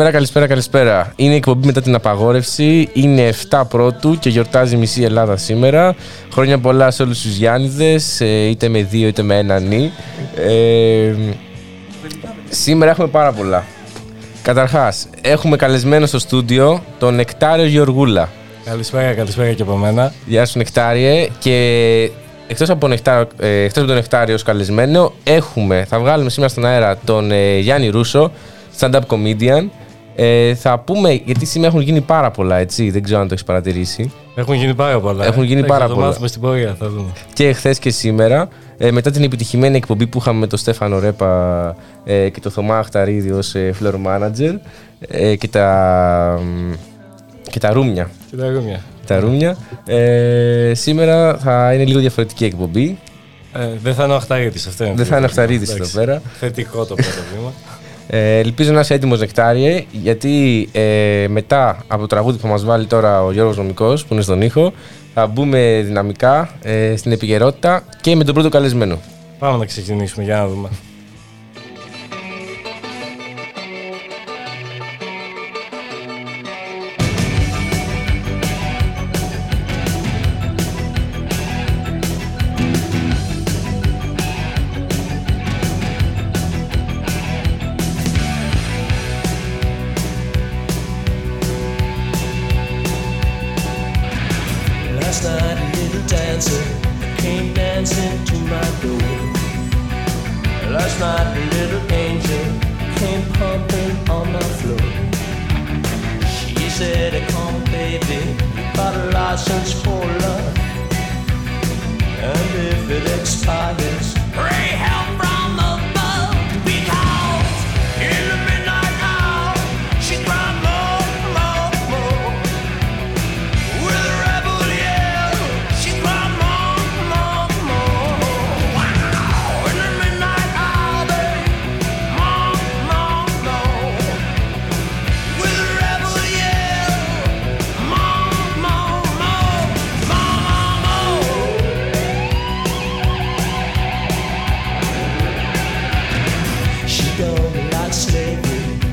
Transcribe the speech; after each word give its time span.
Καλησπέρα, 0.00 0.18
καλησπέρα, 0.18 0.46
καλησπέρα. 0.46 1.12
Είναι 1.16 1.32
η 1.32 1.36
εκπομπή 1.36 1.66
μετά 1.66 1.80
την 1.80 1.94
απαγόρευση. 1.94 2.88
Είναι 2.92 3.32
7 3.50 3.62
πρώτου 3.68 4.18
και 4.18 4.28
γιορτάζει 4.28 4.76
μισή 4.76 5.02
Ελλάδα 5.02 5.36
σήμερα. 5.36 5.94
Χρόνια 6.32 6.58
πολλά 6.58 6.90
σε 6.90 7.02
όλους 7.02 7.22
τους 7.22 7.36
Γιάννηδες, 7.36 8.20
είτε 8.20 8.68
με 8.68 8.82
δύο 8.82 9.08
είτε 9.08 9.22
με 9.22 9.38
ένα 9.38 9.60
νι. 9.60 9.92
Ε, 10.36 11.14
σήμερα 12.48 12.90
έχουμε 12.90 13.06
πάρα 13.06 13.32
πολλά. 13.32 13.64
Καταρχάς, 14.42 15.08
έχουμε 15.22 15.56
καλεσμένο 15.56 16.06
στο 16.06 16.18
στούντιο 16.18 16.82
τον 16.98 17.14
Νεκτάριο 17.14 17.66
Γεωργούλα. 17.66 18.28
Καλησπέρα, 18.64 19.12
καλησπέρα 19.12 19.52
και 19.52 19.62
από 19.62 19.76
μένα. 19.76 20.12
Γεια 20.26 20.46
σου, 20.46 20.58
Νεκτάριε. 20.58 21.28
Και 21.38 22.10
εκτός 22.46 22.70
από, 22.70 22.88
νεκτάριο, 22.88 23.28
ε, 23.40 23.48
εκτός 23.48 23.76
από 23.76 23.86
τον 23.86 23.96
Νεκτάριο 23.96 24.34
ως 24.34 24.42
καλεσμένο, 24.42 25.12
έχουμε, 25.24 25.84
θα 25.88 25.98
βγάλουμε 25.98 26.30
σήμερα 26.30 26.50
στον 26.50 26.64
αέρα 26.64 26.96
τον 27.04 27.30
ε, 27.30 27.58
Γιάννη 27.58 27.88
Ρούσο, 27.88 28.32
stand-up 28.78 29.00
comedian. 29.08 29.68
Ε, 30.14 30.54
θα 30.54 30.78
πούμε, 30.78 31.12
γιατί 31.12 31.46
σήμερα 31.46 31.72
έχουν 31.72 31.84
γίνει 31.84 32.00
πάρα 32.00 32.30
πολλά, 32.30 32.56
έτσι, 32.56 32.90
δεν 32.90 33.02
ξέρω 33.02 33.20
αν 33.20 33.26
το 33.26 33.32
έχεις 33.34 33.44
παρατηρήσει. 33.44 34.12
Έχουν 34.34 34.54
γίνει 34.54 34.74
πάρα 34.74 35.00
πολλά. 35.00 35.24
Έχουν 35.24 35.42
γίνει 35.42 35.60
Εντάξει, 35.60 35.72
πάρα 35.72 35.86
θα 35.86 35.92
πολλά. 35.94 36.00
Το 36.00 36.10
μάθουμε 36.10 36.28
στην 36.28 36.40
πορεία, 36.40 36.76
θα 36.78 36.88
δούμε. 36.88 37.08
Και 37.32 37.52
χθες 37.52 37.78
και 37.78 37.90
σήμερα, 37.90 38.48
ε, 38.78 38.90
μετά 38.90 39.10
την 39.10 39.22
επιτυχημένη 39.22 39.76
εκπομπή 39.76 40.06
που 40.06 40.18
είχαμε 40.18 40.38
με 40.38 40.46
τον 40.46 40.58
Στέφανο 40.58 40.98
Ρέπα 40.98 41.76
ε, 42.04 42.28
και 42.28 42.40
τον 42.40 42.52
Θωμά 42.52 42.78
Αχταρίδη 42.78 43.30
ως 43.30 43.54
ε, 43.54 43.74
floor 43.82 43.94
manager 44.06 44.54
ε, 45.08 45.36
και, 45.36 45.48
τα, 45.48 46.40
μ, 46.42 46.72
και 47.50 47.58
τα 47.58 47.72
ρούμια. 47.72 48.10
Και 48.30 48.36
τα 48.36 48.48
ρούμια. 48.48 48.80
Τα 49.06 49.20
ρούμια. 49.20 49.56
Ε, 49.86 50.72
σήμερα 50.74 51.36
θα 51.38 51.74
είναι 51.74 51.84
λίγο 51.84 52.00
διαφορετική 52.00 52.44
εκπομπή. 52.44 52.98
Ε, 53.52 53.68
δεν 53.82 53.94
θα 53.94 54.04
είναι 54.04 54.12
ο 54.12 54.16
Αχταρίδης 54.16 54.66
αυτό. 54.66 54.84
είναι 54.84 54.94
Δεν 54.94 55.04
το 55.04 55.10
θα 55.10 55.18
είναι 55.18 55.28
θέμα. 55.28 55.42
Αχταρίδης 55.42 55.70
Εντάξει. 55.74 55.92
εδώ 55.96 56.04
πέρα. 56.04 56.22
Θετικό 56.38 56.84
το 56.84 56.94
πρώτο 56.94 57.10
βήμα. 57.34 57.52
Ε, 58.12 58.38
ελπίζω 58.38 58.72
να 58.72 58.80
είσαι 58.80 58.94
έτοιμος 58.94 59.20
Νεκτάριε, 59.20 59.84
γιατί 59.90 60.68
ε, 60.72 61.26
μετά 61.28 61.84
από 61.88 62.00
το 62.00 62.06
τραγούδι 62.06 62.36
που 62.36 62.42
θα 62.42 62.48
μας 62.48 62.64
βάλει 62.64 62.86
τώρα 62.86 63.24
ο 63.24 63.32
Γιώργος 63.32 63.56
Νομικός, 63.56 64.04
που 64.04 64.14
είναι 64.14 64.22
στον 64.22 64.42
ήχο, 64.42 64.72
θα 65.14 65.26
μπούμε 65.26 65.82
δυναμικά 65.84 66.50
ε, 66.62 66.96
στην 66.96 67.12
επικαιρότητα 67.12 67.82
και 68.00 68.16
με 68.16 68.24
τον 68.24 68.34
πρώτο 68.34 68.48
καλεσμένο. 68.48 68.98
Πάμε 69.38 69.58
να 69.58 69.64
ξεκινήσουμε 69.64 70.24
για 70.24 70.36
να 70.36 70.48
δούμε. 70.48 70.68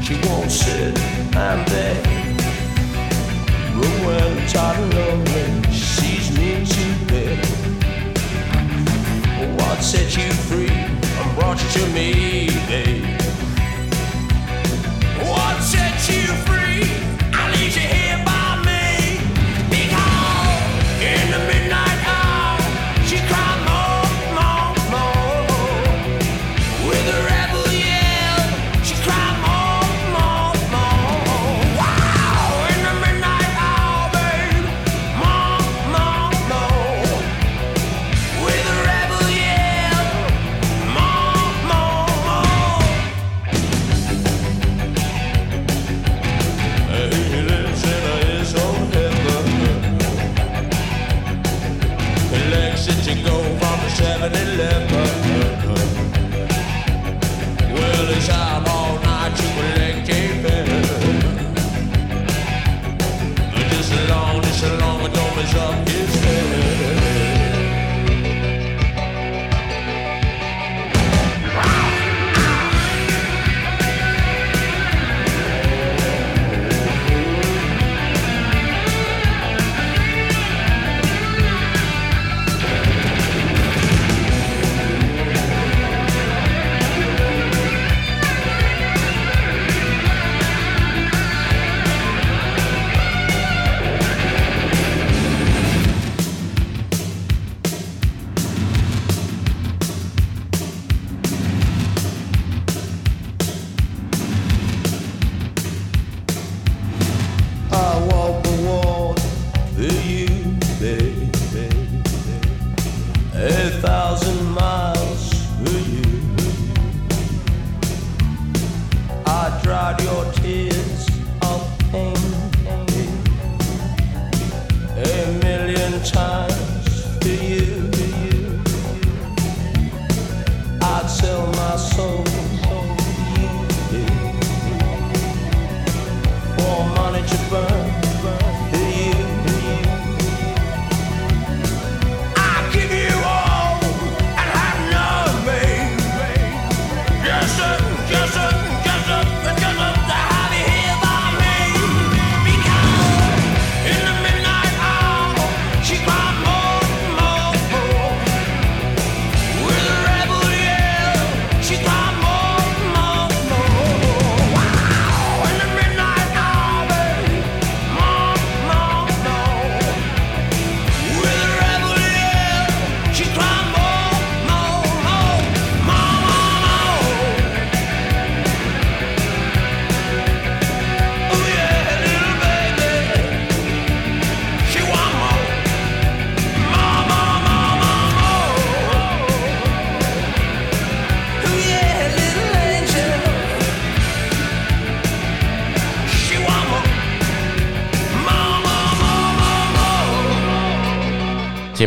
She 0.07 0.16
won't 0.25 0.50
sit 0.50 0.97
and 1.35 1.66
beg. 1.66 2.01
But 3.75 3.94
when 4.06 4.23
I'm 4.23 4.47
tired 4.47 4.79
and 4.79 4.94
lonely, 4.94 5.73
she 5.73 6.19
sees 6.19 6.38
me 6.38 6.66
too 6.66 7.06
big. 7.07 7.45
What 9.59 9.84
set 9.84 10.16
you 10.16 10.31
free 10.47 10.69
and 10.69 11.35
brought 11.35 11.62
you 11.62 11.69
to 11.81 11.88
me, 11.90 12.50
babe? 12.68 13.17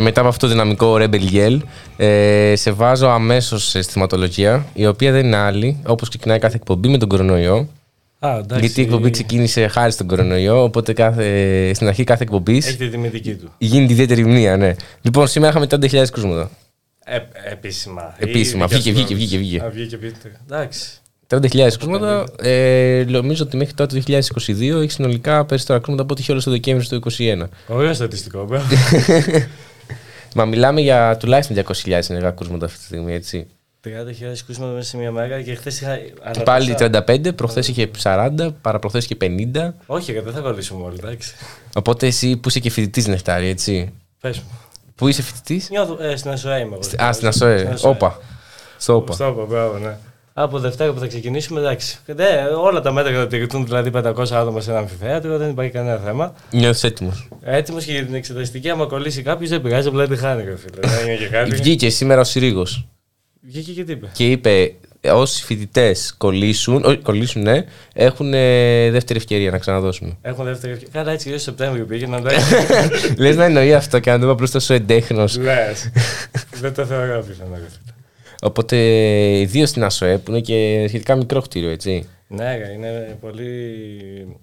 Και 0.01 0.07
μετά 0.07 0.19
από 0.19 0.29
αυτό 0.29 0.45
το 0.47 0.51
δυναμικό 0.51 0.95
Rebel 0.99 1.31
Yell, 1.31 1.57
ε, 1.97 2.53
σε 2.55 2.71
βάζω 2.71 3.07
αμέσως 3.07 3.69
στη 3.69 3.81
θεματολογία, 3.81 4.65
η 4.73 4.87
οποία 4.87 5.11
δεν 5.11 5.25
είναι 5.25 5.35
άλλη, 5.35 5.77
όπως 5.85 6.09
ξεκινάει 6.09 6.39
κάθε 6.39 6.55
εκπομπή 6.55 6.87
με 6.87 6.97
τον 6.97 7.07
κορονοϊό. 7.07 7.67
Α, 8.19 8.37
εντάξει. 8.37 8.59
Γιατί 8.65 8.79
η 8.81 8.83
εκπομπή 8.83 9.09
ξεκίνησε 9.09 9.67
χάρη 9.67 9.91
στον 9.91 10.07
κορονοϊό, 10.07 10.63
οπότε 10.63 10.93
κάθε, 10.93 11.71
στην 11.73 11.87
αρχή 11.87 12.03
κάθε 12.03 12.23
εκπομπής 12.23 12.67
Έχει 12.67 12.77
τη 12.77 12.89
τιμητική 12.89 13.33
του. 13.33 13.49
γίνεται 13.57 13.93
ιδιαίτερη 13.93 14.25
μνήμα, 14.25 14.57
ναι. 14.57 14.75
Λοιπόν, 15.01 15.27
σήμερα 15.27 15.51
είχαμε 15.51 15.87
30.000 16.01 16.05
κρούσματα. 16.11 16.49
Ε, 17.05 17.17
επίσημα. 17.51 18.15
Επίσημα. 18.17 18.67
Ή 18.69 18.75
δικιά 18.75 18.91
Βγήκε, 18.93 19.07
σου 19.07 19.15
βγήκε, 19.15 19.15
γνώμη. 19.15 19.15
βγήκε, 19.15 19.37
βγήκε. 19.37 19.63
Α, 19.65 19.69
βγήκε, 19.69 19.97
βγήκε. 19.97 20.39
Εντάξει. 20.49 20.89
30.000 21.67 21.69
κρούσματα. 21.79 22.25
Ε, 22.41 23.03
νομίζω 23.07 23.43
ότι 23.43 23.57
μέχρι 23.57 23.73
τώρα 23.73 23.89
το 23.89 24.01
2022 24.07 24.81
έχει 24.81 24.91
συνολικά 24.91 25.45
περισσότερα 25.45 25.79
κρούσματα 25.79 26.01
από 26.01 26.13
ό,τι 26.13 26.21
είχε 26.21 26.31
όλο 26.31 26.43
το 26.43 26.51
Δεκέμβριο 26.51 26.99
του 26.99 27.11
2021. 27.17 27.43
Ωραίο 27.67 27.93
στατιστικό, 27.93 28.45
μπράβο. 28.45 28.65
Μα 30.35 30.45
μιλάμε 30.45 30.81
για 30.81 31.17
τουλάχιστον 31.17 31.55
200.000 31.55 32.09
ενεργά 32.09 32.31
κρούσματα 32.31 32.65
αυτή 32.65 32.77
τη 32.77 32.83
στιγμή, 32.83 33.13
έτσι. 33.13 33.47
30.000 33.85 33.89
κρούσματα 34.45 34.71
μέσα 34.71 34.89
σε 34.89 34.97
μια 34.97 35.11
μέρα 35.11 35.41
και 35.41 35.55
χθες 35.55 35.81
είχα. 35.81 35.95
Και 35.95 36.13
ανατρέψα- 36.21 36.43
πάλι 36.43 36.73
35, 36.73 37.31
προχθές 37.33 37.67
είχε 37.67 37.89
40, 38.03 38.55
παραπροχθές 38.61 39.03
είχε 39.03 39.15
50. 39.15 39.73
Όχι, 39.85 40.19
δεν 40.19 40.33
θα 40.33 40.39
κολλήσουμε 40.39 40.83
όλοι, 40.83 40.95
εντάξει. 40.99 41.33
Οπότε 41.75 42.07
εσύ 42.07 42.37
που 42.37 42.49
είσαι 42.49 42.59
και 42.59 42.69
φοιτητής 42.69 43.07
νεκτάρι, 43.07 43.47
έτσι. 43.47 43.93
Πες 44.21 44.37
μου. 44.39 44.59
Πού 44.95 45.07
είσαι 45.07 45.21
φοιτητής; 45.21 45.69
Νιώθω, 45.69 46.03
ε, 46.03 46.15
στην 46.15 46.31
ΑΣΟΕ 46.31 46.59
είμαι 46.59 46.77
εγώ. 46.81 47.03
Α, 47.07 47.13
στην 47.13 47.27
ΑΣΟΕ. 47.27 47.73
Όπα. 47.81 48.19
Στο 48.77 48.95
όπα. 48.95 49.13
Στο 49.13 49.27
όπα, 49.27 49.45
μπράβο, 49.45 49.77
ναι. 49.77 49.97
Από 50.41 50.59
Δευτέρα 50.59 50.93
που 50.93 50.99
θα 50.99 51.07
ξεκινήσουμε, 51.07 51.59
εντάξει. 51.59 51.97
Ναι, 52.15 52.25
όλα 52.63 52.81
τα 52.81 52.91
μέτρα 52.91 53.13
θα 53.13 53.27
τηρηθούν, 53.27 53.65
δηλαδή 53.65 53.91
500 53.93 54.31
άτομα 54.31 54.61
σε 54.61 54.69
ένα 54.69 54.79
αμφιθέατρο, 54.79 55.37
δεν 55.37 55.49
υπάρχει 55.49 55.71
κανένα 55.71 55.97
θέμα. 55.97 56.33
Νιώθεις 56.51 56.83
έτοιμος. 56.83 57.27
Έτοιμος 57.43 57.85
και 57.85 57.91
για 57.91 58.05
την 58.05 58.13
εξεταστική, 58.13 58.69
άμα 58.69 58.85
κολλήσει 58.85 59.21
κάποιος, 59.21 59.49
δεν 59.49 59.61
πειράζει, 59.61 59.87
απλά 59.87 60.07
τη 60.07 60.15
χάνει, 60.15 60.43
ρε 60.43 60.57
φίλε. 60.57 60.95
Δεν 60.95 61.07
είναι 61.07 61.15
και 61.15 61.27
κάτι. 61.27 61.55
Βγήκε 61.55 61.89
σήμερα 61.89 62.21
ο 62.21 62.23
Συρίγος 62.23 62.85
Βγήκε 63.41 63.71
και 63.71 63.83
τι 63.83 63.91
είπε. 63.91 64.09
και 64.13 64.31
είπε 64.31 64.73
όσοι 65.09 65.43
φοιτητές 65.43 66.13
κολλήσουν, 66.17 66.83
όχι, 66.85 66.97
κολλήσουν, 66.97 67.41
ναι, 67.41 67.63
έχουν 67.93 68.33
ε, 68.33 68.89
δεύτερη 68.91 69.19
ευκαιρία 69.19 69.51
να 69.51 69.57
ξαναδώσουν. 69.57 70.17
Έχουν 70.21 70.45
δεύτερη 70.45 70.73
ευκαιρία. 70.73 70.93
Καλά, 70.93 71.11
έτσι 71.11 71.29
και 71.29 71.31
στο 71.37 71.43
Σεπτέμβριο 71.43 71.85
πήγαιναν. 71.85 72.27
Λες 73.17 73.35
να 73.35 73.43
εννοεί 73.43 73.73
αυτό 73.73 73.99
και 73.99 74.09
να 74.09 74.17
δούμε 74.17 74.31
απλώς 74.31 74.51
τόσο 74.51 74.73
εντέχνος. 74.73 75.37
Λες. 75.37 75.91
Δεν 76.61 76.73
το 76.73 76.85
θεωρώ 76.85 77.23
πιθανό, 77.27 77.53
ρε 77.53 77.67
φίλε. 77.69 77.90
Οπότε, 78.43 78.77
ιδίω 79.39 79.65
στην 79.65 79.83
ΑΣΟΕ 79.83 80.17
που 80.17 80.31
είναι 80.31 80.39
και 80.39 80.85
σχετικά 80.87 81.15
μικρό 81.15 81.41
κτίριο, 81.41 81.69
έτσι. 81.69 82.07
Ναι, 82.27 82.57
ρε, 82.57 82.71
είναι 82.71 83.17
πολύ 83.21 84.37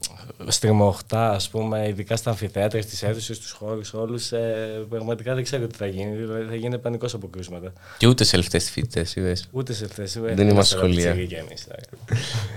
στριμωχτά, 0.46 1.30
ας 1.30 1.48
πούμε, 1.48 1.88
ειδικά 1.88 2.16
στα 2.16 2.30
αμφιθέατρα, 2.30 2.82
στις 2.82 3.02
αίθουσες, 3.02 3.36
στους 3.36 3.50
χώρους 3.50 3.94
όλους. 3.94 4.32
Ε, 4.32 4.84
πραγματικά 4.88 5.34
δεν 5.34 5.44
ξέρω 5.44 5.66
τι 5.66 5.76
θα 5.76 5.86
γίνει, 5.86 6.16
δηλαδή 6.16 6.44
θα 6.48 6.54
γίνει 6.54 6.78
πανικός 6.78 7.14
από 7.14 7.28
κρούσματα. 7.28 7.72
Και 7.98 8.06
ούτε 8.06 8.24
σε 8.24 8.36
λεφτές 8.36 8.70
φοιτητές, 8.70 9.16
είδες. 9.16 9.48
Ούτε 9.50 9.72
σε 9.72 9.86
θέση. 9.86 10.20
Δεν 10.20 10.48
είμαστε 10.48 10.76
σχολεία. 10.76 11.10
Εμείς, 11.10 11.66
τώρα. 11.66 11.80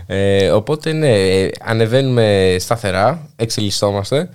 Ε, 0.06 0.50
οπότε, 0.52 0.92
ναι, 0.94 1.42
ε, 1.42 1.50
ανεβαίνουμε 1.62 2.56
σταθερά, 2.60 3.30
εξελισσόμαστε. 3.36 4.30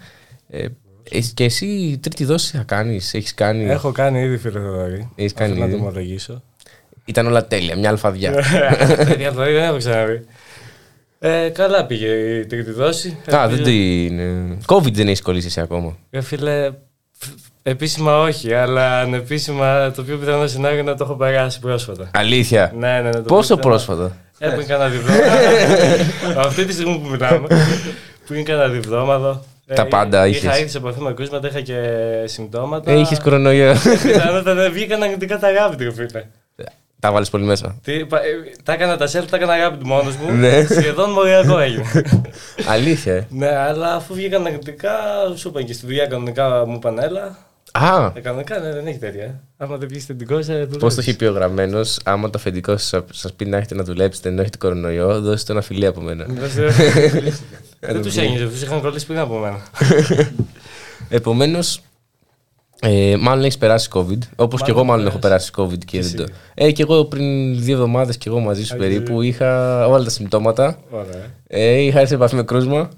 Ε, 0.49 0.67
ε, 1.11 1.21
και 1.35 1.45
εσύ 1.45 1.99
τρίτη 2.03 2.25
δόση 2.25 2.57
θα 2.57 2.63
κάνεις, 2.63 3.15
έχεις 3.15 3.35
κάνει; 3.35 3.65
Έχω 3.65 3.93
κάνει 3.93 4.21
ήδη 4.21 4.37
φίλε 4.37 4.61
Θοδωρή. 4.61 5.11
Έχεις 5.15 5.33
κάνει 5.33 5.51
Οφείλω 5.51 5.67
να 5.67 5.71
ήδη. 5.71 5.81
το 5.81 5.87
ομολογήσω. 5.89 6.43
Ήταν 7.09 7.27
όλα 7.27 7.47
τέλεια, 7.47 7.77
μια 7.77 7.89
αλφαδιά. 7.91 8.33
Τέτοια 8.97 9.31
Θοδωρή 9.31 9.53
δεν 9.53 9.63
έχω 9.65 9.77
ξαναδεί. 9.77 10.25
Ε, 11.19 11.49
καλά 11.49 11.85
πήγε 11.87 12.07
η 12.09 12.47
τρίτη 12.47 12.71
δόση. 12.71 13.17
Α, 13.35 13.49
δεν 13.49 13.63
την. 13.63 14.19
ε, 14.19 14.59
COVID 14.67 14.93
δεν 14.93 15.07
έχεις 15.09 15.23
κολλήσει 15.23 15.47
εσύ 15.47 15.61
ακόμα. 15.61 15.97
Ε, 16.11 16.21
φίλε, 16.21 16.71
επίσημα 17.63 18.21
όχι, 18.21 18.55
αλλά 18.55 19.01
ανεπίσημα 19.01 19.91
το 19.91 20.03
πιο 20.03 20.17
πιθανό 20.17 20.47
σενάριο 20.47 20.79
είναι 20.79 20.91
να 20.91 20.97
το 20.97 21.05
έχω 21.05 21.15
περάσει 21.15 21.61
πρόσφατα. 21.61 22.11
Αλήθεια. 22.15 22.73
Ναι, 22.79 22.89
ναι, 22.93 23.01
ναι. 23.01 23.11
το 23.11 23.21
Πόσο 23.23 23.57
πιο 23.57 23.57
πιθανό. 23.57 23.61
πρόσφατα; 23.75 24.17
Ε, 24.39 24.49
πριν 24.49 24.67
κάνα 24.67 24.89
διβδόματο. 24.89 26.41
Αυτή 26.41 26.65
τη 26.65 26.73
στιγμή 26.73 26.99
που 26.99 27.09
μιλάμε. 27.11 27.47
πριν 28.27 28.45
κάνα 28.45 28.69
διβδόματο. 28.69 29.45
Τα 29.75 29.83
ε, 29.83 29.85
πάντα 29.85 30.27
είχα. 30.27 30.37
είχες. 30.37 30.43
Είχα 30.43 30.57
έρθει 30.57 30.69
σε 30.71 30.79
επαφή 30.79 31.01
με 31.01 31.13
κρούσματα, 31.13 31.49
είχα 31.49 31.61
και 31.61 31.75
συμπτώματα. 32.25 32.91
Ε, 32.93 32.99
είχε 32.99 33.17
κορονοϊό. 33.23 33.73
Πιθανότατα 34.03 34.71
βγήκαν 34.71 35.03
αρνητικά 35.03 35.39
τα 35.39 35.47
αγάπη 35.49 35.85
του, 35.85 35.95
φίλε. 35.95 36.25
Τα 37.07 37.13
βάλεις 37.13 37.31
πολύ 37.31 37.45
μέσα. 37.45 37.77
Τι, 37.83 38.05
πα- 38.07 38.19
ε, 38.25 38.31
τα 38.63 38.73
έκανα 38.73 38.97
τα 38.97 39.07
self, 39.07 39.25
τα 39.31 39.37
έκανα 39.37 39.53
αγάπη 39.53 39.77
του 39.77 39.87
μόνος 39.87 40.17
μου. 40.17 40.33
Ναι. 40.33 40.65
Σχεδόν 40.71 41.11
μοριακό 41.11 41.59
έγινε. 41.59 41.85
Αλήθεια. 42.75 43.15
ε. 43.15 43.27
ναι, 43.31 43.57
αλλά 43.57 43.95
αφού 43.95 44.15
βγήκαν 44.15 44.47
αρνητικά, 44.47 44.91
σου 45.35 45.49
είπαν 45.49 45.65
και 45.65 45.73
στη 45.73 45.87
δουλειά 45.87 46.07
κανονικά 46.07 46.67
μου 46.67 46.75
είπαν 46.75 46.99
έλα. 46.99 47.39
Α, 47.73 48.11
Ε, 48.15 48.21
κανονικά 48.21 48.59
ναι, 48.59 48.73
δεν 48.73 48.87
έχει 48.87 48.99
τέτοια. 48.99 49.23
ε. 49.25 49.35
Άμα 49.57 49.77
δεν 49.77 49.89
βγεις 49.89 50.05
θετικός, 50.05 50.45
σε 50.45 50.53
πώς 50.79 50.95
το 50.95 51.01
έχει 51.01 51.17
πει 51.17 51.25
ο 51.25 51.33
γραμμένος, 51.33 51.99
άμα 52.05 52.31
το 52.31 52.39
αφεντικό 52.39 52.77
σας 52.77 53.33
πει 53.37 53.45
να 53.45 53.57
έχετε 53.57 53.75
να 53.75 53.83
δουλέψετε 53.85 54.29
ενώ 54.29 54.41
έχετε 54.41 54.57
κορονοϊό, 54.59 55.21
δώστε 55.21 55.53
ένα 55.53 55.61
φιλί 55.61 55.87
από 55.87 56.01
μένα. 56.01 56.27
Δεν 57.81 58.03
τους 58.03 58.17
ένιωσε, 58.17 58.47
τους 58.47 58.63
είχαν 58.63 58.81
κολλήσει 58.81 59.07
πριν 59.07 59.19
από 59.19 59.39
μένα. 59.39 59.59
Επομένως, 61.09 61.81
ε, 62.81 63.17
μάλλον 63.21 63.45
έχεις 63.45 63.59
περάσει 63.59 63.89
COVID. 63.93 64.19
Όπως 64.37 64.63
και 64.63 64.71
εγώ, 64.71 64.85
μάλλον 64.85 65.05
περάσει. 65.05 65.09
έχω 65.09 65.19
περάσει 65.19 65.51
COVID 65.57 65.85
και 65.85 66.01
δεν 66.01 66.17
το. 66.17 66.33
Ε, 66.55 66.71
και 66.73 66.83
εγώ 66.83 67.05
πριν 67.05 67.57
δύο 67.63 67.75
εβδομάδες 67.75 68.17
και 68.17 68.29
εγώ 68.29 68.39
μαζί 68.41 68.65
σου 68.65 68.75
Α, 68.75 68.79
περίπου 68.79 69.23
είχα 69.23 69.87
όλα 69.87 70.05
τα 70.05 70.11
συμπτώματα. 70.11 70.79
Ωραία. 70.91 71.25
Ε, 71.47 71.73
είχα 71.81 71.97
έρθει 71.97 72.09
σε 72.09 72.15
επαφή 72.15 72.35
με 72.35 72.43
κρούσμα. 72.43 72.89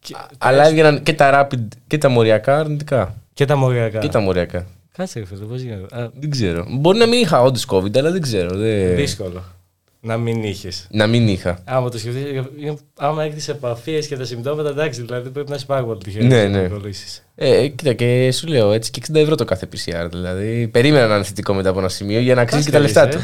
Και, 0.00 0.14
Αλλά 0.38 0.66
έβγαιναν 0.66 1.02
και 1.02 1.12
τα 1.12 1.48
rapid 1.50 1.58
και 1.86 1.98
τα 1.98 2.08
μοριακά 2.08 2.58
αρνητικά. 2.58 3.14
και 3.32 3.44
τα 3.44 3.56
μοριακά. 3.56 3.98
Και 3.98 4.08
τα 4.08 4.20
μοριακά. 4.20 4.66
Κάτσε 4.96 5.18
ρε 5.18 5.24
φίλε, 5.24 5.44
πώς 5.44 5.60
γίνεται. 5.60 5.96
Α, 6.00 6.10
Δεν 6.14 6.30
ξέρω. 6.30 6.66
Μπορεί 6.70 6.98
να 6.98 7.06
μην 7.06 7.20
είχα 7.20 7.42
όντως 7.42 7.66
COVID, 7.70 7.98
αλλά 7.98 8.10
δεν 8.10 8.20
ξέρω. 8.20 8.56
Δεν... 8.56 8.94
Δύσκολο 8.96 9.42
να 10.00 10.16
μην 10.16 10.42
είχες. 10.42 10.86
Να 10.90 11.06
μην 11.06 11.28
είχα. 11.28 11.58
Άμα 11.64 11.88
το 11.88 11.98
σκεφτείς, 11.98 12.22
είναι- 12.60 12.76
άμα 12.98 13.22
έχεις 13.24 13.44
τι 13.44 13.52
επαφίες 13.52 14.06
και 14.06 14.16
τα 14.16 14.24
συμπτώματα, 14.24 14.68
εντάξει, 14.68 15.02
δηλαδή 15.02 15.30
πρέπει 15.30 15.48
να 15.50 15.54
είσαι 15.56 15.66
πάρα 15.66 15.84
πολύ 15.84 15.98
τυχερός. 16.04 16.28
Ναι, 16.28 16.38
για 16.40 16.48
να 16.48 16.60
ναι. 16.62 16.68
κολλήσεις. 16.68 17.24
Ε, 17.34 17.68
κοίτα 17.68 17.92
και 17.92 18.32
σου 18.32 18.46
λέω 18.46 18.72
έτσι 18.72 18.90
και 18.90 19.00
60 19.12 19.20
ευρώ 19.20 19.34
το 19.34 19.44
κάθε 19.44 19.68
PCR. 19.72 20.06
Δηλαδή 20.10 20.68
περίμενα 20.68 21.06
να 21.06 21.14
είναι 21.14 21.24
θετικό 21.24 21.54
μετά 21.54 21.68
από 21.70 21.78
ένα 21.78 21.88
σημείο 21.88 22.20
για 22.20 22.34
να 22.34 22.40
αξίζει 22.40 22.64
και 22.64 22.70
τα 22.70 22.78
λεφτά 22.78 23.08
του. 23.08 23.18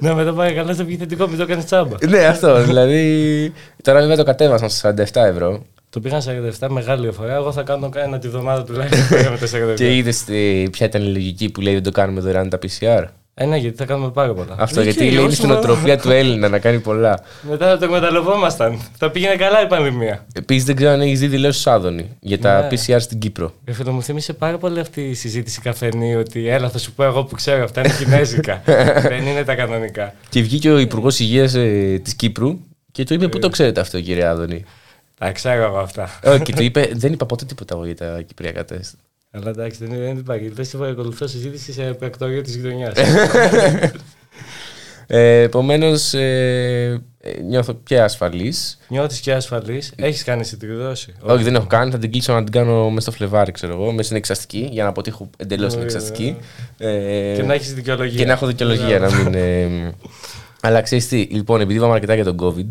Ναι, 0.00 0.14
μετά 0.14 0.32
πάει 0.32 0.52
καλά, 0.54 0.74
θα 0.74 0.84
βγει 0.84 0.96
θετικό, 0.96 1.28
μην 1.28 1.38
το 1.38 1.46
κάνεις 1.46 1.64
τσάμπα. 1.64 1.96
ναι, 2.08 2.24
αυτό. 2.24 2.62
Δηλαδή. 2.64 3.52
Τώρα 3.82 4.00
βέβαια 4.00 4.16
το 4.16 4.22
κατέβασαν 4.24 4.70
στα 4.70 4.94
47 5.12 5.24
ευρώ. 5.26 5.62
Το 5.90 6.00
πήγαν 6.00 6.20
47, 6.60 6.68
μεγάλη 6.70 7.02
διαφορά. 7.02 7.34
Εγώ 7.34 7.52
θα 7.52 7.62
κάνω 7.62 7.90
ένα 7.94 8.18
τη 8.18 8.28
βδομάδα 8.28 8.64
τουλάχιστον. 8.64 9.18
Πήγαμε 9.18 9.38
τα 9.38 9.46
47. 9.46 9.74
Και 9.76 9.96
είδες 9.96 10.24
ποια 10.70 10.86
ήταν 10.86 11.02
η 11.02 11.06
λογική 11.06 11.50
που 11.50 11.60
λέει 11.60 11.72
δεν 11.74 11.82
το 11.82 11.90
κάνουμε 11.90 12.20
δωρεάν 12.20 12.48
τα 12.48 12.58
PCR. 12.62 13.04
Ε, 13.34 13.44
ναι, 13.46 13.56
γιατί 13.56 13.76
θα 13.76 13.84
κάνουμε 13.84 14.10
πάρα 14.10 14.32
πολλά. 14.34 14.54
Αυτό 14.58 14.80
Εκεί, 14.80 14.88
γιατί 14.90 15.04
λέει 15.04 15.12
είναι 15.14 15.22
όσο 15.26 15.36
στην 15.36 15.48
να- 15.48 15.56
οτροπία 15.56 15.98
του 15.98 16.10
Έλληνα 16.10 16.48
να 16.48 16.58
κάνει 16.58 16.78
πολλά. 16.80 17.20
Μετά 17.50 17.66
θα 17.68 17.78
το 17.78 17.84
εκμεταλλευόμασταν. 17.84 18.80
Θα 18.98 19.10
πήγαινε 19.10 19.36
καλά 19.36 19.62
η 19.62 19.66
πανδημία. 19.66 20.26
Επίσης 20.34 20.64
δεν 20.64 20.76
ξέρω 20.76 20.90
αν 20.90 21.00
έχεις 21.00 21.20
δει 21.20 21.26
δηλώσεις 21.26 21.66
Άδωνη 21.66 22.16
για 22.20 22.38
τα 22.38 22.60
Ναι. 22.60 22.68
PCR 22.70 22.96
στην 23.00 23.18
Κύπρο. 23.18 23.52
Ρε 23.66 23.72
φίλε, 23.72 23.90
μου 23.90 24.02
θύμισε 24.02 24.32
πάρα 24.32 24.58
πολύ 24.58 24.80
αυτή 24.80 25.00
η 25.08 25.14
συζήτηση 25.14 25.60
καφενή 25.60 26.14
ότι 26.16 26.48
έλα 26.48 26.68
θα 26.70 26.78
σου 26.78 26.92
πω 26.92 27.04
εγώ 27.04 27.24
που 27.24 27.34
ξέρω 27.34 27.64
αυτά 27.64 27.80
είναι 27.80 27.94
κινέζικα. 27.98 28.62
Δεν 29.08 29.26
είναι 29.26 29.44
τα 29.44 29.54
κανονικά. 29.54 30.14
Και 30.28 30.42
βγήκε 30.42 30.70
ο 30.70 30.78
Υπουργός 30.78 31.18
Υγείας 31.18 31.54
ε, 31.54 32.00
της 32.04 32.14
Κύπρου 32.14 32.58
και 32.92 33.04
του 33.04 33.14
είπε: 33.14 33.28
Πού 33.28 33.38
το 33.38 33.48
ξέρετε 33.48 33.80
αυτό, 33.80 34.00
κύριε 34.00 34.24
Άδωνη; 34.24 34.64
Τα 35.18 35.32
ξέρω 35.32 35.62
εγώ 35.62 35.78
αυτά. 35.78 36.10
Ε, 36.22 36.38
και 36.38 36.52
του 36.52 36.62
είπε: 36.62 36.90
Δεν 36.94 37.12
είπα 37.12 37.26
ποτέ 37.26 37.44
τίποτα 37.44 37.74
εγώ 37.74 37.84
για 37.86 37.96
τα 37.96 38.20
κυπριακά 38.26 38.64
τεστ. 38.64 38.94
Αλλά 39.34 39.48
εντάξει, 39.50 39.84
δεν, 39.84 39.98
δεν 39.98 40.16
υπάρχει. 40.16 40.48
Δεν 40.48 40.64
σε 40.64 40.78
ακολουθώ 40.86 41.26
συζήτηση 41.26 41.72
σε 41.72 41.82
πρακτορείο 41.82 42.42
της 42.42 42.56
γειτονιάς. 42.56 42.94
Ε, 45.06 45.40
Επομένως, 45.42 46.14
ε, 46.14 47.02
ε, 47.20 47.40
νιώθω 47.40 47.80
και 47.84 48.00
ασφαλής. 48.00 48.78
Νιώθεις 48.88 49.20
και 49.20 49.32
ασφαλής. 49.32 49.92
Έχεις 49.96 50.24
κάνει 50.24 50.40
εσύ 50.40 50.56
τη 50.56 50.66
δόση. 50.66 51.14
Όχι, 51.20 51.44
δεν 51.44 51.54
έχω 51.54 51.66
κάνει. 51.66 51.90
Θα 51.90 51.98
την 51.98 52.10
κλείσω 52.12 52.32
να 52.32 52.42
την 52.44 52.52
κάνω 52.52 52.88
μέσα 52.88 53.00
στο 53.00 53.10
Φλεβάρι, 53.10 53.52
ξέρω 53.52 53.72
εγώ, 53.72 53.90
μέσα 53.90 54.02
στην 54.02 54.16
εξαστική, 54.16 54.68
για 54.72 54.82
να 54.82 54.88
αποτύχω 54.88 55.30
εντελώς 55.36 55.72
την 55.72 55.80
Ωραία, 55.82 55.92
εξαστική. 55.92 56.36
Ε, 56.78 57.32
Και 57.36 57.42
να 57.42 57.54
έχεις 57.54 57.74
δικαιολογία. 57.74 58.18
και 58.18 58.24
να 58.24 58.32
έχω 58.32 58.46
δικαιολογία 58.46 58.98
να 58.98 59.14
μην. 59.14 59.34
Ε, 59.34 59.92
αλλά 60.60 60.80
ξέρεις 60.82 61.08
τι, 61.08 61.16
λοιπόν, 61.16 61.60
επειδή 61.60 61.78
είπαμε 61.78 61.94
αρκετά 61.94 62.14
για 62.14 62.24
τον 62.24 62.36
COVID, 62.40 62.66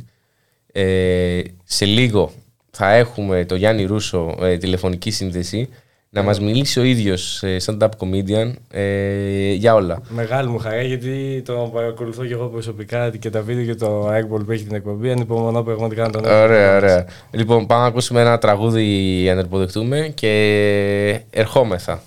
ε, 0.71 1.41
σε 1.63 1.85
λίγο 1.85 2.31
θα 2.71 2.93
έχουμε 2.93 3.45
το 3.45 3.55
Γιάννη 3.55 3.83
Ρούσο 3.83 4.37
ε, 4.41 4.57
τηλεφωνική 4.57 5.11
σύνδεση 5.11 5.69
να 6.13 6.21
μας 6.21 6.39
μιλήσει 6.39 6.79
ο 6.79 6.83
ίδιος 6.83 7.43
ε, 7.43 7.57
stand-up 7.65 7.89
comedian 7.97 8.53
ε, 8.71 9.53
για 9.53 9.73
όλα. 9.73 10.01
Μεγάλη 10.09 10.49
μου 10.49 10.57
χαρά 10.57 10.81
γιατί 10.81 11.41
το 11.45 11.69
παρακολουθώ 11.73 12.25
και 12.25 12.33
εγώ 12.33 12.45
προσωπικά 12.47 13.09
και 13.09 13.29
τα 13.29 13.41
βίντεο 13.41 13.65
και 13.65 13.75
το 13.75 14.09
airball 14.09 14.45
που 14.45 14.51
έχει 14.51 14.63
την 14.63 14.75
εκπομπή. 14.75 15.11
Ανυπομονώ 15.11 15.63
πραγματικά 15.63 16.03
να 16.03 16.09
τον 16.09 16.25
έχω. 16.25 16.41
Ωραία, 16.41 16.75
ωραία. 16.75 17.05
Λοιπόν, 17.31 17.65
πάμε 17.65 17.81
να 17.81 17.87
ακούσουμε 17.87 18.21
ένα 18.21 18.37
τραγούδι 18.37 18.83
για 19.21 19.35
να 19.35 19.41
υποδεχτούμε 19.41 20.11
και 20.15 21.21
ερχόμεθα. 21.29 22.01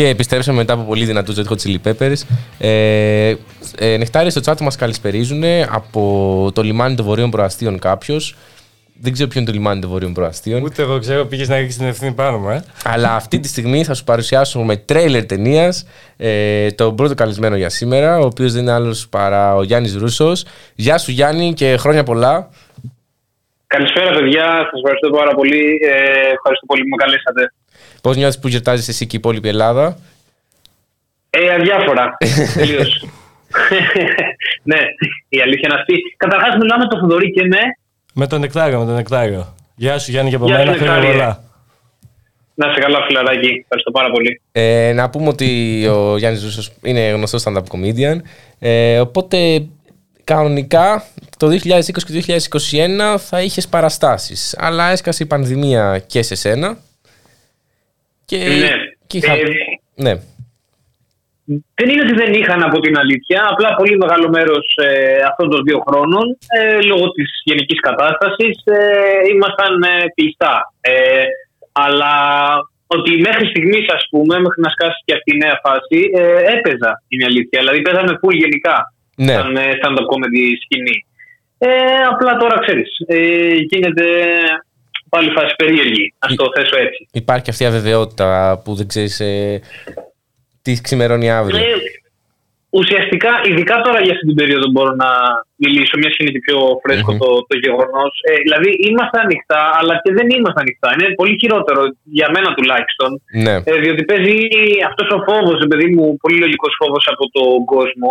Και 0.00 0.08
επιστρέψαμε 0.08 0.56
μετά 0.56 0.72
από 0.72 0.82
πολύ 0.82 1.04
δυνατούς 1.04 1.36
Red 1.38 1.52
Hot 1.52 1.56
Chili 1.62 1.76
Peppers. 1.84 2.20
Ε, 2.58 3.34
ε, 3.78 3.96
νεκτάρι 3.96 4.30
στο 4.30 4.40
chat 4.44 4.60
μας 4.60 4.76
καλησπερίζουν 4.76 5.42
από 5.70 6.50
το 6.54 6.62
λιμάνι 6.62 6.94
των 6.94 7.04
Βορείων 7.04 7.30
Προαστίων 7.30 7.78
κάποιος. 7.78 8.36
Δεν 9.00 9.12
ξέρω 9.12 9.28
ποιο 9.28 9.40
είναι 9.40 9.50
το 9.50 9.56
λιμάνι 9.56 9.80
των 9.80 9.90
Βορείων 9.90 10.12
Προαστίων. 10.12 10.62
Ούτε 10.62 10.82
εγώ 10.82 10.98
ξέρω, 10.98 11.24
πήγες 11.24 11.48
να 11.48 11.56
ρίξει 11.56 11.78
την 11.78 11.86
ευθύνη 11.86 12.12
πάνω 12.12 12.38
μου, 12.38 12.50
ε. 12.50 12.64
Αλλά 12.84 13.14
αυτή 13.14 13.40
τη 13.40 13.48
στιγμή 13.48 13.84
θα 13.84 13.94
σου 13.94 14.04
παρουσιάσουμε 14.04 14.64
με 14.64 14.76
τρέιλερ 14.76 15.26
ταινίας 15.26 15.86
ε, 16.16 16.70
τον 16.70 16.96
πρώτο 16.96 17.14
καλεσμένο 17.14 17.56
για 17.56 17.68
σήμερα, 17.68 18.18
ο 18.18 18.24
οποίος 18.24 18.52
δεν 18.52 18.62
είναι 18.62 18.72
άλλος 18.72 19.08
παρά 19.08 19.54
ο 19.54 19.62
Γιάννης 19.62 19.96
Ρούσος. 19.96 20.44
Γεια 20.74 20.98
σου 20.98 21.10
Γιάννη 21.10 21.52
και 21.54 21.76
χρόνια 21.76 22.02
πολλά. 22.02 22.48
Καλησπέρα, 23.66 24.10
παιδιά. 24.10 24.44
Σας 24.70 24.80
ευχαριστώ 24.82 25.10
πάρα 25.10 25.34
πολύ. 25.34 25.78
Ε, 25.82 26.32
ευχαριστώ 26.36 26.66
πολύ 26.66 26.82
που 26.82 26.88
με 26.88 26.96
καλέσατε. 26.96 27.52
Πώς 28.02 28.16
νιώθεις 28.16 28.38
που 28.38 28.48
γιορτάζεις 28.48 28.88
εσύ 28.88 29.06
και 29.06 29.16
η 29.16 29.18
υπόλοιπη 29.18 29.48
Ελλάδα; 29.48 29.98
Ε, 31.30 31.54
αδιάφορα. 31.54 32.16
Τελείως. 32.54 33.04
ναι, 34.70 34.78
η 35.28 35.40
αλήθεια 35.40 35.68
είναι 35.70 35.80
αυτή. 35.80 35.94
Καταρχάς, 36.16 36.56
μιλάμε 36.60 36.86
το 36.86 36.98
Θοδωρή 36.98 37.32
και 37.32 37.42
με. 37.42 37.58
Με 38.14 38.26
τον 38.26 38.40
Νεκτάριο, 38.40 38.78
με 38.78 38.84
τον 38.84 38.94
Νεκτάριο. 38.94 39.54
Γεια 39.74 39.98
σου 39.98 40.10
Γιάννη 40.10 40.30
και 40.30 40.36
από 40.36 40.44
Γεια 40.46 40.58
σου, 40.58 40.64
μένα, 40.64 40.76
χρόνια 40.76 40.94
Νεκτάριε. 40.94 41.18
πολλά. 41.18 41.42
Να 42.54 42.72
σε 42.72 42.80
καλά, 42.80 42.98
φιλαράκι. 43.06 43.48
Ευχαριστώ 43.62 43.90
πάρα 43.90 44.10
πολύ. 44.10 44.40
Ε, 44.52 44.92
να 44.94 45.10
πούμε 45.10 45.28
ότι 45.28 45.86
ο 45.86 46.16
Γιάννης 46.16 46.42
Ρούσος 46.44 46.72
είναι 46.82 47.08
γνωστός 47.08 47.42
stand-up 47.46 47.62
comedian. 47.72 48.16
Ε, 48.58 49.00
οπότε 49.00 49.66
κανονικά 50.24 51.04
το 51.36 51.46
2020 51.48 51.58
και 51.84 52.12
το 52.12 52.34
2021 53.14 53.18
θα 53.18 53.42
είχες 53.42 53.68
παραστάσεις. 53.68 54.56
Αλλά 54.58 54.90
έσκασε 54.90 55.22
η 55.22 55.26
πανδημία 55.26 56.02
και 56.06 56.22
σε 56.22 56.34
σένα. 56.34 56.78
Και, 58.30 58.36
Ναι. 58.36 58.72
και 59.06 59.16
είχα... 59.18 59.32
Ε, 59.32 59.42
ναι. 60.04 60.14
Δεν 61.78 61.86
είναι 61.90 62.02
ότι 62.06 62.14
δεν 62.22 62.32
είχαν 62.32 62.62
από 62.68 62.78
την 62.80 62.94
αλήθεια. 62.98 63.46
Απλά 63.52 63.68
πολύ 63.74 63.96
μεγάλο 63.96 64.28
μέρος 64.36 64.66
ε, 64.86 65.22
αυτών 65.30 65.50
των 65.50 65.60
δύο 65.66 65.78
χρόνων, 65.86 66.26
ε, 66.58 66.80
λόγω 66.90 67.06
της 67.10 67.28
γενικής 67.44 67.80
κατάστασης, 67.80 68.56
ε, 68.64 68.78
ήμασταν 69.34 69.82
ε, 69.82 69.94
κλειστά. 70.14 70.54
Ε, 70.80 71.24
αλλά 71.72 72.14
ότι 72.86 73.10
μέχρι 73.26 73.46
στιγμής, 73.52 73.86
ας 73.96 74.04
πούμε, 74.10 74.34
μέχρι 74.44 74.60
να 74.66 74.70
σκάσει 74.74 75.00
και 75.04 75.14
αυτή 75.18 75.30
η 75.34 75.40
νέα 75.44 75.56
φάση, 75.64 75.98
ε, 76.20 76.52
έπαιζα 76.56 76.90
είναι 77.08 77.22
η 77.24 77.28
αλήθεια. 77.30 77.58
Δηλαδή, 77.62 77.80
παίζαμε 77.82 78.12
full 78.20 78.34
γενικά 78.44 78.76
Ναι. 79.26 79.32
σαν 79.34 79.56
ε, 79.56 79.64
stand-up 79.78 80.06
comedy 80.12 80.44
σκηνή. 80.64 80.96
Ε, 81.58 81.68
απλά 82.12 82.32
τώρα 82.42 82.56
ξέρεις, 82.64 82.90
ε, 83.06 83.52
γίνεται 83.70 84.06
πάλι 85.10 85.30
φάση 85.30 85.54
περίεργη, 85.56 86.14
ας 86.18 86.34
το 86.34 86.46
θέσω 86.54 86.76
έτσι. 86.76 87.08
Υπάρχει 87.12 87.50
αυτή 87.50 87.62
η 87.62 87.66
αβεβαιότητα 87.66 88.60
που 88.64 88.74
δεν 88.74 88.86
ξέρεις 88.88 89.20
ε, 89.20 89.60
τι 90.62 90.72
ξημερώνει 90.80 91.30
αύριο. 91.30 91.58
Ε, 91.58 91.74
ουσιαστικά, 92.70 93.30
ειδικά 93.48 93.76
τώρα 93.86 94.00
για 94.04 94.12
αυτή 94.14 94.26
την 94.26 94.38
περίοδο 94.40 94.66
μπορώ 94.70 94.92
να 95.04 95.10
μιλήσω, 95.62 95.94
μια 95.98 96.10
και 96.10 96.20
είναι 96.22 96.34
και 96.36 96.44
πιο 96.46 96.58
φρέσκο 96.82 97.12
το, 97.22 97.28
το 97.48 97.54
γεγονός. 97.64 98.12
Ε, 98.30 98.34
δηλαδή, 98.44 98.70
είμαστε 98.88 99.16
ανοιχτά, 99.26 99.62
αλλά 99.78 99.94
και 100.02 100.12
δεν 100.18 100.26
είμαστε 100.34 100.60
ανοιχτά. 100.64 100.88
Είναι 100.94 101.14
πολύ 101.20 101.34
χειρότερο 101.40 101.80
για 102.18 102.28
μένα 102.34 102.54
τουλάχιστον. 102.54 103.10
Ναι. 103.44 103.54
Ε, 103.70 103.74
διότι 103.82 104.02
παίζει 104.10 104.38
αυτός 104.88 105.08
ο 105.16 105.18
φόβος, 105.26 105.58
παιδί 105.70 105.88
μου, 105.94 106.16
πολύ 106.22 106.38
λογικός 106.44 106.72
φόβος 106.80 107.04
από 107.12 107.24
τον 107.36 107.64
κόσμο. 107.74 108.10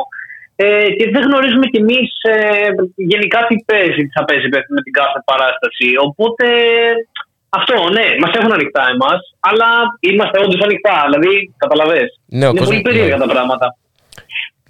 Ε, 0.62 0.90
και 0.98 1.06
δεν 1.14 1.22
γνωρίζουμε 1.28 1.66
κι 1.72 1.80
εμείς 1.84 2.10
ε, 2.34 2.70
γενικά 3.12 3.40
τι 3.48 3.56
παίζει, 3.70 4.02
τι 4.08 4.14
θα 4.18 4.26
παίζει 4.26 4.48
με 4.78 4.82
την 4.86 4.94
κάθε 5.00 5.20
παράσταση. 5.30 5.88
Οπότε 6.08 6.46
αυτό, 7.50 7.76
ναι, 7.96 8.06
μας 8.22 8.32
έχουν 8.38 8.52
ανοιχτά 8.58 8.84
εμάς, 8.96 9.20
αλλά 9.50 9.70
είμαστε 10.00 10.38
όντως 10.44 10.62
ανοιχτά. 10.68 10.96
Δηλαδή, 11.08 11.54
καταλαβέ. 11.58 12.02
Ναι, 12.26 12.46
ο 12.46 12.50
είναι 12.50 12.60
κόσμος- 12.60 12.68
πολύ 12.68 12.82
περίεργα 12.82 13.18
ναι. 13.18 13.26
τα 13.26 13.32
πράγματα. 13.36 13.78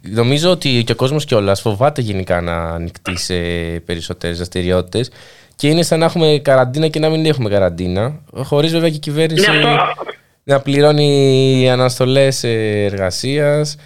Νομίζω 0.01 0.49
ότι 0.51 0.83
και 0.85 0.91
ο 0.91 0.95
κόσμος 0.95 1.25
κιόλας 1.25 1.61
φοβάται 1.61 2.01
γενικά 2.01 2.41
να 2.41 2.55
ανοιχτεί 2.77 3.17
σε 3.17 3.37
περισσότερες 3.85 4.35
δραστηριότητες. 4.37 5.11
Και 5.55 5.67
είναι 5.67 5.83
σαν 5.83 5.99
να 5.99 6.05
έχουμε 6.05 6.39
καραντίνα 6.43 6.87
και 6.87 6.99
να 6.99 7.09
μην 7.09 7.25
έχουμε 7.25 7.49
καραντίνα. 7.49 8.21
Χωρίς 8.43 8.71
βέβαια 8.71 8.89
και 8.89 8.95
η 8.95 8.99
κυβέρνηση 8.99 9.51
Ναι, 9.51 9.57
αυτό. 9.57 10.03
να 10.43 10.59
πληρώνει 10.61 11.69
αναστολές 11.71 12.43
ε, 12.43 12.83
εργασίας 12.91 13.77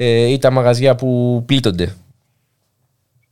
ε, 0.00 0.26
ή 0.34 0.38
τα 0.38 0.50
μαγαζιά 0.50 0.94
που 0.94 1.08
πλήττονται. 1.46 1.86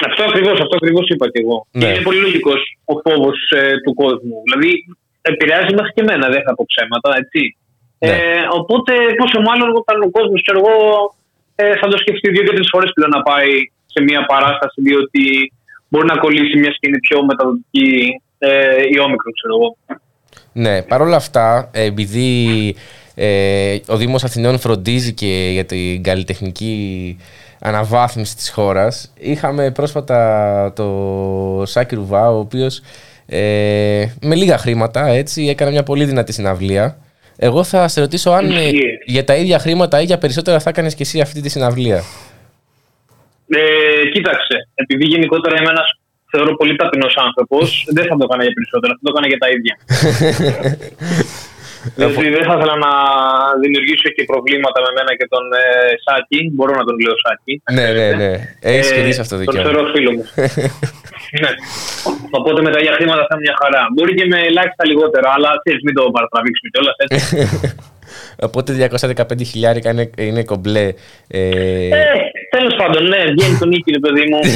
Αυτό 0.06 0.22
ακριβώς 0.28 0.56
αυτό 0.64 0.74
ακριβώς 0.80 1.06
είπα 1.08 1.26
κι 1.32 1.40
εγώ. 1.44 1.66
Ναι. 1.70 1.80
Και 1.80 1.86
είναι 1.90 2.06
πολύ 2.08 2.20
λογικός 2.26 2.60
ο 2.84 2.94
φόβος 3.04 3.38
του 3.84 3.94
κόσμου. 3.94 4.36
Δηλαδή, 4.44 4.70
επηρεάζει 5.32 5.72
μέχρι 5.78 5.92
και 5.94 6.04
εμένα, 6.06 6.26
δεν 6.34 6.42
θα 6.46 6.52
πω 6.54 6.62
ψέματα, 6.72 7.08
έτσι. 7.22 7.40
Ναι. 7.98 8.08
Ε, 8.10 8.42
οπότε, 8.58 8.92
πόσο 9.20 9.38
μάλλον 9.48 9.68
όταν 9.80 9.96
ο 10.06 10.10
κόσμος, 10.16 10.42
ξέρω 10.44 10.58
εγώ, 10.62 10.76
ε, 11.54 11.76
θα 11.80 11.86
το 11.88 11.96
σκεφτεί 12.02 12.26
δύο 12.30 12.42
και 12.42 12.54
τρει 12.56 12.64
φορές 12.72 12.90
πλέον 12.94 13.12
να 13.16 13.22
πάει 13.28 13.52
σε 13.92 14.00
μια 14.08 14.20
παράσταση, 14.32 14.78
διότι 14.88 15.24
μπορεί 15.88 16.06
να 16.06 16.16
κολλήσει 16.24 16.58
μια 16.58 16.72
σκηνή 16.76 16.98
πιο 16.98 17.24
μεταδοτική 17.24 18.20
ε, 18.38 18.82
η 18.94 18.96
όμικρο, 19.06 19.30
ξέρω 19.38 19.52
εγώ. 19.58 19.68
Ναι, 20.52 20.82
παρόλα 20.82 21.16
αυτά, 21.16 21.70
ε, 21.72 21.84
επειδή 21.84 22.28
ε, 23.18 23.78
ο 23.86 23.96
Δήμος 23.96 24.24
Αθηνών 24.24 24.58
φροντίζει 24.58 25.12
και 25.12 25.48
για 25.52 25.64
την 25.64 26.02
καλλιτεχνική 26.02 27.16
αναβάθμιση 27.60 28.36
της 28.36 28.50
χώρας, 28.50 29.12
είχαμε 29.18 29.70
πρόσφατα 29.70 30.72
το 30.76 31.62
Σάκη 31.66 31.94
Ρουβά, 31.94 32.30
ο 32.30 32.38
οποίος 32.38 32.80
ε, 33.26 34.06
με 34.20 34.34
λίγα 34.34 34.58
χρήματα 34.58 35.06
έτσι, 35.06 35.46
έκανε 35.48 35.70
μια 35.70 35.82
πολύ 35.82 36.04
δυνατή 36.04 36.32
συναυλία. 36.32 36.98
Εγώ 37.36 37.64
θα 37.64 37.88
σε 37.88 38.00
ρωτήσω 38.00 38.30
αν 38.30 38.50
ε, 38.50 38.62
Ισχύει. 38.62 38.98
για 39.04 39.24
τα 39.24 39.34
ίδια 39.36 39.58
χρήματα 39.58 40.00
ή 40.00 40.04
για 40.04 40.18
περισσότερα 40.18 40.58
θα 40.58 40.70
έκανες 40.70 40.94
και 40.94 41.02
εσύ 41.02 41.20
αυτή 41.20 41.40
τη 41.40 41.48
συναυλία. 41.48 42.02
Ε, 43.48 44.08
κοίταξε, 44.12 44.68
επειδή 44.74 45.04
γενικότερα 45.04 45.56
είμαι 45.60 45.70
ένας 45.70 45.98
θεωρώ 46.30 46.56
πολύ 46.56 46.76
ταπεινός 46.76 47.16
άνθρωπος, 47.16 47.86
δεν 47.92 48.06
θα 48.06 48.16
το 48.16 48.24
έκανα 48.28 48.42
για 48.42 48.52
περισσότερα, 48.52 48.92
θα 48.92 49.00
το 49.02 49.12
έκανα 49.12 49.26
για 49.26 49.38
τα 49.38 49.48
ίδια. 49.48 49.74
Διότι 51.98 52.28
δεν 52.36 52.44
θα 52.48 52.54
ήθελα 52.56 52.74
να 52.86 52.90
δημιουργήσω 53.62 54.08
και 54.16 54.22
προβλήματα 54.32 54.78
με 54.84 54.90
μένα 54.96 55.12
και 55.18 55.26
τον 55.34 55.44
ε, 55.62 55.64
Σάκη. 56.04 56.38
Μπορώ 56.54 56.72
να 56.80 56.84
τον 56.88 56.96
λέω 57.04 57.16
Σάκη. 57.24 57.52
ναι, 57.76 57.86
ναι, 57.98 58.06
ναι. 58.20 58.30
Έχεις 58.70 58.90
Ε, 58.90 58.94
κερδίσει 58.96 59.20
αυτό 59.24 59.34
το 59.36 59.42
Τον 59.44 59.52
δικαίωμα. 59.54 59.64
θεωρώ 59.68 59.82
φίλο 59.94 60.10
μου. 60.16 60.24
ναι. 61.42 61.50
Οπότε 62.38 62.58
με 62.66 62.70
τα 62.72 62.78
ίδια 62.80 62.94
χρήματα 62.98 63.20
θα 63.28 63.32
είναι 63.34 63.44
μια 63.46 63.56
χαρά. 63.62 63.82
Μπορεί 63.94 64.12
και 64.18 64.26
με 64.32 64.38
ελάχιστα 64.50 64.82
λιγότερα, 64.90 65.28
αλλά 65.36 65.50
ξέρεις, 65.62 65.80
μην 65.86 65.94
το 65.98 66.02
παρατραβήξουμε 66.16 66.68
κιόλας. 66.72 66.96
Οπότε 68.46 68.70
215 69.36 69.44
χιλιάρικα 69.50 69.90
είναι, 69.90 70.10
είναι 70.26 70.42
κομπλέ. 70.50 70.86
Ε, 71.28 71.40
ε, 71.88 72.24
Τέλος 72.50 72.74
πάντων, 72.80 73.02
ναι, 73.12 73.20
βγαίνει 73.36 73.56
τον 73.58 73.68
νίκη, 73.68 73.90
ρε 73.92 73.98
παιδί 74.04 74.24
μου. 74.30 74.38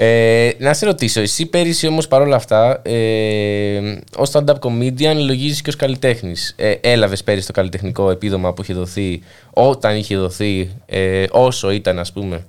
Ε, 0.00 0.50
να 0.58 0.74
σε 0.74 0.86
ρωτήσω, 0.86 1.20
εσύ 1.20 1.46
πέρυσι 1.46 1.86
όμως 1.86 2.08
παρόλα 2.08 2.36
αυτά, 2.36 2.82
ε, 2.84 3.98
ως 4.16 4.30
stand-up 4.32 4.58
comedian 4.60 5.16
λογίζεις 5.26 5.62
και 5.62 5.68
ως 5.68 5.76
καλλιτέχνης. 5.76 6.54
Ε, 6.56 6.74
έλαβες 6.80 7.24
πέρυσι 7.24 7.46
το 7.46 7.52
καλλιτεχνικό 7.52 8.10
επίδομα 8.10 8.52
που 8.52 8.62
είχε 8.62 8.74
δοθεί, 8.74 9.22
όταν 9.50 9.96
είχε 9.96 10.16
δοθεί, 10.16 10.70
ε, 10.86 11.24
όσο 11.30 11.70
ήταν 11.70 11.98
ας 11.98 12.12
πούμε; 12.12 12.46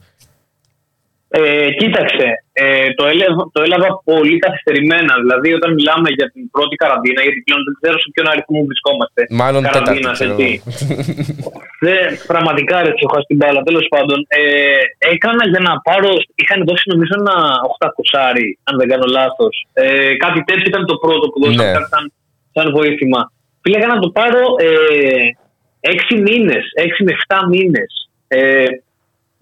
Ε, 1.30 1.70
κοίταξε, 1.72 2.44
ε, 2.62 2.90
το, 2.98 3.04
έλαβα, 3.14 3.44
το 3.56 3.60
έλαβα 3.68 3.90
πολύ 4.12 4.36
καθυστερημένα. 4.46 5.14
Δηλαδή, 5.24 5.50
όταν 5.60 5.70
μιλάμε 5.78 6.10
για 6.18 6.28
την 6.34 6.44
πρώτη 6.56 6.76
καραντίνα, 6.82 7.20
γιατί 7.26 7.40
πλέον 7.46 7.62
δεν 7.68 7.74
ξέρω 7.80 7.98
σε 8.04 8.08
ποιον 8.14 8.28
αριθμό 8.32 8.60
βρισκόμαστε. 8.70 9.22
Μάλλον 9.42 9.62
τέταρτη, 9.64 9.86
Καραντίνας, 9.86 10.16
ξέρω 10.18 10.32
έτσι. 10.34 10.48
εγώ. 10.48 11.52
Δεν, 11.86 12.02
πραγματικά 12.32 12.76
ρε, 12.84 12.90
έχω 12.96 13.08
χάσει 13.14 13.28
την 13.32 13.38
μπάλα. 13.40 13.60
Τέλος 13.70 13.86
πάντων, 13.94 14.18
ε, 14.40 14.42
έκανα 15.14 15.44
για 15.54 15.62
να 15.68 15.74
πάρω. 15.88 16.12
Είχαν 16.42 16.60
δώσει 16.70 16.86
νομίζω 16.94 17.14
ένα 17.22 17.36
800, 17.74 18.44
αν 18.68 18.74
δεν 18.80 18.88
κάνω 18.92 19.08
λάθος. 19.18 19.54
Ε, 19.74 20.14
κάτι 20.24 20.40
τέτοιο 20.48 20.68
ήταν 20.72 20.84
το 20.92 20.96
πρώτο 21.04 21.26
που 21.32 21.40
δώσαν 21.44 21.66
Ναι. 21.66 21.72
κάτι 21.78 21.90
σαν, 21.94 22.04
σαν 22.56 22.68
βοήθημα. 22.78 23.22
Φίλε, 23.62 23.78
έκανα 23.80 23.96
να 23.98 24.04
το 24.06 24.10
πάρω 24.20 24.42
ε, 24.68 24.70
6 26.12 26.16
μήνες, 26.28 26.64
6 26.76 27.04
με 27.08 27.12
7 27.28 27.38
μήνες. 27.54 27.90
Ε, 28.28 28.66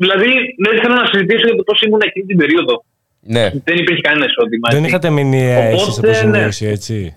δηλαδή, 0.03 0.32
δεν 0.65 0.73
θέλω 0.82 0.95
να 1.01 1.08
συζητήσω 1.12 1.45
για 1.49 1.58
το 1.60 1.63
πώς 1.67 1.77
ήμουν 1.82 2.01
εκείνη 2.10 2.25
την 2.32 2.38
περίοδο. 2.38 2.75
Ναι, 3.19 3.45
Δεν 3.67 3.75
υπήρχε 3.82 4.01
κανένα 4.01 4.25
εισόδημα. 4.25 4.67
Δεν 4.69 4.77
έτσι. 4.77 4.89
είχατε 4.89 5.10
μηνιαία 5.10 5.60
Οπότε, 5.60 5.73
εσείς 5.73 5.97
ναι. 5.97 6.10
αποζημίωση, 6.10 6.65
έτσι; 6.75 7.15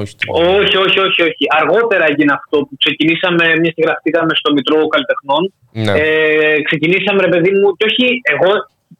όχι. 0.00 0.14
Όχι, 0.60 0.76
όχι, 0.84 0.98
όχι, 1.06 1.20
όχι. 1.28 1.44
Αργότερα 1.60 2.04
έγινε 2.10 2.32
αυτό 2.40 2.56
που 2.66 2.74
ξεκινήσαμε, 2.82 3.44
μια 3.62 3.72
και 3.76 3.82
γραφτήκαμε 3.86 4.32
στο 4.40 4.48
Μητρό 4.56 4.78
Καλλιτεχνών. 4.92 5.42
Ναι. 5.86 5.92
Ε, 6.00 6.62
ξεκινήσαμε, 6.68 7.18
ρε 7.26 7.30
παιδί 7.32 7.50
μου, 7.58 7.66
και 7.76 7.84
όχι 7.90 8.04
εγώ 8.34 8.52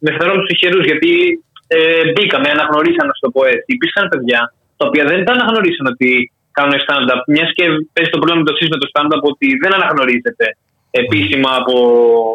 με 0.04 0.10
θεωρώ 0.16 0.32
τους 0.38 0.48
τυχερούς, 0.50 0.84
γιατί 0.90 1.12
ε, 1.76 1.78
μπήκαμε, 2.12 2.48
αναγνωρίσαν, 2.56 3.04
να 3.08 3.14
σου 3.16 3.22
το 3.26 3.30
πω 3.34 3.40
έτσι. 3.54 3.68
Υπήρξαν 3.76 4.04
παιδιά 4.12 4.40
τα 4.78 4.84
οποία 4.88 5.04
δεν 5.10 5.20
τα 5.26 5.32
αναγνωρίσαν 5.36 5.86
ότι 5.94 6.10
κάνουν 6.56 6.74
stand-up. 6.86 7.20
Μιας 7.34 7.50
και 7.56 7.64
παίζει 7.94 8.10
το 8.14 8.18
πρόβλημα 8.20 8.40
με 8.42 8.46
το 8.48 8.54
εσείς 8.56 8.68
με 8.74 8.78
το 8.82 8.86
stand-up 8.92 9.22
ότι 9.32 9.46
δεν 9.62 9.72
αναγνωρίζεται 9.78 10.46
επίσημα 11.02 11.50
από 11.60 11.74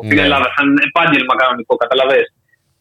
την 0.09 0.17
Ναι. 0.17 0.25
Ελλάδα 0.25 0.47
σαν 0.55 0.67
επάγγελμα 0.89 1.33
κανονικό, 1.41 1.73
καταλαβες. 1.83 2.25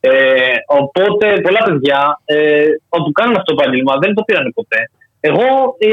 Ε, 0.06 0.54
οπότε 0.66 1.40
πολλά 1.40 1.62
παιδιά 1.64 2.20
ε, 2.24 2.66
όπου 2.88 3.12
κάνουν 3.12 3.36
αυτό 3.36 3.54
το 3.54 3.62
επάγγελμα 3.62 3.94
δεν 4.02 4.14
το 4.14 4.22
πήραν 4.22 4.52
ποτέ. 4.54 4.90
Εγώ 5.20 5.46
ε, 5.78 5.90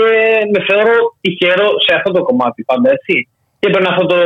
με 0.54 0.60
θεωρώ 0.68 0.96
τυχερό 1.22 1.70
σε 1.86 1.96
αυτό 1.96 2.12
το 2.12 2.24
κομμάτι 2.24 2.64
πάντα, 2.64 2.90
έτσι. 2.92 3.28
Και 3.60 3.68
έπαιρνα 3.70 3.90
αυτό 3.90 4.06
το 4.06 4.16
5-34 4.16 4.18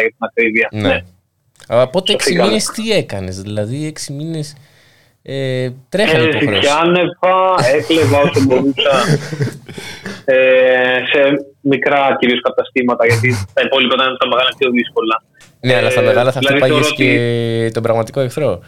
για 0.00 0.12
την 0.14 0.16
ακρίβεια. 0.18 0.68
Ναι. 0.72 1.00
Αλλά 1.68 1.88
πότε 1.88 2.12
6 2.12 2.20
Σωθήκαμε. 2.20 2.48
μήνες 2.48 2.66
τι 2.66 2.92
έκανες, 2.92 3.40
δηλαδή 3.40 3.92
6 4.08 4.14
μήνες 4.14 4.56
ε, 5.22 5.70
τρέχανε 5.88 6.24
Ε, 6.24 6.28
υποχρεώσει. 6.28 6.54
Ζητιάνευα, 6.54 7.36
έκλεβα 7.76 8.18
όσο 8.18 8.40
μπορούσα 8.46 8.94
ε, 10.24 10.98
σε 11.12 11.20
μικρά 11.60 12.16
κυρίως 12.18 12.40
καταστήματα, 12.40 13.06
γιατί 13.06 13.28
τα 13.54 13.62
υπόλοιπα 13.66 13.94
ήταν 13.94 14.16
τα 14.18 14.26
μεγάλα 14.28 14.50
πιο 14.58 14.70
δύσκολα. 14.70 15.22
Ναι, 15.66 15.74
αλλά 15.76 15.90
στα 15.90 16.00
Ε, 16.00 16.04
μεγάλα 16.04 16.32
θα 16.32 16.38
δηλαδή 16.38 16.60
χτυπάγε 16.60 16.80
θεωρώ 16.80 16.94
και 16.94 17.70
τον 17.74 17.82
πραγματικό 17.82 18.20
εχθρό. 18.20 18.60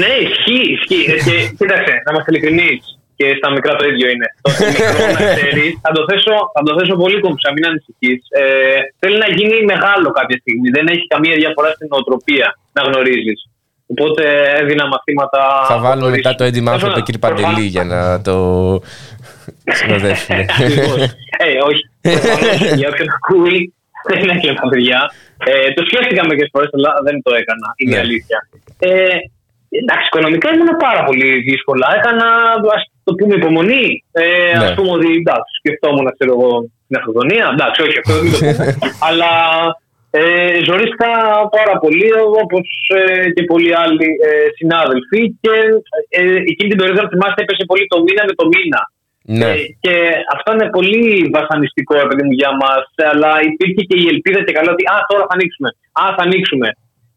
Ναι, 0.00 0.10
ισχύει, 0.26 0.64
ισχύει. 0.76 1.04
Ε, 1.12 1.16
και, 1.26 1.34
κοίταξε, 1.58 1.92
να 2.04 2.08
είμαστε 2.12 2.30
ειλικρινείς. 2.32 2.80
Και 3.18 3.26
στα 3.40 3.48
μικρά 3.54 3.72
το 3.80 3.84
ίδιο 3.90 4.06
είναι. 4.14 4.28
Το 4.42 4.50
μικρό 4.76 5.06
να 5.16 5.22
ξέρεις, 5.36 5.70
θα, 5.84 5.90
το 5.96 6.02
θέσω, 6.08 6.34
θα 6.54 6.60
το 6.66 6.72
θέσω 6.78 6.94
πολύ 7.02 7.18
κομψά, 7.24 7.48
μην 7.54 7.64
ανησυχείς. 7.70 8.20
Ε, 8.40 8.42
θέλει 9.00 9.18
να 9.24 9.28
γίνει 9.36 9.56
μεγάλο 9.72 10.08
κάποια 10.18 10.36
στιγμή. 10.42 10.68
Δεν 10.76 10.86
έχει 10.92 11.06
καμία 11.14 11.34
διαφορά 11.42 11.70
στην 11.76 11.86
νοοτροπία 11.90 12.48
να 12.76 12.82
γνωρίζεις. 12.88 13.38
Οπότε 13.92 14.22
έδινα 14.60 14.84
μαθήματα. 14.92 15.40
Θα 15.68 15.74
από 15.74 15.82
βάλουμε 15.82 16.08
νωρίς. 16.08 16.16
μετά 16.24 16.34
το 16.38 16.44
Eddie 16.48 16.64
Murphy 16.68 16.84
από 16.86 16.96
τον 16.98 17.04
κύριο 17.06 17.22
Παντελή 17.24 17.66
για 17.74 17.84
να 17.84 18.00
το 18.26 18.36
συνοδεύσουμε. 19.78 20.46
Ακριβώς. 20.48 21.00
Ε, 21.44 21.58
όχι. 21.70 21.82
Προφανώς, 22.00 22.74
Για 22.80 22.88
όποιον 22.92 23.08
ακούει, 23.18 23.74
δεν 24.10 24.28
έκλεπα 24.34 24.64
παιδιά. 24.72 25.00
Ε, 25.50 25.70
το 25.76 25.82
σκέφτηκα 25.88 26.22
μερικές 26.26 26.48
φορές, 26.52 26.70
αλλά 26.76 26.90
δεν 27.06 27.16
το 27.24 27.30
έκανα. 27.40 27.68
Είναι 27.80 27.90
η 27.90 27.94
Ναι. 27.94 28.04
αλήθεια. 28.04 28.38
Ε, 28.78 29.16
εντάξει, 29.80 30.06
οικονομικά 30.10 30.48
ήμουν 30.54 30.72
πάρα 30.86 31.02
πολύ 31.08 31.28
δύσκολα. 31.48 31.86
Έκανα, 31.98 32.26
ας 32.76 32.82
το 33.06 33.12
πούμε, 33.18 33.34
υπομονή. 33.40 33.86
Ε, 34.12 34.24
Ναι. 34.58 34.66
Α 34.66 34.74
πούμε 34.76 34.90
ότι 34.96 35.08
εντάξει, 35.22 35.52
σκεφτόμουν, 35.60 36.06
ξέρω 36.16 36.32
εγώ, 36.38 36.50
την 36.88 36.96
αυτοκτονία. 36.98 37.46
Εντάξει, 37.54 37.78
όχι, 37.86 37.96
αυτό 38.02 38.12
δεν 38.20 38.26
το 38.32 38.38
πούμε. 38.46 38.64
αλλά 39.08 39.30
ε, 40.20 40.58
ζωρίστηκα 40.68 41.10
πάρα 41.56 41.74
πολύ, 41.82 42.08
όπως 42.44 42.66
και 43.34 43.42
πολλοί 43.50 43.70
άλλοι 43.82 44.08
ε, 44.28 44.30
συνάδελφοι. 44.58 45.20
Και 45.42 45.54
ε, 46.18 46.22
εκείνη 46.52 46.68
την 46.72 46.78
περίοδο, 46.80 47.00
αν 47.04 47.08
θυμάστε, 47.12 47.42
έπεσε 47.44 47.64
πολύ 47.70 47.84
το 47.92 47.98
μήνα 48.06 48.22
με 48.28 48.34
το 48.40 48.44
μήνα. 48.52 48.80
Ναι. 49.36 49.50
Ε, 49.50 49.54
και 49.84 49.94
αυτό 50.34 50.48
είναι 50.52 50.68
πολύ 50.76 51.04
βασανιστικό 51.36 51.92
ρε 52.02 52.06
παιδί 52.08 52.24
μου 52.26 52.34
για 52.40 52.52
μας. 52.62 52.84
Αλλά 53.12 53.32
υπήρχε 53.50 53.82
και 53.88 53.96
η 54.02 54.06
ελπίδα 54.12 54.40
και 54.44 54.56
καλά 54.58 54.70
ότι 54.76 54.84
Α, 54.94 54.96
τώρα 55.10 55.24
θα 55.28 55.34
ανοίξουμε. 55.36 55.68
Α, 56.02 56.04
θα 56.16 56.22
ανοίξουμε. 56.26 56.68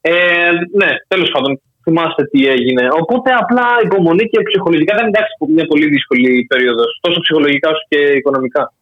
Ε, 0.01 0.51
ναι, 0.81 0.91
τέλος 1.11 1.29
πάντων, 1.33 1.51
θυμάστε 1.83 2.23
τι 2.31 2.39
έγινε. 2.55 2.83
Οπότε 3.01 3.29
απλά 3.41 3.67
υπομονή 3.87 4.25
και 4.31 4.39
ψυχολογικά 4.49 4.91
ήταν 4.95 5.07
εντάξει 5.07 5.31
μια 5.57 5.65
πολύ 5.71 5.87
δύσκολη 5.95 6.45
περίοδος. 6.51 6.99
Τόσο 7.01 7.19
ψυχολογικά 7.19 7.67
όσο 7.69 7.85
και 7.91 7.99
οικονομικά. 8.19 8.73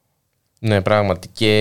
Ναι, 0.60 0.82
πράγματι. 0.82 1.28
Και, 1.40 1.54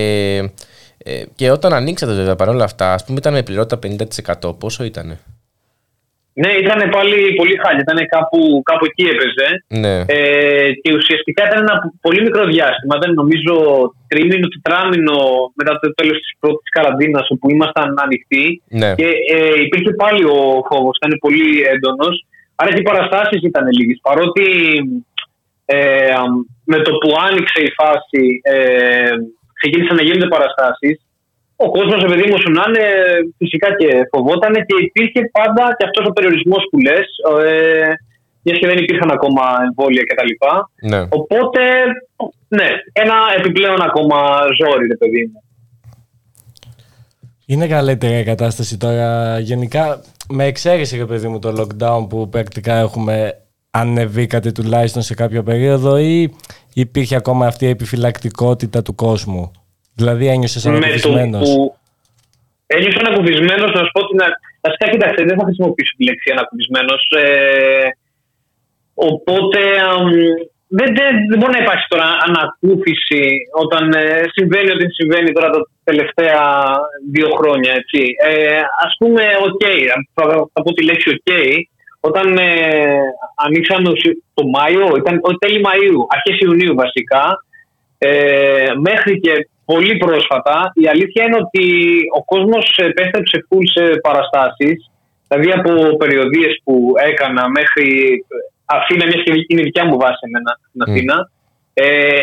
ε, 1.04 1.22
και 1.34 1.50
όταν 1.50 1.72
ανοίξατε 1.72 2.12
βέβαια 2.12 2.36
παρόλα 2.36 2.64
αυτά, 2.64 2.92
ας 2.92 3.04
πούμε 3.04 3.18
ήταν 3.18 3.32
με 3.32 3.42
πληρότητα 3.42 3.78
50%. 3.78 4.58
Πόσο 4.58 4.84
ήτανε; 4.84 5.18
Ναι, 6.42 6.50
ήταν 6.64 6.80
πάλι 6.96 7.16
πολύ 7.40 7.54
χάλια. 7.62 7.84
Ήταν 7.86 7.98
κάπου, 8.14 8.40
κάπου 8.68 8.84
εκεί 8.90 9.04
έπαιζε. 9.12 9.48
Ναι. 9.82 9.94
Ε, 10.16 10.70
και 10.82 10.90
ουσιαστικά 10.98 11.42
ήταν 11.48 11.60
ένα 11.66 11.74
πολύ 12.04 12.20
μικρό 12.26 12.44
διάστημα. 12.54 12.94
Ήταν 13.00 13.12
νομίζω 13.20 13.54
τρίμηνο, 14.10 14.46
τετράμινο 14.54 15.18
μετά 15.58 15.72
το 15.80 15.88
τέλος 15.98 16.18
της 16.22 16.32
πρώτης 16.40 16.70
καραντίνας 16.76 17.26
όπου 17.34 17.46
ήμασταν 17.54 17.88
ανοιχτοί. 18.04 18.44
ναι. 18.80 18.90
Και 18.98 19.08
ε, 19.34 19.62
υπήρχε 19.66 19.92
πάλι 20.02 20.22
ο 20.24 20.38
φόβος, 20.68 20.94
ήταν 20.98 21.12
πολύ 21.24 21.48
έντονος. 21.74 22.14
Άρα 22.60 22.70
και 22.72 22.82
οι 22.82 22.88
παραστάσεις 22.90 23.40
ήταν 23.50 23.64
λίγες. 23.78 23.98
Παρότι 24.08 24.46
ε, 25.64 25.78
με 26.64 26.78
το 26.84 26.90
που 27.00 27.10
άνοιξε 27.26 27.58
η 27.68 27.70
φάση 27.80 28.24
ε, 28.42 29.14
ξεκίνησαν 29.58 29.96
να 29.96 30.02
γίνονται 30.02 30.34
παραστάσεις, 30.36 30.96
ο 31.64 31.66
κόσμος, 31.76 32.00
επειδή 32.06 32.24
μου 32.30 32.38
σου 32.42 32.50
να 32.58 32.64
είναι, 32.68 32.86
φυσικά 33.40 33.68
και 33.78 33.88
φοβόταν 34.12 34.52
και 34.66 34.76
υπήρχε 34.86 35.20
πάντα 35.36 35.64
και 35.76 35.86
αυτός 35.88 36.04
ο 36.08 36.12
περιορισμός 36.16 36.62
που 36.70 36.78
λες, 36.86 37.06
ε, 37.44 37.92
μιας 38.42 38.58
και 38.58 38.66
δεν 38.66 38.78
υπήρχαν 38.84 39.10
ακόμα 39.10 39.42
εμβόλια 39.66 40.02
κτλ. 40.08 40.32
ναι. 40.90 41.00
Οπότε, 41.18 41.60
ναι, 42.48 42.68
ένα 42.92 43.16
επιπλέον 43.38 43.82
ακόμα 43.82 44.18
ζόρι, 44.58 44.86
ρε 44.86 44.96
παιδί 44.96 45.30
μου. 45.32 45.42
Είναι 47.46 47.66
καλύτερη 47.66 48.18
η 48.18 48.24
κατάσταση 48.24 48.78
τώρα. 48.78 49.38
Γενικά, 49.38 50.00
με 50.28 50.44
εξαίρεση, 50.44 50.96
ρε 50.96 51.06
παιδί 51.06 51.28
μου, 51.28 51.38
το 51.38 51.50
lockdown 51.58 52.08
που 52.08 52.28
πρακτικά 52.28 52.74
έχουμε 52.74 53.42
ανεβεί 53.70 54.26
κάτι 54.26 54.52
τουλάχιστον 54.52 55.02
σε 55.02 55.14
κάποια 55.14 55.42
περίοδο 55.42 55.98
ή 55.98 56.34
υπήρχε 56.74 57.16
ακόμα 57.16 57.46
αυτή 57.46 57.64
η 57.64 57.68
επιφυλακτικότητα 57.68 58.82
του 58.82 58.94
κόσμου; 58.94 59.50
Δηλαδή 60.00 60.26
ένιωσες 60.34 60.64
με 60.64 60.70
το 60.70 60.76
ανακουφισμένος. 60.76 61.48
που 61.54 61.76
ένιωσα 62.66 62.98
ανακουφισμένος, 63.06 63.70
να 63.76 63.82
σου 63.84 63.90
πω 63.96 64.06
την. 64.08 64.20
α- 64.26 64.38
Βασικά, 64.66 64.86
κοίταξε, 64.92 65.24
δεν 65.28 65.36
θα 65.38 65.44
χρησιμοποιήσω 65.44 65.92
τη 65.96 66.04
λέξη 66.08 66.30
ανακουφισμένος. 66.34 67.02
Ε, 67.22 67.88
οπότε 68.94 69.60
αμ, 69.90 70.08
δεν, 70.78 70.88
δεν, 70.98 71.10
δεν 71.28 71.38
μπορεί 71.38 71.52
να 71.56 71.62
υπάρξει 71.64 71.86
τώρα 71.88 72.08
ανακούφιση 72.26 73.24
όταν 73.62 73.92
ε, 73.92 74.22
συμβαίνει 74.34 74.70
ό,τι 74.70 74.86
συμβαίνει 74.98 75.32
τώρα 75.32 75.50
τα 75.50 75.60
τελευταία 75.84 76.40
δύο 77.14 77.28
χρόνια. 77.38 77.72
Έτσι. 77.80 78.00
Ε, 78.30 78.60
ας 78.86 78.92
πούμε, 78.98 79.22
οκ, 79.48 79.62
θα, 80.14 80.22
θα 80.52 80.62
πω 80.62 80.72
τη 80.72 80.84
λέξη 80.84 81.08
οκ, 81.16 81.30
όταν 82.00 82.36
ε, 82.36 83.00
ανοίξαμε 83.46 83.90
ουσι- 83.90 84.22
το 84.34 84.42
Μάιο, 84.46 84.86
ήταν 84.96 85.14
ο 85.22 85.30
τέλη 85.38 85.60
Μαΐου, 85.66 86.00
αρχές 86.14 86.40
Ιουνίου 86.40 86.74
βασικά, 86.74 87.24
ε, 87.98 88.70
μέχρι 88.88 89.20
και 89.20 89.48
πολύ 89.70 89.94
πρόσφατα, 90.04 90.56
η 90.84 90.86
αλήθεια 90.92 91.22
είναι 91.24 91.40
ότι 91.44 91.64
ο 92.18 92.24
κόσμος 92.32 92.64
επέστρεψε 92.90 93.36
full 93.48 93.64
σε 93.74 93.84
παραστάσεις, 94.06 94.76
δηλαδή 95.28 95.48
από 95.58 95.96
περιοδείες 96.02 96.52
που 96.64 96.74
έκανα 97.10 97.42
μέχρι 97.58 97.86
Αθήνα, 98.76 99.04
μιας 99.06 99.22
και 99.24 99.32
είναι 99.50 99.62
η 99.64 99.68
δικιά 99.68 99.84
μου 99.88 99.96
βάση 100.02 100.22
εμένα 100.28 100.50
στην 100.68 100.80
Αθήνα, 100.86 101.16
ε, 101.74 102.20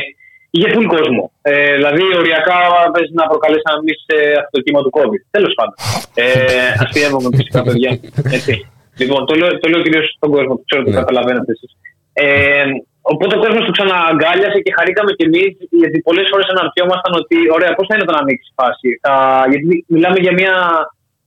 είχε 0.55 0.67
full 0.75 0.87
κόσμο. 0.95 1.23
Ε, 1.41 1.73
δηλαδή, 1.77 2.03
οριακά 2.21 2.57
παίζει 2.93 3.13
να 3.21 3.25
προκαλέσει 3.31 3.65
να 3.71 3.75
μην 3.83 3.95
σε 4.05 4.15
αυτό 4.41 4.53
το 4.57 4.61
κύμα 4.65 4.81
του 4.83 4.93
COVID. 4.97 5.21
Τέλος 5.35 5.53
πάντων. 5.57 5.75
Ε, 6.13 6.25
Αστείευομαι 6.83 7.29
φυσικά, 7.37 7.59
παιδιά. 7.63 7.91
Έτσι. 8.37 8.53
Λοιπόν, 9.01 9.25
το 9.25 9.33
λέω, 9.39 9.49
το 9.61 9.67
λέω 9.69 9.81
κυρίως 9.85 10.07
στον 10.17 10.29
κόσμο, 10.35 10.53
που 10.55 10.63
ξέρω 10.67 10.81
ότι 10.81 10.91
το 10.91 10.97
Ναι. 10.97 11.03
καταλαβαίνετε 11.03 11.51
εσείς. 11.55 11.71
Ε, 12.13 12.63
οπότε 13.11 13.33
ο 13.37 13.41
κόσμος 13.43 13.63
το 13.65 13.75
ξανααγκάλιασε 13.77 14.59
και 14.63 14.75
χαρήκαμε 14.77 15.11
κι 15.17 15.27
εμείς, 15.29 15.51
γιατί 15.81 15.97
πολλές 16.07 16.27
φορές 16.31 16.47
αναρωτιόμασταν 16.53 17.13
ότι, 17.21 17.37
ωραία, 17.55 17.71
πώς 17.75 17.85
θα 17.87 17.93
είναι 17.93 18.05
όταν 18.07 18.21
ανοίξεις 18.21 18.51
η 18.51 18.57
φάση. 18.61 18.89
Θα, 19.03 19.13
γιατί 19.51 19.65
μιλάμε 19.93 20.19
για 20.25 20.33
μια 20.39 20.55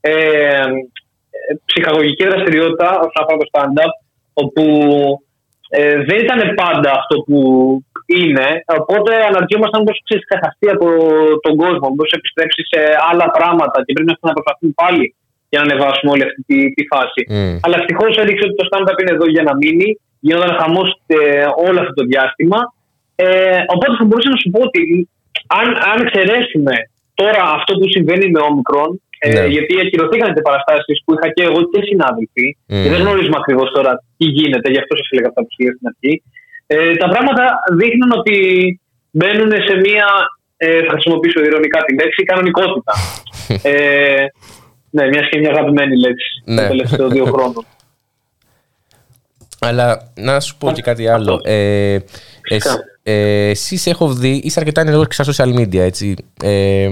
ε, 0.01 0.13
ε, 1.37 1.51
ψυχαγωγική 1.69 2.23
δραστηριότητα 2.29 2.87
όσον 3.05 3.21
αφορά 3.21 3.37
το 3.41 3.49
stand-up, 3.51 3.93
όπου 4.43 4.63
ε, 5.69 5.95
δεν 6.07 6.17
ήταν 6.25 6.39
πάντα 6.63 6.89
αυτό 6.99 7.15
που 7.25 7.39
είναι. 8.05 8.47
Οπότε 8.81 9.11
αναρωτιόμασταν 9.29 9.83
πώς 9.87 9.97
ξέρεις 10.05 10.25
ξεχαστεί 10.29 10.67
από 10.75 10.87
τον 11.45 11.53
κόσμο, 11.63 11.85
πώς 11.97 12.09
επιστρέψει 12.17 12.61
σε 12.71 12.79
άλλα 13.09 13.27
πράγματα 13.37 13.77
και 13.85 13.93
πρέπει 13.93 14.11
να 14.11 14.17
να 14.29 14.37
προσπαθούμε 14.37 14.71
πάλι 14.81 15.05
για 15.49 15.59
να 15.59 15.65
ανεβάσουμε 15.67 16.11
όλη 16.13 16.23
αυτή 16.27 16.41
τη, 16.49 16.57
τη 16.75 16.83
φάση. 16.91 17.21
Μμ. 17.29 17.57
Αλλά 17.63 17.75
ευτυχώς 17.81 18.11
έδειξε 18.21 18.43
ότι 18.47 18.57
το 18.59 18.65
stand-up 18.69 18.97
είναι 19.01 19.13
εδώ 19.17 19.27
για 19.35 19.43
να 19.49 19.53
μείνει. 19.61 19.89
Γινόταν 20.25 20.51
χαμός 20.59 20.89
όλο 21.67 21.77
αυτό 21.83 21.93
το 21.99 22.03
διάστημα. 22.11 22.59
Ε, 23.15 23.57
οπότε 23.73 23.91
θα 23.99 24.05
μπορούσα 24.05 24.29
να 24.33 24.39
σου 24.41 24.49
πω 24.53 24.59
ότι 24.69 24.81
αν, 25.59 25.67
αν 25.91 25.97
εξαιρέσουμε 26.05 26.73
τώρα 27.21 27.41
αυτό 27.57 27.71
που 27.79 27.85
συμβαίνει 27.95 28.25
με 28.35 28.39
όμικρον, 28.49 28.89
ε, 29.19 29.27
Ναι. 29.33 29.45
γιατί 29.55 29.73
ακυρωθήκαν 29.83 30.29
οι 30.37 30.41
παραστάσεις 30.47 30.97
που 31.03 31.11
είχα 31.15 31.27
και 31.35 31.43
εγώ 31.49 31.59
και 31.71 31.79
συνάδελφοι, 31.89 32.45
Μμ. 32.71 32.81
και 32.83 32.89
δεν 32.93 32.99
γνωρίζουμε 33.03 33.37
ακριβώς 33.41 33.69
τώρα 33.77 33.91
τι 34.17 34.25
γίνεται, 34.37 34.67
γι' 34.73 34.81
αυτό 34.83 34.93
σας 34.99 35.07
έλεγα 35.11 35.27
αυτά 35.31 35.41
που 35.43 35.51
σα 35.53 35.57
έλεγα 35.61 35.75
στην 35.77 35.87
αρχή. 35.93 36.13
Ε, 36.73 36.95
τα 37.01 37.07
πράγματα 37.13 37.43
δείχνουν 37.79 38.11
ότι 38.19 38.35
μπαίνουν 39.17 39.51
σε 39.67 39.73
μία, 39.85 40.07
ε, 40.57 40.79
θα 40.85 40.91
χρησιμοποιήσω 40.95 41.39
ηρωνικά 41.49 41.79
τη 41.85 41.91
λέξη, 42.01 42.21
κανονικότητα. 42.31 42.93
ε, 43.71 44.23
ναι, 44.95 45.03
μιας 45.11 45.25
και 45.29 45.39
μια 45.39 45.51
αγαπημένη 45.55 45.95
λέξη 46.05 46.31
Ναι. 46.45 46.61
το 46.61 46.67
τελευταίο 46.67 47.07
δύο 47.15 47.25
χρόνων. 47.33 47.63
Αλλά 49.59 50.11
να 50.15 50.39
σου 50.39 50.55
πω 50.57 50.71
και 50.71 50.81
κάτι 50.81 51.07
άλλο. 51.07 51.41
Ε, 51.43 51.97
Φυσικά. 52.41 52.69
εσ- 52.71 52.79
ε, 53.03 53.49
εσείς 53.49 53.87
έχω 53.87 54.13
δει, 54.13 54.41
είστε 54.43 54.59
αρκετά 54.59 54.81
ενεργός 54.81 55.07
και 55.07 55.23
στα 55.23 55.33
social 55.45 55.55
media, 55.59 55.75
έτσι. 55.79 56.15
Ε, 56.43 56.89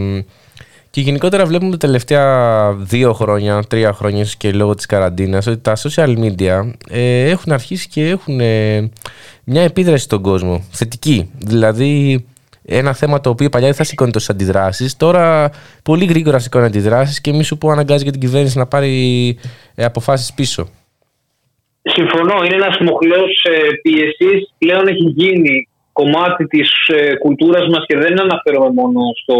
και 0.90 1.02
γενικότερα 1.02 1.46
βλέπουμε 1.46 1.72
τα 1.72 1.78
τελευταία 1.78 2.74
δύο 2.74 3.14
χρόνια, 3.14 3.64
τρία 3.68 3.94
χρόνια 3.94 4.22
ίσως 4.22 4.36
και 4.36 4.52
λόγω 4.52 4.76
της 4.76 4.86
καραντίνας, 4.86 5.48
ότι 5.48 5.58
τα 5.58 5.76
social 5.78 6.18
media 6.18 6.72
ε, 6.90 7.30
έχουν 7.30 7.52
αρχίσει 7.52 7.88
και 7.88 8.08
έχουν 8.08 8.40
ε, 8.40 8.90
μια 9.44 9.62
επίδραση 9.62 10.04
στον 10.04 10.22
κόσμο, 10.22 10.64
θετική. 10.72 11.30
Δηλαδή, 11.38 12.26
ένα 12.66 12.94
θέμα 12.94 13.22
το 13.22 13.30
οποίο 13.30 13.50
παλιά 13.50 13.68
δεν 13.68 13.76
θα 13.76 13.84
σηκώνει 13.84 14.12
τόσες 14.12 14.30
αντιδράσεις. 14.30 14.98
Τώρα 14.98 15.52
πολύ 15.84 16.06
γρήγορα 16.06 16.40
σηκώνει 16.40 16.66
αντιδράσεις 16.66 17.22
και 17.22 17.34
μη 17.34 17.44
σου 17.44 17.58
πω 17.58 17.70
αναγκάζει 17.72 18.04
και 18.04 18.12
την 18.12 18.20
κυβέρνηση 18.20 18.58
να 18.58 18.66
πάρει 18.66 19.38
ε, 19.76 19.84
αποφάσεις 19.86 20.34
πίσω. 20.34 20.68
Συμφωνώ, 21.96 22.36
είναι 22.44 22.60
ένας 22.62 22.78
μοχλός 22.78 23.32
ε, 23.44 23.58
πίεσης. 23.82 24.54
Πλέον 24.58 24.88
έχει 24.88 25.08
γίνει 25.22 25.68
κομμάτι 26.00 26.44
της 26.54 26.70
ε, 26.88 27.16
κουλτούρας 27.16 27.68
μας 27.68 27.84
και 27.88 27.98
δεν 27.98 28.20
αναφέρομαι 28.26 28.72
μόνο 28.80 29.02
στο, 29.22 29.38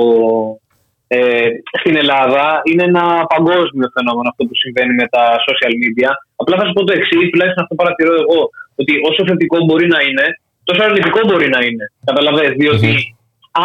ε, 1.08 1.48
στην 1.80 1.96
Ελλάδα. 1.96 2.62
Είναι 2.70 2.84
ένα 2.92 3.06
παγκόσμιο 3.34 3.88
φαινόμενο 3.96 4.28
αυτό 4.30 4.44
που 4.48 4.56
συμβαίνει 4.64 4.94
με 5.02 5.06
τα 5.14 5.24
social 5.48 5.74
media. 5.82 6.12
Απλά 6.42 6.56
θα 6.60 6.66
σου 6.66 6.74
πω 6.74 6.84
το 6.84 6.94
εξής, 7.00 7.30
τουλάχιστον 7.32 7.64
αυτό 7.64 7.76
παρατηρώ 7.82 8.14
εγώ, 8.24 8.40
ότι 8.80 8.94
όσο 9.10 9.22
θετικό 9.30 9.58
μπορεί 9.66 9.88
να 9.96 10.00
είναι, 10.08 10.26
τόσο 10.68 10.82
αρνητικό 10.88 11.20
μπορεί 11.28 11.48
να 11.56 11.60
είναι. 11.68 11.86
Καταλαβες, 12.10 12.52
διότι 12.62 12.92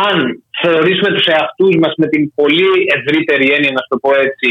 αν 0.07 0.17
θεωρήσουμε 0.63 1.11
τους 1.15 1.27
εαυτούς 1.33 1.75
μας 1.83 1.93
με 1.97 2.07
την 2.13 2.23
πολύ 2.35 2.71
ευρύτερη 2.97 3.47
έννοια, 3.57 3.73
να 3.77 3.81
σου 3.83 3.91
το 3.95 3.99
πω 4.05 4.11
έτσι, 4.27 4.49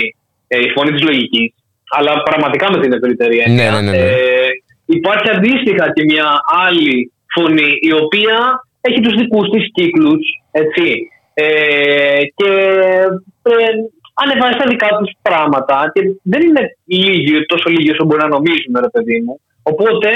ε, 0.47 0.57
η 0.67 0.69
φωνή 0.75 0.91
της 0.95 1.03
λογικής, 1.09 1.49
αλλά 1.97 2.23
πραγματικά 2.23 2.71
με 2.71 2.77
την 2.81 2.93
ευρύτερη 2.93 3.37
έννοια, 3.45 3.71
Ναι, 3.71 3.75
ναι, 3.75 3.81
ναι, 3.81 3.97
ναι. 3.97 3.97
Ε, 3.97 4.47
υπάρχει 4.85 5.29
αντίστοιχα 5.35 5.85
και 5.93 6.03
μια 6.03 6.27
άλλη 6.65 7.11
φωνή 7.33 7.71
η 7.81 7.91
οποία 7.93 8.37
έχει 8.81 8.99
τους 9.01 9.15
δικούς 9.21 9.49
της 9.49 9.63
κύκλους, 9.73 10.23
έτσι, 10.51 11.07
ε, 11.33 12.21
και 12.35 12.51
ε, 13.41 13.69
ανεβάζει 14.23 14.57
τα 14.57 14.67
δικά 14.69 14.87
τους 14.87 15.11
πράγματα 15.21 15.91
και 15.93 16.01
δεν 16.23 16.41
είναι 16.41 16.63
λίγοι, 16.85 17.45
τόσο 17.45 17.69
λίγοι 17.69 17.91
όσο 17.91 18.05
μπορεί 18.05 18.21
να 18.21 18.27
νομίζουμε, 18.27 18.79
ρε 18.79 18.89
παιδί 18.89 19.21
μου. 19.25 19.41
Οπότε 19.63 20.09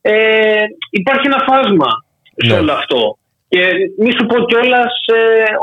ε, 0.00 0.62
υπάρχει 0.90 1.26
ένα 1.26 1.44
φάσμα 1.48 1.90
σε 2.36 2.46
Ναι. 2.52 2.58
όλο 2.60 2.72
αυτό. 2.72 3.18
Και 3.48 3.60
μη 3.98 4.10
σου 4.12 4.26
πω 4.26 4.36
κιόλας 4.44 4.92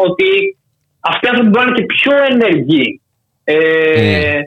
ότι 0.07 0.57
αυτοί 0.99 1.25
οι 1.25 1.29
άνθρωποι 1.29 1.49
μπορεί 1.49 1.65
να 1.65 1.71
είναι 1.71 1.79
και 1.79 1.85
πιο 1.85 2.13
ενεργοί. 2.29 3.01
Ε, 3.43 4.39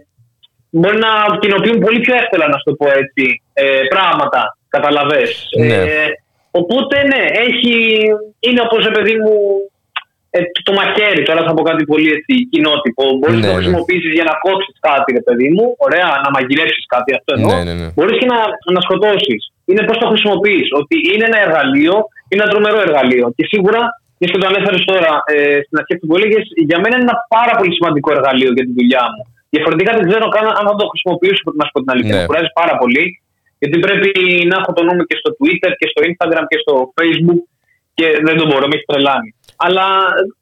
Μπορεί 0.71 0.99
να 1.07 1.13
κοινοποιούν 1.41 1.79
πολύ 1.79 2.01
πιο 2.01 2.15
εύκολα, 2.23 2.47
να 2.49 2.57
σου 2.57 2.67
το 2.69 2.75
πω 2.75 2.87
έτσι, 3.03 3.43
ε, 3.53 3.83
πράγματα. 3.95 4.41
Καταλαβες. 4.69 5.49
Ναι. 5.59 5.75
Ε, 5.75 6.07
οπότε, 6.51 6.97
ναι, 7.13 7.23
έχει, 7.47 7.73
είναι 8.47 8.61
όπως, 8.67 8.81
ρε 8.89 8.91
παιδί 8.91 9.15
μου, 9.23 9.35
ε, 10.31 10.41
το 10.67 10.73
μαχαίρι, 10.79 11.23
τώρα 11.29 11.43
θα 11.47 11.53
πω 11.55 11.63
κάτι 11.71 11.85
πολύ 11.91 12.09
έτσι, 12.17 12.33
κοινότυπο. 12.53 13.03
Μπορείς 13.19 13.35
Ναι, 13.35 13.41
να 13.41 13.47
το 13.47 13.53
ναι. 13.53 13.59
χρησιμοποιήσεις 13.61 14.13
για 14.19 14.27
να 14.31 14.35
κόψεις 14.45 14.77
κάτι, 14.89 15.09
ρε 15.19 15.23
παιδί 15.27 15.49
μου. 15.55 15.65
Ωραία, 15.87 16.09
να 16.25 16.29
μαγειρέψεις 16.35 16.85
κάτι, 16.95 17.11
αυτό 17.19 17.31
εννοώ. 17.37 17.51
Ναι, 17.55 17.63
ναι, 17.69 17.75
ναι. 17.81 17.89
Μπορείς 17.97 18.17
και 18.21 18.29
να, 18.33 18.39
να 18.75 18.81
σκοτώσεις. 18.87 19.41
Είναι 19.71 19.83
πώς 19.89 19.97
το 20.01 20.07
χρησιμοποιείς. 20.13 20.69
Ότι 20.81 20.97
είναι 21.13 21.25
ένα 21.31 21.39
εργαλείο, 21.47 21.95
είναι 22.29 22.43
ένα 22.43 22.51
τρομερό 22.53 22.79
εργαλείο. 22.87 23.27
Και 23.37 23.45
σίγουρα, 23.53 23.81
μιας 24.19 24.31
και 24.33 24.41
το 24.43 24.47
ανέφερες 24.51 24.83
τώρα 24.91 25.13
ε, 25.33 25.59
στην 25.65 25.77
αρχή 25.81 25.95
που 26.07 26.17
έλεγες, 26.19 26.45
για 26.69 26.79
μένα 26.83 26.95
είναι 26.97 27.07
ένα 27.09 27.19
πάρα 27.37 27.55
πολύ 27.59 27.73
σημαντικό 27.79 28.09
εργαλείο 28.17 28.51
για 28.57 28.65
τη 28.67 28.73
δουλειά 28.79 29.05
μου. 29.13 29.23
Διαφορετικά 29.55 29.91
δεν 29.99 30.05
ξέρω 30.09 30.27
καν 30.35 30.47
αν 30.59 30.65
θα 30.71 30.75
το 30.81 30.87
χρησιμοποιήσω, 30.93 31.43
να 31.61 31.65
σου 31.65 31.73
πω 31.75 31.81
την 31.85 31.91
αλήθεια. 31.95 32.15
Ναι. 32.15 32.21
Με 32.21 32.27
κουράζει 32.29 32.51
πάρα 32.61 32.75
πολύ. 32.83 33.05
Γιατί 33.61 33.77
πρέπει 33.87 34.11
να 34.51 34.57
έχω 34.61 34.71
το 34.77 34.83
νου 34.85 34.95
μου 34.97 35.05
και 35.09 35.17
στο 35.21 35.31
Twitter 35.39 35.73
και 35.79 35.89
στο 35.93 36.01
Instagram 36.09 36.45
και 36.51 36.59
στο 36.65 36.75
Facebook 36.99 37.41
και 37.95 38.07
δεν 38.27 38.37
το 38.37 38.45
μπορώ, 38.47 38.67
με 38.67 38.75
έχει 38.77 38.85
τρελάνει. 38.91 39.31
Αλλά 39.57 39.87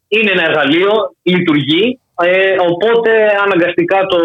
είναι 0.07 0.31
ένα 0.31 0.43
εργαλείο, 0.49 0.91
λειτουργεί, 1.21 1.99
ε, 2.23 2.55
οπότε 2.71 3.11
αναγκαστικά 3.43 4.05
το, 4.05 4.19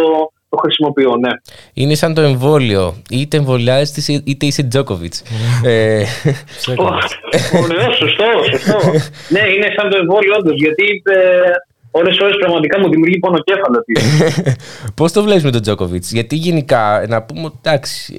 το 0.48 0.56
χρησιμοποιώ, 0.56 1.16
ναι. 1.16 1.30
Είναι 1.72 1.94
σαν 1.94 2.14
το 2.14 2.20
εμβόλιο. 2.20 3.02
Είτε 3.10 3.36
εμβολιάζεσαι 3.36 4.22
είτε 4.24 4.46
είσαι 4.46 4.62
Τζόκοβιτ. 4.62 5.14
ε, 5.64 6.04
Ωραίο, 7.62 7.92
σωστό, 7.92 8.24
σωστό. 8.50 8.78
ναι, 9.34 9.42
είναι 9.54 9.68
σαν 9.76 9.90
το 9.90 9.96
εμβόλιο 9.96 10.34
όντως, 10.38 10.54
γιατί 10.56 11.02
ε, 11.04 11.50
ώρες 11.94 12.18
ώρες 12.18 12.36
πραγματικά 12.38 12.80
μου 12.80 12.88
δημιουργεί 12.88 13.18
πονοκέφαλο. 13.18 13.84
τι. 13.84 13.92
Πώς 14.96 15.12
το 15.12 15.22
βλέπεις 15.22 15.44
με 15.44 15.50
τον 15.50 15.62
Τζόκοβιτς, 15.62 16.12
Γιατί 16.12 16.36
γενικά, 16.36 17.04
να 17.08 17.22
πούμε 17.22 17.44
ότι 17.44 17.56
εντάξει, 17.62 18.14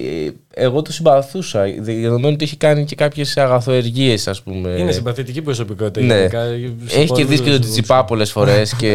ε, 0.54 0.64
εγώ 0.64 0.82
το 0.82 0.92
συμπαθούσα. 0.92 1.64
Δεδομένου 1.80 2.32
ότι 2.34 2.44
έχει 2.44 2.56
κάνει 2.56 2.84
και 2.84 2.94
κάποιες 2.94 3.36
αγαθοεργίες, 3.36 4.28
ας 4.28 4.42
πούμε. 4.42 4.68
Είναι 4.70 4.92
συμπαθητική 4.92 5.42
προσωπικότητα. 5.42 6.06
Ναι. 6.06 6.14
γενικά, 6.14 6.44
σε 6.84 6.98
Έχει 6.98 7.06
πολλούς 7.06 7.10
κερδίσει 7.18 7.42
και 7.42 7.50
τον 7.50 7.60
τους 7.60 7.70
Τσιτσιπά 7.70 8.04
πολλές 8.04 8.32
φορές 8.32 8.76
και 8.76 8.92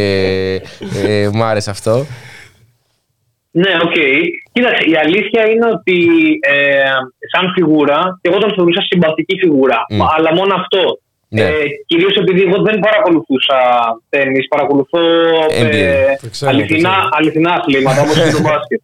ε, 1.08 1.30
μου 1.34 1.44
άρεσε 1.44 1.70
αυτό. 1.70 2.06
ναι, 3.52 3.72
οκ. 3.84 3.96
Κοίταξε, 4.52 4.84
η 4.90 4.96
αλήθεια 4.96 5.50
είναι 5.50 5.66
ότι 5.66 5.98
ε, 6.42 6.92
σαν 7.32 7.52
φιγούρα, 7.54 8.20
και 8.22 8.30
εγώ 8.30 8.40
τον 8.40 8.54
θεωρούσα 8.56 8.82
συμπαθική 8.82 9.36
φιγούρα, 9.40 9.78
Μμ. 9.90 10.02
αλλά 10.18 10.34
μόνο 10.34 10.54
αυτό. 10.56 11.00
Ναι. 11.32 11.42
Ε, 11.42 11.52
Κυρίως 11.86 12.16
επειδή 12.16 12.42
εγώ 12.42 12.62
δεν 12.62 12.80
παρακολουθούσα 12.80 13.58
τέννις, 14.10 14.48
παρακολουθώ 14.48 15.00
NBA. 15.62 15.72
ε, 15.72 16.16
Το 16.22 16.30
ξέρω, 16.30 16.52
αληθινά, 16.52 16.90
το 16.90 16.96
ξέρω. 16.96 17.10
αληθινά 17.18 17.52
αθλήματα 17.54 18.02
όπως 18.02 18.16
είναι 18.18 18.32
το 18.32 18.42
μπάσκετ. 18.48 18.82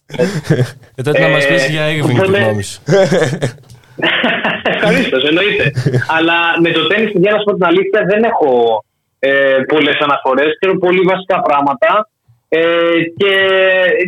Ε, 0.96 1.02
τότε 1.04 1.20
να 1.20 1.26
Ε, 1.26 1.30
μα 1.30 1.38
πεις 1.38 1.68
για 1.70 1.84
Irving 1.92 2.06
τη 2.06 2.12
οπότε- 2.22 2.42
γνώμη 2.44 2.64
σου. 2.64 2.80
Ευχαρίστως, 4.74 5.24
εννοείται. 5.30 5.66
Αλλά 6.18 6.38
με 6.64 6.70
το 6.72 6.88
τέννη, 6.88 7.12
για 7.24 7.32
να 7.32 7.38
σου 7.38 7.44
πω 7.48 7.54
την 7.58 7.66
αλήθεια, 7.72 8.00
δεν 8.12 8.22
έχω 8.32 8.50
ε, 9.20 9.58
πολλές 9.72 9.98
αναφορές. 10.06 10.50
Ξέρω 10.60 10.74
πολύ 10.86 11.02
βασικά 11.14 11.38
πράγματα. 11.48 11.90
Ε, 12.50 12.62
και 13.20 13.32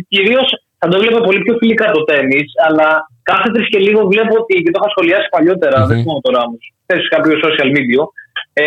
κυρίως 0.08 0.46
θα 0.80 0.88
το 0.88 0.98
βλέπω 1.02 1.18
πολύ 1.28 1.40
πιο 1.44 1.54
φιλικά 1.60 1.86
το 1.96 2.04
τέννη, 2.04 2.40
αλλά 2.66 2.88
κάθε 3.30 3.48
τρεις 3.54 3.68
και 3.72 3.78
λίγο 3.86 4.00
βλέπω 4.12 4.34
ότι. 4.42 4.54
και 4.62 4.70
το 4.70 4.78
είχα 4.80 4.90
σχολιάσει 4.94 5.28
παλιότερα, 5.36 5.76
δεν 5.88 5.96
θυμάμαι 6.00 6.20
τώρα 6.26 6.40
όμως. 6.46 6.62
Χθε 6.84 6.96
σε 7.04 7.08
κάποιο 7.14 7.34
social 7.44 7.68
media. 7.76 8.02
Ε, 8.60 8.64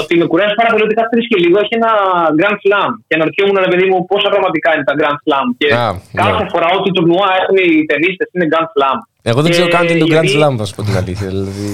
ότι 0.00 0.12
με 0.20 0.24
κουράζει 0.30 0.54
πάρα 0.60 0.70
πολύ 0.72 0.82
ότι 0.88 0.94
κάθε 0.98 1.10
τρεις 1.14 1.26
και 1.30 1.38
λίγο 1.44 1.56
έχει 1.64 1.74
ένα 1.80 1.90
Grand 2.38 2.56
Slam. 2.64 2.90
Και 3.06 3.14
αναρωτιόμουν, 3.18 3.56
ρε 3.66 3.70
παιδί 3.72 3.86
μου, 3.90 3.98
πόσα 4.10 4.28
πραγματικά 4.34 4.68
είναι 4.74 4.86
τα 4.90 4.94
Grand 5.00 5.18
Slam. 5.24 5.46
Και 5.60 5.66
Α, 5.84 5.86
κάθε 6.22 6.42
ναι. 6.44 6.50
φορά 6.52 6.66
ό,τι 6.78 6.88
τουρνουά 6.96 7.28
έχουν 7.40 7.56
οι 7.64 7.68
ταινίστες 7.90 8.28
είναι 8.34 8.46
Grand 8.52 8.68
Slam. 8.74 8.98
Εγώ 9.30 9.40
δεν 9.44 9.50
ξέρω 9.54 9.68
Ε, 9.70 9.74
καν 9.74 9.82
τι 9.86 9.90
είναι 9.92 10.02
το 10.04 10.08
Grand 10.12 10.24
γιατί- 10.26 10.32
Slam, 10.36 10.52
θα 10.60 10.64
σου 10.68 10.74
πω 10.76 10.82
την 10.88 10.96
αλήθεια. 11.02 11.26
Δηλαδή. 11.32 11.66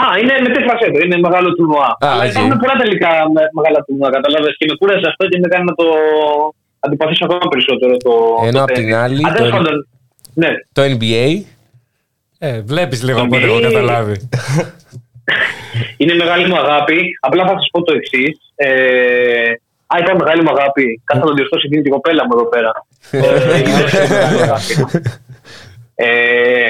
Α, 0.00 0.02
είναι 0.20 0.34
με 0.44 0.48
τέσσερα 0.54 0.74
σετ, 0.80 0.94
είναι 1.06 1.18
μεγάλο 1.26 1.48
τουρνουά. 1.56 1.88
Α, 2.04 2.06
Αλλά 2.12 2.22
οκ. 2.24 2.30
υπάρχουν 2.32 2.54
πολλά 2.62 2.76
τελικά 2.82 3.10
με- 3.34 3.50
μεγάλα 3.58 3.78
τουρνουά, 3.86 4.08
κατάλαβες. 4.16 4.52
Και 4.58 4.66
με 4.70 4.74
κούρασε 4.80 5.06
αυτό 5.12 5.22
και 5.30 5.38
με 5.42 5.48
κάνει 5.52 5.64
να 5.70 5.74
το 5.80 5.86
αντιπαθήσω 6.84 7.22
ακόμα 7.28 7.46
περισσότερο. 7.52 7.92
Το, 8.06 8.12
Ενώ 8.48 8.58
το 8.58 8.64
απ' 8.66 8.72
την 8.78 8.84
τέννις. 8.88 9.02
άλλη, 9.04 9.20
Α, 9.26 9.30
τέλος 9.36 9.50
το- 9.50 9.56
πάντων, 9.56 9.74
Ναι. 10.42 10.50
το 10.76 10.82
NBA. 10.94 11.24
Ε, 12.38 12.60
βλέπεις 12.72 12.98
λίγο 13.06 13.18
από 13.24 13.34
ό,τι 13.36 13.44
έχω 13.44 13.56
NBA. 13.60 13.66
καταλάβει. 13.68 14.16
Είναι 15.96 16.14
μεγάλη 16.14 16.48
μου 16.48 16.58
αγάπη. 16.58 17.18
Απλά 17.20 17.46
θα 17.46 17.52
σας 17.52 17.68
πω 17.72 17.82
το 17.82 17.94
εξής. 17.94 18.52
Ε, 18.56 19.50
α, 19.86 19.98
είπα 20.00 20.16
μεγάλη 20.16 20.42
μου 20.42 20.50
αγάπη. 20.50 21.02
Κάθε 21.04 21.20
να 21.20 21.26
το 21.26 21.32
διορθώσει 21.32 21.66
εκείνη 21.66 21.82
την 21.82 21.92
κοπέλα 21.92 22.24
μου 22.24 22.30
εδώ 22.34 22.48
πέρα. 22.48 22.86
ε, 25.94 26.68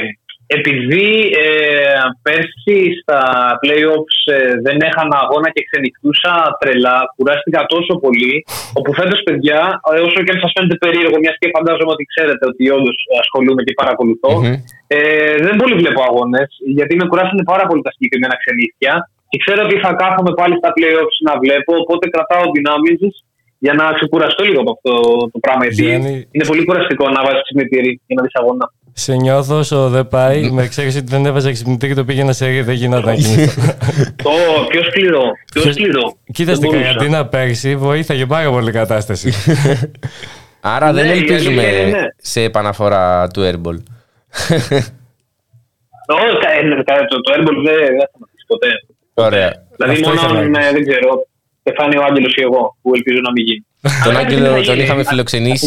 είναι 0.51 0.61
μεγάλη 0.63 0.85
αγάπη. 0.85 0.87
Ε, 0.87 0.87
επειδή 0.89 1.09
ε, 1.45 2.01
πέρσι 2.27 2.79
στα 3.03 3.21
playoffs 3.63 4.19
ε, 4.37 4.39
δεν 4.67 4.77
έχανα 4.89 5.17
αγώνα 5.25 5.49
και 5.55 5.63
ξενυχτούσα 5.69 6.33
τρελά, 6.61 6.97
κουράστηκα 7.17 7.61
τόσο 7.75 7.93
πολύ, 8.05 8.35
όπου 8.79 8.91
φέτος, 8.99 9.21
παιδιά, 9.27 9.61
ε, 9.93 10.01
όσο 10.07 10.19
και 10.25 10.33
αν 10.35 10.41
σας 10.43 10.53
φαίνεται 10.55 10.77
περίεργο, 10.85 11.17
μιας 11.23 11.37
και 11.41 11.49
φαντάζομαι 11.57 11.93
ότι 11.97 12.05
ξέρετε 12.13 12.45
ότι 12.51 12.65
όντως 12.77 12.97
ασχολούμαι 13.23 13.63
και 13.67 13.75
παρακολουθώ, 13.81 14.33
Μμμ. 14.41 14.55
ε, 14.95 14.99
δεν 15.47 15.55
πολύ 15.63 15.75
βλέπω 15.83 16.01
αγώνες, 16.09 16.49
γιατί 16.79 16.93
με 17.01 17.05
κουράσανε 17.11 17.43
πάρα 17.53 17.65
πολύ 17.69 17.83
τα 17.87 17.93
συγκεκριμένα 17.95 18.35
ξενύχτια 18.43 18.93
και 19.31 19.39
ξέρω 19.45 19.61
ότι 19.67 19.77
θα 19.85 19.91
κάθομαι 20.03 20.33
πάλι 20.41 20.55
στα 20.61 20.71
playoffs 20.77 21.19
να 21.29 21.35
βλέπω, 21.43 21.73
οπότε 21.83 22.05
κρατάω 22.15 22.45
δυνάμεις 22.57 22.99
για 23.65 23.75
να 23.81 23.85
ξεκουραστώ 23.99 24.43
λίγο 24.49 24.61
από 24.65 24.73
αυτό 24.77 24.93
το 25.35 25.39
πράγμα. 25.45 25.63
Γιατί 25.67 25.83
Γιάννη- 25.85 26.29
είναι 26.35 26.47
πολύ 26.51 26.63
κουραστικό 26.65 27.05
να 27.17 27.21
βάζεις 27.25 27.43
ξυπνητήρι 27.47 27.91
για 28.07 28.17
να 28.19 28.23
δεις 28.25 28.35
αγώνα. 28.41 28.67
Σε 29.01 29.15
νιώθω 29.15 29.59
όσο 29.59 29.89
δεν 29.89 30.09
πάει, 30.09 30.51
με 30.51 30.63
εξαίρεση 30.63 30.99
ότι 30.99 31.07
δεν 31.07 31.27
έβαζα 31.27 31.53
ξυπνητήρι 31.53 31.93
και 31.93 31.99
το 31.99 32.05
πήγαινα 32.05 32.33
σε 32.33 32.47
ρί, 32.47 32.63
δεν 32.63 32.75
γινόταν 32.75 33.05
να 33.05 33.15
κοιμηθώ. 33.15 33.63
Το 34.23 34.31
πιο 34.69 34.83
σκληρό. 34.85 35.23
Πιο 35.53 35.63
Ποιος- 35.63 35.75
σκληρό. 35.75 36.17
Κοίτας 36.33 36.45
Δεν 36.47 36.55
στην 36.57 36.69
μπορούσα. 36.71 36.87
καραντίνα 36.93 37.27
πέρσι, 37.27 37.77
βοήθαγε 37.77 38.27
πάρα 38.27 38.51
πολύ 38.51 38.69
η 38.69 38.73
κατάσταση. 38.73 39.33
Άρα 40.61 40.93
δεν 40.93 41.07
Ναι, 41.07 41.13
η 41.13 41.17
ελπίζουμε 41.19 41.63
αλήθεια 41.63 41.81
είναι, 41.87 41.99
ναι. 41.99 42.07
σε 42.17 42.43
επαναφορά 42.43 43.29
του 43.29 43.41
Airball. 43.51 43.79
Όχι, 46.07 46.37
κα- 46.43 46.53
ε, 46.53 46.83
κα- 46.85 47.07
το, 47.11 47.21
το 47.21 47.33
airball 47.37 47.59
δεν 47.65 47.77
δεν 47.87 47.99
θα 48.01 48.07
σταματήσει 48.11 48.45
ποτέ. 48.47 48.69
Ωραία. 49.15 49.51
Δηλαδή, 49.77 49.93
Αυτό 49.95 50.09
μόνο 50.09 50.21
ήθελα 50.21 50.39
αν, 50.39 50.51
να 50.51 50.67
ε, 50.67 50.73
δεν 50.73 50.83
ξέρω, 50.89 51.27
πεθάνει 51.63 51.97
ο 51.97 52.03
Άγγελος 52.09 52.35
ή 52.37 52.43
εγώ, 52.43 52.77
που 52.83 52.91
ελπίζω 52.95 53.21
να 53.27 53.31
μην 53.31 53.45
γίνει. 53.45 53.65
Τον 54.05 54.11
Αλλά 54.11 54.19
Άγγελο 54.19 54.41
δεν 54.41 54.51
θα 54.51 54.55
τον 54.63 54.75
γίνει. 54.75 54.83
είχαμε 54.85 55.01
Α- 55.01 55.03
ας 55.03 55.09
φιλοξενήσει. 55.09 55.67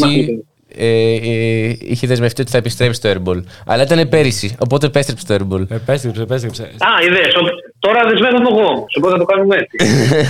Πούμε, 0.74 0.86
Ε, 0.86 1.16
ε, 1.16 1.76
είχε 1.80 2.08
δεσμευτεί 2.08 2.42
ότι 2.42 2.52
θα 2.52 2.58
επιστρέψει 2.58 3.00
στο 3.02 3.10
Airball. 3.14 3.44
Αλλά 3.66 3.84
ήταν 3.84 4.10
πέρυσι, 4.10 4.56
οπότε 4.60 4.86
επέστρεψε 4.86 5.26
στο 5.26 5.36
Airball. 5.36 5.66
επέστρεψε, 5.72 6.22
επέστρεψε. 6.22 6.64
Α, 6.64 6.88
είδες, 7.08 7.34
ο- 7.36 7.72
τώρα 7.80 8.00
δεσμεύομαι 8.10 8.48
εγώ. 8.52 8.86
Σε 8.90 9.00
πότε 9.00 9.12
θα 9.14 9.18
το 9.20 9.26
κάνουμε 9.26 9.56
έτσι. 9.56 9.78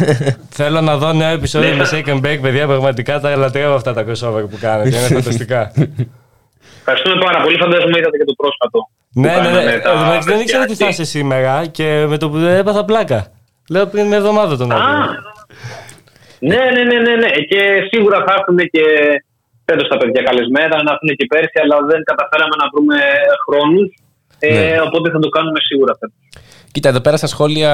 Θέλω 0.59 0.81
να 0.81 0.97
δω 0.97 1.13
νέο 1.13 1.33
επεισόδιο 1.33 1.69
Ναι. 1.69 1.75
με 1.75 1.87
Shake 1.91 2.09
and 2.09 2.17
Bake, 2.25 2.39
παιδιά. 2.41 2.67
Πραγματικά 2.67 3.19
τα 3.19 3.35
λατρεύω 3.35 3.73
αυτά 3.73 3.93
τα 3.93 4.01
crossover 4.07 4.49
που 4.49 4.57
κάνετε. 4.61 4.87
Είναι 4.89 4.97
φανταστικά. 5.07 5.71
Ευχαριστούμε 6.79 7.21
πάρα 7.25 7.41
πολύ. 7.43 7.57
Φαντάζομαι 7.57 7.97
είδατε 7.99 8.17
και 8.17 8.23
το 8.25 8.33
πρόσφατο. 8.37 8.79
που 9.13 9.19
ναι, 9.21 9.27
ναι, 9.27 9.33
κάναμε 9.35 9.63
ναι. 9.63 9.79
τα 9.79 9.89
Ε, 9.89 9.93
εντάξει, 10.05 10.29
δεν 10.29 10.39
ήξερα 10.39 10.63
τι 10.65 10.69
θα 10.71 10.77
παιδιά. 10.77 10.87
είσαι 10.89 11.03
σήμερα 11.03 11.65
και 11.65 12.05
με 12.07 12.17
το 12.17 12.29
που 12.29 12.37
έπαθα 12.37 12.85
πλάκα. 12.85 13.27
Λέω 13.69 13.85
πριν 13.87 14.05
μια 14.07 14.17
εβδομάδα 14.17 14.57
τον 14.57 14.71
Α, 14.71 14.75
άκουγα. 14.75 15.07
ναι, 16.39 16.55
ναι, 16.55 16.83
ναι, 16.83 16.99
ναι, 16.99 17.15
ναι. 17.15 17.29
Και 17.49 17.59
σίγουρα 17.91 18.17
θα 18.27 18.33
έρθουν 18.37 18.57
και 18.57 18.83
φέτος 19.65 19.87
τα 19.87 19.97
παιδιά 19.97 20.21
καλεσμένα, 20.27 20.75
να 20.85 20.91
έρθουν 20.93 21.09
και 21.19 21.25
πέρσι, 21.31 21.57
αλλά 21.63 21.75
δεν 21.91 21.99
καταφέραμε 22.09 22.55
να 22.61 22.65
βρούμε 22.71 22.97
χρόνους. 23.45 23.89
Ε, 24.39 24.53
Ναι. 24.53 24.81
Οπότε 24.87 25.07
θα 25.11 25.19
το 25.19 25.29
κάνουμε 25.29 25.59
σίγουρα 25.69 25.93
φέτος. 25.99 26.17
Κοίτα, 26.71 26.89
εδώ 26.89 26.99
πέρα 26.99 27.17
στα 27.17 27.27
σχόλια 27.27 27.73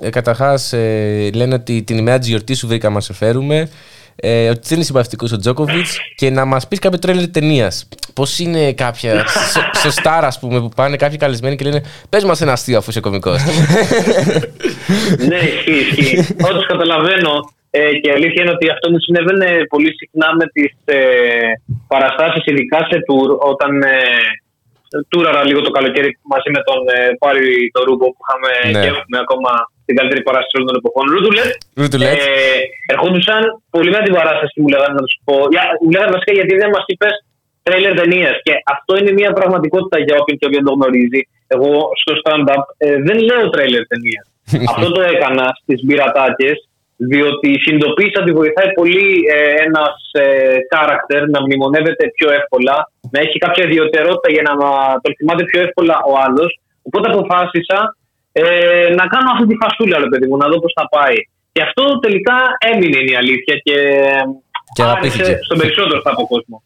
ε, 0.00 0.10
καταρχάς 0.10 0.72
ε, 0.72 1.30
λένε 1.34 1.54
ότι 1.54 1.82
την 1.82 1.98
ημέρα 1.98 2.18
της 2.18 2.28
γιορτής 2.28 2.58
σου 2.58 2.66
βρήκα 2.66 2.90
να 2.90 3.00
σε 3.00 3.12
φέρουμε. 3.12 3.68
Ε, 4.18 4.48
ότι 4.48 4.60
δεν 4.62 4.76
είναι 4.76 4.84
συμπαθητικό 4.84 5.26
ο 5.32 5.36
Τζόκοβιτς 5.36 5.98
και 6.14 6.30
να 6.30 6.44
μας 6.44 6.68
πεις 6.68 6.78
κάποιο 6.78 6.98
τρέλερ 6.98 7.28
ταινίας. 7.28 7.88
Πώς 8.14 8.38
είναι 8.38 8.72
κάποια. 8.72 9.24
στο, 9.26 9.60
στο 9.72 10.02
Star, 10.02 10.20
ας 10.22 10.38
πούμε, 10.38 10.60
που 10.60 10.68
πάνε 10.76 10.96
κάποιοι 10.96 11.16
καλεσμένοι 11.16 11.56
και 11.56 11.64
λένε 11.64 11.82
Πες 12.08 12.24
μας 12.24 12.40
ένα 12.40 12.52
αστείο 12.52 12.78
αφού 12.78 12.90
είσαι 12.90 13.00
κωμικός. 13.00 13.42
ναι, 15.28 15.36
ισχύει, 15.36 16.00
ισχύει. 16.00 16.34
Όντως 16.44 16.66
καταλαβαίνω. 16.66 17.30
Ε, 17.76 17.92
και 18.00 18.08
η 18.10 18.14
αλήθεια 18.18 18.40
είναι 18.42 18.54
ότι 18.56 18.66
αυτό 18.74 18.86
μου 18.92 19.00
συνέβαινε 19.06 19.48
πολύ 19.72 19.90
συχνά 20.00 20.28
με 20.40 20.46
τις 20.54 20.72
ε, 20.84 20.98
παραστάσεις, 21.92 22.42
ειδικά 22.50 22.78
σε 22.90 22.96
tour, 23.06 23.28
όταν 23.52 23.70
ε, 23.82 23.96
τούραρα 25.10 25.42
λίγο 25.48 25.60
το 25.66 25.70
καλοκαίρι 25.76 26.10
μαζί 26.32 26.50
με 26.56 26.60
τον 26.68 26.80
ε, 26.96 26.98
Πάρη 27.22 27.46
το 27.74 27.80
Ρούμπο 27.86 28.06
που 28.14 28.22
είχαμε 28.24 28.50
Ναι. 28.64 28.80
και 28.82 28.88
έχουμε 28.92 29.16
ακόμα 29.24 29.50
την 29.86 29.94
καλύτερη 29.98 30.22
παράσταση 30.28 30.54
όλων 30.56 30.68
των 30.70 30.76
εποχών. 30.80 31.04
Ρούτουλετ. 31.14 31.50
Ρούτουλετ. 31.80 32.12
Ε, 32.18 32.60
ερχόντουσαν 32.92 33.42
πολύ 33.74 33.90
με 33.94 34.00
την 34.06 34.14
παράσταση 34.18 34.50
και 34.54 34.62
μου 34.64 34.70
λέγανε 34.74 34.94
να 34.98 35.04
τους 35.06 35.16
πω. 35.26 35.34
Για, 35.54 35.62
μου 35.82 35.90
λέγανε 35.94 36.12
βασικά 36.16 36.32
γιατί 36.38 36.54
δεν 36.62 36.70
μας 36.74 36.84
είπες 36.90 37.14
τρέλερ 37.66 37.92
ταινίας. 38.00 38.36
Και 38.46 38.54
αυτό 38.74 38.92
είναι 38.98 39.12
μια 39.20 39.30
πραγματικότητα 39.38 39.96
για 40.06 40.14
όποιον 40.20 40.36
και 40.38 40.46
όποιον 40.48 40.64
το 40.68 40.72
γνωρίζει. 40.76 41.22
Εγώ 41.54 41.70
στο 42.00 42.12
stand-up 42.20 42.62
ε, 42.84 42.96
δεν 43.06 43.18
λέω 43.28 43.42
τρέλερ 43.54 43.82
ταινία. 43.92 44.22
αυτό 44.72 44.86
το 44.96 45.02
έκανα 45.12 45.46
στις 45.60 45.78
μπειρατάκες, 45.84 46.56
διότι 46.96 47.48
συνειδητοποίησα 47.62 48.18
ότι 48.22 48.32
βοηθάει 48.40 48.70
πολύ 48.72 49.06
ε, 49.36 49.38
ένας 49.66 49.94
ε, 50.12 50.56
character 50.72 51.20
να 51.34 51.40
μνημονεύεται 51.44 52.04
πιο 52.16 52.28
εύκολα, 52.38 52.76
να 53.12 53.18
έχει 53.20 53.38
κάποια 53.38 53.64
ιδιαιτερότητα 53.64 54.28
για 54.34 54.42
να 54.48 54.52
τον 55.02 55.12
θυμάται 55.18 55.44
πιο 55.50 55.60
εύκολα 55.66 55.96
ο 56.10 56.12
άλλος. 56.24 56.50
Οπότε 56.82 57.06
αποφάσισα 57.12 57.78
ε, 58.32 58.42
να 58.98 59.04
κάνω 59.12 59.28
αυτή 59.34 59.46
τη 59.50 59.56
φασούλα, 59.62 59.96
ρε 60.04 60.08
παιδί 60.10 60.26
μου, 60.28 60.36
να 60.36 60.46
δω 60.50 60.58
πώς 60.60 60.72
θα 60.78 60.86
πάει. 60.96 61.18
Και 61.52 61.62
αυτό 61.68 61.98
τελικά 62.04 62.36
έμεινε 62.70 62.98
είναι 63.00 63.12
η 63.16 63.16
αλήθεια 63.22 63.54
και, 63.66 63.76
Και 64.76 64.82
αγαπήθηκε. 64.82 65.22
άρεσε 65.24 65.42
στον 65.46 65.58
περισσότερο 65.62 66.00
θα 66.06 66.12
πω 66.16 66.22
κόσμο. 66.34 66.56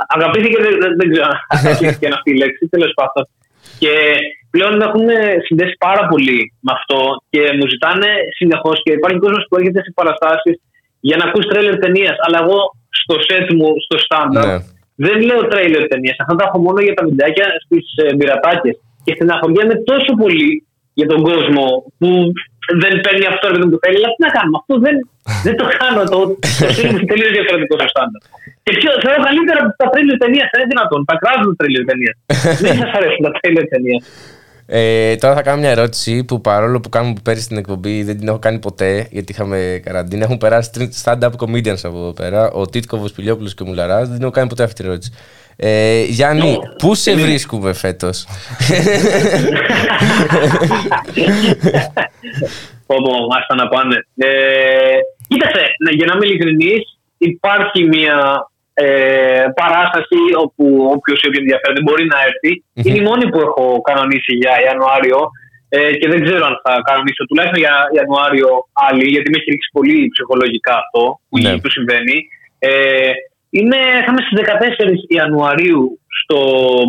Α- 0.00 0.06
Αγαπήθηκε, 0.16 0.56
δεν, 0.64 0.74
δεν, 0.82 0.90
δεν 0.98 1.06
ξέρω 1.10 1.26
αν 1.30 1.36
αγαπήθηκε 1.56 2.06
είναι 2.06 2.14
αυτή 2.18 2.30
η 2.34 2.38
λέξη, 2.42 2.62
τέλος 2.74 2.92
πάντων. 2.98 3.24
Και 3.82 3.92
πλέον 4.54 4.72
με 4.76 4.84
έχουν 4.88 5.06
συνδέσει 5.46 5.74
πάρα 5.86 6.02
πολύ 6.10 6.38
με 6.66 6.72
αυτό 6.78 7.00
και 7.32 7.40
μου 7.58 7.66
ζητάνε 7.72 8.08
συνεχώς 8.38 8.76
και 8.84 8.92
υπάρχει 8.98 9.18
κόσμος 9.24 9.42
που 9.48 9.56
έρχεται 9.58 9.80
σε 9.86 9.92
παραστάσεις 9.98 10.56
για 11.08 11.16
να 11.18 11.24
ακούσει 11.28 11.48
τρέλερ 11.48 11.76
ταινίας. 11.84 12.16
Αλλά 12.24 12.38
εγώ 12.44 12.58
στο 13.00 13.16
σετ 13.28 13.46
μου, 13.58 13.68
στο 13.86 13.96
στάνταρ, 14.04 14.46
Ναι. 14.46 14.56
δεν 15.06 15.16
λέω 15.28 15.40
τρέιλερ 15.52 15.82
ταινίας. 15.92 16.16
Αυτά 16.22 16.34
τα 16.38 16.44
έχω 16.48 16.58
μόνο 16.66 16.78
για 16.86 16.94
τα 16.98 17.02
βιντεάκια 17.08 17.46
στις 17.64 17.84
ε, 18.02 18.14
μπειρατάκε. 18.16 18.70
Και 19.04 19.12
στεναχωριέμαι 19.16 19.74
τόσο 19.90 20.12
πολύ 20.22 20.50
για 20.98 21.06
τον 21.12 21.20
κόσμο 21.28 21.64
που 21.98 22.08
δεν 22.82 22.92
παίρνει 23.04 23.26
αυτό 23.32 23.44
ρε 23.46 23.52
παιδί 23.54 23.64
μου, 23.66 23.72
που 23.74 23.82
θέλει. 23.84 23.96
Αλλά 24.00 24.10
τι 24.14 24.20
να 24.26 24.30
κάνουμε, 24.36 24.56
αυτό 24.62 24.74
δεν, 24.86 24.96
δεν 25.46 25.54
το 25.60 25.66
κάνω. 25.80 26.00
Το, 26.12 26.18
το 26.60 26.66
στυλ 26.74 26.88
μου 26.90 26.98
είναι 26.98 27.10
τελείως 27.12 27.32
διαφορετικό 27.38 27.74
στο 27.80 27.88
στάνταρ. 27.94 28.20
Και 28.64 28.72
πιο, 28.78 28.90
θεωρώ 29.02 29.18
καλύτερα 29.28 29.58
από 29.64 29.72
τα 29.82 29.86
τρέιλερ 29.92 30.16
ταινίας. 30.22 30.46
Δεν 30.52 30.58
είναι 30.60 30.70
δυνατόν. 30.74 31.00
Τα 31.10 31.16
κράζουν 31.22 31.52
τρέιλερ 31.58 31.82
ταινίας. 31.90 32.16
δεν 32.64 32.74
σας 32.82 32.90
αρέσουν 32.98 33.22
τα 33.26 33.32
τρέιλερ 33.38 33.64
ταινίας. 33.72 34.00
Ε, 34.72 35.16
τώρα 35.16 35.34
θα 35.34 35.42
κάνω 35.42 35.60
μια 35.60 35.70
ερώτηση 35.70 36.24
που 36.24 36.40
παρόλο 36.40 36.80
που 36.80 36.88
κάνουμε 36.88 37.14
πέρυσι 37.22 37.42
στην 37.44 37.56
εκπομπή 37.56 38.02
δεν 38.02 38.18
την 38.18 38.28
έχω 38.28 38.38
κάνει 38.38 38.58
ποτέ 38.58 39.08
γιατί 39.10 39.32
είχαμε 39.32 39.80
καραντίνα. 39.84 40.24
Έχουν 40.24 40.38
περάσει 40.38 40.72
τρει 40.72 40.90
stand-up 41.04 41.30
comedians 41.38 41.78
από 41.82 41.96
εδώ 41.98 42.12
πέρα. 42.12 42.50
Ο 42.50 42.66
Τίτκοβο, 42.66 43.08
Πιλιόπουλο 43.14 43.48
και 43.56 43.62
ο 43.62 43.66
Μουλαράς. 43.66 44.08
Δεν 44.08 44.20
έχω 44.20 44.30
κάνει 44.30 44.48
ποτέ 44.48 44.62
αυτή 44.62 44.74
την 44.74 44.84
ερώτηση. 44.84 45.12
Ε, 45.56 46.02
Γιάννη, 46.04 46.58
No. 46.60 46.74
πού 46.78 46.94
σε 46.94 47.10
Είναι- 47.10 47.22
βρίσκουμε 47.22 47.72
φέτος; 47.72 48.26
Πω 52.86 52.96
πω, 53.04 53.12
άστα 53.38 53.54
να 53.54 53.68
πάνε. 53.68 53.96
Ε, 54.16 54.28
κοίταξε, 55.28 55.60
ναι, 55.84 55.92
για 55.96 56.06
να 56.06 56.12
είμαι 56.14 56.26
ειλικρινής, 56.26 56.98
υπάρχει 57.18 57.84
μια 57.84 58.49
ε, 58.84 59.44
παράσταση 59.60 60.20
όπου 60.44 60.64
όποιος 60.94 61.18
ή 61.22 61.26
όποιο 61.28 61.40
ενδιαφέρεται 61.44 61.82
μπορεί 61.86 62.04
να 62.14 62.18
έρθει. 62.28 62.52
Είναι 62.86 63.00
η 63.02 63.08
μόνη 63.08 63.24
που 63.30 63.40
έχω 63.46 63.64
κανονίσει 63.88 64.32
για 64.42 64.52
Ιανουάριο 64.66 65.20
ε, 65.76 65.92
και 65.98 66.08
δεν 66.12 66.20
ξέρω 66.24 66.42
αν 66.50 66.56
θα 66.64 66.72
κανονίσω 66.88 67.22
τουλάχιστον 67.28 67.60
για 67.64 67.74
Ιανουάριο 67.96 68.50
άλλη, 68.86 69.04
γιατί 69.14 69.28
με 69.30 69.36
έχει 69.38 69.50
ρίξει 69.54 69.70
πολύ 69.76 69.96
ψυχολογικά 70.14 70.74
αυτό 70.82 71.02
που, 71.28 71.36
Ναι. 71.38 71.52
που 71.60 71.68
συμβαίνει. 71.76 72.16
Ε, 72.58 73.12
είναι, 73.58 73.80
θα 74.04 74.10
είμαι 74.10 74.22
στις 74.26 74.36
14 74.40 75.16
Ιανουαρίου 75.18 75.82
στο 76.20 76.38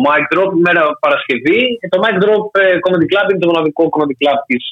Mic 0.06 0.24
Drop, 0.32 0.50
ημέρα 0.60 0.82
Παρασκευή. 1.04 1.60
Και 1.80 1.88
το 1.92 1.98
Mic 2.04 2.16
Drop 2.22 2.44
ε, 2.62 2.64
Comedy 2.84 3.06
Club 3.12 3.26
είναι 3.30 3.42
το 3.42 3.50
μοναδικό 3.50 3.82
comedy 3.94 4.16
club 4.22 4.38
της 4.50 4.64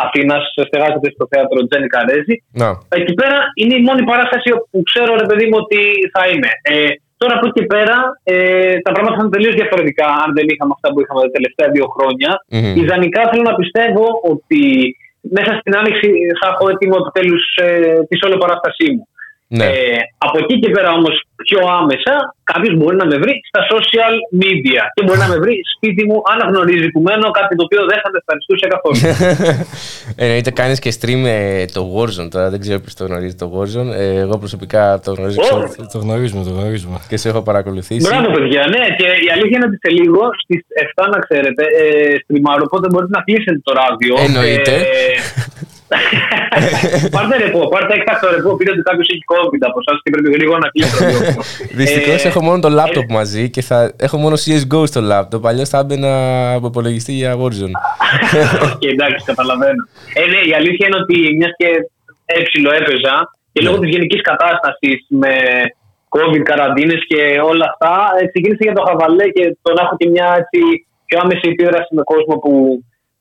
ε, 0.00 0.04
Αθήνας. 0.06 0.42
Στεγάζεται 0.68 1.08
στο 1.14 1.24
θέατρο 1.32 1.58
Τζένι 1.66 1.88
Καρέζη. 1.94 2.34
Να. 2.60 2.68
Εκεί 3.00 3.14
πέρα 3.20 3.38
είναι 3.60 3.74
η 3.80 3.82
μόνη 3.88 4.02
παράσταση 4.10 4.48
που 4.70 4.78
ξέρω, 4.88 5.10
ρε 5.22 5.26
παιδί 5.28 5.46
μου, 5.48 5.58
ότι 5.62 5.80
θα 6.14 6.22
είμαι. 6.30 6.50
Ε, 6.70 6.74
τώρα 7.20 7.32
από 7.36 7.46
εκεί 7.46 7.56
και 7.58 7.66
πέρα 7.74 7.96
ε, 8.32 8.76
τα 8.84 8.90
πράγματα 8.92 9.16
θα 9.16 9.22
είναι 9.22 9.36
τελείως 9.36 9.54
διαφορετικά 9.60 10.06
αν 10.22 10.28
δεν 10.36 10.46
είχαμε 10.52 10.72
αυτά 10.76 10.88
που 10.90 11.00
είχαμε 11.00 11.20
τα 11.26 11.32
τελευταία 11.36 11.68
δύο 11.76 11.86
χρόνια. 11.94 12.30
Μμμ. 12.54 12.74
Ιδανικά 12.82 13.22
θέλω 13.30 13.44
να 13.50 13.58
πιστεύω 13.60 14.04
ότι 14.32 14.62
μέσα 15.36 15.52
στην 15.60 15.72
άνοιξη 15.80 16.08
θα 16.40 16.46
έχω 16.52 16.64
έτοιμο 16.72 16.96
επιτέλους 17.02 17.44
ε, 17.66 17.68
τη 18.08 18.16
όλη 18.26 18.36
παράστασή 18.44 18.88
μου. 18.94 19.04
Ναι. 19.58 19.64
Ε, 19.64 19.98
από 20.18 20.36
εκεί 20.42 20.58
και 20.62 20.70
πέρα 20.70 20.90
όμως 20.92 21.14
πιο 21.44 21.60
άμεσα 21.80 22.14
κάποιος 22.52 22.74
μπορεί 22.78 22.96
να 22.96 23.06
με 23.06 23.16
βρει 23.22 23.34
στα 23.50 23.60
social 23.72 24.14
media 24.42 24.82
και 24.94 25.02
μπορεί 25.04 25.18
να 25.18 25.28
με 25.32 25.38
βρει 25.44 25.54
σπίτι 25.74 26.02
μου 26.08 26.22
αναγνωρίζει 26.32 26.88
που 26.90 27.00
μένω, 27.00 27.30
κάτι 27.30 27.56
το 27.56 27.62
οποίο 27.66 27.82
δεν 27.90 27.98
θα 28.02 28.08
με 28.12 28.18
ευχαριστούσε 28.22 28.66
καθόλου. 28.74 29.00
Εννοείται 30.24 30.50
κάνεις 30.50 30.78
και 30.78 30.92
stream 31.00 31.22
ε, 31.26 31.64
το 31.76 31.82
Warzone 31.94 32.30
τώρα. 32.30 32.50
Δεν 32.50 32.60
ξέρω 32.60 32.78
ποιος 32.80 32.94
το 32.94 33.04
γνωρίζει 33.04 33.34
το 33.42 33.46
Warzone. 33.54 33.90
Ε, 34.02 34.18
εγώ 34.24 34.38
προσωπικά 34.38 35.00
το 35.04 35.12
γνωρίζω 35.12 35.40
Ω! 35.40 35.44
ξέρω, 35.44 35.88
Το 35.92 35.98
γνωρίζουμε, 35.98 36.44
το 36.44 36.50
γνωρίζουμε. 36.50 36.98
και 37.08 37.16
σε 37.16 37.28
έχω 37.28 37.42
παρακολουθήσει. 37.42 38.08
Μπράβο, 38.08 38.28
παιδιά, 38.36 38.62
ναι. 38.74 38.82
Και 38.98 39.06
η 39.26 39.28
αλήθεια 39.34 39.56
είναι 39.58 39.68
ότι 39.70 39.78
σε 39.84 39.90
λίγο 39.98 40.20
στις 40.42 40.60
7 40.94 41.08
να 41.14 41.18
ξέρετε, 41.18 41.62
ε, 41.82 42.16
στριμάρω, 42.22 42.62
οπότε 42.68 42.86
μπορείτε 42.90 43.12
να 43.18 43.22
κλείσετε 43.22 43.60
το 43.62 43.72
ράδιο. 43.80 44.14
Εννοείται. 44.26 44.74
Ε, 45.94 47.08
πάρτε 47.16 47.36
ρεπό, 47.44 47.68
πάρτε 47.68 47.94
έκτακτο 47.94 48.30
ρεπό. 48.34 48.56
Πείτε 48.56 48.70
ότι 48.70 48.82
κάποιος 48.82 49.08
έχει 49.12 49.22
COVID 49.32 49.62
από 49.68 49.78
εσάς 49.82 50.00
και 50.02 50.10
πρέπει 50.10 50.30
γρήγορα 50.36 50.58
να 50.58 50.68
κλείσει 50.68 50.90
το 50.96 51.04
ραδιόφωνο. 51.04 51.42
Δυστυχώς 51.80 52.24
Ε, 52.24 52.28
έχω 52.28 52.40
μόνο 52.42 52.58
το 52.66 52.70
laptop 52.78 53.06
μαζί 53.18 53.50
και 53.50 53.62
θα 53.62 53.92
έχω 54.06 54.16
μόνο 54.16 54.34
CSGO 54.44 54.80
στο 54.86 55.00
laptop. 55.10 55.42
Αλλιώς 55.50 55.68
θα 55.68 55.78
έμπαινα 55.78 56.12
από 56.52 56.66
υπολογιστή 56.66 57.12
για 57.12 57.32
Warzone. 57.40 57.74
Οκ, 58.72 58.84
εντάξει, 58.94 59.24
καταλαβαίνω. 59.30 59.82
Ε, 60.14 60.20
ναι, 60.32 60.40
η 60.50 60.52
αλήθεια 60.60 60.86
είναι 60.86 60.98
ότι 61.04 61.16
μιας 61.38 61.52
και 61.56 61.68
ψιλοέπαιζα 62.24 63.14
και 63.52 63.60
λόγω 63.62 63.76
Ναι. 63.76 63.82
της 63.84 63.90
γενικής 63.94 64.22
κατάστασης 64.30 64.98
με 65.08 65.32
COVID, 66.16 66.42
καραντίνες 66.50 67.00
και 67.10 67.20
όλα 67.50 67.66
αυτά, 67.70 67.92
ε, 68.20 68.26
ξεκίνησε 68.30 68.62
για 68.66 68.72
το 68.72 68.82
χαβαλέ 68.88 69.26
και 69.36 69.44
το 69.62 69.72
να 69.76 69.82
έχω 69.84 69.94
και 70.00 70.08
μια 70.08 70.28
έτσι, 70.42 70.60
πιο 71.06 71.18
άμεση 71.22 71.46
επίδραση 71.52 71.90
με 71.98 72.02
κόσμο 72.12 72.34
που 72.42 72.52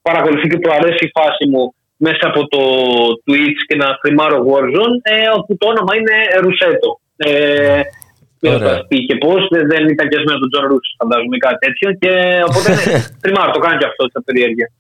παρακολουθεί 0.02 0.48
και 0.52 0.60
του 0.60 0.72
αρέσει 0.78 1.06
η 1.06 1.12
φάση 1.18 1.44
μου 1.52 1.64
μέσα 2.06 2.26
από 2.32 2.42
το 2.54 2.62
Twitch 3.26 3.62
και 3.68 3.76
να 3.82 3.88
στριμάρω 3.98 4.38
Warzone, 4.50 4.98
ε, 5.14 5.16
όπου 5.38 5.52
το 5.58 5.66
όνομα 5.74 5.92
είναι 6.00 6.16
Ρουσέτο. 6.44 6.90
Ε, 7.18 7.82
δεν 8.40 8.54
Ωραία. 8.54 8.68
θα 8.68 8.86
πει 8.88 9.06
και 9.06 9.16
πώς, 9.16 9.48
δεν, 9.50 9.68
δεν 9.68 9.84
ήταν 9.88 10.08
και 10.10 10.18
με 10.18 10.40
τον 10.42 10.50
Τζον 10.52 10.66
Ρούσο, 10.70 10.92
φαντάζομαι 10.98 11.36
ή 11.36 11.44
κάτι 11.48 11.60
τέτοιο. 11.66 11.88
Και 12.02 12.14
οπότε 12.48 12.70
ναι, 12.70 13.00
στριμάρω, 13.20 13.52
το 13.52 13.60
κάνω 13.60 13.78
και 13.78 13.86
αυτό 13.86 14.08
σαν 14.12 14.24
περιέργεια. 14.24 14.72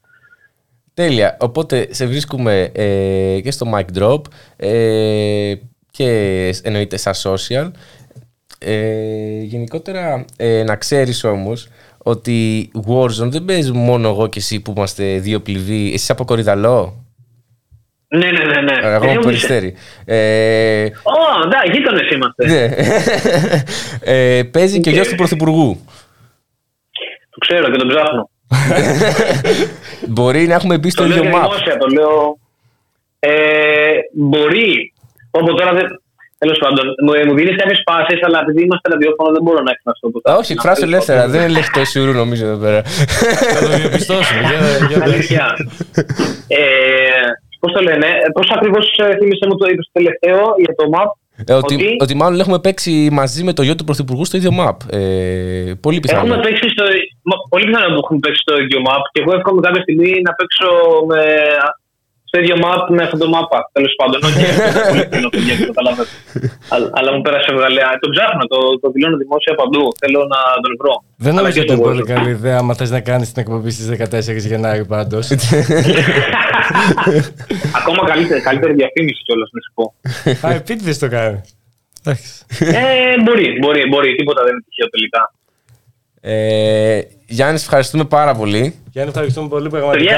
Τέλεια. 0.93 1.37
Οπότε 1.39 1.87
σε 1.89 2.05
βρίσκουμε 2.05 2.71
ε, 2.73 3.39
και 3.43 3.51
στο 3.51 3.65
Mic 3.73 3.99
Drop 3.99 4.21
ε, 4.57 5.53
και 5.91 6.09
εννοείται 6.63 6.97
στα 6.97 7.13
social. 7.23 7.71
Ε, 8.59 9.39
γενικότερα 9.41 10.25
ε, 10.37 10.63
να 10.63 10.75
ξέρεις 10.75 11.23
όμως 11.23 11.67
ότι 11.97 12.71
Warzone 12.87 13.29
δεν 13.29 13.45
παίζουμε 13.45 13.79
μόνο 13.79 14.09
εγώ 14.09 14.27
και 14.27 14.39
εσύ 14.39 14.59
που 14.59 14.73
είμαστε 14.75 15.19
δύο 15.19 15.39
πληβοί. 15.39 15.93
Εσύ 15.93 16.11
από 16.11 16.25
Κορυδαλό; 16.25 17.05
Ναι, 18.11 18.31
ναι, 18.31 18.43
ναι. 18.43 18.61
ναι. 18.61 18.75
Εγώ 18.81 18.87
Ε, 18.89 18.95
από 18.95 19.05
όμως- 19.09 19.25
Περιστέρη. 19.25 19.75
Ε, 20.05 20.83
Ω, 20.85 21.45
ναι, 21.47 21.71
γείτονες 21.73 22.09
είμαστε. 22.11 22.45
ναι. 22.45 22.75
ε, 24.13 24.43
παίζει 24.43 24.79
και 24.79 24.89
ο 24.89 24.91
γιος 24.91 25.07
του 25.07 25.15
Πρωθυπουργού. 25.15 25.85
Το 27.29 27.37
ξέρω 27.39 27.69
και 27.71 27.77
τον 27.77 27.87
ψάχνω. 27.87 28.29
Μπορεί 30.15 30.47
να 30.47 30.53
έχουμε 30.53 30.77
μπει 30.77 30.89
στο 30.89 31.01
το 31.01 31.07
λέω 31.07 31.17
ίδιο 31.17 31.29
και 31.29 31.37
map. 31.37 31.41
δημόσια, 31.41 31.77
το 31.77 31.87
λέω. 31.87 32.37
Ε, 33.19 33.31
μπορεί. 34.13 34.93
Όπω 35.31 35.53
τώρα 35.53 35.73
δεν. 35.73 35.85
Τέλος 36.37 36.57
πάντων, 36.57 36.85
μου, 37.05 37.11
μου 37.27 37.33
δίνεις 37.35 37.55
κάποιες 37.55 37.81
πάσει, 37.83 38.19
αλλά 38.25 38.39
επειδή 38.39 38.63
είμαστε 38.63 38.89
ραδιόφωνο 38.89 39.31
δεν 39.31 39.41
μπορώ 39.41 39.61
να 39.61 39.71
εκφραστώ. 39.71 40.09
που 40.09 40.21
θα- 40.23 40.35
Όχι, 40.35 40.51
εκφράσου 40.51 40.83
ελεύθερα. 40.83 41.27
Δεν 41.27 41.41
είναι 41.41 41.49
λεχτό 41.51 41.85
σουρού 41.85 42.11
νομίζω 42.13 42.45
εδώ 42.45 42.57
πέρα. 42.57 42.81
Θα 42.83 43.59
το 43.67 43.75
διαπιστώσουμε. 43.77 44.41
για- 44.41 44.87
για- 44.87 45.03
Αλήθεια. 45.03 45.45
ε, 47.59 47.65
Πώς 47.65 47.71
το 47.73 47.81
λένε, 47.81 48.07
πώς 48.33 48.49
ακριβώς 48.55 48.85
θύμισε 49.19 49.45
μου 49.47 49.55
το 49.57 49.65
είπες 49.69 49.85
το 49.91 49.99
τελευταίο 49.99 50.41
για 50.57 50.75
το 50.75 50.83
map. 50.95 51.09
Ε, 51.47 51.53
ότι, 51.53 51.73
Ότι; 51.75 51.95
ότι 51.99 52.15
μάλλον 52.15 52.39
έχουμε 52.39 52.59
παίξει 52.59 53.09
μαζί 53.11 53.43
με 53.43 53.53
το 53.53 53.61
γιο 53.61 53.75
του 53.75 53.83
Πρωθυπουργού 53.83 54.25
στο 54.25 54.37
ίδιο 54.37 54.51
map. 54.59 54.77
Ε, 54.99 55.71
πολύ 55.81 55.99
πιθανό. 55.99 56.19
Έχουμε 56.27 56.41
παίξει 56.43 56.69
στο. 56.69 56.83
μα- 57.29 57.43
Πολύ 57.49 57.65
πιθανό 57.65 57.87
που 57.93 57.99
έχουμε 58.03 58.19
παίξει 58.19 58.41
στο 58.45 58.61
ίδιο 58.63 58.79
map 58.87 59.01
και 59.11 59.21
εγώ 59.21 59.31
εύχομαι 59.37 59.61
κάποια 59.61 59.81
στιγμή 59.81 60.11
να 60.27 60.33
παίξω 60.33 60.69
με, 61.07 61.21
στο 62.29 62.35
ίδιο 62.41 62.55
map 62.63 62.81
με 62.97 63.01
αυτό 63.07 63.17
το 63.23 63.27
mapa. 63.35 63.59
Τέλος 63.77 63.93
πάντων. 63.99 64.17
Όχι, 64.27 64.41
πολύ 64.89 65.03
φθηνό 65.09 65.29
το 65.35 65.39
γεύμα, 65.47 65.65
καταλάβατε. 65.71 66.09
Αλλά- 66.73 66.89
Αλλά 66.97 67.09
μου 67.13 67.21
πέρασε 67.25 67.49
βγαλέα. 67.57 67.89
Το 68.03 68.07
ψάχνω, 68.13 68.43
το, 68.53 68.57
το 68.81 68.87
δηλώνω 68.93 69.17
δημόσια 69.23 69.53
παντού. 69.61 69.83
Θέλω 70.01 70.19
να 70.33 70.39
τον 70.63 70.71
βρω. 70.81 70.93
Δεν 71.25 71.31
Αλλά 71.31 71.39
νομίζω 71.41 71.57
και 71.57 71.63
ότι 71.65 71.71
είναι 71.73 71.81
το 71.81 71.87
πολύ 71.89 72.01
Warzone. 72.01 72.13
καλή 72.13 72.29
ιδέα 72.37 72.57
άμα 72.61 72.73
θες 72.79 72.89
να 72.97 73.01
κάνεις 73.09 73.27
την 73.31 73.41
εκπομπή 73.43 73.69
στις 73.75 73.87
14 73.89 74.47
Γενάρη 74.51 74.85
πάντως. 74.93 75.25
Ακόμα 77.79 78.01
καλύτερη, 78.11 78.41
καλύτερη 78.41 78.73
διαφήμιση 78.73 79.21
κιόλας, 79.25 79.49
να 79.55 79.59
σου 79.65 79.71
πω. 79.77 79.83
Α, 80.47 80.51
επίτηδες 80.53 80.97
το 80.99 81.07
κάνει. 81.09 81.41
Εντάξει. 81.99 82.31
ε, 82.59 83.21
μπορεί, 83.23 83.57
μπορεί, 83.61 83.87
μπορεί. 83.89 84.15
Τίποτα 84.15 84.41
δεν 84.43 84.51
είναι 84.51 84.63
τυχαίο 84.67 84.89
τελικά. 84.89 85.33
Ε, 86.21 87.01
Γιάννης, 87.27 87.59
σε 87.59 87.65
ευχαριστούμε 87.65 88.05
πάρα 88.05 88.33
πολύ. 88.35 88.75
Γιάννη, 88.91 89.11
ευχαριστούμε 89.11 89.47
πολύ 89.47 89.69
Παιδιά, 89.69 89.79
πραγματικά. 89.87 90.15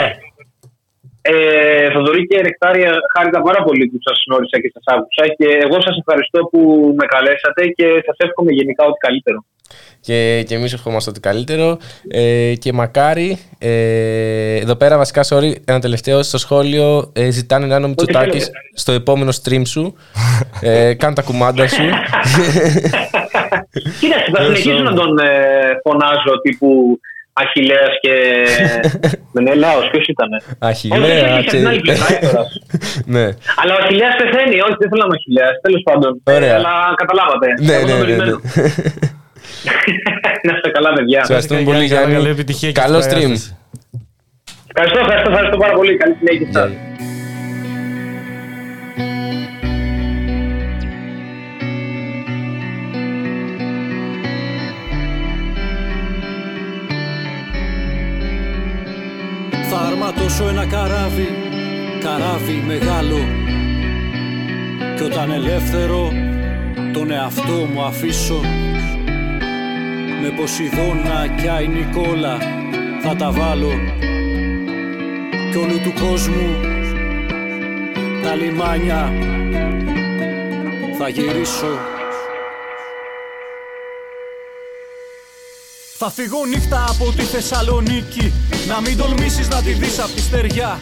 Ε, 1.22 1.92
Θοδωρή 1.92 2.28
και 2.28 2.42
Ρεκτάρια, 2.42 2.92
χάρηκα 3.14 3.42
πάρα 3.42 3.64
πολύ 3.64 3.86
που 3.88 3.98
σας 4.06 4.24
γνώρισα 4.28 4.58
και 4.62 4.72
σας 4.74 4.84
άκουσα 4.96 5.24
και 5.38 5.48
εγώ 5.66 5.78
σας 5.82 5.96
ευχαριστώ 6.02 6.40
που 6.52 6.60
με 7.00 7.06
καλέσατε 7.06 7.68
και 7.78 7.88
σας 8.06 8.18
εύχομαι 8.18 8.52
γενικά 8.52 8.84
ό,τι 8.86 9.00
καλύτερο. 9.08 9.40
Και, 10.00 10.44
και 10.48 10.56
εμείς 10.56 10.74
ευχόμαστε 10.74 11.10
ότι 11.10 11.20
καλύτερο. 11.20 11.78
Ε, 12.08 12.54
και 12.60 12.74
μακάρι. 12.74 13.38
Ε, 13.60 14.56
εδώ 14.56 14.76
πέρα, 14.76 14.98
βασικά, 14.98 15.24
sorry, 15.30 15.54
ένα 15.66 15.80
τελευταίο 15.80 16.24
στο 16.24 16.38
σχόλιο. 16.38 17.12
Ε, 17.14 17.30
ζητάνε 17.30 17.66
να 17.66 17.76
είναι 17.76 17.86
ο 17.86 17.88
Μητσοτάκης 17.88 18.44
θέλετε. 18.44 18.60
στο 18.74 18.92
επόμενο 18.92 19.32
stream 19.44 19.62
σου. 19.66 19.96
Ε, 20.62 20.94
κάνε 20.94 21.16
τα 21.16 21.22
κουμάντα 21.22 21.68
σου. 21.68 21.84
Κοίταξε, 24.00 24.32
θα 24.34 24.44
συνεχίσω 24.44 24.84
να 24.84 24.94
τον 24.94 25.18
ε, 25.18 25.30
φωνάζω 25.84 26.42
τύπου 26.42 27.00
Αχιλέας 27.46 27.94
και 28.04 28.14
Μενέλαος, 29.36 29.86
ποιος 29.92 30.06
ήτανε; 30.14 30.38
Αχιλέα, 30.60 31.38
Όχι, 31.38 31.48
την 31.50 31.68
άλλη 31.68 31.80
πλευρά, 31.80 32.08
τώρα. 32.20 32.44
ναι. 33.16 33.26
Αλλά 33.62 33.72
ο 33.76 33.78
Αχιλέας 33.84 34.14
πεθαίνει, 34.22 34.58
όχι 34.68 34.76
δεν 34.82 34.88
θέλω 34.90 35.02
να 35.04 35.08
είμαι 35.10 35.18
Αχιλέας, 35.22 35.54
τέλος 35.66 35.82
πάντων. 35.88 36.12
Ωραία. 36.38 36.54
Ε, 36.56 36.60
Αλλά 36.60 36.74
καταλάβατε. 37.02 37.48
ναι, 37.68 37.74
Εγώ 37.74 37.86
ναι, 37.86 37.92
το 37.92 37.98
ναι, 37.98 38.00
ναι. 38.00 38.06
περιμένω. 38.06 38.38
Να 40.46 40.52
είστε 40.56 40.70
καλά, 40.78 40.90
παιδιά. 40.94 41.20
Σε 41.24 41.34
ευχαριστούμε 41.34 41.60
Γιάννη, 41.62 41.78
πολύ, 41.80 41.90
καλή- 41.90 42.08
Γιάννη. 42.08 42.14
καλή 42.16 42.30
επιτυχία 42.36 42.72
και 42.72 42.80
Καλό 42.82 43.02
στην 43.02 43.18
stream. 43.18 43.22
παράσταση. 43.22 43.56
Ευχαριστώ, 44.74 45.00
ευχαριστώ, 45.04 45.30
ευχαριστώ 45.32 45.58
πάρα 45.64 45.74
πολύ. 45.80 45.92
Καλή 46.02 46.16
συνέχεια 46.20 46.48
σας. 60.18 60.40
Γεια. 60.40 60.42
Θα 60.42 60.48
αρματώσω 60.48 60.48
ένα 60.48 60.66
καράβι, 60.66 61.28
καράβι 62.00 62.64
μεγάλο 62.68 63.18
Κι 64.96 65.04
όταν 65.04 65.32
ελεύθερο 65.32 66.12
τον 66.94 67.12
εαυτό 67.12 67.68
μου 67.74 67.82
αφήσω 67.82 68.40
Με 70.22 70.30
Ποσειδώνα 70.36 71.28
κι 71.42 71.48
Άι 71.48 71.68
Νικόλα 71.68 72.38
θα 73.02 73.16
τα 73.16 73.32
βάλω 73.32 73.72
Κι 75.52 75.58
όλου 75.58 75.80
του 75.84 75.94
κόσμου 76.02 76.56
τα 78.24 78.36
λιμάνια 78.36 79.14
θα 80.98 81.10
γυρίσω 81.10 82.01
Θα 86.04 86.12
φύγω 86.12 86.46
νύχτα 86.46 86.86
από 86.90 87.12
τη 87.12 87.22
Θεσσαλονίκη. 87.22 88.34
Να 88.68 88.82
μην 88.82 88.98
τολμήσεις 88.98 89.48
να 89.48 89.62
τη 89.62 89.72
δεις 89.72 90.00
απ' 90.00 90.14
τη 90.16 90.22
στεριά. 90.22 90.80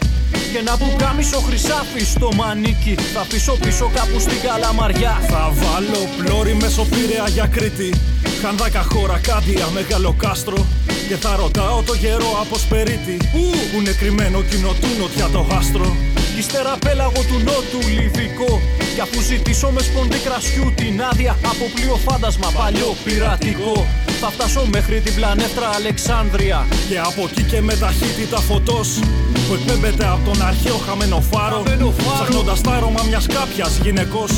Και 0.54 0.62
να 0.62 0.78
πουκάμισο 0.78 1.40
χρυσάφι 1.40 2.04
στο 2.06 2.30
μανίκι. 2.34 2.96
Θα 3.14 3.20
αφήσω 3.20 3.54
πίσω 3.64 3.92
κάπου 3.94 4.20
στην 4.20 4.40
καλαμαριά. 4.42 5.18
Θα 5.30 5.54
βάλω 5.62 6.02
πλώρη 6.18 6.54
μέσω 6.54 6.84
Πειραιά 6.84 7.28
για 7.28 7.46
Κρήτη. 7.46 7.94
Χανδάκα 8.42 8.82
χώρα 8.82 9.20
κάντια 9.20 9.68
μεγάλο 9.74 10.16
κάστρο. 10.18 10.66
Και 11.08 11.16
θα 11.16 11.36
ρωτάω 11.36 11.82
το 11.82 11.94
γερό 11.94 12.32
από 12.42 12.58
Σπερίτη. 12.58 13.18
Πού 13.32 13.44
είναι 13.78 13.92
κρυμμένο 13.92 14.42
κοινό 14.42 14.74
του 14.82 14.88
νότια 15.00 15.28
το 15.34 15.48
άστρο 15.58 15.96
Ύστερα 16.40 16.78
πέλαγο 16.86 17.22
του 17.30 17.38
νότου 17.48 17.80
Λιβικό. 17.96 18.62
Κι 18.94 19.02
αφού 19.02 19.22
ζητήσω 19.22 19.70
με 19.70 19.82
σπονδί 19.82 20.18
κρασιού 20.18 20.74
την 20.76 21.04
άδεια 21.04 21.38
Από 21.52 21.66
πλοίο 21.74 21.96
φάντασμα 21.96 22.52
παλιό 22.58 22.96
πειρατικό. 23.04 23.88
Θα 24.22 24.30
φτάσω 24.30 24.66
μέχρι 24.74 25.00
την 25.00 25.14
πλανέφτρα 25.16 25.70
Αλεξάνδρεια. 25.70 26.68
Και 26.90 26.98
από 27.00 27.22
εκεί 27.30 27.44
και 27.44 27.62
με 27.62 27.74
ταχύτητα 27.74 28.40
φωτός 28.40 29.00
Που 29.48 29.54
εκπέμπεται 29.54 30.08
από 30.08 30.22
τον 30.30 30.42
αρχαίο 30.42 30.78
χαμένο 30.86 31.22
φάρο. 31.32 31.56
Χαμένο 31.56 31.94
φάρο. 31.98 32.24
Ψάχνοντας 32.24 32.62
τα 32.62 32.72
άρωμα 32.72 33.04
μιας 33.08 33.26
κάποιας 33.28 33.80
γυναικός 33.84 34.32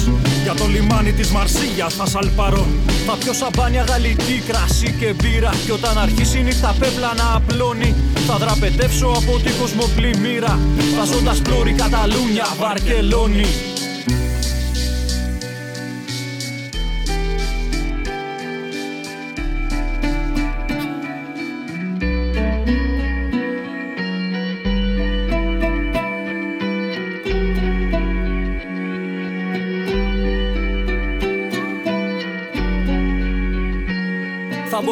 Για 0.44 0.54
το 0.54 0.66
λιμάνι 0.68 1.12
της 1.12 1.30
Μαρσίγιας 1.30 1.94
θα 1.94 2.06
σαλπαρώ. 2.06 2.66
Θα 3.08 3.14
πιω 3.14 3.34
σαμπάνια 3.34 3.84
γαλλική, 3.90 4.44
κρασί 4.48 4.96
και 5.00 5.14
μπύρα 5.14 5.52
Κι 5.66 5.72
όταν 5.72 5.98
αρχίσει 5.98 6.40
η 6.40 6.44
νύχτα 6.44 6.76
πέπλα 6.80 7.14
να 7.18 7.36
απλώνει 7.36 7.96
Θα 8.28 8.36
δραπετεύσω 8.38 9.08
από 9.08 9.40
την 9.44 9.54
κοσμοπλημμύρα. 9.60 10.60
Βάζοντας 10.98 11.40
πλώρη 11.40 11.72
Καταλούνια, 11.92 12.46
Βαρκελόνη 12.58 13.46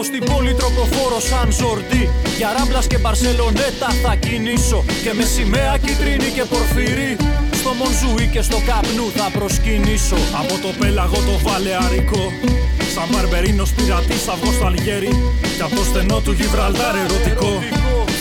Θα 0.02 0.06
μπω 0.06 0.14
στην 0.14 0.34
πόλη 0.34 0.54
τροκοφόρο 0.54 1.20
σαν 1.30 1.52
ζορτί 1.60 2.10
Για 2.38 2.50
ράμπλας 2.58 2.88
και 2.88 2.97
μπαρσελονέτα 2.97 3.89
θα 4.04 4.16
κινήσω. 4.16 4.84
Και 5.04 5.12
με 5.18 5.24
σημαία 5.24 5.78
κίτρινη 5.86 6.30
και 6.36 6.43
πορφυρί 6.52 7.12
Στο 7.60 7.72
Μονζούι 7.80 8.28
και 8.34 8.41
στο 8.41 8.58
καπνού 8.68 9.08
θα 9.18 9.28
προσκυνήσω. 9.38 10.20
Από 10.41 10.56
το 10.64 10.70
πέλαγο 10.80 11.20
το 11.30 11.36
βαλεαρικό. 11.45 12.24
Σαν 12.93 13.08
μπαρμπερίνος 13.12 13.72
πειρατής 13.76 14.22
θα 14.28 14.36
βγω 14.39 14.52
στο 14.52 14.66
Αλγέρι. 14.66 15.14
Κι 15.56 15.64
από 15.68 15.76
το 15.76 15.84
στενό 15.89 16.20
του 16.26 16.32
Γιβραλτάρ 16.32 16.95
ερωτικό. 17.06 17.52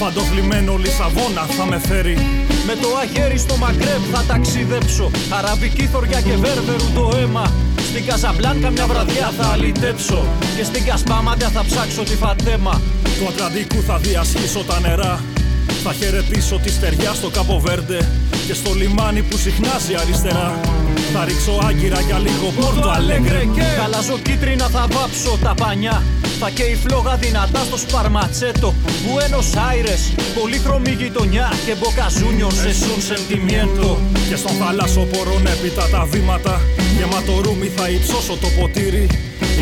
Φαντοφλημένο 0.00 0.72
Λισαβόνα 0.82 1.44
θα 1.56 1.64
με 1.70 1.78
φέρει. 1.88 2.16
Με 2.68 2.74
το 2.82 2.88
αγέρι 3.02 3.38
στο 3.38 3.56
Μαγκρέμ 3.62 4.02
θα 4.12 4.20
ταξιδέψω. 4.30 5.10
Αραβική 5.38 5.84
θωριά 5.92 6.20
και 6.20 6.36
βέρβερου 6.44 6.88
το 6.94 7.04
αίμα 7.16 7.46
Στην 7.88 8.06
Καζαμπλάνκα 8.06 8.70
μια 8.70 8.86
βραδιά 8.86 9.30
θα 9.38 9.46
αλυτέψω 9.46 10.24
Και 10.56 10.64
στην 10.64 10.84
Κασπάμαντα 10.84 11.48
θα 11.48 11.64
ψάξω 11.64 12.02
τη 12.02 12.16
Φατέμα. 12.16 12.80
Του 13.18 13.28
Ατλαντικού 13.28 13.82
θα 13.82 13.98
διασχίσω 13.98 14.64
τα 14.64 14.80
νερά 14.80 15.20
Θα 15.84 15.92
χαιρετήσω 15.92 16.58
τη 16.58 16.70
στεριά 16.70 17.12
στο 17.12 17.28
Κάπο 17.28 17.60
Βέρντε 17.60 17.98
Και 18.46 18.54
στο 18.54 18.74
λιμάνι 18.74 19.22
που 19.22 19.36
συχνάζει 19.36 19.94
αριστερά. 19.94 20.60
Θα 21.12 21.24
ρίξω 21.24 21.52
άγκυρα 21.68 22.00
για 22.00 22.18
λίγο 22.18 22.52
Πόρτο 22.60 22.88
Αλέγκρε 22.88 23.44
και 23.54 23.62
Χαλάζω 23.62 24.18
κίτρινα 24.18 24.68
θα 24.68 24.86
βάψω 24.90 25.38
τα 25.42 25.54
πανιά. 25.54 26.02
Θα 26.40 26.50
καίει 26.50 26.78
φλόγα 26.84 27.16
δυνατά 27.16 27.58
στο 27.58 27.76
σπαρματσέτο 27.76 28.74
Buenos 29.04 29.50
Aires, 29.68 30.02
πολύχρωμη 30.40 30.90
γειτονιά 30.90 31.52
Και 31.66 31.74
μποκαζούνιο 31.78 32.50
σε 32.50 32.72
σουν 32.72 33.02
σεντιμιέντο 33.02 33.98
Και 34.28 34.36
στον 34.36 34.52
θαλάσσο 34.52 35.00
πορών 35.00 35.46
έπειτα 35.46 35.88
τα 35.88 36.04
βήματα. 36.04 36.60
Γεμάτο 36.98 37.40
ρούμι 37.42 37.70
θα 37.76 37.88
υψώσω 37.88 38.36
το 38.40 38.48
ποτήρι. 38.60 39.06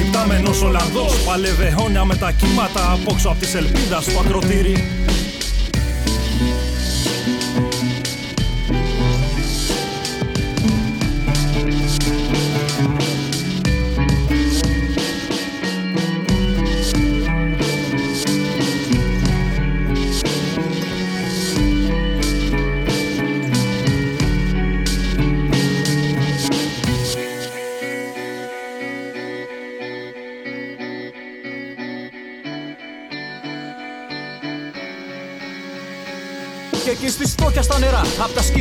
Υπτάμενος 0.06 0.62
Ολλανδός 0.62 1.12
Παλεύε 1.26 1.74
αιώνια 1.78 2.04
με 2.04 2.16
τα 2.16 2.30
κύματα 2.32 2.92
Απόξω 2.92 3.28
απ' 3.28 3.38
της 3.38 3.54
ελπίδας 3.54 4.04
στο 4.04 4.18
ακροτήρι 4.20 4.95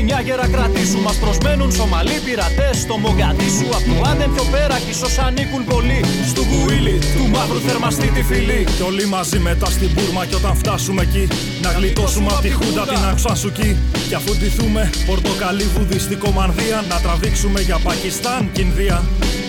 Απ' 0.05 0.11
τα 0.11 0.17
σκηνιά 0.17 0.35
γέρα 0.35 0.47
κρατήσου. 0.47 1.01
Μας 1.01 1.15
προσμένουν 1.15 1.71
Σομαλοί 1.71 2.19
πειρατές 2.25 2.77
στο 2.81 2.97
Μογκαντήσου. 2.97 3.67
Απ' 3.77 3.85
το 3.89 4.09
Άντεν 4.09 4.33
πιο 4.33 4.43
πέρα 4.51 4.79
κι 4.79 4.89
ίσως 4.89 5.17
ανήκουν 5.17 5.65
πολλοί. 5.65 6.01
Στου 6.31 6.43
Γουίλι, 6.51 6.99
του 7.15 7.29
μαύρου 7.33 7.59
θερμαστή 7.59 8.07
τη 8.07 8.23
φυλή. 8.23 8.63
Κι 8.75 8.81
όλοι 8.81 9.05
μαζί 9.05 9.39
μετά 9.39 9.65
στην 9.65 9.89
Μπούρμα 9.93 10.25
κι 10.25 10.35
όταν 10.35 10.55
φτάσουμε 10.55 11.01
εκεί 11.01 11.27
Να 11.61 11.69
γλιτώσουμε 11.71 12.27
απ' 12.31 12.41
τη 12.41 12.51
Χούντα 12.51 12.83
την 12.87 13.03
Αξασουκή 13.11 13.77
Κι 14.07 14.15
αφού 14.15 14.31
ντυθούμε 14.37 14.89
πορτοκαλί 15.05 15.63
βουδιστικό 15.63 16.29
μανδύα 16.31 16.83
Να 16.89 16.99
τραβήξουμε 16.99 17.59
για 17.61 17.77
Πακιστάν 17.83 18.49
και 18.53 18.61
Ινδία 18.61 19.03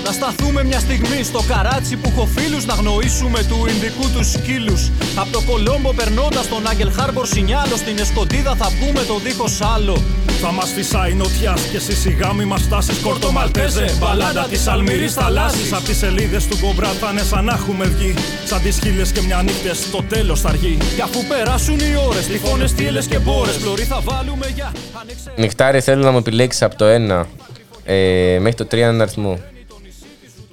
Να 0.04 0.12
σταθούμε 0.12 0.64
μια 0.64 0.80
στιγμή 0.80 1.22
στο 1.22 1.40
καράτσι 1.48 1.96
που 1.96 2.08
έχω 2.12 2.26
φίλους. 2.36 2.64
Να 2.64 2.74
γνωρίσουμε 2.74 3.44
του 3.48 3.58
Ινδικού 3.72 4.10
τους 4.14 4.30
σκύλους. 4.32 4.90
Απ' 5.16 5.30
το 5.30 5.40
Κολόμπο 5.46 5.92
περνώντας 5.92 6.48
τον 6.48 6.66
Άγγελ 6.66 6.90
Χάρμπορ 6.92 7.26
Σινιάλο. 7.26 7.76
Στην 7.76 7.98
Εσκοντίδα 7.98 8.54
θα 8.54 8.68
πούμε 8.80 9.00
το 9.10 9.18
δίχως 9.24 9.60
άλλο. 9.74 9.96
Θα 10.40 10.52
μας 10.52 10.72
φυσάει 10.72 11.14
νοτιάς 11.14 11.60
και 11.62 11.76
εσύ 11.76 11.96
σιγά 11.96 12.32
μη 12.32 12.44
μας 12.44 12.62
φτάσεις 12.62 12.98
Κορτομαλτέζε 12.98 13.96
Μπαλάντα 13.98 14.46
της 14.50 14.66
Αλμυρής 14.66 15.14
θαλάσσης 15.14 15.72
Απ' 15.72 15.84
τις 15.84 15.96
σελίδες 15.96 16.46
του 16.46 16.58
Κομπρά 16.60 16.88
θα 16.88 17.08
είναι 17.12 17.22
σαν 17.22 17.44
να 17.44 17.52
έχουμε 17.52 17.84
βγει 17.84 18.14
Σαν 18.44 18.62
τις 18.62 18.78
χίλιες 18.82 19.12
και 19.12 19.20
μια 19.20 19.42
νύχτες 19.42 19.90
το 19.90 20.02
τέλος 20.08 20.40
θα 20.40 20.48
αργεί 20.48 20.78
Κι 20.94 21.00
αφού 21.00 21.24
περάσουν 21.28 21.78
οι 21.78 21.96
ώρες, 22.08 22.26
τυφώνες, 22.26 22.72
τύλε 22.72 23.02
και 23.02 23.18
μπόρες. 23.18 23.56
Πλωρή 23.56 23.82
θα 23.82 24.00
βάλουμε 24.04 24.46
για. 24.54 24.72
Άνοιξε. 25.00 25.32
Νυχτάρι, 25.36 25.80
θέλω 25.80 26.02
να 26.02 26.10
μου 26.10 26.18
επιλέξεις 26.18 26.62
από 26.62 26.76
το 26.76 26.84
1 26.84 27.24
ε, 27.84 28.38
μέχρι 28.40 28.54
το 28.54 28.64
3 28.64 28.78
έναν 28.78 29.00
αριθμό. 29.00 29.40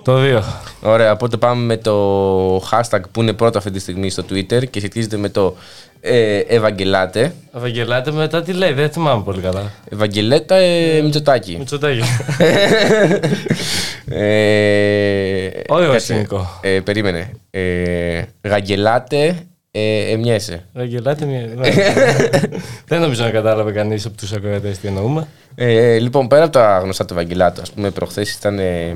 Το 0.04 0.18
2. 0.18 0.73
Ωραία, 0.86 1.12
οπότε 1.12 1.38
πάμε 1.38 1.64
με 1.64 1.78
το 1.78 2.58
hashtag 2.58 3.00
που 3.12 3.22
είναι 3.22 3.34
πρώτο 3.34 3.58
αυτή 3.58 3.72
τη 3.72 3.80
στιγμή 3.80 4.10
στο 4.10 4.24
Twitter 4.30 4.70
και 4.70 4.80
σχετίζεται 4.80 5.18
με 5.18 5.30
το 5.30 5.56
ε, 6.02 6.38
Ευαγγελάτε. 6.38 7.34
Ευαγγελάτε 7.56 8.12
μετά 8.12 8.42
τι 8.44 8.54
λέει, 8.54 8.74
δεν 8.74 8.90
θυμάμαι 8.90 9.24
πολύ 9.24 9.42
καλά. 9.42 9.72
Ευαγγελέτα 9.90 10.56
ε, 10.56 11.02
Μητσοτάκη. 11.02 11.56
Μητσοτάκη. 11.58 12.02
ε, 14.10 15.50
Ωραίο 15.68 15.92
κάτσε. 15.92 16.06
σκηνικό. 16.06 16.60
Ε, 16.62 16.80
περίμενε. 16.80 17.30
Ε, 17.50 18.22
γαγγελάτε 18.42 19.36
ε, 19.72 20.12
εμιέσαι. 20.12 20.66
Ευαγγελάτε 20.74 21.26
μια. 21.26 21.40
ναι. 21.56 21.70
Δεν 22.88 23.02
νομίζω 23.02 23.24
να 23.24 23.30
κατάλαβε 23.30 23.72
κανείς 23.72 24.06
από 24.06 24.18
τους 24.18 24.32
ακροατές 24.32 24.78
τι 24.78 24.88
εννοούμε. 24.88 25.28
Ε, 25.56 26.00
λοιπόν, 26.00 26.28
πέρα 26.28 26.44
από 26.44 26.52
τα 26.52 26.80
γνωστά 26.80 27.06
του 27.06 27.14
Ευαγγελάτου, 27.14 27.62
ας 27.62 27.72
πούμε, 27.72 27.92
προχθές 27.92 28.34
ήταν 28.34 28.60
ε, 28.60 28.96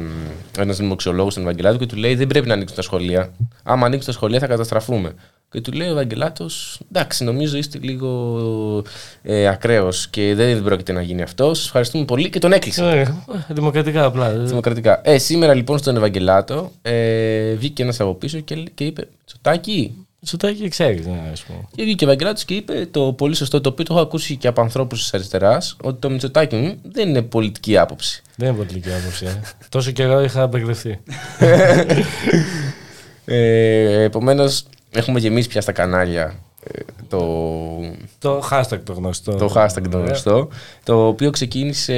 ένας 0.57 0.77
δημοξιολόγος 0.77 1.31
στον 1.31 1.43
Ευαγγελάτο 1.43 1.77
και 1.77 1.85
του 1.85 1.95
λέει: 1.95 2.15
Δεν 2.15 2.27
πρέπει 2.27 2.47
να 2.47 2.53
ανοίξουν 2.53 2.75
τα 2.75 2.81
σχολεία. 2.81 3.29
Άμα 3.63 3.85
ανοίξουν 3.85 4.05
τα 4.05 4.11
σχολεία 4.11 4.39
θα 4.39 4.47
καταστραφούμε. 4.47 5.13
Και 5.49 5.61
του 5.61 5.71
λέει 5.71 5.87
ο 5.87 5.91
Ευαγγελάτος: 5.91 6.81
Εντάξει, 6.91 7.23
νομίζω 7.23 7.57
είστε 7.57 7.79
λίγο 7.81 8.83
ε, 9.21 9.47
ακραίος 9.47 10.07
και 10.07 10.33
δεν 10.35 10.63
πρόκειται 10.63 10.91
να 10.91 11.01
γίνει 11.01 11.21
αυτό. 11.21 11.53
Σας 11.53 11.65
ευχαριστούμε 11.65 12.05
πολύ 12.05 12.29
και 12.29 12.39
τον 12.39 12.51
έκλεισε. 12.51 12.89
Ε, 12.89 13.53
Δημοκρατικά 13.53 14.03
απλά. 14.03 14.29
Δημοκρατικά. 14.29 15.01
Ε, 15.03 15.17
σήμερα 15.17 15.53
λοιπόν 15.53 15.77
στον 15.77 15.95
Ευαγγελάτο 15.95 16.71
ε, 16.81 17.53
βγήκε 17.53 17.83
ένας 17.83 17.99
από 17.99 18.13
πίσω 18.13 18.39
και, 18.39 18.55
και 18.55 18.83
είπε: 18.83 19.07
Τσοτάκι, 19.25 20.06
Μητσοτάκη 20.19 20.67
ξέρεις, 20.67 21.05
ναι, 21.05 21.29
ας 21.31 21.43
πούμε. 21.43 21.59
και 21.75 21.83
βγήκε 21.83 22.05
ο 22.05 22.07
Ευαγγελάτο 22.07 22.41
και 22.45 22.53
είπε 22.53 22.87
το 22.91 23.13
πολύ 23.13 23.35
σωστό, 23.35 23.61
το 23.61 23.69
οποίο 23.69 23.85
το 23.85 23.93
έχω 23.93 24.01
ακούσει 24.03 24.35
και 24.35 24.47
από 24.47 24.61
ανθρώπους 24.61 24.99
της 25.01 25.13
αριστεράς, 25.13 25.75
ότι 25.83 25.99
το 25.99 26.09
Μητσοτάκι 26.09 26.55
μου 26.55 26.75
δεν 26.91 27.09
είναι 27.09 27.21
πολιτική 27.21 27.77
άποψη. 27.77 28.21
Δεν 28.35 28.47
είναι 28.47 28.57
πολιτική 28.57 28.89
άποψη. 28.93 29.25
ε. 29.25 29.41
Τόσο 29.69 29.91
καιρό 29.91 30.23
είχα 30.23 30.47
μπερδευτεί. 30.47 30.99
Ε, 33.29 34.03
Επομένως, 34.03 34.63
έχουμε 34.91 35.19
γεμίσει 35.19 35.47
πια 35.47 35.61
στα 35.61 35.71
κανάλια 35.71 36.39
ε, 36.63 36.79
το, 37.07 37.19
Το 38.19 38.47
hashtag 38.51 38.79
το 38.83 38.93
γνωστό. 38.93 39.35
το 39.35 39.51
hashtag 39.55 39.87
το 39.91 39.97
γνωστό, 39.97 40.47
το 40.83 41.07
οποίο 41.07 41.29
ξεκίνησε 41.29 41.95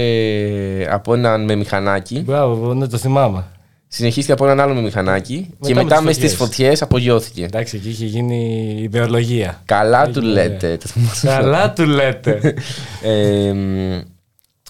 από 0.90 1.14
έναν 1.14 1.44
με 1.44 1.56
μηχανάκι, 1.56 2.20
Μπράβο, 2.20 2.74
ναι, 2.74 2.88
το 2.88 2.98
θυμάμαι. 2.98 3.44
Συνεχίστηκε 3.92 4.32
από 4.32 4.46
έναν 4.46 4.60
άλλο 4.60 4.74
με 4.74 4.82
μηχανάκι 4.82 5.50
και 5.62 5.74
με 5.74 5.84
μετά 5.84 5.96
τις 5.96 6.06
με 6.06 6.12
στις 6.14 6.36
φωτιές. 6.36 6.50
φωτιές 6.58 6.82
απογειώθηκε. 6.82 7.44
Εντάξει, 7.44 7.76
εκεί 7.76 7.90
είχε 7.90 8.06
γίνει 8.06 8.76
ιδεολογία. 8.82 9.62
Καλά 9.66 10.08
του 10.10 10.20
Έγινε, 10.20 10.34
λέτε. 10.34 10.78
το 10.78 10.88
θυμάσαι. 10.88 11.28
Καλά 11.28 11.74
του 11.74 11.86
λέτε. 11.86 12.40
Ε, 13.04 13.54
μ, 13.54 14.02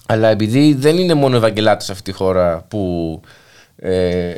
αλλά 0.06 0.28
επειδή 0.28 0.74
δεν 0.74 0.96
είναι 0.98 1.14
μόνο 1.14 1.36
Ευαγγελάτος 1.36 1.84
σε 1.84 1.92
αυτή 1.92 2.10
τη 2.10 2.16
χώρα 2.16 2.64
που 2.68 3.20
ε, 3.76 4.32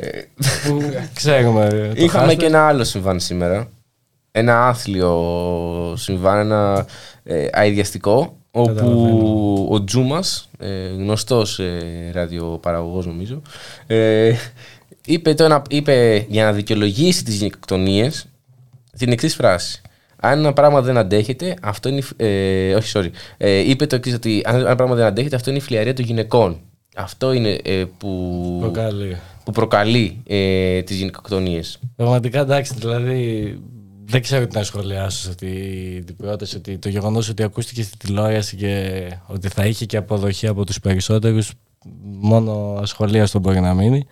Που 0.67 0.81
Ξέρουμε. 1.13 1.67
το 1.95 2.01
Είχαμε 2.03 2.33
hashtag. 2.33 2.37
και 2.37 2.45
ένα 2.45 2.67
άλλο 2.67 2.83
συμβάν 2.83 3.19
σήμερα. 3.19 3.69
Ένα 4.31 4.67
άθλιο 4.67 5.93
συμβάν, 5.97 6.37
ένα 6.37 6.85
ε, 7.23 7.45
αειδιαστικό, 7.51 8.37
όπου 8.55 8.73
Καταλαβαίνω. 8.75 9.67
ο 9.69 9.83
Τζούμας, 9.83 10.49
ε, 10.59 10.87
γνωστός 10.87 11.59
ε, 11.59 12.11
ραδιοπαραγωγός 12.13 13.05
νομίζω, 13.05 13.41
ε, 13.87 14.33
είπε, 15.05 15.33
το 15.33 15.43
ένα, 15.43 15.61
είπε 15.69 16.25
για 16.29 16.43
να 16.43 16.51
δικαιολογήσει 16.53 17.23
τις 17.23 17.35
γενικοκτονίες 17.35 18.25
την 18.97 19.11
εξής 19.11 19.35
φράση. 19.35 19.81
Αν 20.19 20.39
ένα 20.39 20.53
πράγμα 20.53 20.81
δεν 20.81 20.97
αντέχεται, 20.97 21.55
αυτό 21.61 21.89
είναι. 21.89 21.97
η 21.97 22.01
φ- 22.01 22.21
Ε, 22.21 22.73
όχι, 22.75 22.91
sorry. 22.95 23.09
Ε, 23.37 23.69
είπε 23.69 23.85
το 23.85 23.95
εξής, 23.95 24.13
ότι 24.13 24.41
αν 24.45 24.55
ένα 24.55 24.75
πράγμα 24.75 24.95
δεν 24.95 25.05
αντέχεται, 25.05 25.35
αυτό 25.35 25.49
είναι 25.49 25.59
η 25.59 25.61
φλιαρία 25.61 25.93
των 25.93 26.05
γυναικών. 26.05 26.59
Αυτό 26.95 27.31
είναι 27.33 27.59
ε, 27.63 27.83
που 27.97 28.57
Προκαλεί. 28.59 29.17
που 29.43 29.51
προκαλεί 29.51 30.21
ε, 30.27 30.81
τις 30.81 30.97
γυναικοκτονίες. 30.97 31.79
Πραγματικά 31.95 32.39
εντάξει, 32.39 32.73
δηλαδή 32.77 33.59
δεν 34.05 34.21
ξέρω 34.21 34.47
τι 34.47 34.57
να 34.57 34.63
σχολιάσω 34.63 35.19
σε 35.21 35.29
αυτή 35.29 35.49
την 36.05 36.15
πρόταση. 36.15 36.55
Ότι 36.57 36.77
το 36.77 36.89
γεγονός 36.89 37.29
ότι 37.29 37.43
ακούστηκε 37.43 37.83
στη 37.83 37.97
τηλεόραση 37.97 38.55
και 38.55 39.01
ότι 39.27 39.47
θα 39.47 39.65
είχε 39.65 39.85
και 39.85 39.97
αποδοχή 39.97 40.47
από 40.47 40.65
τους 40.65 40.79
περισσότερους, 40.79 41.51
μόνο 42.19 42.77
ασχολίαστο 42.81 43.39
μπορεί 43.39 43.59
να 43.59 43.73
μείνει. 43.73 44.05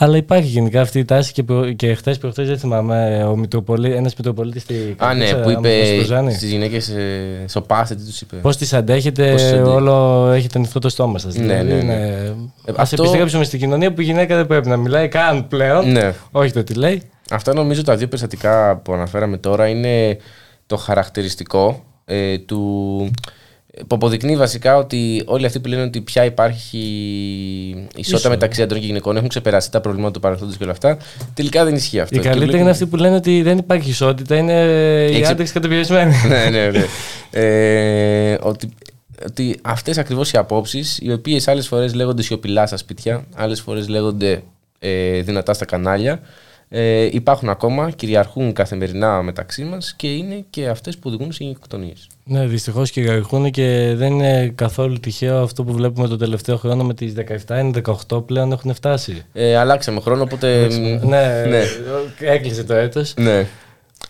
Αλλά 0.00 0.16
υπάρχει 0.16 0.48
γενικά 0.48 0.80
αυτή 0.80 0.98
η 0.98 1.04
τάση 1.04 1.32
και, 1.32 1.42
προ... 1.42 1.72
και 1.72 1.94
χθες 1.94 2.18
προχθές 2.18 2.46
δεν 2.48 2.58
θυμάμαι, 2.58 3.24
ο 3.24 3.36
Μητροπολί... 3.36 3.92
ένας 3.94 4.14
Μητροπολίτης 4.14 4.62
στη 4.62 4.74
Α, 4.74 5.14
ναι, 5.14 5.24
Καρδίτσα, 5.24 5.40
που 5.40 5.48
άμα 5.48 5.68
είπε 5.68 5.98
το 6.00 6.04
Ζάνη. 6.06 6.32
στις 6.32 6.50
γυναίκες 6.50 6.88
ε, 6.88 7.44
σοπάστε, 7.48 7.94
τι 7.94 8.04
τους 8.04 8.20
είπε. 8.20 8.36
Πώς 8.36 8.56
τις 8.56 8.72
αντέχετε, 8.72 9.30
Πώς 9.30 9.40
τις 9.42 9.50
αντέχετε. 9.50 9.70
όλο 9.70 10.26
έχετε 10.30 10.58
ανοιχτό 10.58 10.78
το 10.78 10.88
στόμα 10.88 11.18
σας. 11.18 11.34
Ναι, 11.34 11.42
δηλαδή, 11.42 11.72
ναι, 11.72 11.76
ναι. 11.82 11.94
ναι. 11.94 12.06
Ε, 12.06 12.34
Ας 12.66 12.74
αυτό- 12.76 13.02
επιστρέψουμε 13.02 13.44
στην 13.44 13.58
κοινωνία 13.58 13.92
που 13.92 14.00
η 14.00 14.04
γυναίκα 14.04 14.36
δεν 14.36 14.46
πρέπει 14.46 14.68
να 14.68 14.76
μιλάει 14.76 15.08
καν 15.08 15.48
πλέον. 15.48 15.92
Ναι. 15.92 16.14
Όχι 16.30 16.52
το 16.52 16.64
τι 16.64 16.74
λέει. 16.74 17.02
Αυτά 17.30 17.54
νομίζω 17.54 17.82
τα 17.82 17.96
δύο 17.96 18.06
περιστατικά 18.06 18.76
που 18.76 18.92
αναφέραμε 18.92 19.36
τώρα 19.36 19.68
είναι 19.68 20.16
το 20.66 20.76
χαρακτηριστικό 20.76 21.84
ε, 22.04 22.38
του 22.38 23.10
που 23.86 23.94
αποδεικνύει 23.94 24.36
βασικά 24.36 24.76
ότι 24.76 25.22
όλοι 25.26 25.46
αυτοί 25.46 25.60
που 25.60 25.68
λένε 25.68 25.82
ότι 25.82 26.00
πια 26.00 26.24
υπάρχει 26.24 26.78
ισότητα 27.96 28.16
Ίσο. 28.18 28.28
μεταξύ 28.28 28.62
αντρών 28.62 28.80
και 28.80 28.86
γυναικών 28.86 29.16
έχουν 29.16 29.28
ξεπεράσει 29.28 29.70
τα 29.70 29.80
προβλήματα 29.80 30.12
του 30.12 30.20
παρελθόντος 30.20 30.56
και 30.56 30.62
όλα 30.62 30.72
αυτά. 30.72 30.96
Τελικά 31.34 31.64
δεν 31.64 31.74
ισχύει 31.74 32.00
αυτό. 32.00 32.14
Οι 32.14 32.18
Και 32.18 32.24
καλύτεροι 32.24 32.50
βλέπουμε- 32.50 32.60
είναι 32.62 32.70
αυτοί 32.70 32.86
που 32.86 32.96
λένε 32.96 33.16
ότι 33.16 33.42
δεν 33.42 33.58
υπάρχει 33.58 33.90
ισότητα, 33.90 34.36
είναι 34.36 34.52
οι 35.10 35.16
Έξι- 35.16 35.30
άντρες 35.30 35.52
καταπιεσμένοι. 35.52 36.14
ναι, 36.28 36.48
ναι, 36.50 36.70
ναι. 36.70 36.84
Ε, 37.30 38.38
ότι, 38.42 38.68
ότι 39.26 39.58
αυτές 39.62 39.98
ακριβώς 39.98 40.30
οι 40.32 40.36
απόψεις, 40.36 40.98
οι 41.02 41.12
οποίες 41.12 41.48
άλλες 41.48 41.66
φορές 41.68 41.94
λέγονται 41.94 42.22
σιωπηλά 42.22 42.66
στα 42.66 42.76
σπίτια, 42.76 43.24
άλλες 43.34 43.60
φορές 43.60 43.88
λέγονται 43.88 44.42
ε, 44.78 45.20
δυνατά 45.20 45.54
στα 45.54 45.64
κανάλια, 45.64 46.20
ε, 46.68 47.08
υπάρχουν 47.12 47.48
ακόμα, 47.48 47.90
κυριαρχούν 47.90 48.52
καθημερινά 48.52 49.22
μεταξύ 49.22 49.64
μας 49.64 49.94
και 49.96 50.08
είναι 50.12 50.44
και 50.50 50.68
αυτές 50.68 50.98
που 50.98 51.02
οδηγούν 51.08 51.32
σε 51.32 51.44
γενικοκτονίες. 51.44 52.06
ναι, 52.24 52.46
δυστυχώς 52.46 52.90
κυριαρχούν 52.90 53.50
και 53.50 53.92
δεν 53.96 54.12
είναι 54.12 54.52
καθόλου 54.54 55.00
τυχαίο 55.00 55.42
αυτό 55.42 55.64
που 55.64 55.72
βλέπουμε 55.72 56.08
το 56.08 56.16
τελευταίο 56.16 56.56
χρόνο 56.56 56.84
με 56.84 56.94
τις 56.94 57.14
17 57.46 57.58
είναι 57.60 57.80
18 58.08 58.26
πλέον 58.26 58.52
έχουν 58.52 58.74
φτάσει. 58.74 59.24
Ε, 59.32 59.56
αλλάξαμε 59.56 60.00
χρόνο, 60.00 60.22
οπότε... 60.22 60.68
ναι, 61.02 61.44
ναι. 61.48 61.62
έκλεισε 62.20 62.64
το 62.64 62.74
έτος. 62.74 63.14
ναι. 63.16 63.46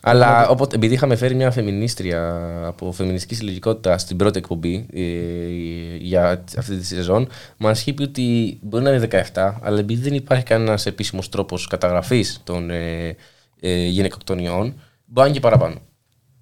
Αλλά 0.00 0.48
οπότε, 0.48 0.76
επειδή 0.76 0.94
είχαμε 0.94 1.16
φέρει 1.16 1.34
μια 1.34 1.50
φεμινίστρια 1.50 2.40
από 2.66 2.92
φεμινιστική 2.92 3.34
συλλογικότητα 3.34 3.98
στην 3.98 4.16
πρώτη 4.16 4.38
εκπομπή 4.38 4.86
ε, 4.92 5.02
για 6.00 6.44
αυτή 6.58 6.76
τη 6.76 6.86
σεζόν, 6.86 7.28
μας 7.56 7.80
είχε 7.80 7.92
πει 7.92 8.02
ότι 8.02 8.58
μπορεί 8.62 8.84
να 8.84 8.90
είναι 8.90 9.08
17, 9.34 9.52
αλλά 9.62 9.78
επειδή 9.78 10.02
δεν 10.02 10.14
υπάρχει 10.14 10.44
κανένας 10.44 10.86
επίσημος 10.86 11.28
τρόπος 11.28 11.66
καταγραφής 11.66 12.40
των 12.44 12.70
ε, 12.70 13.16
ε, 13.60 13.84
γυναικοκτονιών, 13.84 14.62
μπορεί 14.62 14.74
να 15.14 15.24
είναι 15.24 15.34
και 15.34 15.40
παραπάνω. 15.40 15.74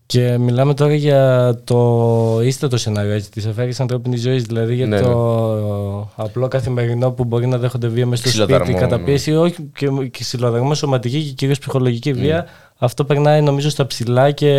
Και 0.07 0.39
μιλάμε 0.39 0.75
τώρα 0.75 0.95
για 0.95 1.55
το 1.65 2.41
ίστατο 2.43 2.77
σενάριο 2.77 3.13
έτσι, 3.13 3.31
της 3.31 3.47
αφαίρεσης 3.47 3.81
ανθρώπινης 3.81 4.21
ζωής, 4.21 4.43
δηλαδή 4.43 4.75
για 4.75 4.87
Ναι, 4.87 5.01
το 5.01 6.11
απλό 6.17 6.49
καθημερινό 6.49 7.11
που 7.11 7.25
μπορεί 7.25 7.47
να 7.47 7.59
δέχονται 7.59 7.89
βία 7.89 8.07
μέσα 8.07 8.23
στο 8.23 8.31
σπίτι, 8.31 8.53
Ξυλοδαρμό, 8.53 8.79
καταπίεση, 8.79 9.35
όχι 9.35 9.71
και, 9.75 9.89
και 10.11 10.25
συλλοδαρμό, 10.25 10.75
σωματική 10.75 11.23
και 11.23 11.33
κυρίως 11.33 11.59
ψυχολογική 11.59 12.13
Ναι. 12.13 12.21
βία. 12.21 12.47
Αυτό 12.79 13.05
περνάει 13.05 13.43
νομίζω 13.43 13.71
στα 13.71 13.87
ψηλά 13.87 14.31
και 14.31 14.51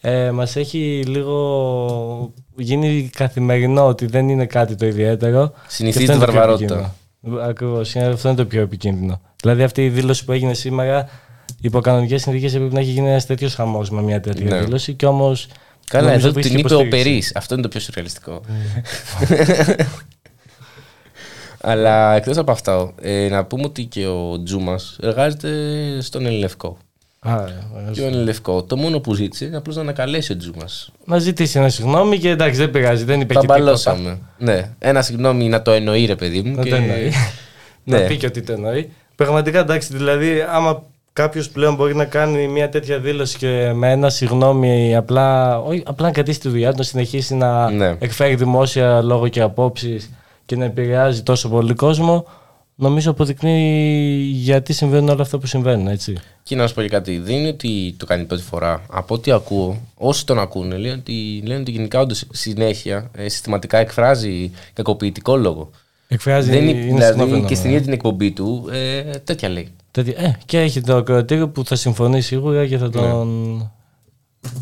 ε, 0.00 0.30
μας 0.30 0.56
έχει 0.56 1.02
λίγο 1.06 2.32
γίνει 2.56 3.10
καθημερινό 3.16 3.86
ότι 3.86 4.06
δεν 4.06 4.28
είναι 4.28 4.46
κάτι 4.46 4.74
το 4.74 4.86
ιδιαίτερο. 4.86 5.52
Συνηθίζει 5.68 6.06
Και 6.06 6.12
αυτό 6.12 6.24
τη 6.26 6.32
είναι 6.32 6.32
το 6.32 6.32
πιο 6.32 6.40
βαρβαρότητα. 6.40 6.74
επικίνδυνο. 7.22 7.48
Ακριβώς, 7.48 7.94
είναι- 7.94 8.06
αυτό 8.06 8.28
είναι 8.28 8.36
το 8.36 8.44
πιο 8.44 8.60
επικίνδυνο. 8.62 9.20
Δηλαδή 9.40 9.62
αυτή 9.62 9.84
η 9.84 9.88
δήλωση 9.88 10.24
που 10.24 10.32
έγινε 10.32 10.54
σήμερα, 10.54 11.08
υπό 11.60 11.80
κανονικές 11.80 12.22
συνθήκες 12.22 12.54
έπρεπε 12.54 12.74
να 12.74 12.80
έχει 12.80 12.90
γίνει 12.90 13.08
ένας 13.08 13.26
τέτοιος 13.26 13.54
χαμός 13.54 13.90
με 13.90 14.02
μια 14.02 14.20
τέτοια 14.20 14.44
Ναι. 14.50 14.60
δήλωση 14.60 14.94
και 14.94 15.06
όμως 15.06 15.48
Καλά, 15.90 16.06
Νομίζω 16.08 16.26
εδώ 16.28 16.34
που 16.34 16.40
την 16.40 16.50
είχε 16.50 16.58
είπε 16.60 16.74
ο 16.74 16.80
υποστήριξη. 16.80 17.10
Περί. 17.28 17.32
Αυτό 17.34 17.54
είναι 17.54 17.62
το 17.62 17.68
πιο 17.68 17.80
σουρεαλιστικό. 17.80 18.40
Αλλά 21.60 22.14
εκτός 22.14 22.36
από 22.36 22.50
αυτά, 22.50 22.92
ε, 23.00 23.28
να 23.28 23.44
πούμε 23.44 23.64
ότι 23.64 23.84
και 23.84 24.06
ο 24.06 24.42
Τζούμας 24.42 24.96
εργάζεται 25.02 25.50
στον 26.00 26.26
Ελληνευκό. 26.26 26.76
Α, 27.20 27.34
ε, 27.44 27.90
Και 27.92 28.00
ο 28.00 28.06
Ελληνευκό, 28.06 28.62
το 28.62 28.76
μόνο 28.76 29.00
που 29.00 29.14
ζήτησε 29.14 29.44
είναι 29.44 29.56
απλώς 29.56 29.76
να 29.76 29.82
ανακαλέσει 29.82 30.32
ο 30.32 30.36
Τζούμα. 30.36 30.64
Να 31.04 31.18
ζητήσει 31.18 31.58
ένα 31.58 31.68
συγγνώμη 31.68 32.18
και 32.18 32.28
εντάξει, 32.28 32.58
δεν 32.58 32.70
πειράζει, 32.70 33.04
δεν 33.04 33.20
είπε 33.20 33.34
Τα 33.34 33.40
και 33.40 33.46
τίποτα. 33.46 33.58
μπαλώσαμε. 33.64 34.18
Ναι, 34.38 34.70
ένα 34.78 35.02
συγγνώμη 35.02 35.48
να 35.48 35.62
το 35.62 35.70
εννοεί, 35.70 36.04
ρε 36.04 36.16
παιδί 36.16 36.42
μου. 36.42 36.56
Να 36.56 36.62
και- 36.62 36.70
το 36.70 36.76
εννοεί. 36.76 37.12
Ναι. 37.84 37.98
Να 38.00 38.06
πει 38.06 38.16
και 38.16 38.26
ότι 38.26 38.42
το 38.42 38.52
εννοεί. 38.52 38.90
Πραγματικά 39.14 39.58
εντάξει, 39.58 39.88
δηλαδή, 39.96 40.40
άμα 40.52 40.82
κάποιος 41.12 41.48
πλέον 41.48 41.74
μπορεί 41.74 41.94
να 41.96 42.04
κάνει 42.04 42.48
μια 42.48 42.68
τέτοια 42.68 42.98
δήλωση 42.98 43.36
και 43.38 43.72
με 43.74 43.90
ένα 43.90 44.10
συγγνώμη 44.10 44.96
απλά, 44.96 45.58
όχι, 45.60 45.82
απλά 45.86 46.06
να 46.06 46.12
κρατήσει 46.12 46.40
τη 46.40 46.48
δουλειά 46.48 46.70
του, 46.70 46.76
να 46.78 46.82
συνεχίσει 46.84 47.34
να 47.34 47.70
Ναι. 47.70 47.96
εκφέρει 47.98 48.34
δημόσια 48.34 49.02
λόγο 49.02 49.28
και 49.28 49.40
απόψεις 49.40 50.10
και 50.46 50.56
να 50.56 50.64
επηρεάζει 50.64 51.22
τόσο 51.22 51.48
πολύ 51.48 51.74
κόσμο, 51.74 52.24
νομίζω 52.78 53.10
αποδεικνύει 53.10 54.30
γιατί 54.32 54.72
συμβαίνουν 54.72 55.08
όλα 55.08 55.22
αυτά 55.22 55.38
που 55.38 55.46
συμβαίνουν, 55.46 55.86
έτσι. 55.86 56.16
Και 56.42 56.56
να 56.56 56.66
σου 56.66 56.74
πω 56.74 56.80
και 56.82 56.88
κάτι, 56.88 57.18
δεν 57.18 57.34
είναι 57.36 57.48
ότι 57.48 57.94
το 57.98 58.06
κάνει 58.06 58.24
πρώτη 58.24 58.42
φορά. 58.42 58.82
Από 58.88 59.14
ό,τι 59.14 59.30
ακούω, 59.30 59.80
όσοι 59.94 60.26
τον 60.26 60.38
ακούνε, 60.38 60.76
λένε 60.76 60.94
ότι, 60.94 61.42
λένε 61.46 61.60
ότι 61.60 61.70
γενικά 61.70 62.00
όντως 62.00 62.24
συνέχεια 62.32 63.10
ε, 63.14 63.28
συστηματικά 63.28 63.78
εκφράζει 63.78 64.50
κακοποιητικό 64.72 65.36
λόγο. 65.36 65.70
Εκφράζει 66.08 66.50
δεν 66.50 66.62
είναι 66.62 66.70
είναι, 66.70 66.80
συχνό 66.80 66.96
δηλαδή 66.96 67.18
φαινόμενο, 67.18 67.46
και 67.48 67.54
στην 67.54 67.66
ε. 67.68 67.72
ίδια 67.72 67.84
την 67.84 67.92
εκπομπή 67.92 68.30
του 68.30 68.68
ε, 68.72 69.00
τέτοια 69.18 69.48
λέει. 69.48 69.68
Τέτοια- 69.90 70.14
Ε, 70.18 70.38
και 70.46 70.58
έχει 70.60 70.80
το 70.80 70.96
ακροατήριο 70.96 71.48
που 71.48 71.64
θα 71.64 71.76
συμφωνεί 71.76 72.20
σίγουρα 72.20 72.66
και 72.66 72.78
θα 72.78 72.90
τον. 72.90 73.60
Ε, 73.60 73.70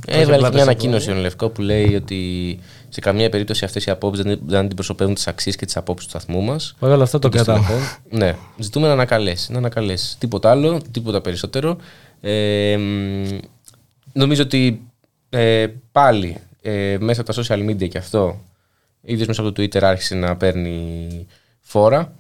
Έβγαλε 0.07 0.33
και 0.33 0.39
πλάτα 0.39 0.55
μια 0.55 0.65
σε 0.65 0.71
ανακοίνωση 0.71 1.11
ο 1.11 1.15
Λευκό 1.15 1.49
που 1.49 1.63
λέει 1.63 1.95
ότι 1.95 2.59
σε 2.89 3.01
καμία 3.01 3.29
περίπτωση 3.29 3.65
αυτές 3.65 3.87
οι 3.87 3.91
απόψεις 3.91 4.25
δεν, 4.25 4.41
δεν 4.47 4.59
αντιπροσωπεύουν 4.65 5.15
τις 5.15 5.27
αξίες 5.27 5.57
και 5.57 5.65
τις 5.65 5.77
απόψεις 5.77 6.11
του 6.11 6.19
σταθμού 6.19 6.43
μας. 6.43 6.75
Παρ' 6.79 6.91
όλα 6.91 7.03
αυτά 7.03 7.19
το 7.19 7.29
κρατάμε. 7.29 7.67
ναι, 8.11 8.37
ζητούμε 8.59 8.87
να 8.87 8.93
ανακαλέσει. 8.93 9.53
Να 9.53 9.59
ανακαλέσει. 9.59 10.19
Τίποτα 10.19 10.51
άλλο, 10.51 10.81
τίποτα 10.91 11.21
περισσότερο. 11.21 11.77
Ε, 12.21 12.77
μ, 12.77 13.39
νομίζω 14.13 14.43
ότι 14.43 14.83
ε, 15.29 15.67
πάλι 15.93 16.37
ε, 16.63 16.97
μέσα 17.01 17.21
από 17.21 17.33
τα 17.33 17.43
social 17.43 17.71
media 17.71 17.89
και 17.89 17.99
αυτό, 17.99 18.41
ίδιος 19.03 19.27
μέσα 19.27 19.41
από 19.41 19.53
το 19.53 19.63
Twitter 19.63 19.83
άρχισε 19.83 20.15
να 20.15 20.37
παίρνει 20.37 21.09
φόρα. 21.61 22.13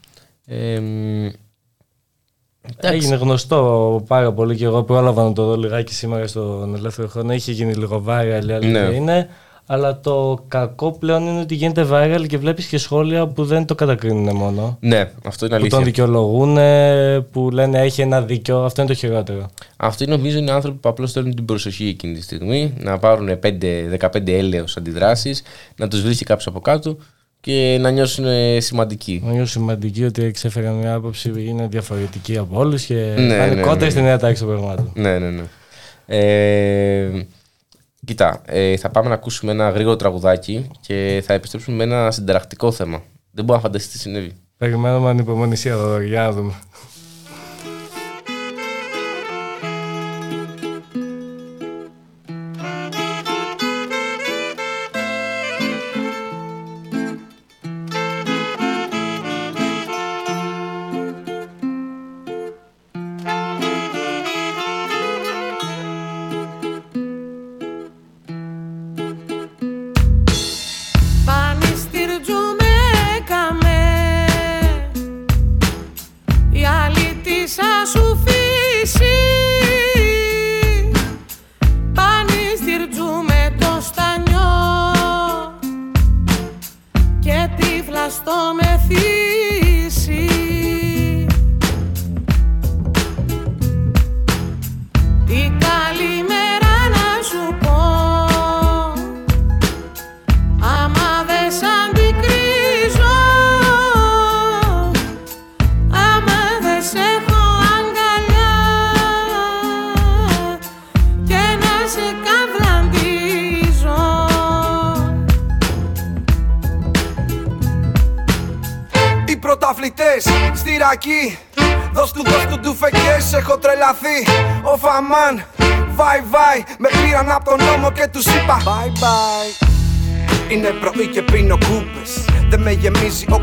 Ε, 2.66 2.72
μ, 2.72 2.74
εντάξει. 2.78 2.96
Έγινε 2.96 3.16
γνωστό 3.16 4.04
πάρα 4.08 4.32
πολύ 4.32 4.56
και 4.56 4.64
εγώ 4.64 4.82
πρόλαβα 4.82 5.22
να 5.24 5.32
το 5.32 5.44
δω 5.44 5.56
λιγάκι 5.56 5.94
σήμερα 5.94 6.26
στον 6.26 6.74
ελεύθερο 6.74 7.08
χρόνο. 7.08 7.32
Είχε 7.32 7.52
γίνει 7.52 7.74
λίγο 7.74 8.04
viral, 8.08 8.46
η 8.48 8.52
αλήθεια 8.52 8.88
Ναι. 8.88 8.94
είναι. 8.94 9.28
Αλλά 9.68 10.00
το 10.00 10.44
κακό 10.48 10.92
πλέον 10.92 11.26
είναι 11.26 11.40
ότι 11.40 11.54
γίνεται 11.54 11.86
viral 11.90 12.24
και 12.28 12.38
βλέπεις 12.38 12.66
και 12.66 12.78
σχόλια 12.78 13.26
που 13.26 13.44
δεν 13.44 13.66
το 13.66 13.74
κατακρίνουν 13.74 14.36
μόνο. 14.36 14.76
Ναι, 14.80 15.10
αυτό 15.24 15.46
είναι 15.46 15.58
Που 15.58 15.66
τον 15.68 15.78
αλήθεια. 15.78 15.78
δικαιολογούν, 16.06 16.58
που 17.32 17.50
λένε 17.50 17.78
έχει 17.78 18.00
ένα 18.00 18.22
δίκιο. 18.22 18.64
Αυτό 18.64 18.80
είναι 18.82 18.90
το 18.90 18.96
χειρότερο. 18.96 19.46
Αυτοί 19.76 20.06
νομίζω 20.06 20.38
είναι 20.38 20.50
άνθρωποι 20.50 20.78
που 20.78 20.88
απλώς 20.88 21.12
θέλουν 21.12 21.34
την 21.34 21.44
προσοχή 21.44 21.86
εκείνη 21.88 22.14
τη 22.14 22.22
στιγμή, 22.22 22.74
να 22.80 22.98
πάρουν 22.98 23.28
5-15 23.38 24.32
έλεος 24.32 24.76
αντιδράσεις, 24.76 25.42
να 25.76 25.88
τους 25.88 26.02
βρίσκει 26.02 26.24
κάποιος 26.24 26.46
από 26.46 26.60
κάτω 26.60 26.96
και 27.46 27.78
να 27.80 27.90
νιώσουν 27.90 28.24
ε, 28.24 28.60
σημαντικοί. 28.60 29.22
Να 29.24 29.32
νιώσω 29.32 29.52
σημαντική 29.52 30.04
ότι 30.04 30.24
εξέφεραν 30.24 30.74
μια 30.74 30.94
άποψη 30.94 31.30
που 31.30 31.38
είναι 31.38 31.66
διαφορετική 31.66 32.36
από 32.36 32.58
όλους 32.58 32.84
και 32.84 32.94
Ναι, 32.94 33.36
θα 33.36 33.46
είναι 33.46 33.54
ναι, 33.54 33.60
κόντρα 33.60 33.84
ναι. 33.84 33.90
στη 33.90 34.00
νέα 34.00 34.18
τάξη 34.18 34.42
των 34.42 34.52
πραγμάτων. 34.52 34.90
Ναι, 34.94 35.18
ναι, 35.18 35.30
ναι. 35.30 35.42
Ε, 36.06 37.26
κοίτα, 38.04 38.42
ε, 38.44 38.76
θα 38.76 38.90
πάμε 38.90 39.08
να 39.08 39.14
ακούσουμε 39.14 39.52
ένα 39.52 39.70
γρήγορο 39.70 39.96
τραγουδάκι 39.96 40.70
και 40.80 41.22
θα 41.26 41.34
επιστρέψουμε 41.34 41.76
με 41.76 41.82
ένα 41.82 42.10
συνταρακτικό 42.10 42.72
θέμα. 42.72 43.02
Δεν 43.30 43.44
μπορώ 43.44 43.58
να 43.58 43.64
φανταστείς 43.64 43.90
τι 43.92 43.98
συνέβη. 43.98 44.32
Περιμένουμε 44.56 45.08
ανυπομονησία 45.08 45.72
εδώ, 45.72 46.00
για 46.00 46.22
να 46.22 46.32
δούμε. 46.32 46.52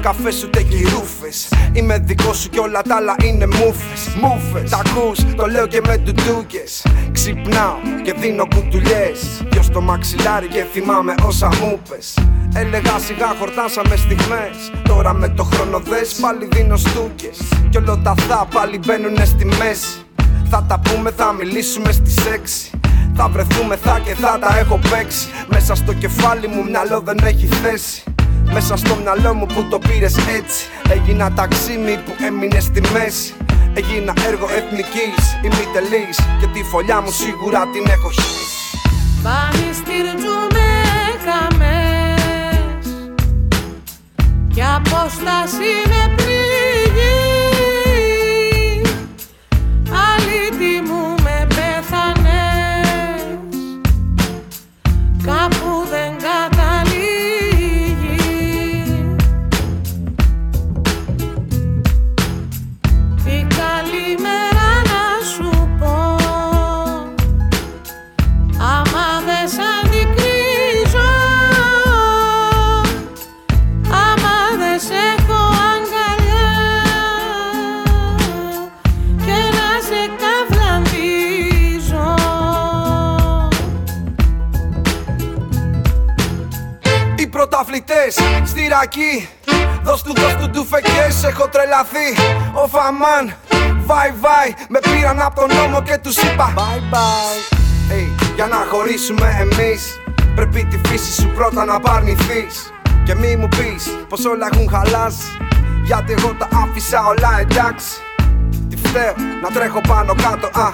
Γεμίζει 0.03 0.07
ο 0.07 0.11
καφές 0.11 0.43
ούτε 0.43 0.61
και 0.63 0.75
οι 0.75 0.83
ρούφες. 0.83 1.47
Είμαι 1.73 1.97
δικός 1.97 2.37
σου 2.37 2.49
και 2.49 2.59
όλα 2.59 2.81
τα 2.81 2.95
άλλα 2.95 3.15
είναι 3.23 3.47
μούφες. 3.47 4.15
Μούφες, 4.21 4.69
τα 4.69 4.81
ακούς, 4.85 5.19
το 5.35 5.45
λέω 5.45 5.67
και 5.67 5.81
με 5.85 5.97
τουτούκες 5.97 6.85
Ξυπνάω 7.11 7.75
και 8.03 8.13
δίνω 8.13 8.47
κουτουλιές. 8.55 9.43
Δυο 9.51 9.61
στο 9.61 9.81
μαξιλάρι 9.81 10.47
και 10.47 10.65
θυμάμαι 10.73 11.13
όσα 11.25 11.47
μου 11.61 11.79
πες. 11.89 12.17
Έλεγα 12.55 12.99
σιγά 12.99 13.35
χορτάσαμε 13.39 13.95
στιγμές. 13.95 14.71
Τώρα 14.83 15.13
με 15.13 15.29
το 15.29 15.43
χρόνο 15.43 15.79
δες 15.79 16.13
πάλι 16.21 16.47
δίνω 16.51 16.77
στούκες. 16.77 17.37
Κι 17.69 17.77
όλο 17.77 17.97
τα 18.03 18.13
θα 18.27 18.47
πάλι 18.53 18.79
μπαίνουνε 18.85 19.25
στη 19.25 19.45
μέση. 19.45 20.05
Θα 20.49 20.65
τα 20.67 20.79
πούμε, 20.79 21.11
θα 21.11 21.33
μιλήσουμε 21.33 21.91
στις 21.91 22.15
6 22.25 22.71
Θα 23.15 23.27
βρεθούμε, 23.27 23.75
θα 23.75 23.99
και 24.05 24.13
θα 24.15 24.39
τα 24.39 24.57
έχω 24.57 24.79
παίξει. 24.89 25.27
Μέσα 25.47 25.75
στο 25.75 25.93
κεφάλι 25.93 26.47
μου 26.47 26.63
μυαλό 26.63 27.01
δεν 27.05 27.17
έχει 27.23 27.45
θέση 27.45 28.12
Μέσα 28.53 28.77
στο 28.77 28.95
μυαλό 28.95 29.33
μου 29.33 29.45
που 29.45 29.67
το 29.69 29.79
πήρες 29.79 30.17
έτσι. 30.17 30.65
Έγινα 30.89 31.31
ταξίμι 31.31 31.99
που 32.05 32.11
έμεινε 32.25 32.59
στη 32.59 32.81
μέση. 32.93 33.33
Έγινα 33.73 34.13
έργο 34.27 34.47
εθνικής, 34.59 35.37
ημιτελής. 35.43 36.17
Και 36.39 36.47
τη 36.53 36.63
φωλιά 36.63 37.01
μου 37.01 37.11
σίγουρα 37.11 37.67
την 37.67 37.85
έχω 37.87 38.09
χύσει. 38.11 38.77
Πανιστήριζου 39.23 40.37
με 40.53 40.69
καμές 41.25 42.85
Κι 44.53 44.63
απόσταση 44.75 45.71
με 45.87 46.13
πληγή 46.15 46.32
στη 88.93 89.01
ρακή 89.01 89.29
Δώσ' 89.83 90.01
του, 90.01 90.13
δώσ' 90.15 90.35
του 90.35 90.49
ντουφεκές, 90.49 91.23
έχω 91.23 91.47
τρελαθεί. 91.47 92.07
Ο 92.53 92.67
Φαμάν, 92.67 93.33
βάι 93.85 94.11
βάι 94.23 94.49
Με 94.69 94.79
πήραν 94.79 95.21
από 95.21 95.35
τον 95.39 95.57
νόμο 95.57 95.81
και 95.81 95.97
τους 95.97 96.17
είπα 96.17 96.53
Bye 96.55 96.93
bye 96.93 97.55
hey, 97.91 98.07
Για 98.35 98.45
να 98.45 98.55
χωρίσουμε 98.71 99.27
εμείς 99.39 99.99
Πρέπει 100.35 100.65
τη 100.65 100.87
φύση 100.87 101.21
σου 101.21 101.31
πρώτα 101.35 101.65
να 101.65 101.79
παρνηθείς. 101.79 102.73
Και 103.05 103.15
μη 103.15 103.35
μου 103.35 103.47
πεις 103.47 103.83
πως 104.09 104.25
όλα 104.25 104.47
έχουν 104.51 104.69
χαλάσει 104.69 105.37
Γιατί 105.83 106.13
εγώ 106.17 106.33
τα 106.37 106.47
άφησα 106.63 106.99
όλα 107.05 107.39
εντάξει. 107.39 107.93
Τι 108.69 108.75
φταίω 108.75 109.13
να 109.41 109.49
τρέχω 109.49 109.81
πάνω 109.87 110.13
κάτω 110.25 110.59
α, 110.59 110.69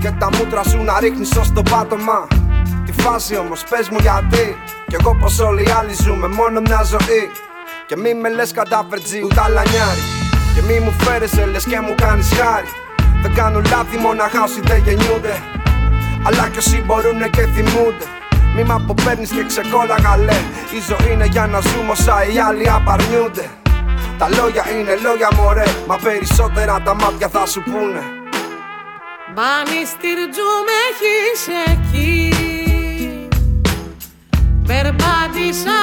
Και 0.00 0.10
τα 0.18 0.28
μούτρα 0.36 0.62
σου 0.62 0.82
να 0.82 1.00
ρίχνεις 1.00 1.36
ως 1.36 1.52
το 1.52 1.62
πάτωμα. 1.70 2.26
Τη 2.86 2.92
φάση 3.02 3.36
όμως 3.36 3.64
πες 3.70 3.88
μου 3.88 3.98
γιατί 4.00 4.56
Κι 4.88 4.96
εγώ 5.00 5.16
πως 5.20 5.38
όλοι 5.38 5.62
οι 5.62 5.70
άλλοι 5.78 5.94
ζούμε 6.02 6.28
μόνο 6.28 6.60
μια 6.60 6.82
ζωή 6.82 7.30
Και 7.86 7.96
μη 7.96 8.14
με 8.14 8.28
λες 8.28 8.52
κατάφερτζι 8.52 9.20
ούτε 9.24 9.40
αλανιάρι. 9.44 10.04
Και 10.54 10.62
μη 10.68 10.78
μου 10.84 10.92
φέρεσαι 11.04 11.44
λες 11.52 11.64
και 11.64 11.80
μου 11.80 11.94
κάνεις 11.94 12.28
χάρη. 12.38 12.68
Δεν 13.22 13.34
κάνουν 13.34 13.64
λάθη 13.70 13.96
μοναχά 13.96 14.42
όσοι 14.42 14.60
δεν 14.64 14.82
γεννιούνται. 14.84 15.42
Αλλά 16.26 16.48
κι 16.48 16.58
όσοι 16.58 16.82
μπορούνε 16.86 17.28
και 17.28 17.42
θυμούνται. 17.54 18.06
Μη 18.54 18.62
μ' 18.64 18.72
αποπαίρνεις 18.72 19.30
και 19.30 19.44
ξεκόλαγα 19.46 20.16
λέ. 20.16 20.38
Η 20.76 20.80
ζωή 20.88 21.12
είναι 21.12 21.26
για 21.26 21.46
να 21.46 21.60
ζούμε 21.60 21.90
όσα 21.90 22.16
οι 22.32 22.38
άλλοι 22.38 22.70
απαρνιούνται. 22.70 23.46
Τα 24.18 24.28
λόγια 24.28 24.64
είναι 24.76 24.94
λόγια 25.06 25.28
μωρέ. 25.36 25.64
Μα 25.86 25.96
περισσότερα 25.96 26.80
τα 26.84 26.94
μάτια 26.94 27.28
θα 27.28 27.46
σου 27.46 27.62
πούνε. 27.62 28.02
Μπανιστήρτζου 29.34 30.50
με 30.66 30.76
έχεις 30.88 31.42
εκεί. 31.72 32.32
Περπάτησα 34.66 35.78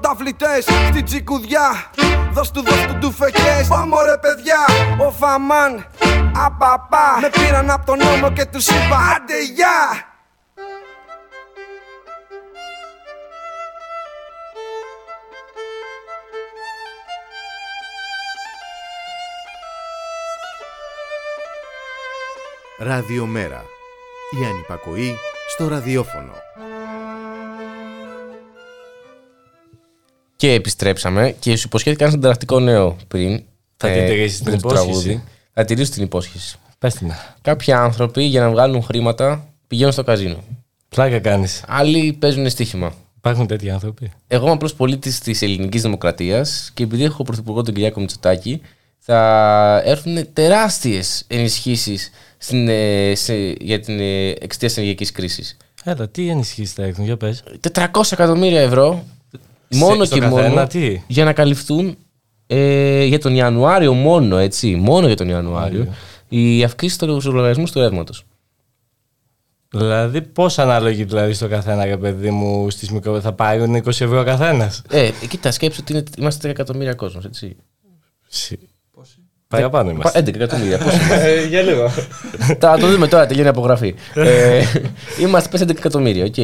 πρωταθλητές 0.00 0.64
στην 0.88 1.04
τσικουδιά 1.04 1.90
Δώσ' 2.32 2.50
του 2.50 2.62
δώσ' 2.62 2.86
του 2.86 2.94
ντουφεκές 2.94 3.68
Πάμε 3.68 3.96
ρε 4.04 4.18
παιδιά. 4.18 4.58
Ο 5.06 5.10
Φαμάν 5.10 5.86
Απαπά 6.46 7.18
Με 7.20 7.28
πήραν 7.28 7.70
από 7.70 7.86
τον 7.86 7.98
νόμο 7.98 8.32
και 8.32 8.44
τους 8.44 8.66
είπα 8.66 8.96
Άντε 9.16 9.42
γεια 9.54 10.04
Ραδιομέρα. 22.82 23.64
Η 24.40 24.44
ανυπακοή 24.44 25.16
στο 25.48 25.68
ραδιόφωνο. 25.68 26.32
Και 30.40 30.52
επιστρέψαμε 30.52 31.34
και 31.38 31.56
σου 31.56 31.62
υποσχέθηκα 31.66 32.04
ένα 32.04 32.12
συνταρακτικό 32.12 32.60
νέο 32.60 32.96
πριν. 33.08 33.42
Θα 33.76 33.88
ε, 33.88 33.98
την 33.98 34.06
τηρήσεις 34.06 34.42
πριν 34.42 34.52
την 34.52 34.62
το 34.62 34.68
υπόσχεση; 34.68 35.02
τραγούδι. 35.02 35.24
Θα 35.52 35.64
τηρήσω 35.64 35.90
την 35.90 36.02
υπόσχεση. 36.02 36.58
Πες 36.78 36.94
την. 36.94 37.12
Κάποιοι 37.42 37.72
άνθρωποι 37.72 38.22
για 38.22 38.40
να 38.40 38.50
βγάλουν 38.50 38.82
χρήματα 38.82 39.48
πηγαίνουν 39.66 39.92
στο 39.92 40.02
καζίνο. 40.02 40.36
Πλάκα 40.88 41.18
κάνεις. 41.18 41.64
Άλλοι 41.66 42.12
παίζουν 42.12 42.50
στοίχημα. 42.50 42.92
Υπάρχουν 43.16 43.46
τέτοιοι 43.46 43.70
άνθρωποι; 43.70 44.10
Εγώ 44.26 44.44
είμαι 44.44 44.52
απλώ 44.52 44.70
πολίτης 44.76 45.18
της 45.18 45.42
ελληνικής 45.42 45.82
δημοκρατίας 45.82 46.70
και 46.74 46.82
επειδή 46.82 47.04
έχω 47.04 47.22
πρωθυπουργό 47.22 47.62
τον 47.62 47.74
Κυριάκο 47.74 48.00
Μητσοτάκη, 48.00 48.60
θα 48.98 49.82
έρθουν 49.84 50.32
τεράστιες 50.32 51.24
ενισχύσεις 51.26 52.10
για 53.60 53.80
την 53.80 54.00
ε, 54.00 54.28
εξαιτίας 54.28 54.56
της 54.58 54.76
ενεργειακής 54.76 55.12
κρίσης. 55.12 55.56
Έλα, 55.84 56.08
τι 56.08 56.28
ενισχύσεις 56.28 56.72
θα 56.72 56.82
έχουν, 56.82 57.04
για 57.04 57.16
πες. 57.16 57.42
400 57.72 57.86
εκατομμύρια 58.10 58.60
ευρώ 58.60 59.04
μόνο 59.74 60.04
στο 60.04 60.14
και 60.14 60.20
καθένα, 60.20 60.48
μόνο 60.48 60.66
τι; 60.66 61.00
για 61.06 61.24
να 61.24 61.32
καλυφθούν 61.32 61.96
ε, 62.46 63.04
για 63.04 63.18
τον 63.18 63.34
Ιανουάριο 63.34 63.92
μόνο, 63.92 64.36
έτσι, 64.36 64.74
μόνο 64.74 65.06
για 65.06 65.16
τον 65.16 65.28
Ιανουάριο, 65.28 65.86
οι 66.28 66.64
αυξήσεις 66.64 66.96
του 66.98 67.20
λογαριασμού 67.24 67.64
του 67.64 67.80
ρεύματος. 67.80 68.24
Δηλαδή, 69.72 70.22
πώς 70.22 70.58
ανάλογοι 70.58 71.04
δηλαδή 71.04 71.32
στο 71.32 71.48
καθένα, 71.48 71.86
για 71.86 71.98
παιδί 71.98 72.30
μου, 72.30 72.70
στις 72.70 72.90
μικρο... 72.90 73.20
θα 73.20 73.32
πάρουν 73.32 73.76
20 73.76 73.86
ευρώ 73.86 74.20
ο 74.20 74.24
καθένας; 74.24 74.82
Ε, 74.90 75.10
κοίτα, 75.28 75.50
σκέψου 75.50 75.78
ότι 75.82 75.92
είναι, 75.92 76.02
είμαστε 76.18 76.48
10 76.48 76.50
εκατομμύρια 76.50 76.94
κόσμος, 76.94 77.24
έτσι. 77.24 77.56
Παραπάνω 79.48 79.90
είμαστε. 79.90 80.20
11 80.20 80.34
εκατομμύρια. 80.34 80.78
πώς 80.78 80.92
είμαστε; 81.00 81.30
Ε, 81.32 81.46
Για 81.46 81.62
λίγο. 81.62 81.88
Θα 82.58 82.78
το 82.78 82.86
δούμε 82.90 83.06
τώρα, 83.08 83.26
τελειώνει 83.26 83.46
η 83.46 83.50
απογραφή. 83.50 83.94
ε, 84.14 84.62
είμαστε 85.20 85.48
πες 85.48 85.60
11 85.62 85.76
εκατομμύρια, 85.76 86.24
οκ. 86.24 86.34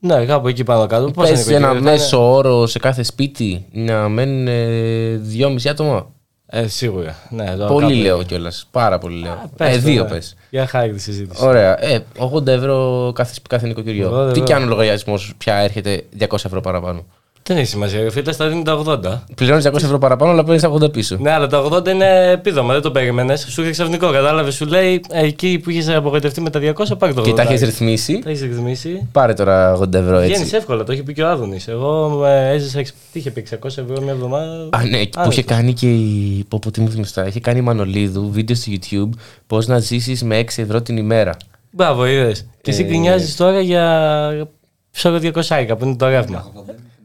Ναι, 0.00 0.24
κάπου 0.24 0.48
εκεί 0.48 0.64
πάνω 0.64 0.86
κάτω. 0.86 1.10
Πώς 1.10 1.28
Πες 1.30 1.46
είναι, 1.46 1.54
ένα 1.56 1.66
οικογένεια, 1.66 1.90
μέσο 1.90 2.32
όρο 2.34 2.66
σε 2.66 2.78
κάθε 2.78 3.02
σπίτι 3.02 3.66
να 3.72 4.08
μένουν 4.08 4.46
ε, 4.48 5.20
2,5 5.38 5.68
άτομα; 5.68 6.06
Ε, 6.46 6.66
σίγουρα. 6.66 7.16
Ναι, 7.30 7.44
τώρα 7.56 7.72
Πολύ 7.72 7.86
κάπου- 7.86 8.02
λέω 8.02 8.22
κιόλας. 8.22 8.66
Πάρα 8.70 8.98
πολύ 8.98 9.20
λέω. 9.20 9.50
Πες 9.56 9.68
ε, 9.68 9.78
το, 9.78 9.80
δύο 9.80 10.02
ναι. 10.02 10.08
πες. 10.08 10.36
Για 10.50 10.66
χάρη 10.66 10.92
τη 10.92 11.00
συζήτηση. 11.00 11.44
Ωραία. 11.46 11.84
Ε, 11.84 12.04
80 12.34 12.46
ευρώ 12.46 13.10
κάθε, 13.14 13.34
κάθε 13.48 13.66
νοικοκυριό. 13.66 14.08
80 14.12 14.24
Τι 14.24 14.30
ευρώ. 14.30 14.44
κι 14.44 14.52
αν 14.52 14.62
ο 14.62 14.66
λογαριασμός 14.66 15.32
πια 15.38 15.54
έρχεται 15.54 16.04
200 16.18 16.26
ευρώ 16.44 16.60
παραπάνω; 16.60 17.04
Δεν 17.42 17.56
έχει 17.56 17.66
σημασία, 17.66 18.00
ρε 18.02 18.10
φίλε, 18.10 18.32
στα 18.32 18.48
δίνει 18.48 18.62
τα 18.62 18.82
80. 18.86 18.98
Πληρώνεις 19.34 19.66
200 19.68 19.74
ευρώ 19.74 19.98
παραπάνω, 19.98 20.30
αλλά 20.32 20.44
παίρνεις 20.44 20.64
80 20.64 20.92
πίσω. 20.92 21.16
Ναι, 21.20 21.30
αλλά 21.30 21.46
τα 21.46 21.62
80 21.64 21.88
είναι 21.88 22.30
επίδομα, 22.30 22.72
δεν 22.72 22.82
το 22.82 22.90
περίμενες. 22.90 23.46
Σου 23.48 23.62
είχε 23.62 23.70
ξαφνικό, 23.70 24.10
κατάλαβες. 24.12 24.54
Σου 24.54 24.66
λέει 24.66 25.00
ε, 25.10 25.24
εκεί 25.24 25.60
που 25.62 25.70
είχες 25.70 25.88
απογοητευτεί 25.88 26.40
με 26.40 26.50
τα 26.50 26.60
200, 26.60 26.98
πάρει 26.98 27.14
το 27.14 27.20
80. 27.20 27.24
Και 27.24 27.32
τα 27.32 27.42
έχεις 27.42 27.60
ρυθμίσει. 27.60 28.18
Τα 28.18 28.30
έχεις 28.30 28.42
ρυθμίσει. 28.42 29.08
Πάρε 29.12 29.32
τώρα 29.34 29.78
80 29.78 29.94
ευρώ 29.94 30.16
έτσι. 30.18 30.32
Βγαίνεις 30.32 30.52
εύκολα, 30.52 30.84
το 30.84 30.92
έχει 30.92 31.02
πει 31.02 31.12
και 31.12 31.22
ο 31.22 31.28
Άδωνης. 31.28 31.68
Εγώ 31.68 32.22
ε, 32.26 32.50
έζησα. 32.52 32.78
εξ- 32.78 32.94
Τι 33.12 33.18
είχε 33.18 33.30
πει, 33.30 33.46
600 33.50 33.64
ευρώ 33.66 34.00
μια 34.02 34.12
εβδομάδα; 34.12 34.68
Α, 34.70 34.84
ναι, 34.84 35.06
που 35.06 35.30
είχε 35.30 35.42
κάνει 35.42 35.72
και 35.72 35.90
η. 35.90 36.44
Πω, 36.48 36.58
πω, 36.58 36.70
τι 36.70 36.80
μου 36.80 36.90
θυμιστά. 36.90 37.26
Είχε 37.26 37.40
κάνει 37.40 37.58
η 37.58 37.62
Μανολίδου 37.62 38.30
βίντεο 38.30 38.56
στο 38.56 38.72
YouTube 38.74 39.18
πώς 39.46 39.66
να 39.66 39.78
ζήσεις 39.78 40.22
με 40.22 40.38
6 40.38 40.62
ευρώ 40.62 40.82
την 40.82 40.96
ημέρα. 40.96 41.36
Μπράβο, 41.70 42.06
είδες. 42.06 42.46
Και 42.62 42.70
εσύ 42.70 42.82
Ε, 42.82 42.84
γκρινιάζεις 42.86 43.36
τώρα 43.36 43.60
για. 43.60 44.48
Ψάρο 44.92 45.18
200 45.18 45.76
που 45.78 45.84
είναι 45.84 45.96
το 45.96 46.08
ρεύμα. 46.08 46.50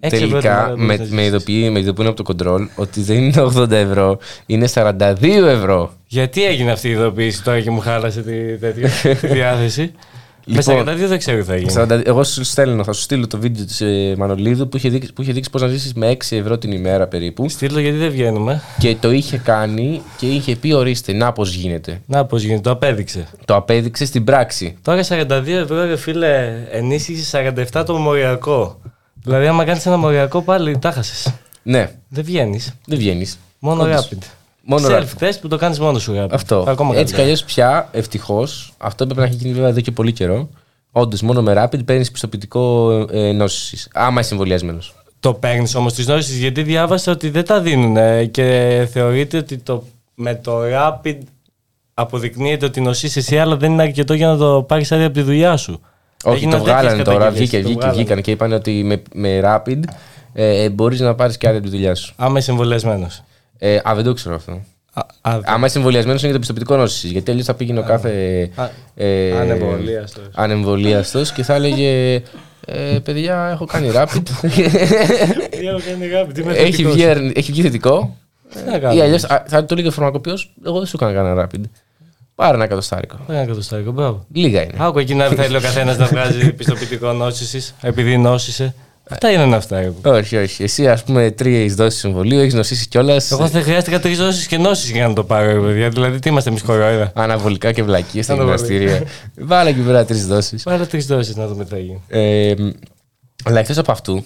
Έξι 0.06 0.24
ευρώ 0.24 0.40
την 0.40 0.50
Τελικά 0.50 0.54
ημέρα 0.54 0.68
μπορείς 0.68 0.88
με, 0.88 0.96
να 0.96 1.04
με, 1.16 1.22
ζήσεις. 1.22 1.28
ειδοποιεί, 1.28 1.70
με 1.72 1.80
ειδοποιούν 1.80 2.08
από 2.08 2.16
το 2.16 2.24
κοντρόλ 2.24 2.68
ότι 2.76 3.02
δεν 3.02 3.18
είναι 3.18 3.52
80 3.56 3.72
ευρώ, 3.72 4.18
είναι 4.46 4.68
42 4.74 5.16
ευρώ. 5.48 5.92
Γιατί 6.08 6.46
έγινε 6.46 6.72
αυτή 6.72 6.88
η 6.88 6.92
ειδοποίηση 6.92 7.44
τώρα 7.44 7.62
και 7.62 7.72
μου 7.72 7.80
χάλασε 7.80 8.22
τη, 8.22 8.58
τέτοιο, 8.58 8.90
τη 9.22 9.28
διάθεση; 9.28 9.92
Λοιπόν, 10.48 10.76
με 10.84 10.94
42 10.94 10.96
δεν 11.08 11.18
ξέρω 11.18 11.38
τι 11.38 11.44
θα 11.44 11.56
γίνει. 11.56 11.74
40 11.78 12.02
εγώ 12.06 12.24
σου 12.24 12.44
στέλνω, 12.44 12.84
θα 12.84 12.94
σου 12.94 13.02
στείλω 13.02 13.28
το 13.28 13.38
βίντεο 13.40 13.66
της 13.66 13.82
ε, 13.82 14.14
Μανολίδου 14.18 14.70
που 14.70 14.78
είχε 14.78 14.90
δείξει, 14.90 15.14
που 15.14 15.22
είχε 15.22 15.32
δείξει 15.32 15.50
πώς 15.50 15.62
να 15.62 15.68
ζήσεις 15.68 15.94
με 15.94 16.12
6 16.12 16.38
ευρώ 16.38 16.58
την 16.58 16.72
ημέρα 16.72 17.08
περίπου. 17.08 17.50
Στείλω 17.50 17.80
γιατί 17.80 17.98
δεν 17.98 18.12
βγαίνουμε. 18.12 18.62
Και 18.80 18.96
το 19.00 19.12
είχε 19.12 19.38
κάνει 19.38 20.02
και 20.18 20.26
είχε 20.26 20.56
πει: 20.56 20.74
Ορίστε, 20.74 21.14
να 21.14 21.32
πώς 21.32 21.54
γίνεται. 21.54 22.02
Να 22.06 22.26
πώς 22.26 22.44
γίνεται, 22.44 22.62
το 22.62 22.72
απέδειξε. 22.72 23.28
Το 23.46 23.56
απέδειξε 23.56 24.06
στην 24.06 24.24
πράξη. 24.24 24.78
Τώρα 24.82 25.04
42 25.10 25.48
ευρώ, 25.48 25.86
ρε 25.86 25.98
φίλε, 25.98 26.64
ενίσχυση 26.72 27.38
47 27.74 27.84
το 27.86 27.98
μοριακό. 27.98 28.80
Δηλαδή, 29.26 29.48
άμα 29.48 29.64
κάνεις 29.66 29.86
ένα 29.86 29.98
μοριακό, 29.98 30.42
πάλι 30.42 30.78
τα 30.80 30.92
χάσες. 30.92 31.34
Ναι, 31.64 31.90
Δεν 32.10 32.24
βγαίνεις. 32.24 32.76
δεν 32.86 32.98
βγαίνεις. 32.98 33.38
Μόνο 33.60 33.84
Όντως. 33.84 34.10
rapid. 34.12 34.18
Μόνο 34.62 34.88
Self 34.88 35.24
test 35.24 35.34
που 35.42 35.48
το 35.48 35.58
κάνεις 35.58 35.80
μόνο 35.80 36.00
σου 36.00 36.14
rapid. 36.18 36.28
Αυτό. 36.32 36.56
Ακόμα 36.68 36.74
Έτσι 36.74 36.84
κι 36.84 36.94
καλύτερα. 36.94 37.22
αλλιώς 37.24 37.44
πια, 37.44 37.90
ευτυχώς, 37.92 38.74
αυτό 38.78 39.04
έπρεπε 39.04 39.22
να 39.22 39.28
έχει 39.28 39.36
γίνει 39.36 39.54
βέβαια 39.54 39.70
εδώ 39.70 39.80
και 39.80 39.92
πολύ 39.92 40.12
καιρό. 40.12 40.50
Όντως, 40.92 41.22
μόνο 41.22 41.42
με 41.42 41.54
rapid 41.64 41.86
παίρνεις 41.86 42.12
πιστοποιητικό 42.12 42.92
ε, 43.12 43.32
νόσηση. 43.32 43.90
Άμα 43.94 44.20
είσαι 44.20 44.32
εμβολιασμένος. 44.34 44.96
Το 45.20 45.34
παίρνεις 45.34 45.76
όμως 45.76 45.94
τις 45.94 46.08
νόσει 46.08 46.38
γιατί 46.38 46.64
διάβασα 46.64 47.12
ότι 47.12 47.30
δεν 47.30 47.46
τα 47.46 47.62
δίνουν 47.62 48.32
και 48.32 48.88
θεωρείται 48.92 49.38
ότι 49.38 49.58
το, 49.58 49.84
με 50.16 50.36
το 50.36 50.60
rapid 50.74 51.18
αποδεικνύεται 51.94 52.66
ότι 52.66 52.82
νοσείς 52.82 53.16
εσύ, 53.16 53.38
αλλά 53.38 53.58
δεν 53.58 53.72
είναι 53.72 53.82
αρκετό 53.82 54.14
για 54.14 54.28
να 54.28 54.38
το 54.38 54.64
πάρεις 54.68 54.92
άδεια 54.92 55.06
από 55.06 55.16
τη 55.16 55.22
δουλειά 55.22 55.58
σου. 55.58 55.82
Όχι, 56.26 56.36
Έγιναν 56.44 56.60
το 56.60 56.66
τέτοιες 56.66 56.82
βγάλανε 56.82 57.04
τώρα. 57.04 57.18
καταγγελίες, 57.18 57.50
Βγήκε, 57.50 57.58
το 57.58 57.64
βγήκε, 57.68 57.80
βγάλανε. 57.80 58.02
βγήκαν 58.04 58.22
και 58.22 58.32
είπαν 58.32 58.52
ότι 58.54 58.84
με, 58.84 59.02
με 59.14 59.40
rapid 59.44 59.80
ε, 60.34 60.70
μπορείς 60.70 61.00
να 61.00 61.16
πάρεις 61.16 61.38
και 61.38 61.48
άδεια 61.48 61.60
από 61.60 61.70
τη 61.70 61.76
δουλειά 61.76 61.96
σου. 61.96 62.14
Άμα 62.18 62.38
είσαι 62.40 62.52
εμβολιασμένος. 62.52 63.24
Ε, 63.58 63.76
α, 63.76 63.92
δεν 63.96 64.04
το 64.04 64.14
ξέρω 64.14 64.36
αυτό. 64.36 64.62
Άμα 65.22 65.66
είσαι 65.66 65.78
εμβολιασμένος 65.78 66.22
είναι 66.22 66.32
για 66.32 66.40
το 66.40 66.46
πιστοποιητικό 66.46 66.76
νόσησης. 66.78 67.12
Γιατί 67.12 67.32
αλλιώς 67.32 67.46
θα 67.46 67.54
πήγαινε 67.54 67.80
ο 67.80 67.84
κάθε. 67.84 68.50
ε, 68.96 69.32
ανεμβολίαστος. 69.40 70.30
ανεμβολίαστος 70.36 71.32
και 71.32 71.44
θα 71.44 71.54
έλεγε. 71.54 72.22
Ε, 72.68 73.00
παιδιά, 73.04 73.50
έχω 73.52 73.66
κάνει 73.66 73.90
rapid. 73.94 74.22
Έχω 74.44 75.80
κάνει 75.90 76.08
γάπη, 76.08 76.34
τι 76.34 76.42
είμαι 76.42 76.54
έχει, 76.54 76.72
θετικός. 76.72 76.94
βγει, 76.94 77.06
αρνη- 77.06 77.38
έχει 77.38 77.52
βγει 77.52 77.62
θετικό. 77.62 78.18
Τι 78.54 78.70
να 78.72 78.80
κάνω. 78.80 78.96
Ή 78.96 79.02
αλλιώς 79.02 79.22
θα 79.46 79.66
το 79.66 79.76
λέγε 79.76 79.88
ο 79.88 79.92
φαρμακοποιός, 79.92 80.54
εγώ 80.66 80.78
δεν 80.78 80.88
σου 80.88 80.98
έκανα 81.02 81.14
κανένα 81.14 81.48
rapid. 81.48 81.62
Πάρε 82.36 82.56
ένα 82.56 82.64
εκατοστάρικο. 82.64 83.18
Ένα 83.30 83.40
εκατοστάρικο, 83.40 83.92
μπράβο. 83.92 84.26
Λίγα 84.34 84.64
είναι. 84.64 84.74
Άκου 84.78 85.00
εκεί 85.00 85.16
να 85.16 85.28
θέλει 85.28 85.56
ο 85.56 85.62
καθένας 85.62 85.98
να 85.98 86.06
βγάζει 86.06 86.52
πιστοποιητικό 86.58 87.12
νόσησης 87.14 87.76
επειδή 87.82 88.18
νόσησε. 88.18 88.74
Αυτά 89.10 89.32
είναι 89.32 89.56
αυτά. 89.56 89.94
Όχι, 90.06 90.38
όχι. 90.38 90.64
Εσύ, 90.64 90.88
ας 90.88 91.04
πούμε, 91.04 91.32
τρει 91.32 91.70
δόσει 91.70 92.08
εμβολίου, 92.08 92.40
έχεις 92.40 92.54
νοσήσει 92.54 92.88
κιόλας. 92.88 93.32
Εγώ 93.32 93.48
δεν 93.48 93.64
χρειάστηκα 93.64 94.00
τρεις 94.00 94.18
δόσεις 94.18 94.48
και 94.48 94.58
νόσει 94.58 94.92
για 94.92 95.08
να 95.08 95.14
το 95.14 95.24
πάρω, 95.24 95.52
ρε 95.54 95.60
παιδιά. 95.68 95.90
Δηλαδή, 95.90 96.20
τι 96.20 96.30
είμαστε 96.30 96.50
εμείς 96.50 96.62
χορόιδα. 96.62 97.12
Αναβολικά 97.16 97.72
και 97.72 97.84
βλακίες 97.84 98.26
στα 98.26 98.34
Αναβολικά. 98.34 98.66
γυμναστήρια. 98.66 99.08
Βάλε 99.50 99.70
εκεί 99.70 99.80
πέρα 99.80 100.06
τρεις 100.06 100.28
δόσεις. 100.28 100.64
Πάρε 100.64 100.86
τρεις 100.86 101.06
δόσεις 101.06 101.36
να 101.36 101.48
δούμε 101.48 101.64
τι 101.64 101.70
θα 101.70 101.78
γίνει. 101.78 102.02
Ε, 102.08 102.54
αλλά 103.44 103.60
εκτός 103.60 103.78
από 103.78 103.92
αυτού, 103.92 104.26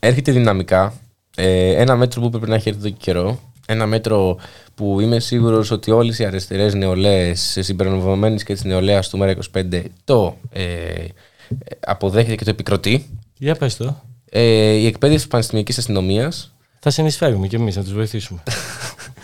έρχεται 0.00 0.32
δυναμικά 0.32 0.92
ε, 1.36 1.70
ένα 1.70 1.96
μέτρο 1.96 2.20
που 2.20 2.30
πρέπει 2.30 2.48
να 2.48 2.54
έχει 2.54 2.68
έρθει 2.68 2.80
εδώ 2.80 2.88
και 2.88 2.96
καιρό. 3.00 3.40
Ένα 3.70 3.86
μέτρο 3.86 4.38
που 4.74 5.00
είμαι 5.00 5.20
σίγουρος 5.20 5.70
ότι 5.70 5.90
όλες 5.90 6.18
οι 6.18 6.24
αριστερές 6.24 6.74
νεολαίες, 6.74 7.58
συμπεριλαμβανομένε 7.60 8.36
και 8.36 8.52
της 8.52 8.64
νεολαίας 8.64 9.08
του 9.08 9.18
ΜΕΡΑ25, 9.22 9.82
το 10.04 10.36
ε, 10.52 10.62
ε, 10.62 11.06
αποδέχεται 11.80 12.34
και 12.34 12.44
το 12.44 12.50
επικροτεί. 12.50 13.06
Για 13.38 13.54
πες 13.54 13.76
το. 13.76 14.02
Ε, 14.30 14.42
η 14.72 14.86
εκπαίδευση 14.86 15.20
της 15.20 15.28
Πανεπιστημιακής 15.28 15.78
Αστυνομίας. 15.78 16.54
Θα 16.78 16.90
συνεισφέρουμε 16.90 17.46
κι 17.46 17.54
εμείς 17.54 17.76
να 17.76 17.82
τους 17.82 17.92
βοηθήσουμε. 17.92 18.42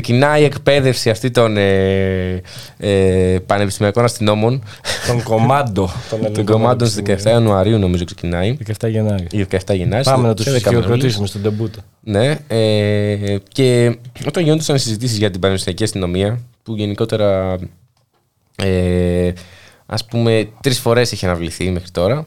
Ξεκινάει 0.00 0.42
η 0.42 0.44
εκπαίδευση 0.44 1.10
αυτή 1.10 1.30
των 1.30 1.56
ε, 1.56 2.40
ε, 2.76 3.38
πανεπιστημιακών 3.46 4.04
αστυνόμων. 4.04 4.62
Των 5.06 5.22
κομμάντο. 5.22 5.90
Των 6.34 6.44
κομμάτων 6.44 6.88
στις 6.88 7.22
17 7.24 7.26
Ιανουαρίου, 7.26 7.78
νομίζω, 7.78 8.04
ξεκινάει. 8.04 8.56
17 8.80 8.90
Γενάρη. 8.90 9.26
Η 9.30 9.46
17 9.50 9.74
Γενάρη. 9.74 10.04
Πάμε 10.04 10.20
σε- 10.22 10.26
να 10.28 10.34
τους 10.34 10.44
σε 10.44 10.50
δέκα 10.50 10.68
χειροκροτήσουμε 10.68 11.14
μήνες. 11.14 11.28
στον 11.28 11.42
τεμπούτο. 11.42 11.80
Ναι. 12.00 12.38
Ε, 12.48 13.36
και 13.52 13.96
όταν 14.26 14.42
γινόντουσαν 14.42 14.78
συζητήσεις 14.78 15.16
για 15.18 15.30
την 15.30 15.40
πανεπιστημιακή 15.40 15.82
αστυνομία, 15.84 16.40
που 16.62 16.74
γενικότερα 16.76 17.58
ε, 18.56 19.32
ας 19.86 20.04
πούμε 20.04 20.48
τρεις 20.60 20.78
φορές 20.78 21.12
έχει 21.12 21.24
αναβληθεί 21.26 21.70
μέχρι 21.70 21.90
τώρα, 21.90 22.26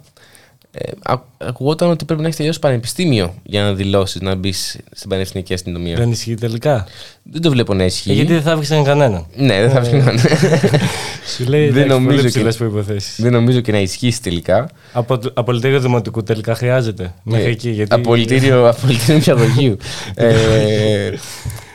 ε, 0.80 0.91
α- 1.03 1.21
ακουγόταν 1.38 1.89
ότι 1.89 2.05
πρέπει 2.05 2.19
να 2.21 2.25
έχεις 2.25 2.38
τελειώσει 2.38 2.59
πανεπιστήμιο 2.59 3.34
για 3.43 3.61
να 3.63 3.73
δηλώσεις 3.73 4.21
να 4.21 4.36
μπεις 4.36 4.78
στην 4.91 5.09
πανεπιστημιακή 5.09 5.53
αστυνομία. 5.53 5.95
Δεν 5.95 6.11
ισχύει 6.11 6.36
τελικά. 6.36 6.88
Δεν 7.23 7.41
το 7.41 7.49
βλέπω 7.49 7.73
να 7.73 7.84
ισχύει. 7.84 8.09
Ε, 8.11 8.13
γιατί 8.13 8.34
δεν 8.34 8.41
θα 8.41 8.51
έβρισκαν 8.51 8.84
κανέναν. 8.84 9.25
Ναι, 9.36 9.61
δεν 9.61 9.69
θα 9.69 9.82
βρει 9.82 9.89
κανέναν. 9.89 10.19
Σου 11.36 11.43
λέει 11.49 11.69
δεν, 11.69 11.84
εντάξει, 11.84 11.88
πολύ 12.03 12.05
νομίζω 12.15 12.28
ψηλές 12.28 12.55
και, 12.57 12.63
προϋποθέσεις. 12.63 13.21
δεν 13.21 13.32
νομίζω 13.32 13.59
και 13.59 13.71
να 13.71 13.80
ισχύσει 13.80 14.21
τελικά. 14.21 14.69
Από, 14.93 15.19
απολυτήριο 15.34 15.80
δημοτικού 15.80 16.23
τελικά 16.23 16.55
χρειάζεται. 16.55 17.13
Μέχρι 17.23 17.45
Ε, 17.45 17.49
εκεί. 17.49 17.69
Γιατί... 17.69 17.93
Απολυτήριο, 17.95 18.67
απολυτήριο 18.78 19.15
νηπιαγωγείου. 19.15 19.78
ε, 20.15 21.11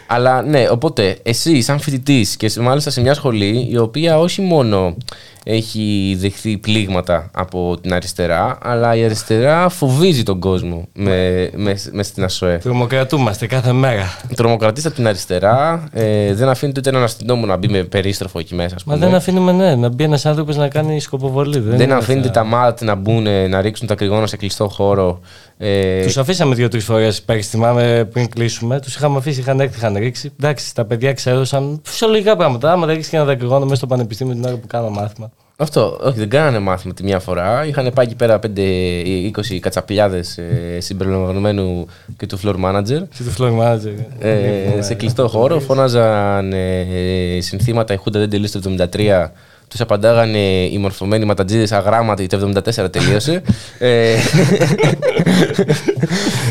αλλά 0.07 0.43
ναι, 0.43 0.69
οπότε 0.71 1.17
εσύ, 1.23 1.63
σαν 1.63 1.79
φοιτητής 1.81 2.37
και 2.37 2.49
σε- 2.49 2.61
μάλιστα 2.61 2.91
σε 2.91 3.01
μια 3.01 3.15
σχολή 3.15 3.69
η 3.71 3.77
οποία 3.77 4.19
όχι 4.19 4.41
μόνο 4.41 4.97
έχει 5.45 6.17
δεχθεί 6.21 6.59
πλήγματα 6.59 7.31
από 7.35 7.77
την 7.81 7.93
αριστερά, 7.95 8.59
αλλά 8.63 8.97
η 8.97 9.05
αριστερά 9.05 9.69
φοβίζει 9.69 10.23
τον 10.23 10.39
κόσμο 10.41 10.89
με, 10.93 11.51
με, 11.57 11.77
με 11.93 12.03
στην 12.03 12.25
ΑΣΟΕ. 12.25 12.57
Τρομοκρατούμαστε 12.59 13.47
κάθε 13.47 13.73
μέρα. 13.73 14.05
Τρομοκρατήστε 14.37 14.89
από 14.89 14.97
την 14.97 15.07
αριστερά, 15.07 15.89
ε, 15.93 16.35
δεν 16.35 16.49
αφήνετε 16.49 16.79
ούτε 16.81 16.89
έναν 16.91 17.03
αστυνόμο 17.03 17.47
να 17.47 17.57
μπει 17.57 17.69
με 17.69 17.83
περίστροφο 17.83 18.39
εκεί 18.39 18.55
μέσα. 18.55 18.75
Ας 18.75 18.85
Μα 18.85 18.95
πούμε. 18.95 19.07
δεν 19.07 19.15
αφήνουμε 19.15 19.53
ναι, 19.53 19.75
να 19.75 19.89
μπει 19.89 20.05
ένας 20.05 20.27
άνθρωπος 20.27 20.57
να 20.57 20.69
κάνει 20.69 21.01
σκοποβολή. 21.01 21.59
Δεν, 21.59 21.77
Δεν 21.77 21.81
είναι 21.81 21.95
αφήνετε 21.95 22.27
θα- 22.27 22.33
τα 22.33 22.45
ΜΑΤ 22.45 22.83
να 22.83 22.95
μπουν, 22.95 23.27
να 23.49 23.61
ρίξουν 23.61 23.87
τα 23.87 23.95
κρυγόνα 23.95 24.27
σε 24.27 24.37
κλειστό 24.37 24.69
χώρο. 24.69 25.21
Ε, 25.65 26.05
Τους 26.05 26.17
αφήσαμε 26.17 26.55
δύο-τρεις 26.55 26.85
φορές 26.85 27.23
πέρυσι. 27.23 27.49
Θυμάμαι 27.49 28.09
πριν 28.13 28.29
κλείσουμε. 28.29 28.81
Τους 28.81 28.95
είχαμε 28.95 29.19
αφήσει, 29.19 29.41
είχαν 29.41 29.61
έρθει, 29.61 29.77
είχαν 29.77 29.97
ρίξει. 29.97 30.33
Εντάξει, 30.41 30.75
τα 30.75 30.85
παιδιά 30.85 31.13
ξέρωσαν 31.13 31.81
φυσιολογικά 31.85 32.37
πράγματα. 32.37 32.73
Άμα 32.73 32.87
δεν 32.87 32.95
ρίξει 32.95 33.11
και 33.11 33.17
ένα 33.17 33.25
δακρυγόνο 33.25 33.65
μέσα 33.65 33.77
στο 33.77 33.87
πανεπιστήμιο 33.87 34.35
την 34.35 34.45
ώρα 34.45 34.57
που 34.57 34.67
κάνω 34.67 34.91
μάθημα. 34.91 35.31
Αυτό, 35.57 35.99
όχι, 36.03 36.19
δεν 36.19 36.29
κάνανε 36.29 36.59
μάθημα 36.59 36.95
τη 36.95 37.03
μια 37.03 37.19
φορά. 37.19 37.67
Είχαν 37.67 37.91
πάει 37.95 38.07
εκεί 38.07 38.15
πέρα 38.15 38.39
5-20 38.39 39.59
κατσαπλιάδες 39.61 40.39
ε, 40.39 40.81
συμπεριλαμβανομένου 40.81 41.87
και 42.17 42.27
του 42.27 42.39
floor 42.45 42.55
manager. 42.65 43.03
Και 43.17 43.23
του 43.25 43.35
floor 43.39 43.59
manager. 43.61 43.95
Ε, 44.19 44.83
σε 44.83 44.95
κλειστό 44.95 45.29
χώρο. 45.29 45.61
Φώναζαν 45.61 46.53
ε, 46.53 47.39
συνθήματα 47.41 47.95
η 47.95 47.97
Χούντα 47.97 48.19
δεν 48.19 48.31
τελείωσε 48.31 48.61
το 48.61 48.71
73. 48.93 49.29
Τους 49.73 49.81
απαντάγανε 49.81 50.39
οι 50.65 50.79
μορφωμένοι 50.79 51.25
ματατζίδες 51.25 51.73
αγράμματοι. 51.73 52.27
Το 52.27 52.53
74 52.85 52.93
τελείωσε. 52.93 53.43
ε, 53.79 54.15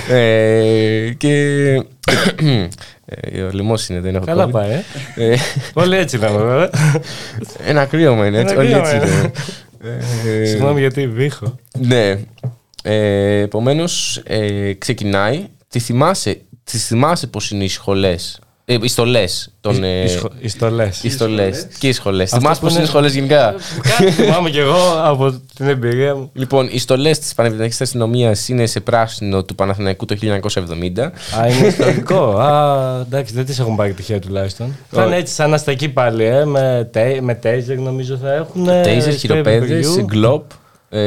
ε, 0.10 1.14
και. 1.18 1.34
ε, 3.06 3.42
ο 3.42 3.50
λαιμό 3.52 3.76
είναι, 3.90 4.00
δεν 4.00 4.16
έχω 4.16 4.26
Καλά 4.26 4.42
κόλλη. 4.42 4.54
πάει, 4.54 4.72
ε. 5.16 5.32
Ε, 5.34 5.38
Όλοι 5.74 5.96
έτσι 5.96 6.18
λέμε, 6.18 6.38
βέβαια. 6.38 6.70
Ένα 7.66 7.86
κρύωμα 7.86 8.26
είναι 8.28 8.40
έτσι. 8.40 8.54
Ένα 8.54 8.64
Όλοι 8.64 8.74
έτσι 8.74 8.98
κρύωμα 9.00 9.16
είναι. 9.16 9.32
Ε, 10.42 10.46
Συγγνώμη 10.46 10.80
γιατί 10.80 11.08
βήχω. 11.08 11.56
Ναι. 11.80 12.20
Ε, 12.84 13.40
Επομένως, 13.40 14.22
ε, 14.26 14.74
ξεκινάει. 14.74 15.46
Τη 15.68 15.80
θυμάσαι, 15.80 16.42
τις 16.64 16.86
θυμάσαι 16.88 17.28
πώ 17.28 17.40
είναι 17.52 17.64
οι 17.64 17.68
σχολές; 17.68 18.40
Ε, 18.74 18.78
οι 18.82 18.88
στολές 18.88 19.50
των. 19.62 19.84
Ε, 19.84 20.04
Οι 20.04 20.08
σχο- 20.08 20.32
Οι 20.40 20.48
στολές. 20.48 21.04
οι 21.04 21.10
στολές 21.10 21.68
και 21.80 21.88
οι 21.88 21.92
σχολές. 21.92 22.24
Αυτό 22.34 22.38
Θυμάσαι 22.40 22.60
που 22.60 22.66
πώς 22.66 22.76
είναι 22.76 22.84
οι 22.84 22.90
είναι- 22.90 22.92
σχολές 22.92 23.14
γενικά; 23.14 23.56
Κάτι 23.98 24.12
θυμάμαι 24.24 24.50
κι 24.50 24.58
εγώ 24.58 24.78
από 25.04 25.42
την 25.56 25.68
εμπειρία 25.68 26.16
μου. 26.16 26.30
λοιπόν, 26.34 26.68
οι 26.72 26.80
στολές 26.80 27.20
της 27.20 27.34
Πανεπιστημιακής 27.34 27.82
Αστυνομίας 27.82 28.48
είναι 28.48 28.66
σε 28.66 28.80
πράσινο 28.80 29.44
του 29.44 29.56
Παναθηναϊκού 29.56 30.06
το 30.06 30.16
1970. 30.16 31.12
Α, 31.40 31.48
είναι 31.48 31.68
ιστορικό. 31.68 32.38
Α, 32.38 33.00
εντάξει, 33.00 33.34
δεν 33.34 33.46
τις 33.46 33.60
έχουν 33.60 33.76
πάρει 33.76 33.94
τυχαία 33.94 34.20
τουλάχιστον. 34.20 34.76
Θα 34.92 35.06
είναι 35.06 35.16
έτσι 35.16 35.34
σαν 35.34 35.54
αστακή 35.54 35.90
πάλι, 35.90 36.24
ε, 36.24 36.46
με, 36.46 36.90
τέ, 36.92 37.18
με 37.22 37.40
taser 37.44 37.76
νομίζω 37.78 38.18
θα 38.18 38.34
έχουν. 38.34 38.66
Τέιζερ, 38.66 39.14
χειροπέδες, 39.14 39.98
γκλόπ, 40.02 40.44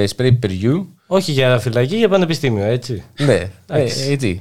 σπρέι 0.07 0.33
περιού. 0.33 0.89
Όχι 1.07 1.33
για 1.33 1.59
φυλακή, 1.59 1.97
για 1.97 2.09
πανεπιστήμιο, 2.09 2.65
έτσι. 2.65 3.03
Ναι, 3.19 3.33
ε, 3.33 3.51
Εντάξει. 3.73 4.11
ε, 4.13 4.17
τι. 4.17 4.41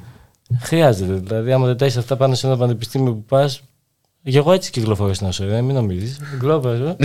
Χρειάζεται. 0.59 1.13
Δηλαδή, 1.13 1.51
άμα 1.51 1.65
δεν 1.65 1.77
τα 1.77 1.85
έχεις 1.85 1.97
αυτά 1.97 2.17
πάνω 2.17 2.35
σε 2.35 2.47
ένα 2.47 2.57
πανεπιστήμιο 2.57 3.13
που 3.13 3.23
πας. 3.23 3.63
Και 4.23 4.37
εγώ 4.37 4.51
έτσι 4.51 4.71
κυκλοφορώ 4.71 5.13
στην 5.13 5.27
Ασορία, 5.27 5.61
μην 5.61 5.75
νομίζεις. 5.75 6.19
Γκλόπας, 6.37 6.95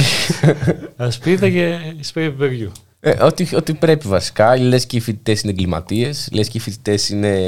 ασπίδα 0.96 1.50
και 1.50 1.78
σπρέι 2.00 2.30
παιδιού. 2.30 2.72
Ε, 3.00 3.24
ό,τι, 3.24 3.56
ό,τι 3.56 3.74
πρέπει 3.74 4.08
βασικά. 4.08 4.58
Λες 4.58 4.86
και 4.86 4.96
οι 4.96 5.00
φοιτητές 5.00 5.40
είναι 5.40 5.52
εγκληματίες. 5.52 6.28
Λες 6.32 6.48
και 6.48 6.58
οι 6.58 6.60
φοιτητές 6.60 7.08
είναι. 7.08 7.38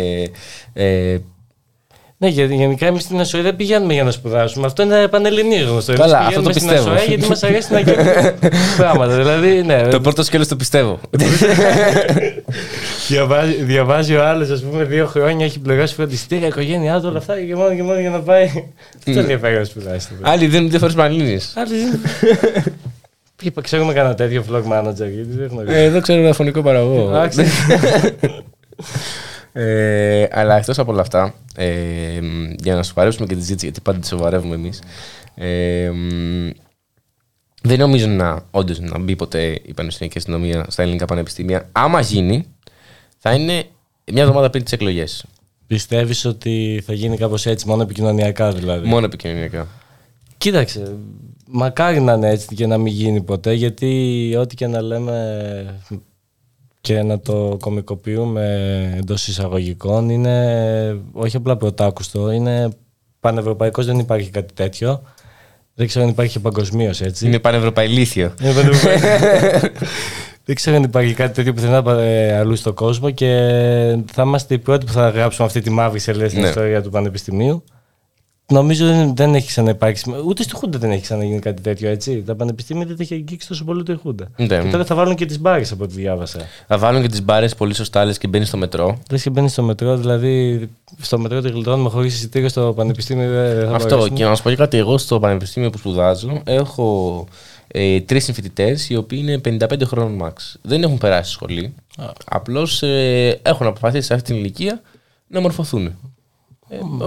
Ε, 0.73 1.19
Ναι, 2.23 2.29
γιατί 2.29 2.55
γενικά 2.55 2.87
εμείς 2.87 3.03
στην 3.03 3.21
Ασοέ 3.21 3.43
δεν 3.43 3.57
πηγαίνουμε 3.57 3.93
για 3.93 4.05
να 4.05 4.11
σπουδάσουμε. 4.11 4.67
Αυτό 4.67 4.83
είναι 4.83 5.09
πανελληνή 5.09 5.57
γνωστό. 5.57 5.93
Εμείς 5.93 6.05
Καλά, 6.05 6.19
πηγαίνουμε 6.19 6.37
αυτό 6.37 6.43
το 6.43 6.59
στην 6.59 6.69
πιστεύω. 6.69 6.91
Ασοέ 6.91 7.07
γιατί 7.09 7.29
μας 7.29 7.43
αρέσει 7.43 7.73
να 7.73 7.83
κάνουμε 7.83 8.35
πράγματα. 8.77 9.17
Δηλαδή, 9.17 9.63
ναι. 9.63 9.89
το 9.89 10.01
πρώτο 10.01 10.23
σκέλος 10.23 10.49
το 10.49 10.57
πιστεύω. 10.57 11.01
διαβάζει, 13.09 13.53
διαβάζει 13.53 14.15
ο 14.15 14.25
άλλος, 14.27 14.51
ας 14.51 14.61
πούμε, 14.61 14.85
δύο 14.85 15.07
χρόνια 15.07 15.45
έχει 15.45 15.59
πληρώσει 15.59 15.95
φροντιστήρια, 15.95 16.47
οικογένειά 16.47 17.01
του, 17.01 17.07
όλα 17.09 17.19
αυτά 17.19 17.41
και 17.41 17.57
μόνο 17.57 17.75
και 17.75 17.83
μόνο 17.83 18.01
για 18.01 18.11
να 18.11 18.21
πάει. 18.21 18.47
Δεν 19.05 19.15
τον 19.15 19.19
ενδιαφέρει 19.19 19.59
να 19.59 19.65
σπουδάσει. 19.65 20.09
Άλλοι 20.21 20.47
δίνουν 20.47 20.71
δύο 20.71 20.79
φορές 20.79 20.95
πανελλήνιε. 20.95 21.39
Άλλοι 21.55 21.75
δεν. 21.77 22.01
Είπα, 23.43 23.61
ξέρουμε 23.61 23.93
κανένα 23.93 24.15
τέτοιο 24.15 24.45
vlog 24.51 24.63
manager, 24.73 24.95
γιατί 24.95 25.37
δεν 25.37 25.49
γνωρίζω. 25.51 25.75
Ε, 25.75 25.85
εδώ 25.85 26.01
ξέρω 26.01 26.21
ένα 26.21 26.33
φωνικό 26.33 26.63
παραγωγό. 26.63 27.29
Εντάξει. 29.53 30.33
ε, 30.33 30.41
αλλά 30.41 30.57
εκτός 30.57 30.79
από 30.79 30.93
όλα 30.93 31.01
αυτά, 31.01 31.35
ε, 31.57 32.21
μ, 32.23 32.53
για 32.63 32.75
να 32.75 32.83
σοβαρεύσουμε 32.83 33.27
και 33.27 33.35
τη 33.35 33.41
ζήτηση, 33.41 33.65
γιατί 33.65 33.81
πάντα 33.81 33.99
τη 33.99 34.07
σοβαρεύουμε 34.07 34.55
εμείς. 34.55 34.83
Ε, 35.35 35.91
μ, 35.91 36.51
δεν 37.63 37.79
νομίζω 37.79 38.07
να 38.07 38.43
όντως 38.51 38.81
να 38.81 38.99
μπει 38.99 39.17
ποτέ 39.17 39.61
η 39.63 39.75
πανεπιστημιακή 39.75 40.19
αστυνομία 40.19 40.65
στα 40.69 40.83
ελληνικά 40.83 41.05
πανεπιστήμια. 41.05 41.69
Άμα 41.73 42.01
γίνει, 42.01 42.47
θα 43.19 43.33
είναι 43.35 43.65
μια 44.13 44.23
εβδομάδα 44.23 44.51
πριν 44.51 44.65
τις 44.65 44.73
εκλογές. 44.73 45.25
Πιστεύεις 45.67 46.25
ότι 46.25 46.83
θα 46.87 46.93
γίνει 46.93 47.17
κάπως 47.17 47.47
έτσι, 47.47 47.69
μόνο 47.69 47.83
επικοινωνιακά 47.83 48.53
δηλαδή; 48.53 48.89
Μόνο 48.89 49.07
επικοινωνιακά. 49.07 49.67
Κοίταξε, 50.39 50.97
μακάρι 51.47 52.01
να 52.01 52.13
είναι 52.13 52.31
έτσι 52.31 52.55
και 52.55 52.67
να 52.67 52.79
μην 52.79 52.93
γίνει 52.93 53.23
ποτέ, 53.23 53.53
γιατί 53.53 54.35
ό,τι 54.39 54.55
και 54.55 54.67
να 54.67 54.81
λέμε 54.81 55.81
και 56.81 57.03
να 57.03 57.21
το 57.21 57.57
κομικοποιούμε 57.61 58.45
εντός 58.99 59.29
εισαγωγικών 59.29 60.09
είναι 60.09 61.01
όχι 61.13 61.37
απλά 61.37 61.57
πρωτάκουστο, 61.57 62.31
είναι 62.31 62.69
πανευρωπαϊκός, 63.21 63.87
δεν 63.87 63.99
υπάρχει 63.99 64.31
κάτι 64.31 64.55
τέτοιο. 64.55 65.03
Δεν 65.75 65.87
ξέρω 65.87 66.05
αν 66.05 66.11
υπάρχει 66.11 66.41
παγκοσμίως 66.41 67.01
έτσι. 67.01 67.27
Είναι 67.27 67.39
πανευρωπαϊλήθιο. 67.39 68.35
Είναι 68.43 68.53
πανευρωπαϊκό. 68.53 69.07
Δεν 70.45 70.55
ξέρω 70.55 70.77
αν 70.77 70.83
υπάρχει 70.83 71.15
κάτι 71.15 71.35
τέτοιο 71.35 71.53
που 71.55 71.61
θα 71.61 71.67
είναι 71.87 72.37
αλλού 72.39 72.57
στον 72.57 72.75
κόσμο 72.75 73.11
και 73.11 73.27
θα 74.13 74.23
είμαστε 74.23 74.55
οι 74.55 74.59
πρώτοι 74.59 74.87
που 74.87 74.93
θα 74.93 75.09
γράψουμε 75.09 75.47
αυτή 75.47 75.61
τη 75.61 75.71
μαύρη 75.71 75.99
σελίδα 75.99 76.29
στην 76.29 76.41
Ναι. 76.41 76.49
ιστορία 76.49 76.83
του 76.83 76.91
Πανεπιστημίου. 76.91 77.65
Νομίζω 78.51 78.87
δεν, 78.87 79.17
δεν 79.17 79.35
έχει 79.35 79.47
ξαναυπάρξει. 79.47 80.15
Ούτε 80.27 80.43
στη 80.43 80.55
Χούντα 80.55 80.79
δεν 80.79 80.91
έχει 80.91 81.03
ξαναγίνει 81.03 81.39
κάτι 81.39 81.63
τέτοιο, 81.63 81.91
έτσι. 81.91 82.23
Τα 82.23 82.35
πανεπιστήμια 82.35 82.87
δεν 82.87 82.97
τα 82.97 83.03
έχει 83.03 83.15
αγγίξει 83.15 83.49
τόσο 83.49 83.65
πολύ 83.65 83.83
το 83.83 83.93
η 83.93 83.97
Χούντα. 83.97 84.29
Ναι. 84.37 84.47
Και 84.47 84.71
τώρα 84.71 84.85
θα 84.85 84.95
βάλουν 84.95 85.15
και 85.15 85.27
τις 85.27 85.41
μπάρες 85.41 85.73
από 85.73 85.85
ό,τι 85.85 85.95
διάβασα. 85.95 86.41
Θα 86.67 86.79
βάλουν 86.79 87.03
και 87.03 87.09
τις 87.09 87.23
μπάρες 87.23 87.55
πολύ 87.55 87.75
σωστά, 87.75 88.05
λες 88.05 88.19
και 88.19 88.29
μπαίνει 88.29 88.45
στο 88.45 88.57
μετρό. 88.57 88.99
Λες 89.11 89.23
και 89.23 89.31
μπαίνει 89.31 89.49
στο 89.49 89.63
μετρό, 89.63 89.97
δηλαδή 89.97 90.69
στο 91.01 91.19
μετρό 91.19 91.41
τη 91.41 91.51
γλιτώνουμε 91.51 91.89
χωρίς 91.89 92.15
εισιτήριο 92.15 92.49
στο 92.49 92.73
πανεπιστήμιο. 92.77 93.31
Δεν 93.31 93.55
δεν 93.55 93.69
θα 93.69 93.75
Αυτό. 93.75 93.89
μπορέσουμε. 93.89 94.19
Και 94.19 94.25
να 94.25 94.35
σου 94.35 94.43
πω 94.43 94.51
και 94.51 94.57
κάτι, 94.57 94.77
εγώ 94.77 94.99
στο 94.99 95.21
πανεπιστήμιο 95.21 95.71
που 95.71 95.79
σπουδάζω 95.79 96.43
έχω 96.45 97.27
ε, 97.69 98.01
τρεις 98.01 98.25
συμφοιτητές 98.25 98.89
οι 98.91 98.97
οποίοι 98.97 99.19
είναι 99.23 99.59
55 99.69 99.81
χρόνων 99.85 100.23
max. 100.23 100.33
Δεν 100.63 100.83
έχουν 100.83 100.99
περάσει 100.99 101.31
σχολή. 101.31 101.75
Απλώς 102.25 102.83
ε, 102.83 103.39
έχουν 103.43 103.67
αποφασίσει 103.67 104.07
σε 104.07 104.15
αυτή 104.15 104.31
την 104.33 104.41
ηλικία 104.41 104.81
να 105.27 105.41
μορφωθούν. 105.41 105.99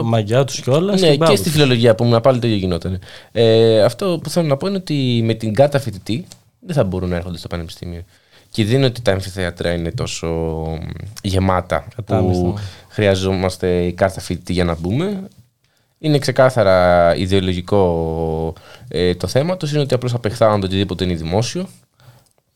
Μαγιά 0.03 0.43
τους 0.43 0.61
κιόλας. 0.61 1.01
Ναι, 1.01 1.15
και 1.15 1.35
στη 1.35 1.49
φιλολογία 1.49 1.95
που 1.95 2.03
ήμουν 2.03 2.21
πάλι 2.21 2.39
το 2.39 2.47
ίδιο 2.47 2.59
γινόταν. 2.59 2.99
Ε, 3.31 3.83
αυτό 3.83 4.19
που 4.23 4.29
θέλω 4.29 4.47
να 4.47 4.57
πω 4.57 4.67
είναι 4.67 4.77
ότι 4.77 5.21
με 5.23 5.33
την 5.33 5.53
κάτα 5.53 5.79
φοιτητή 5.79 6.25
δεν 6.59 6.75
θα 6.75 6.83
μπορούν 6.83 7.09
να 7.09 7.15
έρχονται 7.15 7.37
στο 7.37 7.47
πανεπιστήμιο. 7.47 8.01
Και 8.49 8.65
δεν 8.65 8.75
είναι 8.75 8.85
ότι 8.85 9.01
τα 9.01 9.11
αμφιθέατρα 9.11 9.73
είναι 9.73 9.91
τόσο 9.91 10.27
γεμάτα 11.21 11.87
Κατάμεστα, 11.95 12.41
που 12.43 12.47
ναι. 12.47 12.61
χρειαζόμαστε 12.87 13.91
κάρτα 13.91 14.21
φοιτητή 14.21 14.53
για 14.53 14.63
να 14.63 14.75
μπούμε. 14.79 15.27
Είναι 15.99 16.17
ξεκάθαρα 16.17 17.15
ιδεολογικό 17.15 18.53
ε, 18.87 19.15
το 19.15 19.27
θέμα 19.27 19.57
του. 19.57 19.67
Είναι 19.71 19.79
ότι 19.79 19.93
απλώς 19.93 20.13
απεχθάνονται 20.13 20.65
οτιδήποτε 20.65 21.03
είναι 21.03 21.13
δημόσιο. 21.13 21.67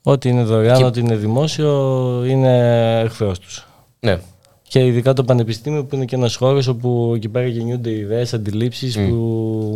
Ό,τι 0.03 0.29
είναι 0.29 0.43
δωρεάν, 0.43 0.77
Και- 0.77 0.83
ό,τι 0.83 0.99
είναι 0.99 1.15
δημόσιο, 1.15 2.23
είναι 2.27 2.99
εχθρός 2.99 3.39
τους. 3.39 3.67
Ναι. 3.99 4.19
Και 4.69 4.85
ειδικά 4.85 5.13
το 5.13 5.23
πανεπιστήμιο 5.23 5.85
που 5.85 5.95
είναι 5.95 6.05
και 6.05 6.15
ένας 6.15 6.35
χώρος 6.35 6.67
όπου 6.67 7.13
εκεί 7.15 7.29
πέρα 7.29 7.47
γεννιούνται 7.47 7.91
ιδέες, 7.91 8.33
αντιλήψεις 8.33 8.97
που 8.97 9.13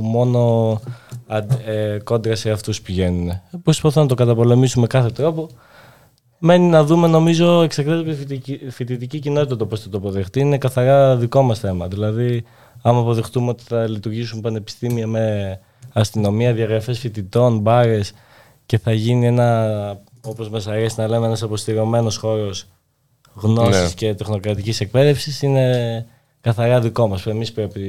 μόνο 0.01 0.79
αντ- 1.27 1.67
ε, 1.67 1.97
κόντρα 2.03 2.35
σε 2.35 2.51
αυτούς 2.51 2.81
πηγαίνουν. 2.81 3.31
Προσπαθώ 3.63 4.01
να 4.01 4.07
το 4.07 4.15
καταπολεμήσουμε 4.15 4.81
με 4.81 4.87
κάθε 4.87 5.09
τρόπο. 5.09 5.49
Μένει 6.39 6.67
να 6.67 6.83
δούμε, 6.83 7.07
νομίζω, 7.07 7.61
εξαρτάται 7.61 7.99
από 7.99 8.09
τη 8.09 8.15
φοιτητική- 8.15 8.69
φοιτητική 8.69 9.19
κοινότητα 9.19 9.55
το 9.57 9.65
πώς 9.65 9.79
θα 9.81 9.89
το 9.89 9.97
αποδεχτεί. 9.97 10.39
Είναι 10.39 10.57
καθαρά 10.57 11.15
δικό 11.17 11.41
μας 11.41 11.59
θέμα. 11.59 11.87
Δηλαδή, 11.87 12.43
άμα 12.81 12.99
αποδεχτούμε 12.99 13.49
ότι 13.49 13.63
θα 13.67 13.87
λειτουργήσουν 13.89 14.41
πανεπιστήμια 14.41 15.07
με 15.07 15.59
αστυνομία, 15.93 16.53
διαγραφές 16.53 16.99
φοιτητών, 16.99 17.59
μπάρες 17.59 18.13
και 18.65 18.77
θα 18.77 18.93
γίνει 18.93 19.25
ένα, 19.27 19.99
όπως 20.21 20.49
μας 20.49 20.67
αρέσει 20.67 20.95
να 20.99 21.07
λέμε, 21.07 21.25
ένας 21.25 21.43
αποστηρωμένος 21.43 22.17
χώρος 22.17 22.67
γνώσης 23.33 23.81
Ναι. 23.81 23.89
και 23.95 24.13
τεχνοκρατικής 24.13 24.79
εκπαίδευσης 24.79 25.41
είναι 25.41 26.05
καθαρά 26.41 26.79
δικό 26.79 27.07
μας. 27.07 27.25
Εμείς 27.25 27.51
πρέπει 27.51 27.79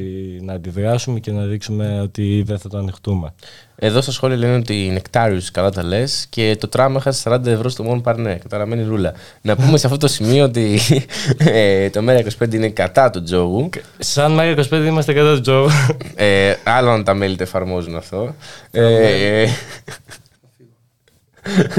να 0.43 0.53
αντιδράσουμε 0.53 1.21
και 1.21 1.33
να 1.33 1.43
δείξουμε 1.45 2.01
ότι 2.01 2.43
δεν 2.47 2.59
θα 2.59 2.69
το 2.69 2.79
ανοιχτούμε. 2.79 3.33
Εδώ 3.77 4.01
στα 4.01 4.13
σχόλια 4.13 4.37
λένε 4.37 4.55
ότι 4.55 4.91
νεκτάριους 4.93 5.51
καλά 5.51 5.71
τα 5.71 5.83
λες 5.83 6.27
και 6.29 6.57
το 6.61 6.69
τράμα 6.69 6.97
έχασε 6.99 7.31
40 7.31 7.47
ευρώ 7.47 7.69
στο 7.69 7.83
μόνο 7.83 8.01
παρνέ. 8.01 8.35
Καταραμένη 8.43 8.83
ρούλα. 8.83 9.13
να 9.43 9.57
πούμε 9.57 9.79
σε 9.79 9.87
αυτό 9.87 9.99
το 9.99 10.09
σημείο 10.09 10.45
ότι 10.45 10.79
ε, 11.39 11.91
το 11.91 12.01
ΜΕΡΑ25 12.09 12.55
είναι 12.55 12.69
κατά 12.69 13.11
του 13.11 13.23
τζόγου. 13.23 13.69
Σαν 13.99 14.33
Μάγια 14.33 14.65
25 14.71 14.85
είμαστε 14.87 15.13
κατά 15.13 15.35
του 15.35 15.41
τζόγου. 15.41 15.69
Ε, 16.15 16.55
άλλο 16.65 16.91
αν 16.91 17.05
τα 17.05 17.15
μέλη 17.15 17.37
το 17.37 17.43
εφαρμόζουν 17.43 17.97
αυτό. 17.97 18.35
Ε, 18.71 19.47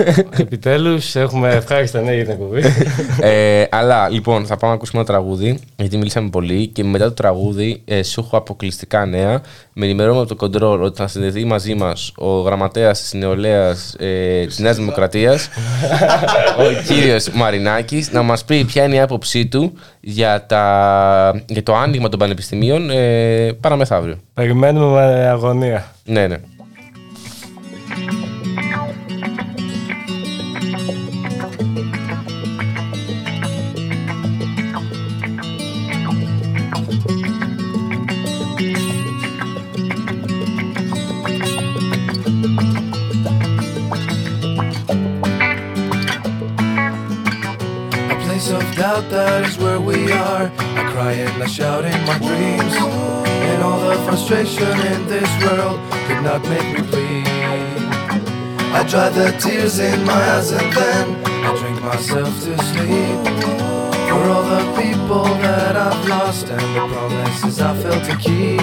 ε, 0.06 0.42
Επιτέλους 0.42 1.16
έχουμε 1.16 1.50
ευχάριστα 1.50 2.02
νέα 2.02 2.14
για 2.14 2.24
την 2.24 2.34
εκπομπή. 2.34 2.62
ε, 3.22 3.66
αλλά 3.70 4.10
λοιπόν, 4.10 4.46
θα 4.46 4.58
πάμε 4.58 4.72
να 4.72 4.78
ακούσουμε 4.78 5.02
ένα 5.02 5.10
τραγούδι, 5.12 5.60
γιατί 5.76 5.98
μιλήσαμε 5.98 6.30
πολύ 6.30 6.68
και 6.68 6.84
μετά 6.84 7.06
το 7.06 7.14
τραγούδι 7.14 7.82
ε, 7.86 8.04
σου 8.04 8.20
έχω 8.20 8.38
αποκλειστικά 8.38 9.06
νέα. 9.06 9.42
Με 9.74 9.86
ενημερώνουμε 9.86 10.22
από 10.30 10.36
το 10.36 10.46
Control 10.46 10.80
ότι 10.80 10.98
θα 10.98 11.08
συνδεθεί 11.08 11.46
μαζί 11.46 11.76
μας 11.76 12.12
ο 12.16 12.40
γραμματέας 12.40 13.02
της 13.02 13.14
νεολαίας 13.14 13.96
ε, 14.00 14.46
της 14.46 14.60
Νέας 14.60 14.76
Δημοκρατίας, 14.76 15.50
ο 16.60 16.94
κύριος 16.94 17.30
Μαρινάκης, 17.30 18.12
να 18.12 18.22
μας 18.22 18.44
πει 18.46 18.64
ποια 18.64 18.84
είναι 18.84 18.96
η 18.96 19.00
άποψή 19.00 19.46
του 19.48 19.74
για, 20.00 20.46
τα, 20.46 21.44
για 21.48 21.64
το 21.64 21.76
άνοιγμα 21.76 22.10
των 22.10 22.20
πανεπιστημίων 22.20 22.90
ε, 22.90 23.52
παραμεθαύριο. 23.62 24.18
Περιμένουμε 24.34 25.06
με 25.06 25.28
αγωνία. 25.28 25.86
Ναι, 26.06 26.28
ναι. 26.28 26.38
That 49.02 49.46
is 49.48 49.58
where 49.58 49.80
we 49.80 50.12
are. 50.12 50.52
I 50.58 50.92
cry 50.92 51.14
and 51.14 51.42
I 51.42 51.48
shout 51.48 51.86
in 51.86 52.00
my 52.06 52.18
dreams. 52.20 52.74
And 53.50 53.64
all 53.64 53.80
the 53.90 53.96
frustration 54.06 54.78
in 54.94 55.08
this 55.08 55.30
world 55.44 55.80
could 56.06 56.22
not 56.22 56.42
make 56.44 56.68
me 56.74 56.82
bleed. 56.90 57.28
I 58.78 58.86
dry 58.88 59.10
the 59.10 59.32
tears 59.40 59.80
in 59.80 60.04
my 60.06 60.14
eyes 60.14 60.52
and 60.52 60.72
then 60.74 61.26
I 61.26 61.56
drink 61.60 61.82
myself 61.82 62.34
to 62.46 62.58
sleep. 62.70 63.20
For 64.10 64.24
all 64.30 64.44
the 64.44 64.64
people 64.82 65.26
that 65.42 65.76
I've 65.76 66.08
lost 66.08 66.50
and 66.50 66.62
the 66.76 66.88
promises 66.94 67.60
I 67.62 67.76
failed 67.82 68.04
to 68.06 68.16
keep. 68.18 68.62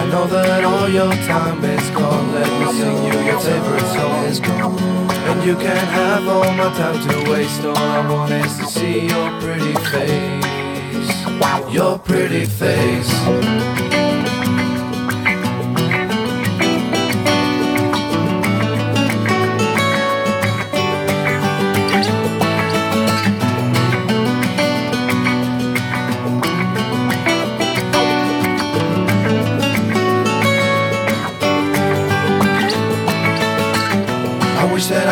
I 0.00 0.06
know 0.10 0.26
that 0.26 0.64
all 0.64 0.88
your 0.88 1.12
time 1.26 1.64
is 1.64 1.90
gone. 1.90 2.32
Let 2.32 2.50
me 2.60 2.72
sing 2.78 3.04
you 3.04 3.18
your 3.28 3.40
favorite 3.40 3.88
song. 3.92 4.24
And 4.24 5.13
you 5.44 5.54
can 5.56 5.86
have 5.86 6.26
all 6.26 6.50
my 6.54 6.72
time 6.74 6.98
to 7.06 7.30
waste. 7.30 7.64
All 7.64 7.76
I 7.76 8.10
want 8.10 8.32
is 8.32 8.56
to 8.56 8.64
see 8.64 9.06
your 9.06 9.30
pretty 9.40 9.74
face. 9.90 11.74
Your 11.74 11.98
pretty 11.98 12.46
face. 12.46 13.83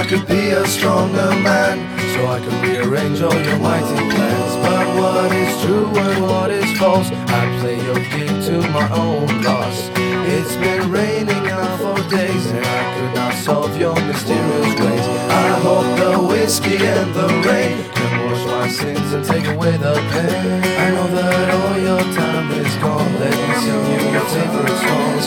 I 0.03 0.05
could 0.05 0.27
be 0.27 0.51
a 0.51 0.67
stronger 0.67 1.31
man. 1.47 1.79
So 2.15 2.27
I 2.27 2.41
could 2.41 2.59
rearrange 2.67 3.23
all 3.23 3.41
your 3.41 3.59
mighty 3.61 3.95
plans. 4.11 4.57
But 4.67 4.87
what 4.99 5.31
is 5.31 5.63
true 5.63 5.87
and 5.87 6.25
what 6.25 6.51
is 6.51 6.77
false 6.77 7.09
I 7.09 7.43
play 7.61 7.77
your 7.77 8.01
game 8.11 8.43
to 8.49 8.69
my 8.73 8.91
own 8.91 9.29
loss. 9.43 9.91
It's 10.35 10.57
been 10.57 10.91
raining 10.91 11.45
now 11.45 11.77
for 11.77 11.95
days 12.11 12.47
And 12.47 12.67
I 12.67 12.83
could 12.99 13.15
not 13.15 13.35
solve 13.35 13.77
your 13.79 13.95
mysterious 13.95 14.75
ways. 14.81 15.07
I 15.47 15.49
hope 15.63 15.87
the 15.97 16.19
whiskey 16.27 16.79
and 16.79 17.15
the 17.15 17.29
rain 17.47 17.89
Can 17.95 18.25
wash 18.27 18.42
my 18.63 18.69
sins 18.69 19.13
and 19.13 19.25
take 19.25 19.47
away 19.49 19.77
the 19.77 19.95
pain 20.13 20.63
I 20.85 20.91
know 20.95 21.09
that 21.17 21.51
all 21.59 21.77
your 21.89 22.03
time 22.15 22.49
is 22.53 22.75
gone 22.77 23.13
Let 23.19 23.35
me 23.35 23.55
sing 23.63 23.85
you 23.91 24.01
your 24.15 24.27
favorite 24.35 24.79
songs 24.87 25.27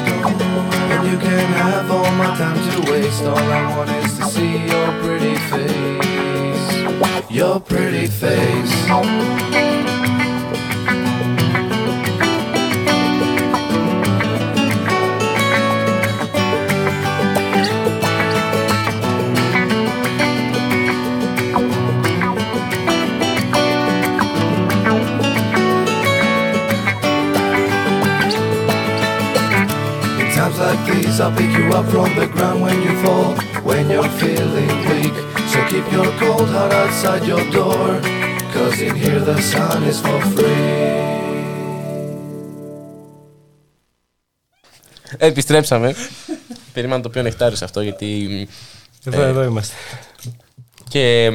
and 0.96 1.12
you 1.12 1.18
can 1.18 1.48
have 1.54 1.92
all 1.92 2.12
my 2.14 2.36
time 2.38 2.56
to 2.56 2.92
waste. 2.92 3.24
All 3.24 3.38
I 3.38 3.76
want 3.76 3.90
is 3.90 4.18
to 4.18 4.26
see 4.26 4.58
your 4.66 4.92
pretty 5.02 5.36
face. 5.50 7.32
Your 7.32 7.60
pretty 7.60 8.08
face. 8.08 9.85
Like 31.16 31.16
these, 31.16 31.22
I'll 31.22 31.36
pick 31.36 31.52
you 31.58 31.70
up 31.74 31.86
from 31.86 32.16
the 32.16 32.28
ground 32.28 32.62
when 32.62 32.82
you 32.82 32.94
fall, 33.04 33.36
when 33.64 33.90
you're 33.90 34.10
feeling 34.22 34.72
weak. 34.90 35.16
So 35.52 35.60
keep 35.68 35.92
your 35.92 36.10
cold 36.20 36.50
heart 36.50 36.74
outside 36.74 37.24
your 37.26 37.44
door, 37.52 38.02
cause 38.54 38.82
in 38.82 38.96
here 38.96 39.20
the 39.20 39.42
sun 39.42 39.84
is 39.84 40.00
for 40.00 40.22
free. 40.22 41.04
Επιστρέψαμε. 45.18 45.96
Περίμενα 46.74 47.02
το 47.02 47.10
πιο 47.10 47.22
νεκτάριο 47.22 47.58
σε 47.58 47.64
αυτό 47.64 47.82
γιατί. 47.82 48.48
Εδώ, 49.04 49.22
ε, 49.22 49.28
εδώ 49.28 49.44
είμαστε. 49.44 49.76
Και 50.90 51.26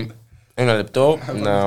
ένα 0.54 0.74
λεπτό 0.74 1.18
να. 1.34 1.64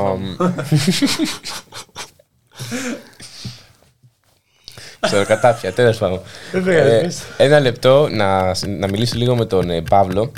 Ξέρω, 5.05 5.25
κατάφια, 5.25 5.73
τέλος 5.73 5.97
πάντων. 5.97 6.19
Δεν 6.51 6.63
πειράζει, 6.63 6.89
Ε, 6.95 6.99
πες. 7.01 7.21
Ένα 7.37 7.59
λεπτό 7.59 8.07
να, 8.11 8.43
να 8.67 8.87
μιλήσω 8.89 9.13
λίγο 9.17 9.35
με 9.35 9.45
τον 9.45 9.69
ε, 9.69 9.81
Παύλο. 9.81 10.31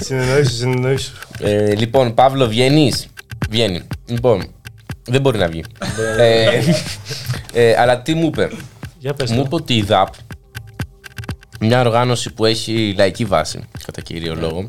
Συνεννοήσου, 0.00 0.54
συνεννοήσου. 0.54 1.12
Ε, 1.40 1.74
λοιπόν, 1.74 2.14
Παύλο, 2.14 2.46
βγαίνεις; 2.46 3.06
Βγαίνει. 3.50 3.82
Λοιπόν, 4.06 4.44
δεν 5.04 5.20
μπορεί 5.20 5.38
να 5.38 5.48
βγει. 5.48 5.64
ε, 6.18 6.48
ε, 7.52 7.74
αλλά 7.80 8.02
τι 8.02 8.14
μου 8.14 8.26
είπε; 8.26 8.50
Για 8.98 9.14
πες 9.14 9.30
Μου 9.30 9.36
το. 9.36 9.42
είπε 9.46 9.54
ότι 9.54 9.74
η 9.76 9.82
ΔΑΠ, 9.82 10.08
μια 11.60 11.80
οργάνωση 11.80 12.32
που 12.32 12.44
έχει 12.44 12.94
λαϊκή 12.96 13.24
βάση, 13.24 13.60
κατά 13.86 14.00
κύριο 14.00 14.34
λόγο, 14.34 14.68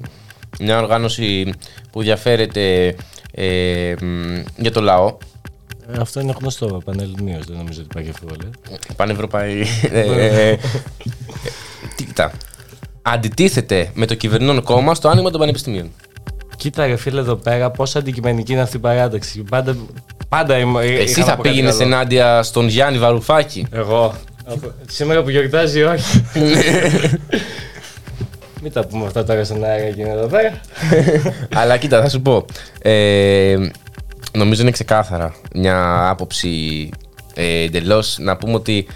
μια 0.60 0.80
οργάνωση 0.82 1.54
που 1.92 2.00
ενδιαφέρεται 2.00 2.96
ε, 3.32 3.94
μ, 4.02 4.40
για 4.58 4.72
το 4.72 4.82
λαό, 4.82 5.08
Ε, 5.08 5.16
Αυτό 6.00 6.20
είναι 6.20 6.34
γνωστό 6.40 6.82
πανελληνίως, 6.86 7.46
δεν 7.46 7.58
νομίζω 7.58 7.80
ότι 7.82 7.88
υπάρχει 7.92 8.10
αμφιβολία. 8.10 8.50
πανευρωπαϊ... 8.96 9.62
ε, 9.92 10.00
ε, 10.50 10.58
τι 11.96 12.04
κοιτά. 12.06 12.32
Αντιτίθεται 13.02 13.92
με 13.94 14.06
το 14.06 14.14
κυβερνών 14.16 14.64
κόμμα 14.64 14.96
στο 14.96 15.10
άνοιγμα 15.10 15.30
των 15.30 15.40
πανεπιστημίων. 15.40 15.92
Κοίτα 16.58 16.86
ρε 16.88 16.96
φίλε 16.96 17.20
εδώ 17.20 17.36
πέρα 17.36 17.72
πόσο 17.72 18.00
αντικειμενική 18.00 18.52
είναι 18.52 18.62
αυτή 18.62 18.78
η 18.78 18.80
παράταξη. 18.80 19.44
Πάντα, 19.50 19.76
πάντα 20.30 20.58
είμαι, 20.58 20.84
Εσύ 20.84 21.10
είχα 21.12 21.20
να 21.20 21.26
θα 21.26 21.36
πω 21.36 21.42
κάτι 21.42 21.50
πήγαινες 21.56 21.78
καλό. 21.78 21.94
ενάντια 21.94 22.44
στον 22.44 22.68
Γιάννη 22.68 23.00
Βαρουφάκη; 23.00 23.68
Εγώ. 23.72 24.14
Από- 24.46 24.72
Σήμερα 24.90 25.24
που 25.24 25.30
γιορτάζει 25.30 25.84
όχι. 25.84 26.24
Μην 28.62 28.72
τα 28.72 28.86
πούμε 28.86 29.06
αυτά 29.06 29.24
τώρα 29.24 29.44
στον 29.44 29.64
αέρα 29.64 29.84
εκείνη 29.84 30.10
εδώ 30.10 30.28
πέρα. 30.28 30.60
Αλλά 31.62 31.78
κοίτα, 31.78 32.02
θα 32.02 32.10
σου 32.10 32.22
πω. 32.22 32.46
Ε, 32.82 33.56
νομίζω 34.38 34.62
είναι 34.62 34.72
ξεκάθαρα 34.72 35.36
μια 35.56 36.10
άποψη 36.10 36.90
ε, 37.34 37.64
εντελώς 37.64 38.18
να 38.20 38.38
πούμε 38.38 38.54
ότι 38.54 38.88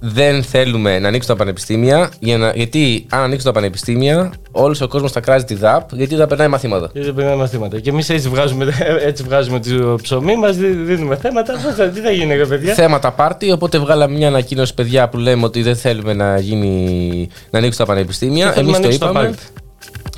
δεν 0.00 0.42
θέλουμε 0.42 0.98
να 0.98 1.08
ανοίξουν 1.08 1.32
τα 1.32 1.38
πανεπιστήμια. 1.38 2.10
Για 2.20 2.38
να, 2.38 2.52
γιατί 2.54 3.06
αν 3.10 3.20
ανοίξουν 3.20 3.44
τα 3.44 3.52
πανεπιστήμια, 3.52 4.32
όλος 4.50 4.80
ο 4.80 4.88
κόσμος 4.88 5.12
θα 5.12 5.20
κράζει 5.20 5.44
τη 5.44 5.54
ΔΑΠ 5.54 5.94
γιατί 5.94 6.14
θα 6.14 6.26
περνάει 6.26 6.48
μαθήματα. 6.48 6.90
Και 6.92 7.00
δεν 7.00 7.14
περνάμε 7.14 7.36
μαθήματα. 7.36 7.80
Και 7.80 7.90
εμείς 7.90 8.08
έτσι 8.10 8.28
βγάζουμε, 8.28 8.72
έτσι 9.08 9.22
βγάζουμε 9.22 9.60
το 9.60 9.98
ψωμί 10.02 10.36
μας, 10.36 10.56
δίνουμε 10.56 11.16
θέματα. 11.16 11.52
Πώς 11.64 11.74
θα- 11.74 11.88
Τι 11.88 12.00
θα 12.00 12.10
γίνει, 12.10 12.36
ρε 12.36 12.46
παιδιά; 12.46 12.74
Θέματα 12.74 13.10
πάρτι, 13.12 13.50
οπότε 13.52 13.78
βγάλαμε 13.78 14.16
μια 14.16 14.28
ανακοίνωση, 14.28 14.74
παιδιά, 14.74 15.08
που 15.08 15.16
λέμε 15.16 15.44
ότι 15.44 15.62
δεν 15.62 15.76
θέλουμε 15.76 16.12
να, 16.14 16.38
γίνει, 16.38 17.28
να 17.50 17.58
ανοίξουν 17.58 17.86
τα 17.86 17.92
πανεπιστήμια. 17.92 18.46
Και 18.46 18.52
θέλουμε 18.52 18.76
Εμείς 18.76 18.98
να 18.98 18.98
το 18.98 19.06
ανοίξουν 19.06 19.12
τα 19.14 19.20
είπαμε. 19.20 19.57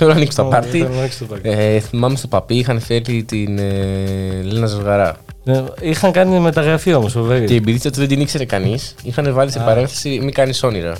Πάρτι. 0.01 0.05
Θέλω 0.05 0.11
να 0.11 0.17
ανοίξουν 0.17 0.37
τα 0.37 0.43
Ω, 0.43 0.49
πάρτι. 0.49 0.71
θέλουμε 0.71 0.95
να 0.95 1.01
ανοίξουν 1.01 1.29
τα 1.29 1.35
πάρτι. 1.35 1.49
Ε, 1.63 1.81
θυμάμαι 1.81 2.17
στο 2.17 2.27
παπί 2.29 2.55
είχαν 2.55 2.81
φέρει 2.81 3.25
την 3.25 3.59
ε, 3.59 4.43
Λένα 4.43 4.67
Ζευγαρά. 4.67 5.17
Ε, 5.45 5.63
Είχαν 5.81 6.13
κάνει 6.13 6.39
μεταγραφή 6.41 6.93
όμως, 6.95 7.13
φοβερή. 7.13 7.45
Και 7.47 7.53
η 7.53 7.57
εμπειρία 7.57 7.81
τους 7.81 7.99
δεν 7.99 8.09
την 8.09 8.21
ήξερε 8.21 8.45
κανείς. 8.45 8.95
Είχαν 9.03 9.33
βάλει 9.35 9.51
σε 9.51 9.59
Α. 9.61 9.63
παρένθεση 9.63 10.19
μην 10.23 10.33
κάνεις 10.33 10.63
όνειρα. 10.63 10.97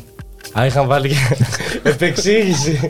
Α, 0.59 0.67
είχαν 0.67 0.87
βάλει 0.87 1.09
και 1.09 1.15
επεξήγηση. 1.91 2.81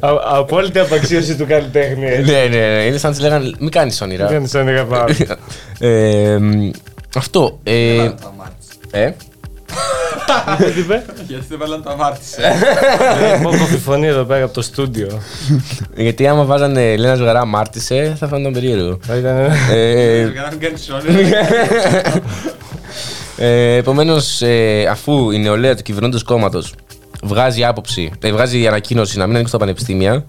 Α- 0.00 0.08
Απόλυτη 0.38 0.78
απαξίωση 0.78 1.36
του 1.36 1.46
καλλιτέχνη. 1.46 2.06
έτσι. 2.06 2.30
ναι, 2.32 2.46
ναι, 2.50 2.56
ναι. 2.74 2.82
Είναι 2.84 2.96
σαν 2.98 3.10
να 3.10 3.16
τη 3.16 3.22
λέγανε 3.22 3.50
μην 3.58 3.70
κάνεις 3.70 4.00
όνειρα. 4.00 4.24
Δεν 4.26 4.34
κάνεις 4.34 4.54
όνειρα 4.54 4.84
πάνω. 4.84 5.04
ε, 5.78 6.36
μ, 6.38 6.70
αυτό. 7.16 7.58
Ε, 7.62 7.72
ε, 8.04 8.10
Τι 8.10 8.76
είπε; 8.86 9.16
Γιατί 11.26 11.44
δεν 11.48 11.58
βάλαν 11.58 11.82
το 11.82 11.90
αμάρτησε. 11.90 12.42
Ε, 13.32 13.38
Πω 13.42 13.48
κοφιφωνεί 13.48 14.06
εδώ 14.06 14.22
πέρα 14.24 14.44
από 14.44 14.54
το 14.54 14.62
στούντιο. 14.62 15.22
γιατί 15.96 16.26
άμα 16.26 16.44
βάζανε 16.44 16.96
Λένα 16.96 17.14
Ζευγαρά 17.14 17.40
αμάρτησε, 17.40 18.16
θα 18.18 18.28
φαίνονταν 18.28 18.52
περίεργο. 18.52 18.98
Θα 19.02 19.16
ήταν- 19.16 19.52
ε, 19.70 20.20
Για 20.32 20.42
να 20.42 20.48
μην 20.50 20.60
κάνεις 20.60 20.90
όνειρα. 20.90 21.38
ε, 23.36 23.74
Επομένως, 23.76 24.42
αφού 24.90 25.30
η 25.30 25.38
νεολαία 25.38 25.74
του 25.76 25.82
κυβερνώντος 25.82 26.22
κόμματος 26.22 26.74
βγάζει 27.22 27.64
άποψη, 27.64 28.10
ε, 28.20 28.32
βγάζει 28.32 28.66
ανακοίνωση 28.66 29.18
να 29.18 29.26
μην 29.26 29.34
ανοίξουν 29.34 29.58
τα 29.58 29.64
πανεπιστήμια 29.64 30.24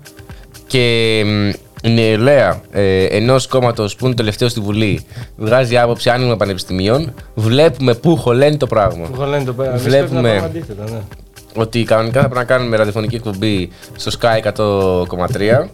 και 0.68 1.24
μ, 1.26 1.50
η 1.84 1.90
νεολαία 1.90 2.62
ε, 2.72 3.04
ενός 3.06 3.48
κόμματος 3.48 3.96
που 3.96 4.06
είναι 4.06 4.14
το 4.16 4.22
τελευταίο 4.22 4.50
στη 4.50 4.60
Βουλή 4.60 5.06
βγάζει 5.36 5.78
άποψη 5.78 6.10
άνοιγμα 6.10 6.36
πανεπιστημίων, 6.38 7.14
βλέπουμε 7.36 7.94
πού 7.96 8.18
χωλαίνει 8.18 8.58
το 8.58 8.68
πράγμα. 8.68 9.08
Που 9.08 9.16
χωλένει 9.16 9.46
το 9.46 9.54
πέρα. 9.54 9.70
Εμείς 9.70 9.82
Βλέπουμε- 9.84 10.22
πρέπει 10.22 10.28
να 10.36 10.42
πάμε 10.42 10.46
αντίθετα, 10.46 10.84
ναι. 10.92 11.00
Ότι 11.56 11.84
κανονικά 11.84 12.22
θα 12.22 12.30
πρέπει 12.30 12.48
να 12.48 12.56
κάνουμε 12.56 12.78
ραδιοφωνική 12.78 13.16
εκπομπή 13.16 13.70
στο 13.96 14.12
Sky 14.22 14.42
100,3. 14.42 15.68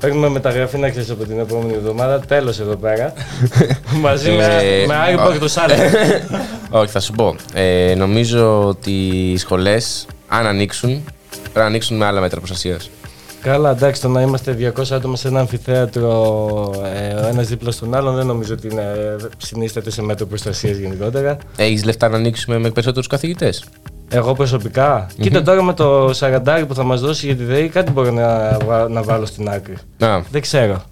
Παίρνουμε 0.00 0.28
μεταγραφή 0.28 0.78
να 0.78 0.90
ξέρεις 0.90 1.10
από 1.10 1.24
την 1.24 1.38
επόμενη 1.38 1.72
εβδομάδα. 1.74 2.20
Τέλος 2.20 2.60
εδώ 2.60 2.76
πέρα. 2.76 3.12
Μαζί 4.02 4.30
με, 4.30 4.44
Ε, 4.44 4.86
με 4.86 4.94
Άρη 4.94 5.14
α. 5.14 5.16
Πακτοσάλη. 5.22 5.72
Όχι, 6.70 6.90
θα 6.90 7.00
σου 7.00 7.12
πω. 7.12 7.34
Ε, 7.54 7.94
νομίζω 7.96 8.64
ότι 8.66 8.90
οι 9.32 9.36
σχολές, 9.36 10.06
αν 10.28 10.46
ανοίξουν, 10.46 11.04
πρέπει 11.42 11.58
να 11.58 11.64
ανοίξουν 11.64 11.96
με 11.96 12.04
άλλα 12.04 12.20
μέτρα 12.20 12.38
προστασίας. 12.38 12.90
Καλά, 13.42 13.70
εντάξει, 13.70 14.00
το 14.00 14.08
να 14.08 14.20
είμαστε 14.20 14.72
200 14.78 14.90
άτομα 14.90 15.16
σε 15.16 15.28
ένα 15.28 15.40
αμφιθέατρο, 15.40 16.10
ε, 16.94 17.14
ο 17.14 17.26
ένας 17.26 17.46
δίπλα 17.48 17.70
στον 17.70 17.94
άλλον, 17.94 18.14
δεν 18.14 18.26
νομίζω 18.26 18.54
ότι 18.54 18.68
είναι, 18.68 18.80
ε, 18.82 19.16
συνίσταται 19.38 19.90
σε 19.90 20.02
μέτρο 20.02 20.26
προστασίας 20.26 20.76
γενικότερα. 20.76 21.36
Έχεις 21.56 21.84
λεφτά 21.84 22.08
να 22.08 22.16
ανοίξουμε 22.16 22.58
με 22.58 22.70
περισσότερους 22.70 23.06
καθηγητές; 23.06 23.64
Εγώ 24.08 24.32
προσωπικά. 24.34 25.06
Κοίτα 25.20 25.42
τώρα 25.42 25.62
με 25.62 25.72
το 25.74 26.10
σαραντάρι 26.12 26.66
που 26.66 26.74
θα 26.74 26.82
μας 26.84 27.00
δώσει 27.00 27.26
για 27.26 27.36
τη 27.36 27.44
ΔΕΗ, 27.44 27.68
κάτι 27.68 27.90
μπορώ 27.92 28.10
να, 28.10 28.56
βα- 28.66 28.88
να 28.88 29.02
βάλω 29.02 29.26
στην 29.26 29.48
άκρη. 29.48 29.74
Α, 29.98 30.20
Δεν 30.30 30.40
ξέρω. 30.40 30.82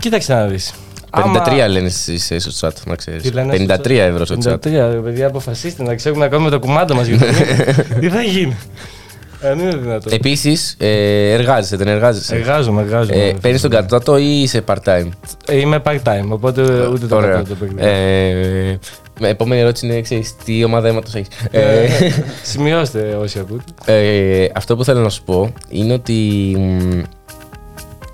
Κοίταξε 0.00 0.34
να 0.34 0.46
δεις. 0.46 0.74
53 1.10 1.66
λένε 1.68 1.86
εσείς, 1.86 2.30
ε, 2.30 2.38
στο 2.38 2.68
chat, 2.68 2.72
να 2.86 2.94
ξέρεις. 2.94 3.22
Τι 3.22 3.30
λένε 3.30 3.52
53 3.52 3.66
στο 3.74 3.82
chat? 3.84 3.88
ευρώ 3.88 4.24
στο 4.24 4.34
53, 4.36 4.66
chat. 4.66 4.90
ρε 4.92 4.98
παιδιά, 5.04 5.26
αποφασίστε 5.26 5.82
να 5.82 5.94
ξέρουμε 5.94 6.24
να 6.24 6.30
κάνουμε 6.30 6.50
τα 6.50 6.56
κουμάντα 6.56 6.94
μας 6.94 7.06
για 7.06 7.18
το 7.18 7.24
μήνα. 7.26 7.98
Τι 8.00 8.08
θα 8.08 8.22
γίνει. 8.22 8.56
Δεν 9.40 9.58
είναι 9.58 9.76
δυνατόν. 9.76 10.12
Επίσης, 10.12 10.74
ε, 10.78 11.32
εργάζεσαι, 11.32 11.76
δεν 11.76 11.88
εργάζεσαι; 11.88 12.34
Εργάζομαι, 12.36 12.82
εργάζομαι. 12.82 13.16
Ε, 13.24 13.32
Παίρνεις 13.40 13.60
τον 13.60 13.70
κατώτατο 13.70 14.18
ή 14.18 14.42
είσαι 14.42 14.64
part-time; 14.66 15.08
Ε, 15.46 15.56
Είμαι 15.58 15.82
part-time, 15.84 16.28
οπότε 16.28 16.86
ούτε 16.86 17.06
το 17.06 17.16
Ωραία. 17.16 17.30
κατώ 17.30 17.48
το 17.48 17.54
παιχνίδι. 17.54 17.86
Ε, 17.88 18.78
με 19.20 19.28
επόμενη 19.28 19.60
ερώτηση 19.60 19.86
είναι, 19.86 20.00
ξέρεις, 20.00 20.36
τι 20.44 20.64
ομάδα 20.64 20.88
αίματος 20.88 21.14
έχεις; 21.14 21.28
Ε, 21.50 21.82
Ε, 21.84 21.88
Σημειώστε 22.42 23.16
όσοι 23.20 23.38
ακούτε. 23.38 23.64
Ε, 23.84 24.46
αυτό 24.54 24.76
που 24.76 24.84
θέλω 24.84 25.00
να 25.00 25.08
σου 25.08 25.22
πω 25.22 25.52
είναι 25.68 25.92
ότι 25.92 26.12
μ, 26.58 27.00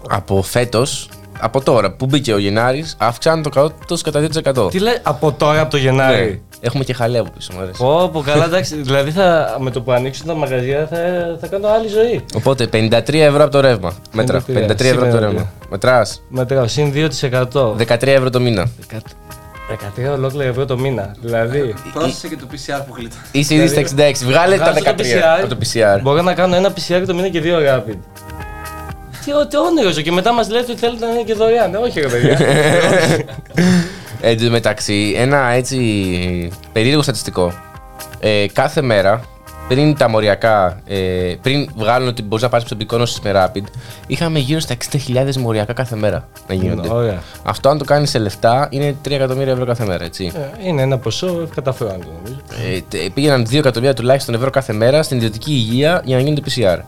από 0.08 0.42
φέτος, 0.42 1.08
από 1.40 1.60
τώρα 1.62 1.92
που 1.92 2.06
μπήκε 2.06 2.32
ο 2.32 2.38
Γενάρης, 2.38 2.96
αυξάνει 2.98 3.42
το 3.42 3.48
κατώτατο 3.48 3.96
κατά 4.02 4.20
2%. 4.66 4.70
Τι 4.70 4.78
λέει 4.78 4.96
από 5.02 5.32
τώρα, 5.32 5.60
από 5.60 5.70
το 5.70 5.76
Γενάρη; 5.76 6.42
Ναι. 6.62 6.68
Έχουμε 6.68 6.84
και 6.84 6.92
χαλέ 6.94 7.18
από 7.18 7.30
πίσω, 7.36 7.52
μου 7.54 7.60
αρέσει. 7.60 7.78
Πω, 7.78 8.08
πω, 8.12 8.20
καλά, 8.20 8.44
εντάξει. 8.44 8.76
δηλαδή 8.88 9.10
θα, 9.10 9.56
με 9.60 9.70
το 9.70 9.80
που 9.82 9.92
ανοίξουν 9.92 10.26
τα 10.26 10.34
μαγαζιά 10.34 10.86
θα, 10.90 10.96
θα 11.40 11.46
κάνω 11.46 11.68
άλλη 11.68 11.88
ζωή. 11.88 12.24
Οπότε 12.34 12.64
53 12.72 13.14
ευρώ 13.14 13.42
από 13.42 13.52
το 13.52 13.60
ρεύμα. 13.60 13.92
Μέτρα. 14.12 14.40
53, 14.40 14.50
53 14.50 14.50
ευρώ 14.50 14.66
από 14.66 14.76
το 14.76 14.84
σήμερα, 14.84 15.18
ρεύμα. 15.20 15.32
ναι. 15.40 15.46
Μετράς. 15.70 16.22
Μετράω, 16.28 16.66
συν 16.66 16.92
2%. 16.94 17.76
13 17.88 18.06
ευρώ 18.06 18.30
το 18.30 18.40
μήνα. 18.40 18.66
13 20.06 20.12
ολόκληρα 20.12 20.48
ευρώ 20.48 20.64
το 20.64 20.78
μήνα. 20.78 21.14
Δηλαδή. 21.20 21.74
Πρόσθεσε 21.92 22.28
και 22.28 22.36
το 22.36 22.46
PCR 22.52 22.82
που 22.86 22.94
γλίτω. 22.96 23.16
Είσαι 23.32 23.54
ήδη 23.54 23.66
στα 23.68 23.80
66. 24.10 24.12
Βγάλε 24.24 24.56
τα 24.56 24.64
βγάζω 24.72 24.84
το 24.84 24.94
13 24.96 25.00
PCR, 25.00 25.38
από 25.42 25.48
το 25.48 25.56
PCR. 25.62 26.00
Μπορώ 26.02 26.22
να 26.22 26.34
κάνω 26.34 26.56
ένα 26.56 26.72
PCR 26.72 27.02
το 27.06 27.14
μήνα 27.14 27.28
και 27.28 27.40
δύο 27.40 27.56
rapid. 27.58 27.96
Τι, 29.24 29.32
ό- 29.32 29.46
τι 29.46 29.56
όνειρο 29.56 29.92
σου 29.92 30.02
και 30.02 30.12
μετά 30.12 30.32
μας 30.32 30.48
λέτε 30.50 30.70
ότι 30.72 30.80
θέλετε 30.80 31.06
να 31.06 31.12
είναι 31.12 31.22
και 31.22 31.34
δωρεάν. 31.34 31.74
Ε, 31.74 31.76
Όχι, 31.76 32.00
ρε 32.00 32.08
παιδιά. 32.08 32.38
Εν 34.24 34.38
τω 34.44 34.50
μεταξύ, 34.50 35.14
ένα 35.16 35.48
έτσι 35.48 35.78
περίεργο 36.72 37.02
στατιστικό. 37.02 37.52
Ε, 38.20 38.46
κάθε 38.52 38.82
μέρα, 38.82 39.20
πριν 39.68 39.96
τα 39.96 40.08
μοριακά, 40.08 40.80
ε, 40.86 41.34
πριν 41.42 41.68
βγάλουν 41.76 42.08
ότι 42.08 42.22
μπορείς 42.22 42.42
να 42.44 42.48
πάρεις 42.50 42.66
προσωπικό 42.66 42.96
νόση 42.98 43.20
με 43.24 43.32
Rapid, 43.34 43.62
είχαμε 44.06 44.38
γύρω 44.38 44.60
στα 44.60 44.74
60.000 44.74 45.36
μοριακά 45.36 45.72
κάθε 45.72 45.96
μέρα 45.96 46.28
να 46.48 46.54
γίνονται. 46.54 46.88
Ωραία. 46.92 47.22
Αυτό, 47.42 47.68
αν 47.68 47.78
το 47.78 47.84
κάνεις 47.84 48.10
σε 48.10 48.18
λεφτά, 48.18 48.68
είναι 48.70 48.96
3 49.04 49.10
εκατομμύρια 49.14 49.52
ευρώ 49.52 49.64
κάθε 49.64 49.84
μέρα, 49.84 50.04
έτσι. 50.04 50.32
Ε, 50.64 50.68
Είναι 50.68 50.82
ένα 50.82 50.98
ποσό 50.98 51.48
καταφρόνητο 51.54 52.06
νομίζω. 52.22 52.40
Ε, 52.74 52.80
τε- 52.88 53.10
πήγαιναν 53.10 53.46
2 53.50 53.58
εκατομμύρια 53.58 53.94
τουλάχιστον 53.94 54.34
ευρώ 54.34 54.50
κάθε 54.50 54.72
μέρα 54.72 55.02
στην 55.02 55.16
ιδιωτική 55.16 55.52
υγεία 55.52 56.00
για 56.04 56.16
να 56.16 56.22
γίνεται 56.22 56.42
PCR. 56.50 56.78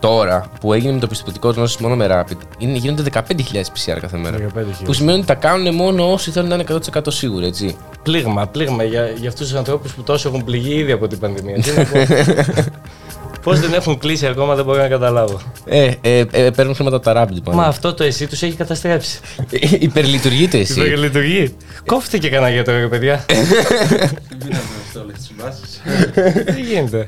Τώρα 0.00 0.50
που 0.60 0.72
έγινε 0.72 0.92
με 0.92 0.98
το 0.98 1.06
πιστοποιητικό 1.06 1.50
γνώσης 1.50 1.76
μόνο 1.76 1.96
με 1.96 2.06
Rapid, 2.10 2.36
είναι, 2.58 2.78
γίνονται 2.78 3.02
15.000 3.12 3.20
PCR 3.54 3.98
κάθε 4.00 4.16
μέρα. 4.16 4.38
15.000. 4.54 4.62
Που 4.84 4.92
σημαίνει 4.92 5.18
ότι 5.18 5.26
τα 5.26 5.34
κάνουν 5.34 5.74
μόνο 5.74 6.12
όσοι 6.12 6.30
θέλουν 6.30 6.48
να 6.48 6.54
είναι 6.54 6.64
100% 6.94 7.00
σίγουροι, 7.08 7.46
έτσι. 7.46 7.76
Πλήγμα, 8.02 8.46
πλήγμα 8.46 8.84
για, 8.84 9.08
για 9.08 9.28
αυτούς 9.28 9.48
τους 9.48 9.56
ανθρώπους 9.56 9.94
που 9.94 10.02
τόσο 10.02 10.28
έχουν 10.28 10.44
πληγεί 10.44 10.74
ήδη 10.74 10.92
από 10.92 11.06
την 11.06 11.18
πανδημία. 11.18 11.62
Τι 11.62 11.70
να 11.70 11.84
πω. 11.84 11.98
Πώς 13.46 13.60
δεν 13.60 13.72
έχουν 13.72 13.98
κλείσει 13.98 14.26
ακόμα 14.26 14.54
δεν 14.54 14.64
μπορώ 14.64 14.82
να 14.82 14.88
καταλάβω. 14.88 15.40
Ε, 15.64 15.90
ε, 16.00 16.24
ε, 16.30 16.50
παίρνουν 16.50 16.74
χρήματα 16.74 16.96
από 16.96 17.04
τα 17.04 17.22
Rapid. 17.22 17.32
λοιπόν. 17.32 17.54
Μα 17.54 17.64
αυτό 17.64 17.94
το 17.94 18.04
εσύ 18.04 18.26
τους 18.26 18.42
έχει 18.42 18.56
καταστρέψει. 18.56 19.20
Υπερλειτουργείτε 19.78 20.58
εσύ. 20.58 20.80
Υπερλειτουργεί. 20.80 21.56
Κόφτηκε 21.86 22.18
και 22.18 22.34
κανένα 22.34 22.52
γιατρό, 22.52 22.78
ρε 22.78 22.88
παιδιά. 22.88 23.24
Μην 24.44 24.54
αυτό 24.86 25.00
όλες 25.00 25.16
τις 25.16 25.26
συμβάσεις. 25.26 25.80
Τι 26.54 26.60
γίνεται. 26.60 27.06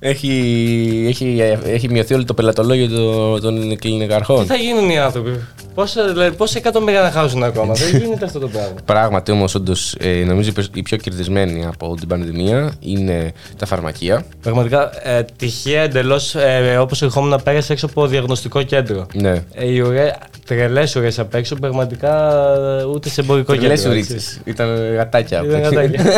Έχει, 0.00 1.04
έχει, 1.08 1.42
έχει 1.64 1.88
μειωθεί 1.90 2.14
όλο 2.14 2.24
το 2.24 2.34
πελατολόγιο 2.34 2.88
των, 2.88 3.40
των 3.40 3.68
Τι 3.68 3.76
κλινικαρχών. 3.76 4.46
θα 4.46 4.54
γίνουν 4.54 4.90
οι 4.90 4.98
άνθρωποι; 4.98 5.40
Πόσα, 5.74 6.06
δηλαδή, 6.12 6.36
πόσα 6.36 6.58
εκατομμύρια 6.58 7.00
να 7.00 7.10
χάσουν 7.10 7.42
ακόμα; 7.42 7.74
Δεν 7.74 8.00
γίνεται 8.00 8.24
αυτό 8.24 8.38
το 8.38 8.48
πράγμα. 8.48 8.74
Πράγματι 8.84 9.32
όμως, 9.32 9.54
όντως, 9.54 9.94
ε, 9.98 10.24
νομίζω 10.26 10.50
οι 10.74 10.82
πιο 10.82 10.96
κερδισμένοι 10.96 11.66
από 11.66 11.94
την 11.94 12.08
πανδημία 12.08 12.72
είναι 12.80 13.32
τα 13.58 13.66
φαρμακεία. 13.66 14.24
Πραγματικά 14.42 14.90
ε, 15.08 15.24
τυχαία 15.36 15.82
εντελώς 15.82 16.34
ε, 16.34 16.76
όπως 16.80 17.02
ερχόμουν 17.02 17.40
πέρασε 17.44 17.72
έξω 17.72 17.86
από 17.86 18.06
διαγνωστικό 18.06 18.62
κέντρο. 18.62 19.06
Ναι. 19.14 19.42
Ε, 19.54 19.72
οι 19.72 19.80
ουρέ, 19.80 20.14
τρελές 20.46 20.96
ουρέ 20.96 21.08
απ' 21.16 21.34
έξω, 21.34 21.54
πραγματικά 21.56 22.32
ε, 22.80 22.84
ούτε 22.84 23.08
σε 23.08 23.20
εμπορικό 23.20 23.54
Τρελές 23.54 23.80
κέντρο. 23.80 23.96
έτσι. 23.96 24.12
ουρίτσε. 24.12 24.40
Ήταν 24.44 24.94
γατάκια. 24.94 25.42
Ήταν 25.44 25.60
γατάκια. 25.62 26.02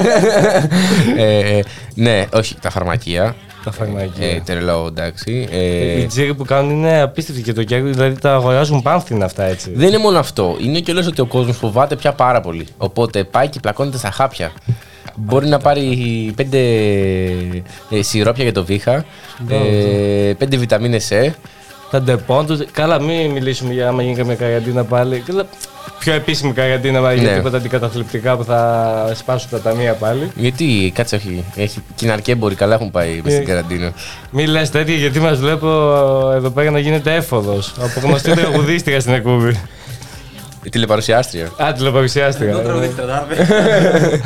ε, 1.16 1.57
ε, 1.59 1.62
ναι, 1.94 2.27
όχι, 2.32 2.55
τα 2.61 2.70
φαρμακεία. 2.70 3.35
Τα 3.65 3.73
φαρμακεία. 3.73 4.27
Ε, 4.27 4.43
τρελό, 4.45 4.85
εντάξει. 4.89 5.49
Ε, 5.51 6.01
Οι 6.01 6.07
τζίροι 6.07 6.35
που 6.35 6.45
κάνουν 6.45 6.70
είναι 6.70 7.01
απίστευτοι 7.01 7.43
και 7.43 7.53
το 7.53 7.65
κέρδο, 7.65 7.89
δηλαδή 7.91 8.20
τα 8.20 8.35
αγοράζουν 8.35 8.82
πάνθυνα 8.82 9.24
αυτά 9.24 9.45
έτσι. 9.45 9.70
δεν 9.74 9.89
είναι 9.89 9.99
μόνο 9.99 10.19
αυτό. 10.19 10.57
Είναι 10.61 10.81
και 10.81 10.93
λες 10.93 11.07
ότι 11.07 11.20
ο 11.20 11.27
κόσμος 11.27 11.57
φοβάται 11.57 11.97
πια 11.97 12.12
πάρα 12.12 12.41
πολύ. 12.41 12.66
Οπότε 12.77 13.24
πάει 13.24 13.49
και 13.49 13.61
πλακώνεται 13.61 13.99
στα 13.99 14.11
χάπια. 14.11 14.53
Μπορεί 15.15 15.47
να 15.49 15.59
πάρει 15.59 16.32
πέντε 16.37 16.59
ε, 17.91 18.03
σιρόπια 18.03 18.45
για 18.45 18.53
το 18.53 18.65
βήχα, 18.65 19.05
ε, 19.49 20.32
πέντε 20.39 20.57
βιταμίνες 20.57 21.09
C. 21.12 21.31
Τα 21.91 22.03
Ντεπόν 22.02 22.47
τους. 22.47 22.61
Καλά, 22.73 23.01
μην 23.01 23.31
μιλήσουμε 23.31 23.73
για 23.73 23.89
άμα 23.89 24.03
γίνει 24.03 24.16
καμία 24.16 24.35
καραντίνα 24.35 24.85
πάλι. 24.85 25.23
Καλά, 25.90 25.98
Πιο 25.98 26.12
επίσημη 26.12 26.52
καραντίνα, 26.52 27.00
μα 27.00 27.12
για 27.12 27.30
Ναι. 27.30 27.36
τίποτα 27.36 27.56
αντικαταθλιπτικά 27.56 28.36
που 28.36 28.44
θα 28.44 29.12
σπάσουν 29.14 29.50
τα 29.50 29.60
ταμεία 29.60 29.94
πάλι. 29.94 30.30
Γιατί, 30.34 30.92
κάτσε 30.94 31.14
όχι, 31.16 31.44
έχει, 31.56 31.82
και 31.94 32.04
οι 32.04 32.08
ναρκέμποροι 32.08 32.54
καλά 32.54 32.74
έχουν 32.74 32.90
πάει 32.90 33.20
μες 33.24 33.32
στην 33.32 33.44
Ε. 33.44 33.46
καραντίνα. 33.46 33.92
Μην 34.30 34.48
λες 34.48 34.70
τέτοια 34.70 34.94
γιατί 34.94 35.18
μας 35.20 35.38
βλέπω 35.38 35.66
εδώ 36.34 36.50
πέρα 36.50 36.70
να 36.70 36.78
γίνεται 36.78 37.14
έφοδος. 37.14 37.74
Από 37.80 38.06
γνωστή 38.06 38.30
τραγουδίστρια 38.34 39.00
στην 39.00 39.12
εκπομπή. 39.12 39.60
Η 40.62 40.68
τηλεπαρουσιάστρια. 40.70 41.48
Α, 41.62 41.72
τηλεπαρουσιάστρια. 41.72 42.50
Εγώ 42.50 42.60
τραγουδίστρια 42.60 43.06
θα 43.06 43.26
έρθει. 43.30 44.22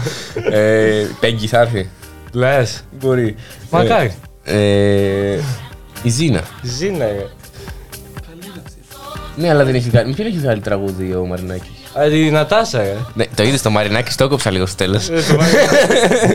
ε, 0.50 1.06
Πέγγι 1.20 1.46
θα 1.46 1.60
έρθει. 1.60 1.88
Λες. 2.32 2.84
Μπορεί. 3.00 3.34
Μακάρι. 3.70 4.12
Ε, 4.44 5.38
η 6.02 6.08
Ζήνα. 6.08 6.40
Ζήνα, 6.62 7.04
ε. 7.04 7.26
Ναι, 9.36 9.48
αλλά 9.51 9.65
δεν 9.65 9.74
έχει 9.74 9.89
βγάλει. 9.89 10.06
Με 10.09 10.15
ποιον 10.15 10.27
έχει 10.27 10.39
βγάλει 10.39 10.61
τραγούδι 10.61 11.15
ο 11.15 11.27
Μαρινάκης; 11.27 11.69
Α, 11.98 12.06
Η 12.06 12.31
Νατάσα, 12.31 12.81
ε. 12.81 12.97
Ναι, 13.15 13.24
το 13.35 13.43
είδες 13.43 13.59
στο 13.59 13.70
Μαρινάκη, 13.70 14.15
το 14.16 14.24
έκοψα 14.24 14.51
λίγο 14.51 14.66
στο 14.66 14.77
τέλος. 14.77 15.09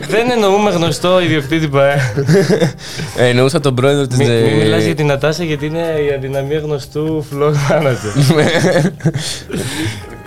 Δεν 0.10 0.30
εννοούμε 0.32 0.72
γνωστό 0.72 1.22
ιδιοκτήτη 1.22 1.68
παρέα. 1.68 2.14
ε, 3.18 3.28
εννοούσα 3.28 3.60
τον 3.60 3.76
πρόεδρο 3.76 4.08
της. 4.08 4.18
Μην 4.18 4.28
μη 4.28 4.52
μιλάς 4.54 4.84
για 4.84 4.96
την 4.96 5.06
Νατάσα 5.06 5.44
γιατί 5.44 5.66
είναι 5.66 5.80
η 6.10 6.14
αδυναμία 6.16 6.60
γνωστού 6.60 7.26
floor 7.34 7.54
manager. 7.72 8.42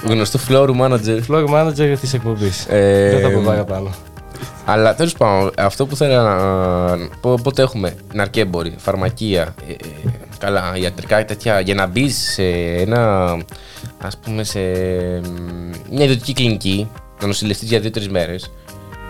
Γνωστό 0.08 0.38
floor 0.48 0.68
manager. 0.80 1.18
floor 1.30 1.46
manager 1.48 1.96
της 2.00 2.14
εκπομπής. 2.14 2.66
Ε, 2.68 3.10
Δεν 3.10 3.20
θα 3.20 3.28
πω 3.30 3.42
παραπάνω. 3.44 3.90
Αλλά 4.72 4.94
τέλος 4.94 5.12
πάντων, 5.12 5.50
αυτό 5.58 5.86
που 5.86 5.96
θέλω 5.96 6.22
να. 6.22 6.36
πω- 7.20 7.40
Πότε 7.42 7.62
έχουμε 7.62 7.94
ναρκέμποροι, 8.12 8.74
φαρμακεία, 8.78 9.54
ε, 9.68 9.72
ε, 9.72 9.76
καλά, 10.38 10.72
ιατρικά 10.74 11.18
και 11.18 11.24
τέτοια. 11.24 11.60
Για 11.60 11.74
να 11.74 11.86
μπεις 11.86 12.16
σε 12.32 12.42
ένα. 12.78 13.30
Α 14.00 14.08
πούμε, 14.24 14.44
σε 14.44 14.58
μ, 14.60 15.70
μια 15.90 16.04
ιδιωτική 16.04 16.32
κλινική, 16.32 16.88
να 17.20 17.26
νοσηλευτείς 17.26 17.68
για 17.68 17.80
δύο-τρεις 17.80 18.08
μέρες. 18.08 18.50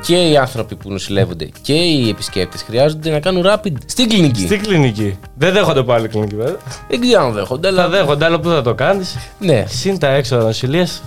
Και 0.07 0.29
οι 0.29 0.37
άνθρωποι 0.37 0.75
που 0.77 0.91
νοσηλεύονται 0.93 1.49
και 1.63 1.73
οι 1.75 2.09
επισκέπτες 2.09 2.63
χρειάζονται 2.63 3.11
να 3.11 3.21
κάνουν 3.21 3.45
rapid 3.47 3.73
στην 3.87 4.09
κλινική. 4.09 4.41
Στην 4.41 4.63
κλινική. 4.63 5.19
Δεν 5.35 5.53
δέχονται 5.53 5.83
πάλι 5.83 6.09
κλινική, 6.09 6.37
βέβαια. 6.37 6.57
Δεν 6.89 7.01
ξέρω 7.01 7.23
αν 7.25 7.33
δέχονται, 7.33 7.69
Θα 7.73 7.81
αλλά. 7.83 7.89
δέχονται, 7.89 8.25
αλλά 8.25 8.41
πού 8.41 8.49
θα 8.49 8.63
το 8.63 8.75
κάνεις. 8.75 9.17
Ναι, 9.39 9.65
Συν 9.69 9.99
τα 9.99 10.09
έξοδα 10.09 10.43
νοσηλείας. 10.43 11.03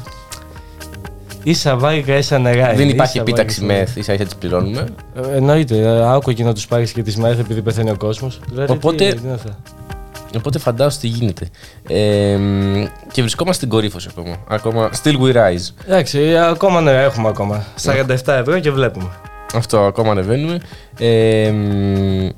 Ίσα 1.48 1.76
βάρικα, 1.78 2.18
ίσα 2.18 2.40
νερά. 2.40 2.74
δεν 2.74 2.80
είναι, 2.80 2.92
υπάρχει 2.92 3.14
ίσα 3.14 3.22
επίταξη 3.22 3.60
βάρικα. 3.62 3.80
μεθ, 3.80 3.96
ίσα 3.98 4.14
ίσα 4.14 4.24
τις 4.24 4.36
πληρώνουμε. 4.36 4.86
Ε, 5.16 5.36
Εννοείται. 5.36 5.78
ε, 5.78 6.14
Άκου 6.14 6.30
εκεί 6.30 6.44
να 6.44 6.54
τους 6.54 6.68
πάρεις 6.68 6.92
και 6.92 7.04
τις 7.04 7.16
μέρε 7.18 7.40
επειδή 7.40 7.62
πεθαίνει 7.62 7.90
ο 7.90 7.98
κόσμος. 7.98 8.40
Οπότε- 8.68 8.98
Τι, 9.10 9.16
τι 9.16 9.22
είναι 9.26 9.34
αυτά. 9.34 9.58
Οπότε 10.38 10.60
φαντάζομαι 10.60 11.02
τι 11.02 11.08
γίνεται. 11.08 11.48
Ε, 11.88 12.36
μ, 12.38 12.86
και 13.12 13.22
βρισκόμαστε 13.22 13.58
στην 13.58 13.70
κορύφωση 13.70 14.08
ακόμα. 14.12 14.36
Ακόμα. 14.48 14.90
Still 15.04 15.20
we 15.22 15.34
rise. 15.36 15.70
Εντάξει, 15.88 16.20
ε, 16.20 16.48
ακόμα 16.48 16.82
ναι, 16.82 16.92
έχουμε 16.92 17.28
ακόμα. 17.28 17.66
47 17.84 18.08
ευρώ 18.26 18.60
και 18.60 18.72
βλέπουμε. 18.72 19.10
Αυτό 19.54 19.80
ακόμα 19.80 20.12
ανεβαίνουμε. 20.12 20.60
Ε, 21.00 21.52
μ, 21.52 22.30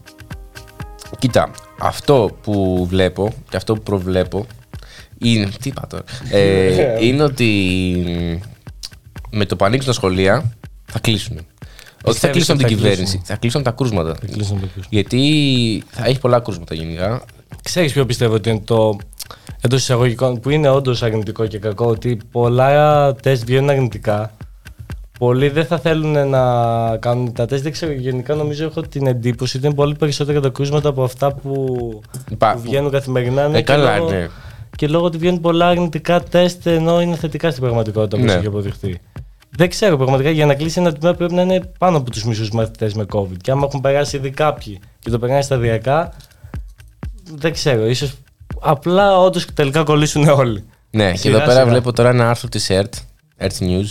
κοίτα, 1.19 1.49
αυτό 1.79 2.29
που 2.43 2.85
βλέπω 2.89 3.33
και 3.49 3.57
αυτό 3.57 3.73
που 3.73 3.81
προβλέπω 3.81 4.45
είναι. 5.17 5.45
Τι 5.61 5.69
είπα 5.69 5.87
τώρα; 5.89 6.03
Ε, 6.31 7.05
είναι 7.05 7.23
ότι 7.23 7.45
μ, 8.07 8.47
με 9.31 9.45
το 9.45 9.55
που 9.55 9.65
ανοίξουν 9.65 9.87
τα 9.91 9.95
σχολεία 9.97 10.51
θα 10.85 10.99
κλείσουν. 10.99 11.35
Όχι 11.37 11.45
θα 12.19 12.29
Πιστεύεις 12.29 12.35
κλείσουν 12.35 12.55
ότι 12.55 12.63
την 12.65 12.75
θα 12.77 12.81
κυβέρνηση, 12.81 13.03
κλείσουν; 13.11 13.25
θα 13.25 13.35
κλείσουν 13.35 13.63
τα 13.63 13.71
κρούσματα. 13.71 14.11
κλείσουν 14.31 14.55
τα 14.59 14.65
κρούσματα. 14.73 14.87
Γιατί 14.89 15.83
θα 15.89 16.05
έχει 16.05 16.19
πολλά 16.19 16.39
κρούσματα 16.39 16.75
γενικά. 16.75 17.21
Ξέρεις 17.63 17.93
ποιο 17.93 18.05
πιστεύω 18.05 18.33
ότι 18.33 18.49
είναι 18.49 18.61
το 18.65 18.97
εντός 19.61 19.81
εισαγωγικών 19.81 20.39
που 20.39 20.49
είναι 20.49 20.69
όντως 20.69 21.03
αρνητικό 21.03 21.47
και 21.47 21.59
κακό 21.59 21.85
ότι 21.85 22.19
πολλά 22.31 23.13
τεστ 23.13 23.43
βγαίνουν 23.45 23.69
αρνητικά. 23.69 24.31
Πολλοί 25.19 25.49
δεν 25.49 25.65
θα 25.65 25.79
θέλουν 25.79 26.29
να 26.29 26.41
κάνουν 26.97 27.33
τα 27.33 27.45
τεστ. 27.45 27.63
Δεν 27.63 27.71
ξέρω, 27.71 27.91
γενικά 27.91 28.35
νομίζω 28.35 28.65
έχω 28.65 28.81
την 28.81 29.07
εντύπωση 29.07 29.57
ότι 29.57 29.65
είναι 29.65 29.75
πολύ 29.75 29.95
περισσότερα 29.95 30.39
τα 30.39 30.49
κρούσματα 30.49 30.89
από 30.89 31.03
αυτά 31.03 31.33
που, 31.33 32.01
Υπά- 32.31 32.53
που 32.55 32.61
βγαίνουν 32.61 32.91
καθημερινά. 32.91 33.47
ναι, 33.47 33.57
Ε, 33.57 33.61
και 33.61 33.63
καλά, 33.71 33.97
λόγω- 33.97 34.09
ναι. 34.09 34.27
Και 34.75 34.87
λόγω 34.87 35.05
ότι 35.05 35.17
βγαίνουν 35.17 35.39
πολλά 35.41 35.67
αρνητικά 35.67 36.21
τεστ 36.21 36.65
ενώ 36.67 37.01
είναι 37.01 37.15
θετικά 37.15 37.49
στην 37.49 37.61
πραγματικότητα 37.63 38.17
όπως 38.17 38.29
Ναι. 38.31 38.37
έχει 38.37 38.47
αποδειχθεί. 38.47 38.99
Δεν 39.49 39.69
ξέρω 39.69 39.97
πραγματικά 39.97 40.29
για 40.29 40.45
να 40.45 40.53
κλείσει 40.53 40.79
ένα 40.79 40.93
τμήμα 40.93 41.15
πρέπει 41.15 41.33
να 41.33 41.41
είναι 41.41 41.71
πάνω 41.77 41.97
από 41.97 42.11
τους 42.11 42.23
μισούς 42.23 42.51
μαθητές 42.51 42.93
με 42.93 43.05
COVID. 43.11 43.37
Και 43.41 43.51
άμα 43.51 43.65
έχουν 43.67 43.81
περάσει 43.81 44.17
ήδη 44.17 44.29
κάποιοι 44.29 44.79
και 44.99 45.09
το 45.09 45.19
περνάνε 45.19 45.41
σταδιακά, 45.41 46.13
δεν 47.35 47.53
ξέρω. 47.53 47.85
ίσως 47.87 48.13
απλά 48.61 49.17
όντως 49.17 49.45
τελικά 49.53 49.83
κολλήσουν 49.83 50.27
όλοι. 50.27 50.63
Ναι, 50.89 51.11
και 51.11 51.17
Σιγά 51.17 51.35
εδώ 51.35 51.45
πέρα 51.45 51.59
σιγά. 51.59 51.65
βλέπω 51.71 51.93
τώρα 51.93 52.09
ένα 52.09 52.29
άρθρο 52.29 52.49
της 52.49 52.67
ERT, 52.71 52.89
ERT 53.37 53.59
News. 53.59 53.87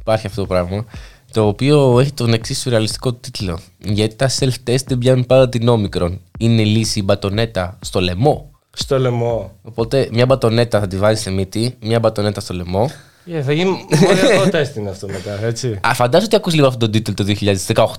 Υπάρχει 0.00 0.26
αυτό 0.26 0.40
το 0.40 0.46
πράγμα. 0.46 0.84
Το 1.32 1.46
οποίο 1.46 2.00
έχει 2.00 2.12
τον 2.12 2.32
εξής 2.32 2.60
σουρεαλιστικό 2.60 3.12
τίτλο. 3.12 3.58
Γιατί 3.78 4.14
τα 4.14 4.30
self-test 4.38 4.84
δεν 4.86 4.98
πιάνουν 4.98 5.26
πάρα 5.26 5.48
την 5.48 5.68
όμικρον. 5.68 6.20
Είναι 6.38 6.62
λύση 6.62 6.98
η 6.98 7.02
μπατονέτα 7.04 7.78
στο 7.80 8.00
λαιμό. 8.00 8.50
Στο 8.72 8.98
λαιμό. 8.98 9.52
Οπότε 9.62 10.08
μια 10.12 10.26
μπατονέτα 10.26 10.80
θα 10.80 10.86
τη 10.86 10.96
βάζεις 10.96 11.20
στη 11.20 11.30
μύτη, 11.30 11.76
μια 11.80 11.98
μπατονέτα 11.98 12.40
στο 12.40 12.54
λαιμό. 12.54 12.90
Yeah, 13.26 13.40
θα 13.44 13.52
γίνει 13.52 13.86
μοριακό 14.00 14.48
τεστ 14.56 14.76
είναι 14.76 14.90
αυτό 14.90 15.06
μετά, 15.06 15.44
έτσι. 15.46 15.78
Α, 15.86 15.94
φαντάζομαι 15.94 16.24
ότι 16.26 16.36
ακούς 16.36 16.54
λίγο 16.54 16.66
αυτόν 16.66 16.80
τον 16.80 16.90
τίτλο 17.02 17.14
το 17.14 17.24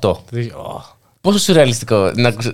2018. 0.01 0.15
Δηλαδή, 0.29 0.49
ω, 0.49 0.83
Πόσο 1.21 1.37
σουρεαλιστικό 1.39 2.11
να 2.15 2.27
ακούς... 2.27 2.51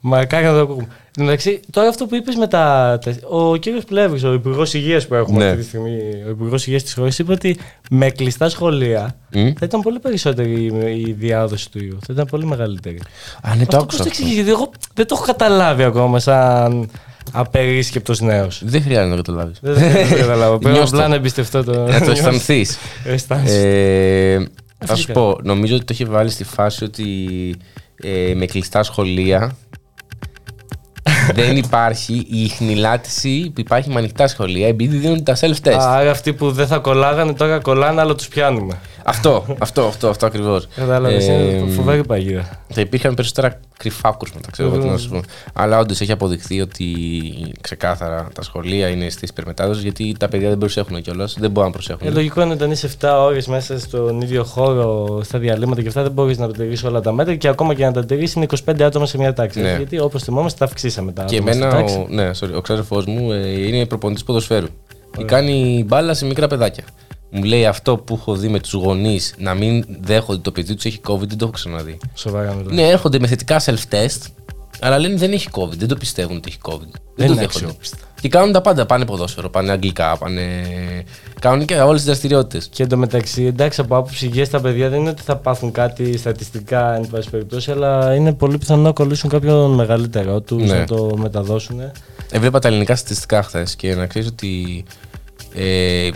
Μακάρι 0.00 0.44
να 0.44 0.52
το 0.52 0.58
ακούμε. 0.60 0.86
Εντάξει, 1.18 1.60
τώρα 1.70 1.88
αυτό 1.88 2.06
που 2.06 2.14
είπες 2.14 2.34
με 2.34 2.46
τα. 2.46 2.98
τεστ, 3.04 3.20
Ο 3.28 3.56
κύριος 3.56 3.84
Πλεύρης, 3.84 4.24
ο 4.24 4.32
Υπουργός 4.32 4.74
Υγείας 4.74 5.06
που 5.06 5.14
έχουμε 5.14 5.38
Ναι. 5.38 5.44
αυτή 5.50 5.60
τη 5.62 5.66
στιγμή, 5.66 5.98
ο 6.26 6.30
Υπουργός 6.30 6.66
Υγείας 6.66 6.82
της 6.82 6.94
χώρας, 6.94 7.18
είπε 7.18 7.32
ότι 7.32 7.58
με 7.90 8.10
κλειστά 8.10 8.48
σχολεία 8.48 9.16
Μμ. 9.32 9.46
θα 9.58 9.64
ήταν 9.64 9.80
πολύ 9.80 9.98
περισσότερη 9.98 10.52
η- 10.52 11.00
η 11.06 11.12
διάδοση 11.12 11.70
του 11.70 11.84
ιού. 11.84 11.98
Θα 12.06 12.12
ήταν 12.12 12.26
πολύ 12.26 12.44
μεγαλύτερη. 12.46 12.98
Α, 13.42 13.54
ναι, 13.54 13.56
το 13.56 13.62
αυτό 13.62 13.76
άκουσα. 13.76 13.86
πώς 13.86 13.96
το 13.96 14.02
αυτό. 14.02 14.08
εξηγείς, 14.08 14.34
γιατί 14.34 14.50
εγώ 14.50 14.70
δεν 14.94 15.06
το 15.06 15.14
έχω 15.14 15.24
καταλάβει 15.24 15.82
ακόμα 15.82 16.18
σαν 16.18 16.90
απερίσκεπτος 17.32 18.20
νέος. 18.20 18.62
Δεν 18.64 18.82
χρειάζεται 18.82 19.08
να 19.16 19.16
το 19.16 19.22
καταλάβεις. 19.22 19.58
Δεν 19.62 19.74
δεν 19.74 20.08
το 20.08 20.14
καταλάβω. 20.16 20.58
Πρέπει 20.58 20.76
Νιώσ' 20.76 20.90
το. 20.90 20.96
απλά 20.96 21.08
να 21.08 21.14
εμπιστευτώ 21.14 21.64
το. 21.64 21.86
Να 21.86 22.00
το 22.00 22.10
αισθανθείς. 22.10 22.78
Αισθάνεσαι. 23.04 23.68
Ε, 23.68 24.46
θα 24.78 24.86
σου 24.86 24.94
Φυσικά. 24.94 25.12
πω, 25.12 25.38
νομίζω 25.42 25.74
ότι 25.74 25.84
το 25.84 25.92
έχει 25.92 26.04
βάλει 26.04 26.30
στη 26.30 26.44
φάση 26.44 26.84
ότι 26.84 27.04
ε, 28.02 28.32
με 28.34 28.46
κλειστά 28.46 28.82
σχολεία 28.82 29.56
δεν 31.34 31.56
υπάρχει 31.56 32.26
η 32.30 32.48
χνηλάτιση 32.48 33.50
που 33.54 33.60
υπάρχει 33.60 33.90
με 33.90 33.98
ανοιχτά 33.98 34.26
σχολεία 34.26 34.68
επειδή 34.68 34.96
δίνουν 34.96 35.24
τα 35.24 35.36
self-test. 35.40 35.78
Άρα 35.78 36.10
αυτοί 36.10 36.32
που 36.32 36.50
δεν 36.50 36.66
θα 36.66 36.78
κολλάγανε 36.78 37.32
τώρα 37.32 37.58
κολλάνε, 37.58 38.00
αλλά 38.00 38.14
τους 38.14 38.28
πιάνουμε. 38.28 38.74
αυτό, 39.02 39.44
αυτό, 39.58 39.82
αυτό, 39.82 40.08
αυτό 40.08 40.26
ακριβώς. 40.26 40.68
Κατάλαβες. 40.76 41.26
είναι 41.26 41.70
φοβερή 41.70 42.04
παγίδα. 42.04 42.48
θα 42.68 42.80
υπήρχαν 42.80 43.14
περισσότερα 43.14 43.60
κρυφά 43.76 44.16
κρούσματα, 44.18 44.50
ξέρω 44.50 44.68
εγώ 44.68 44.78
τι 44.78 44.86
να 44.86 44.96
σου 44.96 45.08
πω. 45.08 45.20
Αλλά 45.52 45.78
όντως 45.78 46.00
έχει 46.00 46.12
αποδειχθεί 46.12 46.60
ότι 46.60 46.84
ξεκάθαρα 47.60 48.28
τα 48.34 48.42
σχολεία 48.42 48.88
είναι 48.88 49.08
στη 49.08 49.26
υπερμετάδοση 49.30 49.80
γιατί 49.80 50.14
τα 50.18 50.28
παιδιά 50.28 50.48
δεν 50.48 50.58
προσέχουν 50.58 51.02
κιόλας. 51.02 51.36
Δεν 51.40 51.50
μπορούν 51.50 51.68
να 51.68 51.74
προσέχουν. 51.74 52.06
Ε, 52.06 52.10
λογικό 52.10 52.42
είναι 52.42 52.52
όταν 52.52 52.70
είσαι 52.70 52.90
7 53.00 53.08
ώρες 53.18 53.46
μέσα 53.46 53.78
στον 53.78 54.20
ίδιο 54.20 54.44
χώρο, 54.44 55.20
στα 55.22 55.38
διαλύματα 55.38 55.82
και 55.82 55.88
αυτά, 55.88 56.02
δεν 56.02 56.12
μπορείς 56.12 56.38
να 56.38 56.46
τα 56.46 56.52
τηρήσει 56.52 56.86
όλα 56.86 57.00
τα 57.00 57.12
μέτρα 57.12 57.34
και 57.34 57.48
ακόμα 57.48 57.74
και 57.74 57.84
να 57.84 57.92
τα 57.92 58.04
τηρήσει 58.04 58.34
είναι 58.38 58.46
25 58.66 58.82
άτομα 58.82 59.06
σε 59.06 59.18
μια 59.18 59.32
τάξη. 59.32 59.60
Ναι. 59.60 59.76
Γιατί 59.76 59.98
όπως 59.98 60.22
θυμόμαστε, 60.22 60.58
τα 60.58 60.64
αυξήσαμε 60.64 61.12
τα 61.16 61.24
Και 61.24 61.36
άτομα 61.36 61.52
στη 61.52 61.60
εμένα, 61.62 61.76
τάξη. 61.76 61.96
ο, 61.96 62.06
ναι, 62.10 62.30
sorry, 62.40 62.54
ο 62.56 62.60
ξάδερφός 62.60 63.04
μου 63.06 63.32
ε, 63.32 63.66
είναι 63.66 63.86
προπονητής 63.86 64.24
ποδοσφαίρου. 64.24 64.66
Και 65.16 65.24
κάνει 65.24 65.84
μπάλα 65.86 66.14
σε 66.14 66.26
μικρά 66.26 66.46
παιδάκια. 66.46 66.84
Μου 67.30 67.42
λέει 67.44 67.66
αυτό 67.66 67.96
που 67.96 68.14
έχω 68.14 68.34
δει 68.34 68.48
με 68.48 68.60
τους 68.60 68.72
γονείς 68.72 69.34
να 69.38 69.54
μην 69.54 69.84
δέχονται 70.00 70.32
ότι 70.32 70.42
το 70.42 70.50
παιδί 70.52 70.74
τους 70.74 70.84
έχει 70.84 71.00
COVID, 71.08 71.18
δεν 71.18 71.28
το 71.38 71.44
έχω 71.44 71.50
ξαναδεί. 71.50 71.98
Σοβαρά 72.14 72.52
μιλάω. 72.52 72.74
Ναι, 72.74 72.88
έρχονται 72.88 73.18
με 73.18 73.26
θετικά 73.26 73.60
self-test 73.64 74.20
Αλλά 74.80 74.98
λένε 74.98 75.16
δεν 75.16 75.32
έχει 75.32 75.48
COVID, 75.52 75.72
δεν 75.76 75.88
το 75.88 75.96
πιστεύουν 75.96 76.36
ότι 76.36 76.48
έχει 76.48 76.58
COVID. 76.62 76.78
Δεν, 76.80 77.00
Δεν 77.16 77.26
το 77.26 77.32
είναι 77.32 77.34
δέχονται. 77.34 77.64
αξιόπιστα. 77.64 77.96
Και 78.20 78.28
κάνουν 78.28 78.52
τα 78.52 78.60
πάντα. 78.60 78.86
Πάνε 78.86 79.04
ποδόσφαιρο, 79.04 79.48
πάνε 79.50 79.70
αγγλικά, 79.72 80.16
πάνε. 80.16 80.42
Κάνουν 81.40 81.64
και 81.66 81.74
όλες 81.74 81.96
τις 81.96 82.04
δραστηριότητες. 82.04 82.66
Και 82.72 82.82
εντωμεταξύ, 82.82 83.44
εντάξει, 83.44 83.80
από 83.80 83.96
άποψη 83.96 84.26
υγείας 84.26 84.48
τα 84.48 84.60
παιδιά 84.60 84.88
δεν 84.88 85.00
είναι 85.00 85.08
ότι 85.08 85.22
θα 85.22 85.36
πάθουν 85.36 85.72
κάτι 85.72 86.18
στατιστικά 86.18 86.94
εν 86.94 87.06
πάση 87.10 87.30
περιπτώσει, 87.30 87.70
αλλά 87.70 88.14
είναι 88.14 88.32
πολύ 88.34 88.58
πιθανό 88.58 88.82
να 88.82 88.92
κολλήσουν 88.92 89.30
κάποιον 89.30 89.74
μεγαλύτερο 89.74 90.40
τους 90.40 90.62
Ναι. 90.62 90.78
να 90.78 90.84
το 90.84 91.16
μεταδώσουν. 91.16 91.80
Έβλεπα 92.30 92.58
τα 92.58 92.68
ελληνικά 92.68 92.96
στατιστικά 92.96 93.42
χθες 93.42 93.76
και 93.76 93.94
να 93.94 94.06
ξέρεις 94.06 94.28
ότι 94.28 94.84
ε, 95.54 96.08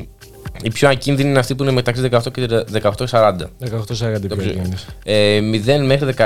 οι 0.63 0.71
πιο 0.71 0.89
ακίνδυνοι 0.89 1.29
είναι 1.29 1.39
αυτοί 1.39 1.55
που 1.55 1.63
είναι 1.63 1.73
μεταξύ 1.73 2.09
18 2.11 2.21
και 2.33 2.65
18-40. 2.83 2.91
18-40 2.91 3.47
πιο 3.89 4.29
ακίνδυνες. 4.31 4.87
Ε, 5.05 5.41
0 5.41 5.85
μέχρι, 5.85 6.15
10, 6.17 6.25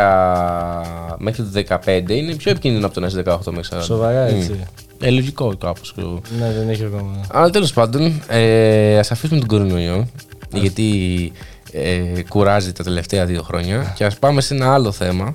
μέχρι 1.18 1.42
το 1.42 1.78
15 1.84 2.10
είναι 2.10 2.34
πιο 2.34 2.50
επικίνδυνο 2.50 2.86
από 2.86 2.94
το 2.94 3.00
να 3.00 3.06
είσαι 3.06 3.22
18 3.26 3.38
μέχρι 3.52 3.78
40. 3.78 3.82
Σοβαρά, 3.82 4.20
έτσι. 4.20 4.60
Ε, 5.00 5.10
λογικό 5.10 5.56
κάπως. 5.56 5.94
Ναι, 6.38 6.52
δεν 6.58 6.68
έχει 6.68 6.84
ακόμα. 6.84 7.20
Αλλά 7.30 7.50
τέλος 7.50 7.72
πάντων, 7.72 8.22
ε, 8.28 8.98
ας 8.98 9.10
αφήσουμε 9.10 9.38
τον 9.38 9.48
κορονοϊό, 9.48 10.06
γιατί 10.52 11.32
ε, 11.72 12.22
κουράζει 12.28 12.72
τα 12.72 12.84
τελευταία 12.84 13.26
δύο 13.26 13.42
χρόνια 13.42 13.92
και 13.96 14.04
ας 14.04 14.18
πάμε 14.18 14.40
σε 14.40 14.54
ένα 14.54 14.74
άλλο 14.74 14.92
θέμα, 14.92 15.32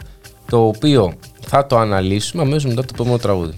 το 0.50 0.66
οποίο 0.66 1.14
θα 1.42 1.66
το 1.66 1.78
αναλύσουμε 1.78 2.42
αμέσως 2.42 2.66
μετά 2.66 2.82
το 2.82 2.88
επόμενο 2.94 3.18
τραγούδι. 3.18 3.54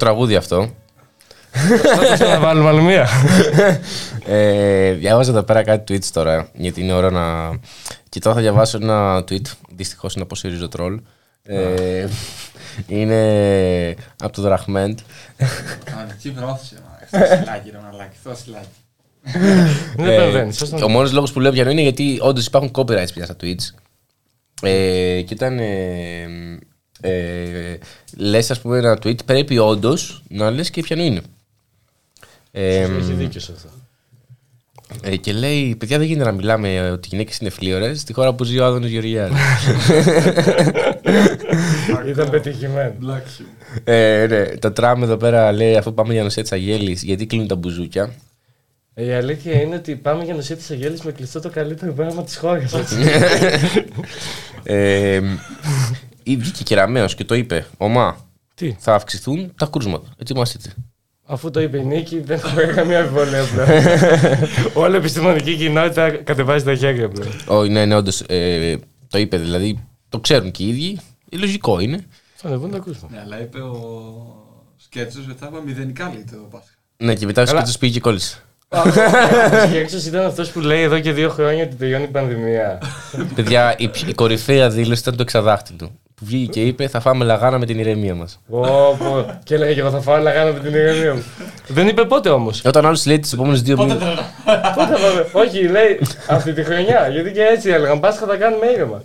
Τραγούδι 0.00 0.36
αυτό. 0.36 0.74
Θα 2.18 2.26
να 2.26 2.38
βάλουμε 2.40 2.68
άλλη 2.68 2.80
μία. 2.82 3.08
ε, 4.26 4.92
διάβαζα 4.92 5.30
εδώ 5.30 5.42
πέρα 5.42 5.62
κάτι 5.62 5.94
tweets 5.94 6.08
τώρα, 6.12 6.48
γιατί 6.54 6.80
είναι 6.80 6.92
ώρα 6.92 7.10
να. 7.10 7.58
Και 8.08 8.20
τώρα 8.20 8.34
θα 8.34 8.40
διαβάσω 8.40 8.78
ένα 8.82 9.18
tweet. 9.18 9.46
Δυστυχώς 9.70 10.14
είναι 10.14 10.22
από 10.22 10.34
Σιρίζο 10.34 10.68
Τρόλ. 10.68 11.00
Ε, 11.42 12.06
είναι 12.86 13.94
από 14.22 14.32
το 14.32 14.42
Δραχμέντ. 14.42 14.98
Εκεί 16.10 16.30
βρώθησε. 16.30 16.74
μα. 16.88 17.18
Στο 17.18 17.36
σιλάκι, 17.36 17.70
ρε 17.70 17.78
μαλάκι. 17.90 18.16
Στο 18.20 18.34
σιλάκι. 18.34 18.68
Δεν 19.96 20.08
Ε, 20.08 20.16
παρεμβαίνεις, 20.16 20.56
σωστά. 20.56 20.84
ο 20.84 20.88
μόνος 20.88 21.12
λόγος 21.12 21.32
που 21.32 21.40
λέω 21.40 21.52
πιανό 21.52 21.70
είναι 21.70 21.80
γιατί 21.82 22.18
όντως 22.22 22.46
υπάρχουν 22.46 22.70
copyrights 22.74 23.12
πια 23.14 23.24
στα 23.24 23.36
tweets. 23.42 23.74
Ε, 24.62 25.22
και 25.22 25.34
όταν 25.34 25.58
ε, 25.58 26.26
ε, 27.00 27.76
λες 28.16 28.50
ας 28.50 28.60
πούμε 28.60 28.78
ένα 28.78 28.98
tweet 29.02 29.24
πρέπει 29.24 29.58
όντως 29.58 30.22
να 30.28 30.50
λες 30.50 30.70
και 30.70 30.82
ποιανού 30.82 31.02
είναι. 31.02 31.20
Ε, 32.50 32.80
Έχει 32.82 33.12
δίκιο 33.12 33.40
σε 33.40 33.52
αυτό. 33.56 33.68
ε, 35.02 35.16
και 35.16 35.32
λέει, 35.32 35.76
παιδιά 35.78 35.98
δεν 35.98 36.06
γίνεται 36.06 36.28
να 36.30 36.36
μιλάμε 36.36 36.90
ότι 36.90 37.06
οι 37.06 37.08
γυναίκες 37.10 37.38
είναι 37.38 37.50
φλίωρες 37.50 38.00
στη 38.00 38.12
χώρα 38.12 38.34
που 38.34 38.44
ζει 38.44 38.58
ο 38.58 38.64
Άδωνος 38.64 38.90
Γεωργιάδης. 38.90 39.36
Ήταν 42.08 42.30
πετυχημένο. 42.30 43.22
ε, 43.84 44.26
ναι, 44.28 44.44
το 44.46 44.70
τραμ 44.72 45.02
εδώ 45.02 45.16
πέρα 45.16 45.52
λέει 45.52 45.76
αφού 45.76 45.94
πάμε 45.94 46.12
για 46.12 46.22
νοσία 46.22 46.42
της 46.42 46.52
Αγέλης 46.52 47.02
γιατί 47.02 47.26
κλείνουν 47.26 47.46
τα 47.48 47.54
μπουζούκια. 47.56 48.14
Η 48.94 49.12
αλήθεια 49.12 49.60
είναι 49.60 49.74
ότι 49.74 49.96
πάμε 49.96 50.24
για 50.24 50.34
νοσία 50.34 50.56
της 50.56 50.70
Αγέλης 50.70 51.02
με 51.02 51.12
κλειστό 51.12 51.40
το 51.40 51.50
καλύτερο 51.50 51.92
πράγμα 51.92 52.22
της 52.24 52.36
χώρας. 52.36 52.72
ε, 54.62 55.20
ή 56.22 56.36
βγήκε 56.36 56.62
κεραμέως 56.62 57.14
και 57.14 57.24
το 57.24 57.34
είπε, 57.34 57.66
Ομά, 57.76 58.16
Τι; 58.54 58.76
θα 58.78 58.94
αυξηθούν 58.94 59.52
τα 59.56 59.66
κρούσματα. 59.72 60.06
Ετοιμαστείτε. 60.18 60.72
Αφού 61.26 61.50
το 61.50 61.60
είπε 61.60 61.78
η 61.78 61.84
Νίκη, 61.84 62.20
δεν 62.20 62.36
έχω 62.44 62.74
καμία 62.74 62.98
αμφιβολία 63.00 63.44
πλέον. 63.44 63.68
Όλη 64.84 64.94
η 64.94 64.96
επιστημονική 64.96 65.56
κοινότητα 65.56 66.10
κατεβάζει 66.10 66.64
τα 66.64 66.74
χέρια 66.74 67.08
πλέον. 67.08 67.32
Όχι, 67.46 67.70
ναι, 67.70 67.84
ναι, 67.84 67.94
όντως, 67.94 68.20
ε, 68.26 68.76
το 69.08 69.18
είπε, 69.18 69.36
δηλαδή 69.36 69.84
το 70.08 70.20
ξέρουν 70.20 70.50
και 70.50 70.62
οι 70.62 70.68
ίδιοι. 70.68 71.00
Ε, 71.30 71.36
λογικό 71.36 71.80
είναι. 71.80 72.06
Θα 72.34 72.48
ανεβούν 72.48 72.70
τα 72.70 72.78
κρούσματα. 72.78 73.14
Ναι, 73.14 73.20
αλλά 73.20 73.40
είπε 73.40 73.58
ο 73.60 73.74
Σκέτσος 74.76 75.26
ότι 75.28 75.36
θα 75.38 75.46
είπα 75.50 75.62
μηδενικά 75.62 76.10
λέει 76.14 76.24
το 76.30 76.36
Πάσχα. 76.50 76.74
Ναι, 76.96 77.14
και 77.14 77.26
μετά 77.26 77.42
ο 77.42 77.44
Καλά. 77.44 77.56
σκέτσος 77.56 77.78
πήγε 77.78 77.92
και 77.92 78.00
κόλλησε. 78.00 78.42
Ο 78.68 78.78
Γέξος 79.72 80.04
ήταν 80.06 80.26
αυτός 80.26 80.50
που 80.50 80.60
λέει 80.60 80.82
εδώ 80.82 81.00
και 81.00 81.12
δύο 81.12 81.28
χρόνια 81.30 81.64
ότι 81.64 81.74
τελειώνει 81.74 82.04
η 82.04 82.06
πανδημία. 82.06 82.82
Παιδιά, 83.34 83.74
η, 83.78 83.90
η 84.06 84.12
κορυφαία 84.14 84.70
δήλωση 84.70 85.00
ήταν 85.00 85.16
το 85.16 85.22
εξαδάχτυλο. 85.22 85.90
Που 86.20 86.26
βγήκε 86.26 86.50
και 86.50 86.66
είπε 86.66 86.88
θα 86.88 87.00
φάμε 87.00 87.24
λαγάνα 87.24 87.58
με 87.58 87.66
την 87.66 87.78
ηρεμία 87.78 88.14
μας. 88.14 88.40
Πω, 88.50 88.60
πω. 88.98 89.40
Και 89.44 89.54
έλεγε 89.54 89.74
και 89.74 89.80
εγώ 89.80 89.90
θα 89.90 90.00
φάω 90.00 90.16
λαγάνα 90.22 90.52
με 90.52 90.58
την 90.58 90.74
ηρεμία 90.74 91.14
μου. 91.14 91.22
Δεν 91.68 91.88
είπε 91.88 92.04
πότε 92.04 92.28
όμως. 92.28 92.64
Όταν 92.64 92.86
άλλος 92.86 93.06
λέει 93.06 93.18
τις 93.18 93.32
επόμενες 93.32 93.62
δύο 93.62 93.76
μήνες. 93.76 93.96
Πότε 94.74 94.96
θα 94.96 94.98
πάμε. 95.00 95.26
Όχι, 95.32 95.68
λέει 95.68 96.00
αυτή 96.28 96.52
τη 96.52 96.62
χρονιά. 96.64 97.08
Γιατί 97.08 97.32
και 97.32 97.42
έτσι 97.42 97.70
έλεγαν. 97.70 98.00
Πάσχα 98.00 98.26
θα 98.26 98.36
κάνουμε 98.36 98.66
ήρεμα. 98.66 99.02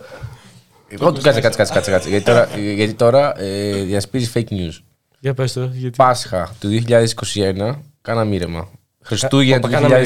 Εγώ 0.87 1.11
του 1.11 1.21
κάτσε, 1.21 1.41
κάτσε, 1.41 1.57
κάτσε, 1.57 1.73
κάτσε, 1.73 1.91
κάτσε. 1.91 2.09
Γιατί 2.09 2.25
τώρα, 2.25 2.47
γιατί 2.75 2.93
τώρα 2.93 3.41
ε, 3.41 3.71
διασπίζει 3.71 4.31
fake 4.33 4.51
news. 4.53 4.79
Για 5.19 5.33
πες 5.33 5.53
το. 5.53 5.69
Γιατί... 5.73 5.95
Πάσχα 5.97 6.55
του 6.59 6.83
2021 6.87 7.75
κάναμε 8.01 8.35
ήρεμα. 8.35 8.69
Χριστούγεννα 9.03 9.61
του 9.61 9.69
Κα- 9.69 9.79
κάναμε 9.79 10.03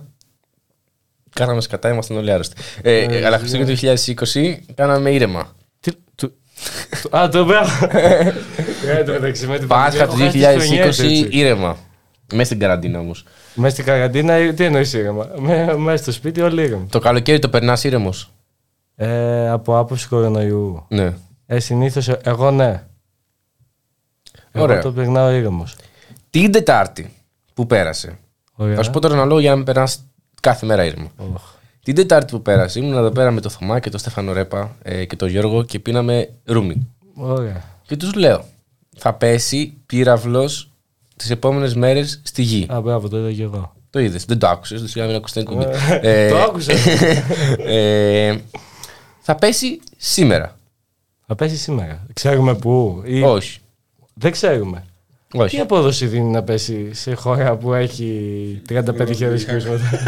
κάναμε 1.34 1.60
σκατά, 1.60 1.88
ήμασταν 1.88 2.16
όλοι 2.16 2.32
άρρωστοι. 2.32 2.56
Ε, 2.82 2.98
ε, 2.98 3.24
αλλά 3.26 3.38
Χριστούγεννα 3.38 3.74
του 3.74 3.80
2020 4.32 4.54
κάναμε 4.74 5.10
ήρεμα. 5.10 5.52
Α, 7.16 7.28
το 7.28 7.44
μπράβο. 7.44 7.70
Ε, 8.86 8.98
εν 8.98 9.06
τω 9.06 9.12
μεταξύ, 9.12 9.46
με 9.46 9.58
την 9.58 9.68
Πάσχα 9.68 10.06
του 10.08 10.16
πανδημία 10.18 10.48
έχω 10.50 10.58
χάσει 10.58 10.68
τις 10.68 10.78
χρονιές, 10.78 11.00
2020 11.00 11.04
έτσι. 11.04 11.28
ήρεμα. 11.30 11.76
Μέσα 12.32 12.44
στην 12.44 12.58
καραντίνα 12.58 12.98
όμως. 12.98 13.24
Μέσα 13.54 13.70
στην 13.72 13.84
καραντίνα, 13.84 14.52
τι 14.54 14.64
εννοείς 14.64 14.92
ήρεμα; 14.92 15.28
Με- 15.38 15.76
Μέσα 15.76 16.02
στο 16.02 16.12
σπίτι, 16.12 16.40
όλοι 16.40 16.62
ήρεμα. 16.62 16.86
Το 16.90 16.98
καλοκαίρι 16.98 17.38
το 17.38 17.48
περνάς 17.48 17.84
ήρεμος; 17.84 18.30
Ε, 18.96 19.48
από 19.50 19.78
άποψη 19.78 20.08
κορονοϊού. 20.08 20.86
Ναι. 20.88 21.12
Ε, 21.46 21.58
συνήθως 21.60 22.08
εγώ 22.08 22.50
ναι. 22.50 22.82
Ωραία. 24.52 24.74
Εγώ 24.76 24.82
το 24.84 24.92
περνάω 24.92 25.30
ήρεμος. 25.30 25.76
Την 26.30 26.52
Τετάρτη 26.52 27.12
που 27.54 27.66
πέρασε; 27.66 28.18
Ωραία. 28.54 28.74
Θα 28.74 28.82
σου 28.82 28.90
πω 28.90 29.00
τώρα 29.00 29.14
ένα 29.14 29.24
λόγο 29.24 29.40
για 29.40 29.50
να 29.50 29.56
μην 29.56 29.64
περνάς 29.64 30.04
κάθε 30.40 30.66
μέρα 30.66 30.84
ήρεμα. 30.84 31.10
Την 31.84 31.94
Τετάρτη 31.94 32.32
που 32.32 32.42
πέρασε 32.42 32.78
ήμουν 32.78 32.96
εδώ 32.96 33.10
πέρα 33.10 33.30
με 33.30 33.40
το 33.40 33.48
Θωμά 33.48 33.80
και 33.80 33.90
τον 33.90 34.00
Στέφανο 34.00 34.32
Ρέπα 34.32 34.76
ε, 34.82 35.04
και 35.04 35.16
τον 35.16 35.28
Γιώργο 35.28 35.62
και 35.64 35.78
πίναμε 35.78 36.28
ρούμι. 36.44 36.86
Ωραία. 37.14 37.62
Και 37.82 37.96
τους 37.96 38.14
λέω, 38.14 38.44
θα 38.96 39.14
πέσει 39.14 39.74
πύραυλος 39.86 40.70
τις 41.16 41.30
επόμενες 41.30 41.74
μέρες 41.74 42.20
στη 42.24 42.42
γη. 42.42 42.66
Α, 42.72 42.80
μπράβο, 42.80 43.08
το 43.08 43.18
είδα 43.18 43.32
και 43.32 43.42
εγώ. 43.42 43.74
Το 43.90 44.00
είδες, 44.00 44.24
δεν 44.24 44.38
το 44.38 44.48
άκουσες, 44.48 44.80
δεν 44.80 44.88
σιγά 44.88 45.06
μην 45.06 45.14
ακούσει 45.14 45.32
την 45.32 45.42
εκπομπή. 45.42 45.64
Ε, 46.00 46.28
το 46.28 46.38
άκουσα. 46.38 46.72
ε, 47.64 48.36
θα 49.20 49.34
πέσει 49.34 49.80
σήμερα. 49.96 50.58
Θα 51.26 51.34
πέσει 51.34 51.56
σήμερα. 51.56 52.06
Ξέρουμε 52.12 52.54
πού. 52.54 53.02
Ή... 53.04 53.22
Όχι. 53.22 53.58
Δεν 54.14 54.30
ξέρουμε. 54.30 54.84
Όχι. 55.34 55.56
Τι 55.56 55.62
απόδοση 55.62 56.06
δίνει 56.06 56.30
να 56.30 56.42
πέσει 56.42 56.94
σε 56.94 57.14
χώρα 57.14 57.56
που 57.56 57.74
έχει 57.74 58.62
35.000 58.68 59.40
κρούσματα. 59.46 60.00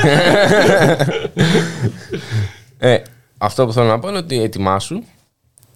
Ε, 2.78 3.02
αυτό 3.38 3.66
που 3.66 3.72
θέλω 3.72 3.86
να 3.86 3.98
πω 3.98 4.08
είναι 4.08 4.18
ότι 4.18 4.42
ετοιμάσου. 4.42 5.02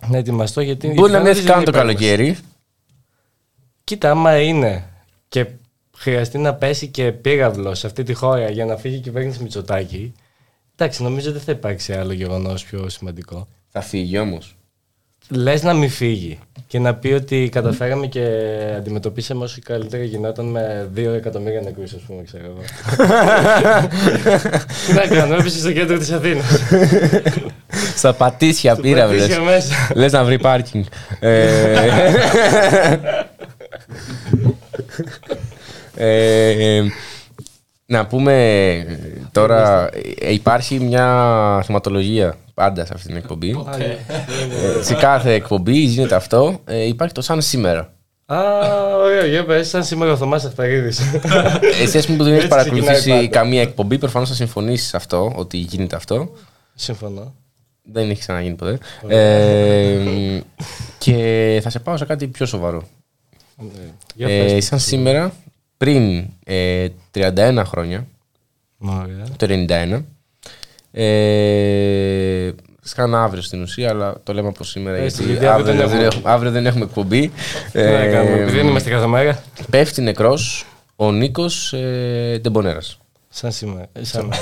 Να 0.09 0.19
ετοιμαστώ 0.19 0.61
γιατί. 0.61 0.89
Μπορεί 0.89 1.13
να 1.13 1.19
μην 1.19 1.27
η 1.27 1.31
έρθει 1.31 1.45
καν 1.45 1.65
το 1.65 1.71
δεν 1.71 1.81
υπάρχει. 1.81 2.05
καλοκαίρι. 2.05 2.39
Κοίτα, 3.85 4.11
άμα 4.11 4.41
είναι 4.41 4.85
και 5.29 5.47
χρειαστεί 5.97 6.39
να 6.39 6.55
πέσει 6.55 6.87
και 6.89 7.13
πύραυλος 7.13 7.79
σε 7.79 7.87
αυτή 7.87 8.03
τη 8.03 8.15
χώρα 8.15 8.51
για 8.51 8.65
να 8.65 8.77
φύγει 8.77 8.97
η 8.97 9.01
κυβέρνηση 9.01 9.43
Μητσοτάκη. 9.43 10.15
Εντάξει, 10.77 11.03
νομίζω 11.03 11.33
δεν 11.33 11.41
θα 11.41 11.53
υπάρξει 11.53 11.93
άλλο 11.93 12.13
γεγονός 12.13 12.65
πιο 12.65 12.89
σημαντικό. 12.89 13.49
Θα 13.69 13.81
φύγει 13.81 14.19
όμως. 14.19 14.57
Λες 15.33 15.63
να 15.63 15.75
μην 15.75 15.91
φύγει 15.91 16.39
και 16.67 16.79
να 16.79 16.95
πει 16.95 17.13
ότι 17.13 17.49
καταφέραμε 17.53 18.07
και 18.07 18.21
αντιμετωπίσαμε 18.77 19.45
όσο 19.45 19.59
καλύτερα 19.65 20.05
γινόταν 20.05 20.47
με 20.47 20.91
2 20.97 20.99
εκατομμύρια 20.99 21.61
νεκρούς, 21.61 21.93
ας 21.93 22.01
πούμε, 22.07 22.23
ξέρω 22.23 22.45
εγώ. 22.45 22.61
Τι 24.87 24.93
να 24.99 25.07
κάνω, 25.07 25.35
έπεσε 25.35 25.59
στο 25.59 25.73
κέντρο 25.73 25.99
της 25.99 26.11
Αθήνας. 26.11 26.47
Στα 27.97 28.13
πατήσια 28.13 28.77
πύραυλε. 28.77 29.19
πατήσια 29.19 29.41
μέσα. 29.41 29.75
Λες 29.95 30.13
να 30.13 30.25
βρει 30.25 30.39
πάρκινγκ. 30.39 30.85
Ε, 31.21 31.75
ε, 36.77 36.83
να 37.87 38.07
πούμε 38.07 38.85
τώρα, 39.33 39.89
ε, 40.21 40.33
υπάρχει 40.33 40.81
μια 40.81 41.63
θεματολογία 41.65 42.37
πάντα 42.61 42.85
σε 42.85 42.93
αυτή 42.95 43.07
την 43.07 43.17
εκπομπή. 43.17 43.51
Ε, 44.79 44.83
σε 44.83 44.95
κάθε 44.95 45.33
εκπομπή 45.33 45.79
γίνεται 45.79 46.15
αυτό. 46.15 46.61
Ε, 46.65 46.87
υπάρχει 46.87 47.15
το 47.15 47.21
σαν 47.21 47.43
σήμερα. 47.43 47.93
Α, 48.27 48.39
ωραία, 48.97 49.27
για 49.27 49.45
πες, 49.45 49.69
σαν 49.69 49.85
σήμερα 49.85 50.13
ο 50.13 50.17
Θωμάς 50.17 50.45
Αυταρίδης. 50.45 51.01
Εσύ, 51.83 51.99
ας 51.99 52.07
πούμε, 52.07 52.17
που 52.19 52.25
δεν 52.25 52.33
έχεις 52.33 52.45
Έτσι 52.45 52.59
ξεκινάει 52.59 52.65
παρακολουθήσει 52.85 53.11
πάντα. 53.11 53.27
καμία 53.27 53.61
εκπομπή, 53.63 53.99
προφανώς 53.99 54.29
θα 54.29 54.35
συμφωνήσεις 54.35 54.89
σε 54.89 54.97
αυτό, 54.97 55.33
ότι 55.37 55.57
γίνεται 55.57 55.97
αυτό. 55.97 56.33
Συμφωνώ. 56.75 57.35
Δεν 57.83 58.11
έχει 58.11 58.21
ξαναγίνει 58.21 58.55
ποτέ. 58.55 58.79
Ε, 59.09 60.41
και 60.99 61.61
θα 61.63 61.71
σε 61.71 61.79
πάω 61.79 61.97
σε 61.97 62.05
κάτι 62.05 62.27
πιο 62.27 62.47
σοβαρό. 62.47 62.83
Για 64.15 64.29
Ε, 64.29 64.45
πες. 64.47 64.65
σαν 64.65 64.79
σήμερα, 64.79 65.33
πριν 65.77 66.25
ε, 66.45 66.89
31 67.15 67.63
χρόνια, 67.67 68.07
Ωραία. 68.79 69.25
το 69.37 69.47
91, 69.49 70.03
ε, 70.93 72.51
σκάνα 72.83 73.23
αύριο 73.23 73.43
στην 73.43 73.63
ουσία, 73.63 73.89
αλλά 73.91 74.15
το 74.23 74.33
λέμε 74.33 74.49
από 74.49 74.65
σήμερα 74.65 74.97
Ε, 74.97 75.01
γιατί 75.01 75.23
γιατί 75.25 75.47
αύριο 75.47 75.67
αύριο, 75.67 75.79
δεν 75.79 75.89
δεν 75.89 75.99
έχουμε. 75.99 76.07
έχουμε, 76.07 76.31
αύριο 76.33 76.51
δεν 76.51 76.67
έχουμε 76.67 76.85
εκπομπή. 76.85 77.31
Τι 77.73 77.79
να 77.79 78.07
κάνουμε, 78.07 78.37
επειδή 78.41 78.57
δεν 78.57 78.67
είμαστε 78.67 78.91
κάθε 78.91 79.07
μέρα. 79.07 79.43
Πέφτει 79.71 80.03
νεκρός 80.03 80.67
ο 80.97 81.13
Νίκος 81.13 81.73
ε, 81.73 82.39
Ντεμπονέρας. 82.41 82.99
Σαν 83.29 83.53
σήμερα. 83.53 83.87
ε, 83.93 84.05
Σαν... 84.05 84.33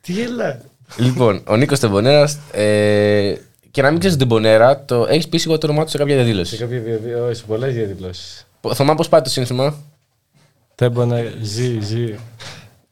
Τι 0.00 0.12
γελά. 0.12 0.60
λοιπόν, 0.96 1.42
ο 1.46 1.56
Νίκος 1.56 1.80
Ντεμπονέρας, 1.80 2.38
ε, 2.52 3.34
και 3.70 3.82
να 3.82 3.90
μην 3.90 3.98
ξέρεις 3.98 4.16
Ντεμπονέρα, 4.16 4.84
το 4.84 5.06
έχεις 5.08 5.28
πει 5.28 5.38
σίγουρα 5.38 5.58
το 5.58 5.66
όνομά 5.66 5.84
του 5.84 5.90
σε 5.90 5.98
κάποια 5.98 6.14
Σε 6.14 6.22
διαδήλωση. 6.22 6.56
κάποια 6.56 6.78
διαδήλωση, 6.80 7.40
σε 7.40 7.44
πολλές 7.46 7.74
διαδηλώσεις. 7.74 8.46
Θωμά, 8.74 8.94
πώς 8.94 9.08
πάει 9.08 9.20
το 9.20 9.30
σύνθημα; 9.30 9.74
Τέμπονέρα, 10.74 11.30
ζει, 11.42 11.80
ζει. 11.80 12.14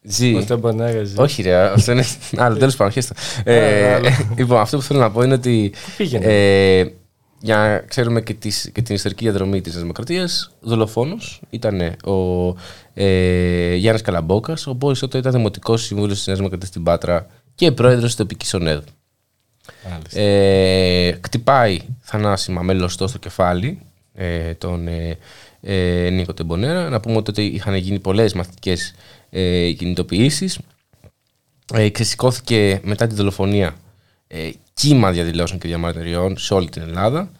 Ζει. 0.07 0.35
Ο 0.35 0.43
Τέμπονέρα 0.43 1.03
ζει. 1.03 1.15
Όχι, 1.17 1.41
ρε, 1.41 1.55
αυτό 1.55 1.91
είναι 1.91 2.03
άλλο. 2.37 2.57
Τέλος 2.57 2.75
πάντων, 2.75 2.93
χέστο. 2.93 3.13
Ε, 3.43 3.93
άλλο. 3.93 4.09
λοιπόν, 4.37 4.59
αυτό 4.59 4.77
που 4.77 4.83
θέλω 4.83 4.99
να 4.99 5.11
πω 5.11 5.21
είναι 5.21 5.33
ότι. 5.33 5.73
πήγαινε; 5.97 6.25
Ε, 6.25 6.91
για 7.39 7.55
να 7.57 7.77
ξέρουμε 7.77 8.21
και, 8.21 8.33
τις, 8.33 8.69
και 8.73 8.81
την 8.81 8.95
ιστορική 8.95 9.23
διαδρομή 9.23 9.61
της 9.61 9.77
Δημοκρατίας, 9.77 10.51
δολοφόνος 10.59 11.41
ήταν 11.49 11.81
ο 12.05 12.47
ε, 12.93 13.75
Γιάννης 13.75 14.01
Καλαμπόκας, 14.01 14.67
ο 14.67 14.69
οποίος 14.69 14.99
τότε 14.99 15.17
ήταν 15.17 15.31
δημοτικός 15.31 15.83
σύμβουλο 15.83 16.13
της 16.13 16.25
Νέας 16.27 16.37
Δημοκρατίας 16.37 16.69
στην 16.69 16.83
Πάτρα 16.83 17.27
και 17.55 17.71
πρόεδρος 17.71 18.11
τη 18.11 18.17
τοπική 18.17 18.55
ΟΝΕΔ. 18.55 18.83
Μάλιστα. 19.89 20.19
Ε, 20.19 21.11
κτυπάει 21.21 21.79
θανάσιμα 21.99 22.61
με 22.61 22.73
λωστό 22.73 23.07
στο 23.07 23.17
κεφάλι 23.17 23.79
ε, 24.13 24.53
τον 24.53 24.87
ε, 24.87 25.17
ε, 25.65 26.09
Νίκο 26.09 26.33
Τεμπονέρα. 26.33 26.89
Να 26.89 26.99
πούμε 26.99 27.15
ότι 27.15 27.25
τότε 27.25 27.41
είχαν 27.41 27.75
γίνει 27.75 27.99
πολλές 27.99 28.33
μαθητικές 28.33 28.93
ε, 29.29 29.71
κινητοποιήσεις. 29.71 30.59
Ε, 31.73 31.89
ξεσηκώθηκε 31.89 32.79
μετά 32.83 33.07
τη 33.07 33.15
δολοφονία 33.15 33.75
ε, 34.27 34.49
κύμα 34.73 35.11
διαδηλώσεων 35.11 35.59
και 35.59 35.67
διαμαρτυριών 35.67 36.37
σε 36.37 36.53
όλη 36.53 36.69
την 36.69 36.81
Ελλάδα. 36.81 37.31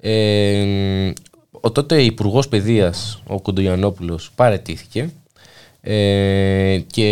Ε, 0.00 1.12
ο 1.50 1.70
τότε 1.72 2.02
Υπουργός 2.02 2.48
Παιδείας, 2.48 3.22
ο 3.26 3.40
Κοντογιανόπουλο, 3.40 4.18
παρετήθηκε 4.34 5.10
ε, 5.80 6.78
και 6.86 7.08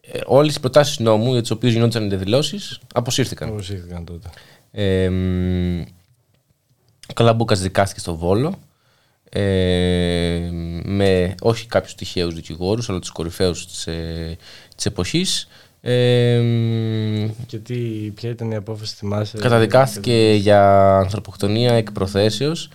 ε, 0.00 0.20
όλες 0.26 0.54
οι 0.54 0.60
προτάσεις 0.60 0.98
νόμου 0.98 1.32
για 1.32 1.40
τις 1.40 1.50
οποίες 1.50 1.72
γινόντουσαν 1.72 2.08
διαδηλώσεις 2.08 2.80
αποσύρθηκαν. 2.94 3.48
Αποσύρθηκαν 3.48 4.04
τότε. 4.04 4.28
Ε, 4.70 5.08
ο 7.08 7.12
Καλαμπούκας 7.12 7.60
δικάστηκε 7.60 8.00
στο 8.00 8.16
Βόλο 8.16 8.58
ε, 9.40 10.50
με 10.84 11.34
όχι 11.40 11.66
κάποιους 11.66 11.94
τυχαίους 11.94 12.34
δικηγόρους 12.34 12.88
αλλά 12.90 12.98
τους 12.98 13.10
κορυφαίους 13.10 13.66
της, 13.66 13.86
ε, 13.86 14.36
της 14.76 14.86
εποχής 14.86 15.48
ε, 15.80 16.40
Και 17.46 17.58
τι, 17.58 17.74
ποια 18.14 18.30
ήταν 18.30 18.50
η 18.50 18.54
απόφαση, 18.54 18.94
θυμάσαι; 18.94 19.38
καταδικάστηκε 19.38 20.34
για 20.40 20.88
ανθρωποκτονία 20.96 21.72
εκ 21.74 21.92
προθέσεως 21.92 22.68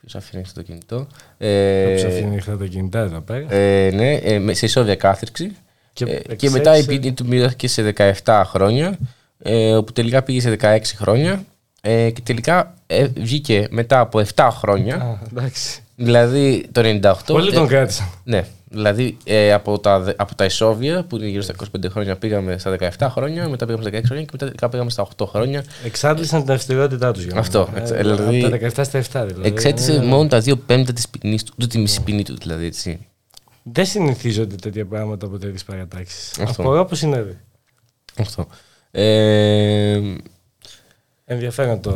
Ποιος 0.00 0.14
αφήνει 0.14 0.42
ανοιχτό 0.42 0.60
το 0.60 0.66
κινητό; 0.66 1.06
Ε, 1.38 1.84
Όποιος 1.84 2.04
αφήνει 2.04 2.30
ανοιχτά 2.30 2.56
τα 2.56 2.66
κινητά 2.66 2.98
εδώ 2.98 3.20
πέρα; 3.20 3.52
ε, 3.54 3.90
ναι, 3.94 4.12
ε, 4.14 4.38
με- 4.38 4.54
σε 4.54 4.66
ισόβια 4.66 4.94
κάθριξη 4.94 5.56
Και 5.92 6.04
και, 6.04 6.12
ε, 6.12 6.14
και 6.14 6.22
εξέλιξε- 6.32 6.52
μετά 6.52 6.76
η 6.76 6.84
ποινή 6.84 7.12
του 7.12 7.26
μοιράθηκε 7.26 7.68
σε 7.68 7.82
17 8.24 8.42
χρόνια 8.46 8.98
ε, 9.38 9.74
όπου 9.74 9.92
τελικά 9.92 10.22
πήγε 10.22 10.40
σε 10.40 10.56
16 10.60 10.78
χρόνια 10.96 11.44
ε, 11.80 12.10
και 12.10 12.20
τελικά 12.24 12.74
ε, 12.86 13.06
βγήκε 13.06 13.66
μετά 13.70 14.00
από 14.00 14.22
7 14.34 14.48
χρόνια 14.52 14.96
Α, 14.96 15.18
εντάξει. 15.30 15.80
Δηλαδή 15.96 16.68
το 16.72 16.80
98 17.02 17.12
Πολλοί 17.26 17.52
τον 17.52 17.66
κράτησαν. 17.66 18.06
ναι, 18.24 18.44
δηλαδή 18.68 19.16
ε, 19.24 19.52
από, 19.52 19.78
τα, 19.78 20.00
δε- 20.00 20.12
από 20.16 20.34
τα 20.34 20.44
ισόβια 20.44 21.04
που 21.04 21.16
είναι 21.16 21.26
γύρω 21.26 21.42
στα 21.42 21.54
25 21.76 21.90
χρόνια 21.90 22.16
πήγαμε 22.16 22.58
στα 22.58 22.76
17 22.98 23.06
χρόνια 23.10 23.48
μετά 23.48 23.66
πήγαμε 23.66 23.82
στα 23.82 23.98
16 23.98 24.02
χρόνια 24.04 24.22
και 24.24 24.30
μετά 24.32 24.44
τελικά 24.46 24.68
πήγαμε 24.68 24.90
στα 24.90 25.08
8 25.16 25.26
χρόνια 25.26 25.64
Εξάντλησαν 25.84 26.44
την 26.44 26.52
αυστηρότητά 26.52 27.12
τους. 27.12 27.26
Αυτό, 27.34 27.68
εξ- 27.74 27.92
δηλαδή- 27.92 28.44
Από 28.44 28.50
τα 28.50 28.82
17 28.82 28.84
στα 28.84 28.98
7 28.98 29.26
δηλαδή. 29.26 29.48
εξέτησε 29.48 29.92
Ε, 29.92 29.98
μόνο 30.02 30.28
τα 30.28 30.38
2 30.44 30.58
πέμπτα 30.66 30.92
της 30.92 31.08
ποινής 31.08 31.42
του, 31.42 31.52
ούτε 31.56 31.66
τη 31.66 31.78
μισή 31.78 32.02
ποινή 32.02 32.22
του 32.24 32.36
δηλαδή 32.38 32.66
έτσι. 32.66 32.98
Δεν 33.62 33.86
συνηθίζονται 33.86 34.54
τέτοια 34.54 34.86
πράγματα 34.86 35.26
από 35.26 35.38
τέτοιες 35.38 35.64
παρατάξεις. 35.64 36.38
Αυτό. 36.40 36.62
Απορώ 36.62 36.84
πώς 36.84 36.98
συνέβη. 36.98 37.38
Αυτό. 38.18 38.46
Ε, 38.90 40.00
Ενδιαφέρον 41.28 41.80
το. 41.80 41.92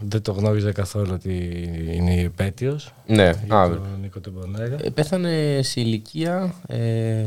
Δεν 0.00 0.22
το 0.22 0.32
γνώριζα 0.32 0.72
καθόλου 0.72 1.10
ότι 1.12 1.34
είναι 1.92 2.14
η 2.14 2.20
επέτειος. 2.20 2.92
ναι, 3.06 3.30
Για 3.46 3.56
α, 3.56 3.68
τον 3.68 3.98
Νίκο 4.00 4.20
Τεμπονέρα. 4.20 4.76
Ε, 4.82 4.90
πέθανε 4.90 5.60
σε 5.62 5.80
ηλικία 5.80 6.54
ε, 6.66 7.24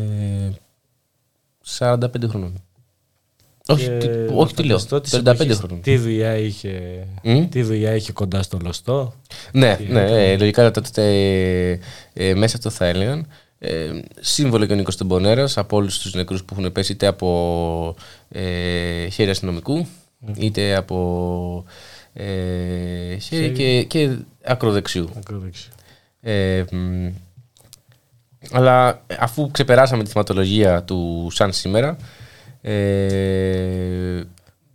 45 1.78 1.98
χρονών. 2.28 2.62
Όχι, 3.68 3.86
Και 3.86 3.98
τι, 3.98 4.08
να 4.08 4.34
όχι 4.36 4.54
τι 4.54 4.64
λέω, 4.64 4.78
φανταστώ 4.80 5.02
της 5.02 5.16
35 5.16 5.26
εποχής 5.26 5.58
χρονών. 5.58 5.82
Τι 5.82 5.98
δουλειά 5.98 6.38
είχε, 6.38 7.04
Μμ; 7.24 7.48
τι 7.50 7.62
δουλειά 7.64 7.96
είχε 7.96 8.12
κοντά 8.12 8.42
στο 8.42 8.58
λωστό; 8.64 9.14
Ναι, 9.52 9.76
Τι 9.76 9.84
ναι 9.84 10.02
έκανε. 10.04 10.32
ε, 10.32 10.38
λογικά 10.38 10.72
τότε 10.72 11.04
ε, 11.04 11.80
ε, 12.14 12.34
μέσα 12.36 12.58
αυτό 12.58 12.70
θα 12.70 12.86
έλεγαν. 12.86 13.28
Ε, 13.60 13.90
σύμβολο 14.20 14.66
και 14.66 14.74
ο 14.74 14.76
Νίκος 14.76 14.98
Τεμπονέρας 14.98 15.58
από 15.58 15.78
όλους 15.78 16.00
τους 16.00 16.14
νεκρούς 16.14 16.44
που 16.44 16.56
έχουν 16.60 16.72
πέσει 16.72 16.92
είτε 16.92 17.08
από 17.08 17.96
ε, 18.30 19.08
χέρι 19.08 19.30
αστυνομικού 19.30 19.88
είτε 20.36 20.76
από 20.76 21.66
ε, 22.14 22.24
χέρι 23.18 23.20
Χέρι. 23.20 23.52
και, 23.52 23.84
και 23.84 24.16
ακροδεξιού. 24.44 25.10
Ακροδεξιού. 25.18 25.72
Ε, 26.22 26.64
μ, 26.72 27.08
αλλά 28.52 29.02
αφού 29.20 29.52
ξεπεράσαμε 29.52 30.04
τη 30.04 30.10
θυματολογία 30.10 30.84
του 30.84 31.28
σαν 31.32 31.54
σήμερα, 31.54 31.98
ε, 32.62 34.22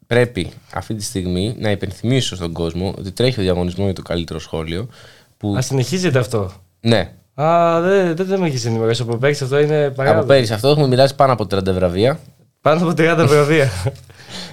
πρέπει 0.07 0.51
αυτή 0.73 0.95
τη 0.95 1.03
στιγμή 1.03 1.55
να 1.59 1.71
υπενθυμίσω 1.71 2.37
στον 2.37 2.53
κόσμο 2.53 2.95
ότι 2.99 3.11
τρέχει 3.13 3.41
ο 3.41 3.43
διαγωνισμός 3.43 3.85
για 3.85 3.95
το 3.95 4.03
καλύτερο 4.03 4.39
σχόλιο. 4.39 4.89
Που, 5.37 5.55
Α, 5.57 5.61
συνεχίζεται 5.61 6.19
αυτό; 6.19 6.53
ναι, 6.81 7.13
Α, 7.35 7.81
δεν, 7.81 8.17
δεν, 8.17 8.27
δεν 8.27 8.41
με 8.41 8.47
έχει 8.47 8.67
ενημερώσει. 8.67 9.03
Από 9.03 9.17
πέρυσι 9.17 9.45
αυτό 9.45 9.59
είναι 9.61 9.91
παράδοση. 9.91 10.19
από 10.19 10.27
πέρυσι 10.27 10.53
αυτό 10.53 10.69
έχουμε 10.69 10.87
μοιράσει 10.87 11.15
πάνω 11.15 11.33
από 11.33 11.45
30 11.45 11.63
βραβεία. 11.65 12.19
Πάνω 12.61 12.83
από 12.83 12.91
30 12.91 13.25
βραβεία. 13.29 13.71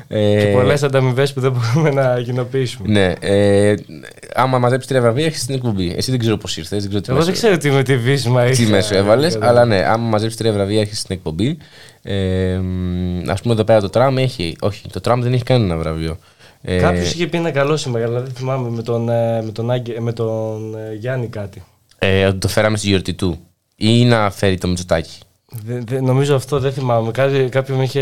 Ε, 0.08 0.40
και 0.46 0.52
πολλές 0.54 0.84
ανταμοιβές 0.84 1.34
που 1.34 1.40
δεν 1.40 1.52
μπορούμε 1.52 2.02
να 2.02 2.22
κοινοποιήσουμε. 2.22 2.88
Ναι, 2.90 3.14
ε, 3.28 3.74
άμα 4.36 4.60
μαζέψεις 4.60 4.88
τρία 4.90 5.02
βραβεία, 5.02 5.26
έχεις 5.26 5.46
την 5.46 5.56
εκπομπή. 5.56 5.94
Εσύ 5.98 6.12
δεν 6.12 6.20
ξέρω 6.20 6.38
πώς 6.38 6.58
ήρθες. 6.58 6.80
Δεν 6.80 6.90
ξέρω 6.90 7.02
τι 7.02 7.10
Εγώ 7.10 7.18
μέσο- 7.20 7.32
δεν 7.32 7.40
ξέρω 7.42 7.58
τι 7.58 7.70
με 7.70 7.84
τη 7.84 7.98
βίσμα 7.98 8.44
τι 8.46 8.62
είχα. 8.62 8.72
μέσο 8.72 8.96
έβαλες, 8.96 9.34
Κατά- 9.34 9.48
αλλά 9.48 9.66
ναι, 9.66 9.78
άμα 9.86 10.08
μαζέψεις 10.10 10.38
τρία 10.40 10.52
βραβεία, 10.54 10.82
έχεις 10.82 11.04
την 11.04 11.16
εκπομπή. 11.16 11.58
Ε, 12.02 12.56
Α 13.28 13.36
πούμε 13.42 13.54
εδώ 13.54 13.64
πέρα 13.64 13.82
το 13.82 13.90
τραμ 13.90 14.18
έχει. 14.18 14.56
Όχι, 14.60 14.88
το 14.92 15.00
τραμ 15.02 15.22
δεν 15.22 15.34
έχει 15.34 15.44
κανένα 15.44 15.78
βραβείο. 15.78 16.18
Ε, 16.62 16.78
Κάποιος 16.78 17.14
είχε 17.14 17.28
πει 17.28 17.38
ένα 17.38 17.52
καλό 17.52 17.78
σήμερα, 17.78 18.06
αλλά 18.06 18.22
δεν 18.22 18.32
θυμάμαι 18.34 18.70
με 18.70 18.82
τον, 18.82 19.10
ε, 19.10 19.42
με 19.46 19.52
τον, 19.52 19.72
Άγγε- 19.72 20.00
με 20.00 20.14
τον 20.14 20.76
ε, 20.76 20.96
Γιάννη 20.96 21.28
κάτι. 21.28 21.64
ε, 22.00 22.26
ότι 22.26 22.38
το 22.38 22.48
φέραμε 22.48 22.78
στη 22.78 22.88
γιορτή 22.88 23.14
του. 23.14 23.40
Ή 23.76 24.06
να 24.06 24.30
φέρει 24.32 24.58
το 24.58 24.68
Μητσοτάκι. 24.68 25.18
Δεν- 25.66 25.84
δεν- 25.88 26.04
νομίζω 26.04 26.36
αυτό 26.36 26.60
δεν 26.60 26.72
θυμάμαι. 26.74 27.12
Κάτι, 27.12 27.48
κάποιον 27.52 27.78
με 27.78 27.84
είχε 27.84 28.02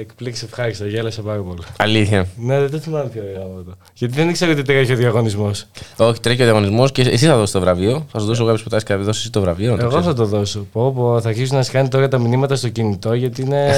εκπλήξει 0.00 0.44
ευχάριστα. 0.44 0.86
Γέλασα 0.86 1.22
πάρα 1.22 1.40
πολύ. 1.40 1.58
Αλήθεια. 1.76 2.26
Ναι, 2.36 2.66
δεν 2.66 2.80
θυμάμαι 2.80 3.08
ποιο 3.08 3.22
είναι 3.22 3.38
αυτό. 3.58 3.76
Γιατί 3.94 4.14
δεν 4.14 4.28
ήξερα 4.28 4.52
ότι 4.52 4.62
τρέχει 4.62 4.92
ο 4.92 4.96
διαγωνισμός. 4.96 5.66
Όχι, 5.96 6.20
τρέχει 6.20 6.40
ο 6.42 6.44
διαγωνισμός 6.44 6.92
και 6.92 7.02
εσύ 7.02 7.26
θα 7.26 7.36
δώσεις 7.36 7.50
το 7.52 7.60
βραβείο. 7.60 8.06
Θα 8.12 8.18
σου 8.18 8.26
δώσω 8.26 8.44
κάποιες 8.44 8.60
προτάσεις 8.60 8.86
και 8.88 8.92
θα 8.94 8.98
δώσεις 8.98 9.22
εσύ 9.22 9.30
το 9.32 9.40
βραβείο. 9.40 9.70
να 9.70 9.76
το 9.76 9.80
Εγώ 9.82 9.88
ξέρεις. 9.90 10.06
θα 10.06 10.14
το 10.14 10.24
δώσω. 10.24 10.66
Πω, 10.72 10.92
πω, 10.92 11.20
θα 11.20 11.28
αρχίσουν 11.28 11.56
να 11.56 11.62
σκάνει 11.62 11.88
τώρα 11.88 12.08
τα 12.08 12.18
μηνύματα 12.18 12.56
στο 12.56 12.68
κινητό 12.68 13.14
γιατί 13.14 13.42
είναι. 13.42 13.70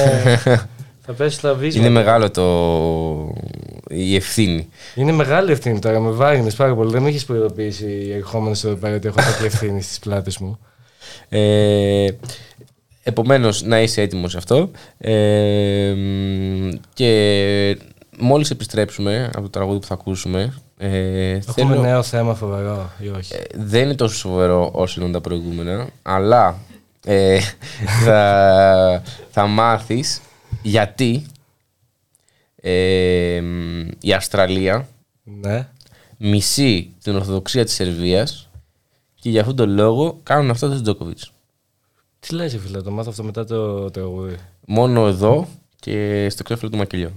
θα 1.07 1.13
πέσει 1.17 1.37
στα 1.37 1.55
βίσματα. 1.55 1.87
Είναι 1.87 1.95
μεγάλο 1.99 2.31
το... 2.31 2.45
η 3.89 4.15
ευθύνη. 4.17 4.69
Είναι 4.95 5.13
μεγάλη 5.13 5.53
ευθύνη 5.53 5.79
τώρα. 5.79 6.01
Με 6.01 6.11
βάρινες 6.11 6.55
πάρα 6.55 6.75
πολύ. 6.75 6.91
Δεν 6.91 7.03
με 7.03 7.09
έχεις 7.09 7.25
προειδοποιήσει 7.25 8.13
ερχόμενο 8.17 8.57
εδώ 8.65 8.75
πέρα 8.75 8.95
ότι 8.97 9.07
έχω 9.07 9.17
τέτοια 9.17 9.47
ευθύνη 9.47 9.83
στις 9.83 9.99
πλάτες 9.99 10.39
μου. 10.39 10.59
Ε, 11.29 12.07
επομένως, 13.03 13.63
να 13.63 13.81
είσαι 13.81 14.03
έτοιμος 14.03 14.31
σε 14.31 14.37
αυτό. 14.39 14.71
Ε, 14.99 15.93
μ, 15.97 16.71
και 16.95 17.79
μόλις 18.19 18.51
επιστρέψουμε 18.51 19.31
από 19.33 19.43
το 19.43 19.49
τραγούδι 19.51 19.79
που 19.79 19.87
θα 19.87 19.95
ακούσουμε, 19.95 20.55
ε, 20.79 21.31
Έχουμε 21.31 21.43
θέλω- 21.55 21.81
νέο 21.81 22.03
θέμα 22.03 22.35
φοβερό 22.35 22.91
ή 22.99 23.09
όχι; 23.09 23.35
Ε, 23.35 23.39
δεν 23.55 23.83
είναι 23.83 23.95
τόσο 23.95 24.17
σοβαρό 24.17 24.71
όσο 24.73 25.01
ήταν 25.01 25.13
τα 25.13 25.21
προηγούμενα, 25.21 25.89
αλλά 26.03 26.59
ε, 27.05 27.39
θα, 28.05 29.03
θα 29.31 29.47
μάθεις 29.47 30.21
γιατί 30.63 31.27
ε, 32.57 33.41
μ, 33.43 33.89
η 34.01 34.13
Αυστραλία 34.13 34.89
Ναι. 35.25 35.69
μισεί 36.19 36.91
την 37.03 37.17
Ορθοδοξία 37.17 37.65
της 37.65 37.75
Σερβίας 37.75 38.49
και 39.15 39.31
για 39.31 39.41
αυτόν 39.41 39.57
τον 39.57 39.71
λόγο 39.71 40.19
κάνουν 40.23 40.51
αυτό 40.51 40.69
το 40.69 40.83
Τζόκοβιτς. 40.83 41.32
Τι 42.27 42.35
λες, 42.35 42.59
φίλε, 42.65 42.83
το 42.83 42.91
μάθω 42.91 43.11
αυτό 43.11 43.25
μετά 43.25 43.45
το 43.45 43.91
τραγούδι. 43.91 44.37
Μόνο 44.67 45.07
εδώ 45.07 45.49
και 45.81 46.27
στο 46.31 46.43
ξέφυλλο 46.43 46.71
του 46.71 46.77
μακελιού. 46.77 47.11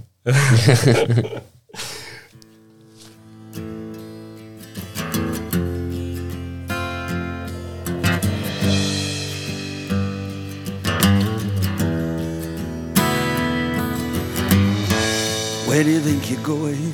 Where 15.67 15.83
do 15.83 15.91
you 15.95 16.03
think 16.07 16.21
you're 16.29 16.47
going? 16.55 16.93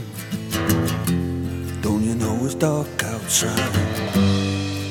Don't 1.83 2.03
you 2.07 2.15
know 2.21 2.35
it's 2.45 2.55
dark 2.55 3.03
outside? 3.13 3.73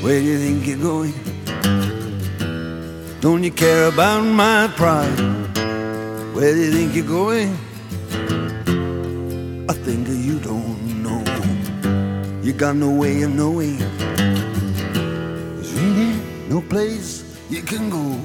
Where 0.03 0.21
do 0.23 0.29
you 0.33 0.39
think 0.45 0.67
you're 0.69 0.85
going? 0.93 1.40
Don't 3.21 3.45
you 3.45 3.51
care 3.51 3.85
about 3.89 4.23
my 4.23 4.67
pride? 4.77 5.21
Where 6.33 6.55
do 6.55 6.59
you 6.59 6.73
think 6.73 6.95
you're 6.95 7.05
going? 7.05 7.53
I 9.69 9.75
think 9.75 10.09
you 10.09 10.39
don't 10.39 11.03
know. 11.03 11.23
You 12.43 12.55
got 12.55 12.77
no 12.77 12.89
way 12.89 13.21
of 13.21 13.35
knowing. 13.35 13.77
There's 13.77 15.73
really 15.75 16.17
no 16.49 16.63
place 16.63 17.37
you 17.51 17.61
can 17.61 17.91
go. 17.91 18.17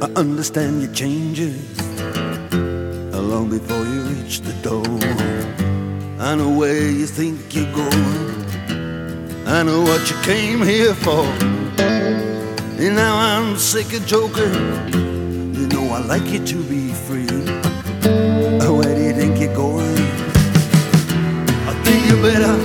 I 0.00 0.10
understand 0.16 0.80
your 0.80 0.92
changes 0.94 1.89
before 3.50 3.84
you 3.84 4.02
reach 4.02 4.42
the 4.42 4.52
door. 4.62 4.86
I 6.20 6.36
know 6.36 6.50
where 6.56 6.88
you 6.88 7.06
think 7.06 7.52
you're 7.52 7.72
going. 7.74 8.44
I 9.44 9.64
know 9.64 9.80
what 9.82 10.08
you 10.08 10.16
came 10.22 10.62
here 10.62 10.94
for. 10.94 11.24
And 12.78 12.94
now 12.94 13.16
I'm 13.16 13.56
sick 13.56 13.92
of 13.92 14.06
joking. 14.06 14.54
You 15.54 15.66
know 15.66 15.84
I 15.92 15.98
like 15.98 16.26
you 16.30 16.46
to 16.46 16.62
be 16.62 16.92
free. 16.92 17.26
Where 18.78 18.94
do 18.94 19.02
you 19.02 19.12
think 19.12 19.40
you're 19.40 19.54
going? 19.54 19.98
I 21.70 21.72
think 21.84 22.06
you 22.08 22.16
better 22.22 22.59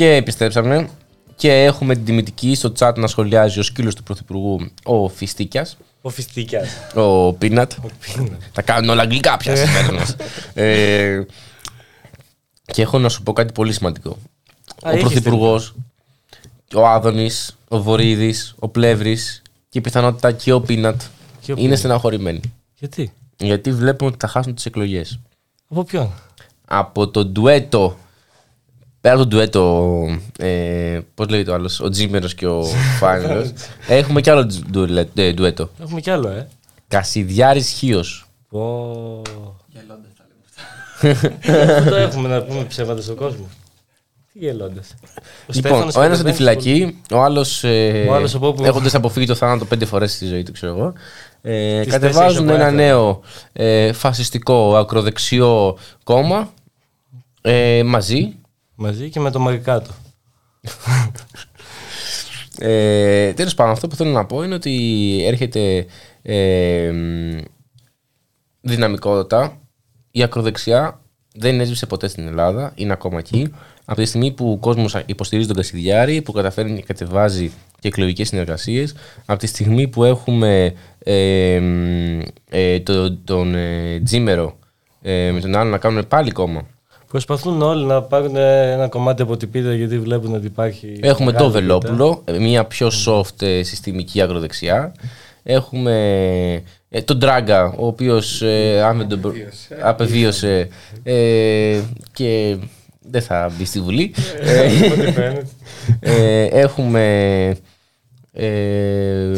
Και 0.00 0.14
επιστρέψαμε 0.14 0.88
και 1.36 1.52
έχουμε 1.64 1.94
την 1.94 2.04
τιμητική 2.04 2.54
στο 2.54 2.72
chat 2.78 2.92
να 2.96 3.06
σχολιάζει 3.06 3.58
ο 3.58 3.62
σκύλος 3.62 3.94
του 3.94 4.02
Πρωθυπουργού, 4.02 4.70
ο 4.84 5.08
Φιστίκιας. 5.08 5.76
Ο 6.02 6.08
Φιστίκιας. 6.08 6.68
Ο 6.94 7.32
Πίνατ. 7.32 7.72
Τα 8.52 8.62
κάνουν 8.62 8.90
όλα 8.90 9.02
αγγλικά 9.02 9.36
πια 9.36 9.56
στις 9.56 9.70
μέρες 9.70 9.90
μας. 9.90 10.16
Ε, 10.54 11.22
Και 12.64 12.82
έχω 12.82 12.98
να 12.98 13.08
σου 13.08 13.22
πω 13.22 13.32
κάτι 13.32 13.52
πολύ 13.52 13.72
σημαντικό. 13.72 14.10
Α, 14.10 14.90
ο 14.90 14.90
είχες 14.90 15.00
Πρωθυπουργός, 15.00 15.74
ο 16.74 16.86
Άδωνης, 16.86 17.56
ο 17.68 17.82
Βορύδης, 17.82 18.54
ο 18.58 18.68
Πλεύρης 18.68 19.42
και 19.68 19.78
η 19.78 19.80
πιθανότητα 19.80 20.32
και 20.32 20.52
ο 20.52 20.60
Πίνατ 20.60 21.00
Και 21.40 21.52
ο 21.52 21.54
είναι 21.54 21.62
Πίνατ. 21.64 21.78
στεναχωρημένοι. 21.78 22.40
Γιατί; 22.78 23.12
Γιατί 23.36 23.72
βλέπουν 23.72 24.08
ότι 24.08 24.16
θα 24.20 24.28
χάσουν 24.28 24.54
τις 24.54 24.66
εκλογές. 24.66 25.18
Από 25.68 25.84
ποιον; 25.84 26.10
Από 26.64 27.08
το 27.08 27.24
ντουέτο 27.24 27.96
Πέρα 29.00 29.14
από 29.14 29.22
το 29.22 29.28
ντουέτο, 29.28 30.04
ε, 30.38 31.00
πώς 31.14 31.28
λέει 31.28 31.44
το 31.44 31.54
άλλος, 31.54 31.80
ο 31.80 31.88
Τζίμερος 31.88 32.34
και 32.34 32.46
ο 32.46 32.64
Φάνελος, 32.98 33.50
έχουμε 33.88 34.20
κι 34.20 34.30
άλλο 34.30 34.46
ντουελε- 34.70 35.18
ε, 35.18 35.32
ντουέτο. 35.32 35.70
Έχουμε 35.82 36.00
κι 36.00 36.10
άλλο, 36.10 36.28
ε. 36.28 36.48
Κασιδιάρης 36.88 37.68
Χίος. 37.70 38.26
Πω. 38.48 39.22
Αυτό 41.02 41.90
το 41.90 41.96
έχουμε 41.96 42.28
να 42.28 42.42
πούμε 42.42 42.64
ψέματα 42.64 43.02
στον 43.02 43.16
κόσμο; 43.16 43.48
Τι 44.32 44.38
γελώντας. 44.38 44.94
Λοιπόν, 45.46 45.90
ο 45.96 46.02
ένας 46.02 46.20
από 46.20 46.28
τη 46.28 46.34
φυλακή, 46.34 46.98
ο 47.12 47.18
άλλος, 47.22 47.64
ε, 47.64 48.06
Ο 48.08 48.14
άλλος 48.14 48.34
από 48.34 48.46
όπου- 48.48 48.64
έχοντας 48.64 48.94
αποφύγει 48.94 49.26
το 49.26 49.34
θάνατο 49.34 49.64
πέντε 49.64 49.84
φορές 49.84 50.12
στη 50.12 50.26
ζωή 50.26 50.42
του, 50.42 50.52
ξέρω 50.52 50.72
εγώ, 50.76 50.92
ε, 51.42 51.80
Τις 51.82 51.92
κατεβάζουν 51.92 52.46
τέσσερις 52.46 52.60
ένα 52.66 52.68
ο 52.68 52.70
νέο 52.70 53.20
ε, 53.52 53.92
φασιστικό 53.92 54.76
ακροδεξιό 54.76 55.78
κόμμα 56.04 56.52
ε, 57.40 57.82
μαζί. 57.82 58.34
Μαζί 58.82 59.08
και 59.10 59.20
με 59.20 59.30
το 59.30 59.38
Μαρικάτο. 59.38 59.90
Ε, 62.58 63.32
Τέλος 63.32 63.54
πάντων, 63.54 63.72
αυτό 63.72 63.88
που 63.88 63.96
θέλω 63.96 64.10
να 64.10 64.26
πω 64.26 64.42
είναι 64.42 64.54
ότι 64.54 65.20
έρχεται 65.26 65.86
ε, 66.22 66.90
μ, 66.92 67.38
δυναμικότητα. 68.60 69.58
Η 70.10 70.22
ακροδεξιά 70.22 71.00
δεν 71.34 71.60
έσβησε 71.60 71.86
ποτέ 71.86 72.08
στην 72.08 72.26
Ελλάδα, 72.26 72.72
είναι 72.74 72.92
ακόμα 72.92 73.18
εκεί. 73.18 73.52
Από 73.84 74.00
τη 74.00 74.06
στιγμή 74.06 74.32
που 74.32 74.50
ο 74.52 74.56
κόσμος 74.58 75.02
υποστηρίζει 75.06 75.46
τον 75.46 75.56
Κασιδιάρη, 75.56 76.22
που 76.22 76.32
καταφέρνει 76.32 76.76
και 76.76 76.82
κατεβάζει 76.86 77.50
και 77.78 77.88
εκλογικές 77.88 78.28
συνεργασίες, 78.28 78.94
από 79.26 79.38
τη 79.38 79.46
στιγμή 79.46 79.88
που 79.88 80.04
έχουμε 80.04 80.74
ε, 80.98 81.58
μ, 81.60 82.20
ε, 82.50 82.80
το- 82.80 83.16
τον 83.16 83.54
ε, 83.54 84.00
Τζίμερο 84.00 84.58
ε, 85.02 85.30
με 85.32 85.40
τον 85.40 85.54
άλλο 85.56 85.70
να 85.70 85.78
κάνουν 85.78 86.08
πάλι 86.08 86.30
κόμμα. 86.30 86.66
Προσπαθούν 87.10 87.62
όλοι 87.62 87.84
να 87.84 88.02
πάρουν 88.02 88.36
ένα 88.36 88.88
κομμάτι 88.88 89.22
από 89.22 89.36
την 89.36 89.50
πίτα 89.50 89.74
γιατί 89.74 89.98
βλέπουν 89.98 90.34
ότι 90.34 90.46
υπάρχει. 90.46 90.98
Έχουμε 91.02 91.32
μεγάλη 91.32 91.50
το 91.52 91.58
πίτα. 91.58 91.60
Βελόπουλο, 91.60 92.24
μια 92.38 92.64
πιο 92.64 92.90
soft 93.06 93.42
ε, 93.42 93.62
συστημική 93.62 94.20
αγροδεξιά. 94.22 94.92
Έχουμε 95.42 95.92
ε, 96.88 97.02
τον 97.02 97.18
Τράγκα, 97.18 97.74
ο 97.78 97.86
οποίος 97.86 98.42
ε, 98.42 98.82
αν 98.82 98.98
δεν 98.98 99.08
τον 99.08 99.20
προ- 99.20 99.32
απεβίωσε 99.82 100.68
ε, 101.02 101.80
και 102.12 102.56
δεν 103.00 103.22
θα 103.22 103.50
μπει 103.58 103.64
στη 103.64 103.80
Βουλή. 103.80 104.14
Ε, 104.40 104.66
από 104.66 104.92
ό,τι 105.02 105.12
φαίνεται. 105.12 105.46
Ε, 106.00 106.44
έχουμε... 106.44 107.02
ε, 108.32 108.46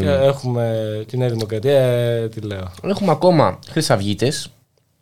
Και 0.01 0.09
έχουμε 0.09 0.75
τη 1.09 1.17
Νέα 1.17 1.29
Δημοκρατία, 1.29 1.81
ε, 1.81 2.29
τι 2.29 2.41
λέω. 2.41 2.71
έχουμε 2.85 3.11
ακόμα 3.11 3.59
χρυσαυγίτες, 3.71 4.49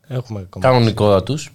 Έχουμε 0.08 0.40
ακόμα. 0.40 0.64
κανονικότητα 0.66 1.22
τους, 1.22 1.52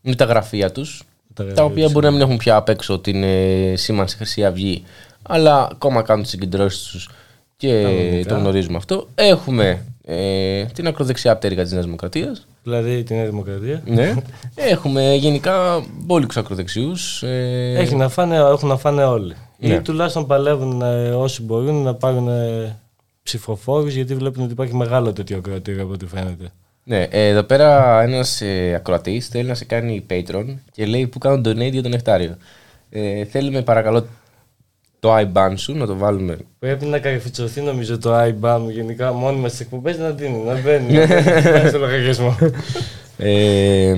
με 0.00 0.14
τα 0.14 0.24
γραφεία 0.24 0.72
τους, 0.72 1.02
τα 1.34 1.44
γραφεία 1.44 1.64
οποία 1.64 1.84
τους, 1.84 1.92
μπορεί 1.92 2.06
να 2.06 2.12
μην 2.12 2.20
έχουν 2.20 2.36
πια 2.36 2.56
απ' 2.56 2.68
έξω 2.68 2.98
την 2.98 3.22
ε, 3.22 3.72
σήμανση 3.76 4.16
Χρυσή 4.16 4.44
Αυγή, 4.44 4.82
αλλά 5.22 5.68
ακόμα 5.72 6.02
κάνουν 6.02 6.22
τις 6.22 6.30
συγκεντρώσεις 6.30 6.82
τους 6.82 7.08
και 7.56 7.82
Κανονικά. 7.82 8.28
το 8.28 8.40
γνωρίζουμε 8.40 8.76
αυτό. 8.76 9.08
Έχουμε 9.14 9.84
ε, 10.04 10.64
την 10.64 10.86
ακροδεξιά 10.86 11.36
πτέρυγα 11.36 11.62
της 11.62 11.72
Νέας 11.72 11.84
Δημοκρατίας. 11.84 12.46
Δηλαδή 12.62 13.02
τη 13.02 13.14
Νέα 13.14 13.24
Δημοκρατία. 13.24 13.82
Ναι. 13.86 14.14
Έχουμε 14.54 15.14
γενικά 15.14 15.84
μπόλικους 15.98 16.36
ακροδεξιούς. 16.36 17.22
Ε, 17.22 17.74
Έχει 17.76 17.94
να 17.94 18.08
φάνε, 18.08 18.36
έχουν 18.36 18.68
να 18.68 18.76
φάνε 18.76 19.04
όλοι. 19.04 19.34
Ναι. 19.58 19.74
Ή 19.74 19.80
τουλάχιστον 19.80 20.26
παλεύουν 20.26 20.82
ε, 20.82 21.10
όσοι 21.10 21.42
μπορούν 21.42 21.82
να 21.82 21.94
πάρουν 21.94 22.28
ε, 22.28 22.76
ψηφοφόρους 23.22 23.94
γιατί 23.94 24.14
βλέπουν 24.14 24.42
ότι 24.42 24.52
υπάρχει 24.52 24.74
μεγάλο 24.74 25.12
τέτοιο 25.12 25.40
κρατήριο 25.40 25.82
από 25.82 25.92
ό,τι 25.92 26.06
φαίνεται. 26.06 26.52
Ναι, 26.84 27.02
ε, 27.02 27.28
εδώ 27.28 27.42
πέρα 27.42 28.00
ένας 28.02 28.40
ε, 28.40 28.74
ακροατής 28.74 29.28
θέλει 29.28 29.48
να 29.48 29.54
σε 29.54 29.64
κάνει 29.64 30.06
Patreon 30.10 30.44
και 30.72 30.86
λέει 30.86 31.06
που 31.06 31.18
κάνω 31.18 31.36
donate 31.36 31.70
για 31.70 31.82
τον 31.82 31.90
Νεκτάριο. 31.90 32.36
Ε, 32.90 33.24
θέλουμε 33.24 33.62
παρακαλώ 33.62 34.06
το 35.00 35.16
IBAN 35.16 35.52
σου 35.56 35.76
να 35.76 35.86
το 35.86 35.96
βάλουμε. 35.96 36.38
Πρέπει 36.58 36.84
να 36.84 36.98
καρφιτσωθεί 36.98 37.60
νομίζω 37.60 37.98
το 37.98 38.20
IBAN 38.20 38.58
μου 38.60 38.70
γενικά 38.70 39.12
μόνιμα 39.12 39.48
στι 39.48 39.62
εκπομπές 39.62 39.98
να 39.98 40.10
δίνει, 40.10 40.38
να 40.38 40.60
μπαίνει. 40.60 40.92
να 40.92 41.06
μπαίνει 41.06 41.68
στο 41.68 41.78
λογαριασμό. 41.78 42.36
Ε, 43.22 43.94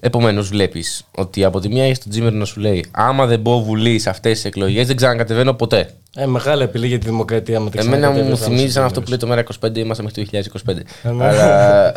Επομένως, 0.00 0.48
βλέπεις 0.48 1.04
ότι 1.10 1.44
από 1.44 1.60
τη 1.60 1.68
μία 1.68 1.84
έχεις 1.84 1.98
τον 1.98 2.10
Τζίμερ 2.10 2.32
να 2.32 2.44
σου 2.44 2.60
λέει: 2.60 2.84
Άμα 2.90 3.26
δεν 3.26 3.40
μπω 3.40 3.62
βουλή 3.62 3.98
σε 3.98 4.10
αυτές 4.10 4.32
τις 4.32 4.44
εκλογές, 4.44 4.86
δεν 4.86 4.96
ξανακατεβαίνω 4.96 5.54
ποτέ. 5.54 5.90
Ε, 6.20 6.26
μεγάλη 6.26 6.62
απειλή 6.62 6.86
για 6.86 6.98
τη 6.98 7.06
δημοκρατία 7.06 7.60
μου. 7.60 7.68
Εμένα 7.74 8.10
μου 8.10 8.36
θυμίζεις 8.36 8.72
σαν 8.72 8.84
αυτό 8.84 9.00
που 9.00 9.08
λέει 9.08 9.18
το 9.18 9.26
Μέρα 9.26 9.44
25, 9.60 9.76
είμαστε 9.76 10.02
μέχρι 10.02 10.24
το 10.24 10.30
2025. 10.66 10.76
Ε, 11.02 11.10
ναι. 11.10 11.26
Αλλά. 11.26 11.92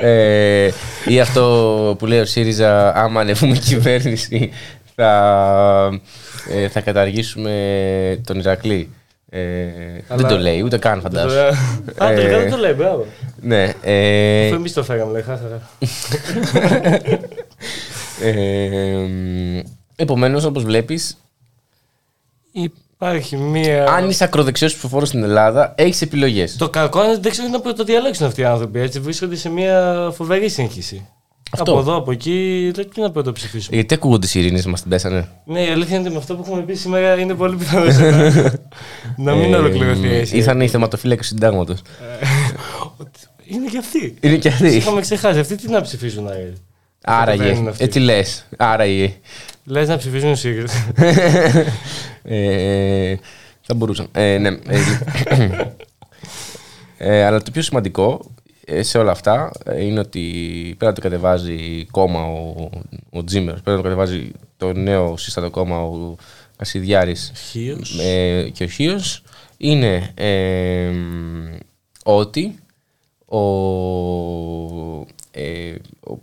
ε, 0.00 0.70
ή 1.06 1.20
αυτό 1.20 1.96
που 1.98 2.06
λέει 2.06 2.20
ο 2.20 2.24
ΣΥΡΙΖΑ, 2.24 2.94
άμα 2.94 3.20
ανεβούμε 3.20 3.56
κυβέρνηση, 3.56 4.50
θα, 4.94 6.00
ε, 6.50 6.68
θα 6.68 6.80
καταργήσουμε 6.80 8.20
τον 8.26 8.38
Ηρακλή. 8.38 8.90
Ε, 9.30 9.40
Αλλά- 10.08 10.16
Δεν 10.22 10.26
το 10.26 10.38
λέει, 10.38 10.60
ούτε 10.60 10.78
καν 10.78 11.00
φαντάζομαι. 11.00 11.48
Α, 11.96 12.14
τελικά 12.14 12.38
δεν 12.38 12.50
το 12.50 12.56
λέει, 12.56 12.72
μπράβο. 12.76 13.06
Ναι. 13.40 13.72
Ε, 13.82 14.46
Αφού 14.46 14.54
εμείς 14.54 14.72
το 14.72 14.84
φάγαμε, 14.84 15.12
λέει, 15.12 15.22
χάχαρα. 15.22 15.60
ε, 18.22 19.06
Επομένως, 19.96 20.44
όπως 20.44 20.64
βλέπεις, 20.64 21.16
Υπάρχει 22.96 23.36
μία. 23.36 23.86
αν 23.88 24.08
είσαι 24.08 24.24
ακροδεξιός 24.24 24.72
ψηφοφόρος 24.72 25.08
στην 25.08 25.22
Ελλάδα, 25.22 25.74
έχεις 25.76 26.02
επιλογές. 26.02 26.56
Το 26.56 26.70
κακό 26.70 27.02
είναι 27.02 27.12
ότι 27.12 27.20
δεν 27.20 27.30
ξέρουν 27.30 27.50
να 27.50 27.60
πρωτοδιαλέξουν 27.60 28.26
αυτοί 28.26 28.40
οι 28.40 28.44
άνθρωποι. 28.44 28.80
Έτσι 28.80 29.00
βρίσκονται 29.00 29.36
σε 29.36 29.48
μια 29.48 30.10
φοβερή 30.14 30.48
σύγχυση. 30.48 31.08
Αυτό. 31.50 31.70
Από 31.70 31.80
εδώ, 31.80 31.96
από 31.96 32.10
εκεί, 32.10 32.70
δεν 32.74 32.90
τι 32.94 33.00
να 33.00 33.10
πρωτοψηφίσουμε. 33.10 33.76
Γιατί 33.76 33.94
ακούγονται 33.94 34.26
οι 34.32 34.40
ειρήνε 34.40 34.62
μας 34.66 34.80
την 34.80 34.90
πέσανε; 34.90 35.28
Ναι, 35.44 35.60
η 35.60 35.70
αλήθεια 35.70 35.96
είναι 35.96 36.04
ότι 36.04 36.12
με 36.12 36.18
αυτό 36.20 36.34
που 36.34 36.42
έχουμε 36.46 36.62
πει 36.62 36.74
σήμερα 36.74 37.18
είναι 37.18 37.34
πολύ 37.34 37.56
πιθανό 37.56 37.84
να 39.16 39.34
μην 39.34 39.54
Ε, 39.54 39.56
ολοκληρωθεί 39.56 40.14
έτσι. 40.14 40.36
Ήρθαν 40.36 40.60
οι 40.60 40.68
θεματοφύλακε 40.68 41.20
του 41.20 41.26
συντάγματος. 41.26 41.80
Είναι 43.44 43.66
και 43.66 43.78
αυτοί. 43.78 44.16
Είναι 44.20 44.36
και 44.36 44.48
αυτοί. 44.48 44.64
Τους 44.64 44.74
Είχαμε 44.74 45.00
ξεχάσει. 45.00 45.38
Αυτοί 45.38 45.56
τι 45.56 45.68
να 45.70 45.80
ψηφίσουν, 45.80 46.28
Άρη; 46.28 46.52
Άραγε. 47.04 47.72
Έτσι 47.76 47.98
λες; 47.98 48.46
Άραγε. 48.56 49.14
Λες 49.66 49.88
να 49.88 49.96
ψηφίσουν 49.96 50.36
ΣΥΡΙΖΑ. 50.36 50.92
Ε, 52.28 53.16
θα 53.60 53.74
μπορούσαν. 53.74 54.08
Ε, 54.12 54.38
ναι. 54.38 54.48
ε, 54.48 54.78
ε, 56.98 57.24
αλλά 57.24 57.42
το 57.42 57.50
πιο 57.50 57.62
σημαντικό 57.62 58.30
ε, 58.64 58.82
σε 58.82 58.98
όλα 58.98 59.10
αυτά 59.10 59.50
ε, 59.64 59.84
είναι 59.84 59.98
ότι 60.00 60.20
πρέπει 60.78 60.84
να 60.84 60.92
το 60.92 61.00
κατεβάζει 61.00 61.86
κόμμα 61.90 62.24
ο, 62.24 62.70
ο 63.10 63.24
Τζίμερς, 63.24 63.60
πρέπει 63.60 63.76
να 63.76 63.82
το 63.82 63.82
κατεβάζει 63.82 64.32
το 64.56 64.72
νέο 64.72 65.16
σύστατο 65.16 65.50
κόμμα 65.50 65.82
ο 65.82 66.14
Κασιδιάρης 66.56 67.32
Χίος. 67.50 67.98
ε, 67.98 68.48
και 68.52 68.64
ο 68.64 68.66
Χίος 68.66 69.22
είναι 69.56 70.10
ε, 70.14 70.90
ότι 72.04 72.58
ο, 73.26 73.38
ε, 73.38 74.35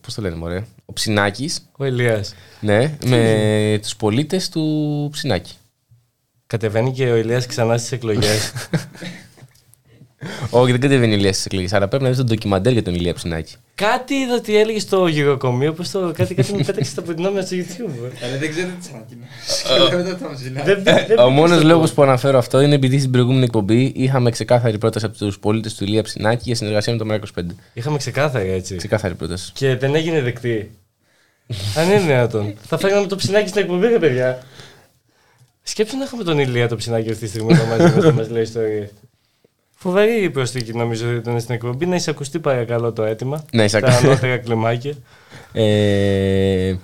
ο 0.03 0.05
πώς 0.05 0.13
το 0.13 0.21
λένε 0.21 0.35
μωρέ, 0.35 0.63
ο 0.85 0.93
Ψινάκης 0.93 1.69
Ο 1.77 1.85
Ηλίας. 1.85 2.33
ναι, 2.59 2.97
με 3.05 3.79
τους 3.81 3.95
πολίτες 3.95 4.49
του 4.49 5.09
Ψινάκη. 5.11 5.53
Κατεβαίνει 6.47 6.91
και 6.91 7.11
ο 7.11 7.15
Ηλίας 7.15 7.45
ξανά 7.45 7.77
στις 7.77 7.91
εκλογές. 7.91 8.51
Όχι, 10.49 10.71
δεν 10.71 10.79
κατεβαίνει 10.81 11.13
η 11.13 11.15
Ηλία 11.19 11.33
στις 11.33 11.45
εκλογές, 11.45 11.73
αλλά 11.73 11.87
πρέπει 11.87 12.03
να 12.03 12.09
δεις 12.09 12.17
το 12.17 12.23
ντοκιμαντέρ 12.23 12.71
για 12.73 12.83
τον 12.83 12.93
Ηλία 12.93 13.13
Ψινάκη. 13.13 13.53
κάτι 13.75 14.13
είδα 14.13 14.33
ότι 14.35 14.57
έλεγε 14.57 14.79
στο 14.79 15.07
γυροκομείο, 15.07 15.73
πως 15.73 15.89
το, 15.91 16.11
κάτι, 16.17 16.33
κάτι 16.35 16.53
μου 16.53 16.63
πέταξε 16.65 16.91
στα 16.91 17.01
προτινόμενα 17.01 17.45
στο 17.45 17.55
YouTube. 17.59 18.11
Αλλά 18.23 18.37
δεν 18.37 18.49
ξέρετε 18.49 18.73
τι 18.81 18.89
ανακοινώσει. 18.93 19.95
Μετά 19.95 20.17
το 20.17 20.37
ζηλάω. 20.37 20.63
Δεν- 20.65 20.83
δεν- 20.83 21.05
δεν 21.07 21.19
Ο 21.19 21.23
μπήκε 21.23 21.35
μόνος 21.39 21.57
στο- 21.57 21.67
λόγος 21.67 21.93
που 21.93 22.01
αναφέρω 22.03 22.37
αυτό 22.37 22.61
είναι 22.61 22.75
επειδή 22.75 22.99
στην 22.99 23.11
προηγούμενη 23.11 23.43
εκπομπή 23.43 23.91
είχαμε 23.95 24.29
ξεκάθαρη 24.29 24.77
πρόταση 24.77 25.05
από 25.05 25.17
τους 25.17 25.39
πολίτες 25.39 25.75
του 25.75 25.83
Ηλία 25.83 26.03
Ψινάκη 26.03 26.41
για 26.45 26.55
συνεργασία 26.55 26.93
με 26.93 26.99
το 26.99 27.05
ΜΕΡΑ25. 27.05 27.55
Είχαμε 27.73 27.97
ξεκάθαρη 27.97 28.51
έτσι. 28.51 28.75
Ξεκάθαρη 28.75 29.15
πρόταση. 29.15 29.51
Και 29.53 29.75
δεν 29.75 29.95
έγινε 29.95 30.21
δεκτή. 30.21 30.71
Αν 31.77 31.85
είναι 31.89 31.99
δυνατόν. 31.99 32.53
θα 32.67 32.77
φέρναμε 32.77 33.07
το 33.07 33.15
ψινάκι 33.15 33.47
στην 33.49 33.61
εκπομπή, 33.61 33.87
ρε 33.87 33.99
παιδιά. 33.99 34.43
Σκέψου 35.63 35.97
να 35.97 36.03
έχουμε 36.03 36.23
τον 36.23 36.39
Ηλία 36.39 36.67
το 36.67 36.75
ψινάκι 36.75 37.09
αυτή 37.09 37.23
τη 37.23 37.27
στιγμή 37.29 37.53
να 37.53 37.63
μαζί 37.63 37.83
μας 37.95 38.03
να 38.03 38.11
μας 38.11 38.29
λέει 38.29 38.41
ιστορίες. 38.41 38.89
Φοβερή 39.83 40.23
η 40.23 40.29
προσθήκη 40.29 40.73
νομίζω 40.73 41.07
ότι 41.07 41.15
ήταν 41.15 41.39
στην 41.39 41.55
εκπομπή. 41.55 41.85
Να 41.85 41.95
εισακουστεί 41.95 42.39
παρακαλώ 42.39 42.91
το 42.93 43.03
αίτημα. 43.03 43.43
Να 43.51 43.67
Στα 43.67 43.77
εισακουστεί. 43.77 44.05
ανώτερα 44.05 44.37
κλιμάκια. 44.37 44.93
Ε, 45.53 46.75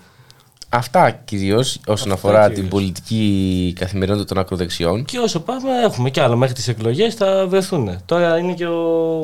αυτά 0.69 1.11
κυρίως 1.11 1.79
όσον 1.87 2.11
αφορά 2.11 2.39
κυρίως. 2.41 2.59
την 2.59 2.69
πολιτική 2.69 3.73
καθημερινότητα 3.79 4.25
των 4.33 4.37
ακροδεξιών. 4.43 5.05
Και 5.05 5.17
όσο 5.17 5.39
πάμε, 5.39 5.69
έχουμε 5.83 6.09
κι 6.09 6.19
άλλο 6.19 6.35
μέχρι 6.37 6.53
τις 6.53 6.67
εκλογές 6.67 7.13
θα 7.15 7.45
βρεθούν. 7.47 7.97
Τώρα 8.05 8.37
είναι 8.37 8.53
και 8.53 8.65
ο, 8.65 9.19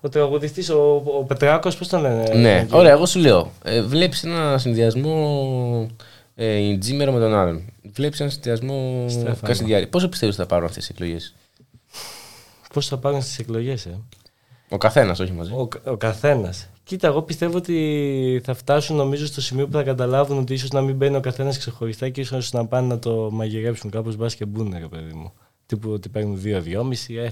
ο 0.00 0.08
τραγουδιστής, 0.08 0.70
ο, 0.70 1.02
ο 1.18 1.24
Πετράκος, 1.24 1.76
πώς 1.76 1.88
τον 1.88 2.00
λένε. 2.00 2.28
Ναι, 2.34 2.66
ωραία, 2.70 2.92
εγώ 2.92 3.06
σου 3.06 3.18
λέω. 3.18 3.50
Ε, 3.64 3.82
Βλέπεις 3.82 4.24
ένα 4.24 4.58
συνδυασμό 4.58 5.90
ε, 6.34 6.56
η 6.56 6.78
Τζίμερο 6.78 7.12
με 7.12 7.20
τον 7.20 7.34
άλλον. 7.34 7.62
Βλέπεις 7.92 8.20
ένα 8.20 8.30
συνδυασμό 8.30 9.04
Στέφανο. 9.08 9.36
Κασιδιάρη. 9.42 9.86
Πόσο 9.86 10.08
πιστεύεις 10.08 10.34
ότι 10.38 10.44
θα 10.44 10.54
πάρουν 10.54 10.66
αυτές 10.68 10.86
τι 10.86 10.90
εκλογές, 10.94 11.34
Πώς 12.72 12.86
θα 12.86 12.98
πάρουν 12.98 13.22
στις 13.22 13.38
εκλογές, 13.38 13.86
ε. 13.86 14.00
Ο 14.68 14.76
καθένας, 14.76 15.20
όχι 15.20 15.32
μαζί. 15.32 15.52
Ο, 15.52 15.68
ο 15.84 15.96
καθένας. 15.96 16.68
Κοίτα, 16.84 17.06
εγώ 17.06 17.22
πιστεύω 17.22 17.56
ότι 17.56 18.40
θα 18.44 18.54
φτάσουν 18.54 18.96
νομίζω 18.96 19.26
στο 19.26 19.40
σημείο 19.40 19.66
που 19.66 19.72
θα 19.72 19.82
καταλάβουν 19.82 20.38
ότι 20.38 20.52
ίσως 20.54 20.70
να 20.70 20.80
μην 20.80 20.96
μπαίνει 20.96 21.16
ο 21.16 21.20
καθένας 21.20 21.58
ξεχωριστά 21.58 22.08
και 22.08 22.20
ίσως 22.20 22.52
να 22.52 22.66
πάνε 22.66 22.86
να 22.86 22.98
το 22.98 23.28
μαγειρέψουν 23.32 23.90
κάπως 23.90 24.16
μπας 24.16 24.34
και 24.34 24.44
μπουν, 24.44 24.74
ρε 24.78 24.88
παιδί 24.88 25.12
μου. 25.14 25.32
Τύπου 25.66 25.90
ότι 25.90 26.08
παίρνουν 26.08 26.40
2-2,5. 26.44 27.16
Ε, 27.16 27.28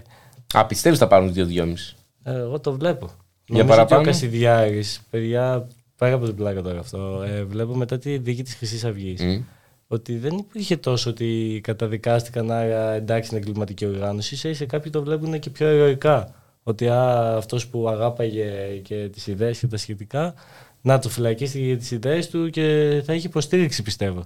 Α, 0.52 0.66
πιστεύεις 0.66 0.98
θα 0.98 1.06
πάρουν 1.06 1.32
2-2,5. 1.34 1.96
ε, 2.22 2.34
εγώ 2.34 2.60
το 2.60 2.72
βλέπω. 2.72 3.06
Για 3.06 3.62
Νομίζω 3.62 3.66
παραπάνω; 3.68 4.00
Ότι 4.00 4.08
ο 4.08 4.12
Κασιδιάρης, 4.12 5.00
παιδιά, 5.10 5.68
πέρα 5.96 6.14
από 6.14 6.24
την 6.24 6.34
πλάκα 6.34 6.62
τώρα 6.62 6.78
αυτό, 6.78 7.22
ε, 7.26 7.44
βλέπω 7.44 7.74
μετά 7.74 7.98
τη 7.98 8.18
δίκη 8.18 8.42
της 8.42 8.54
Χρυσής 8.54 8.84
Αυγής. 8.84 9.22
Μμ. 9.22 9.40
Ότι 9.88 10.18
δεν 10.18 10.36
υπήρχε 10.36 10.76
τόσο 10.76 11.10
ότι 11.10 11.60
καταδικάστηκαν, 11.62 12.50
άρα 12.50 12.92
εντάξει 12.92 13.30
είναι 13.30 13.40
εγκληματική 13.44 13.86
οργάνωση. 13.86 14.36
Σε, 14.36 14.52
σε 14.52 14.66
κάποιοι 14.66 14.90
το 14.90 15.02
βλέπουν 15.02 15.38
και 15.38 15.50
πιο 15.50 15.70
ηρωικά. 15.70 16.34
Ότι 16.62 16.88
α, 16.88 17.36
αυτός 17.36 17.66
που 17.66 17.88
αγάπαγε 17.88 18.80
και 18.82 19.08
τις 19.12 19.26
ιδέες 19.26 19.58
και 19.58 19.66
τα 19.66 19.76
σχετικά, 19.76 20.34
να 20.80 20.98
το 20.98 21.08
φυλακίσει 21.08 21.60
για 21.60 21.76
τις 21.76 21.90
ιδέες 21.90 22.28
του 22.28 22.50
και 22.50 23.02
θα 23.04 23.12
έχει 23.12 23.26
υποστήριξη 23.26 23.82
πιστεύω. 23.82 24.24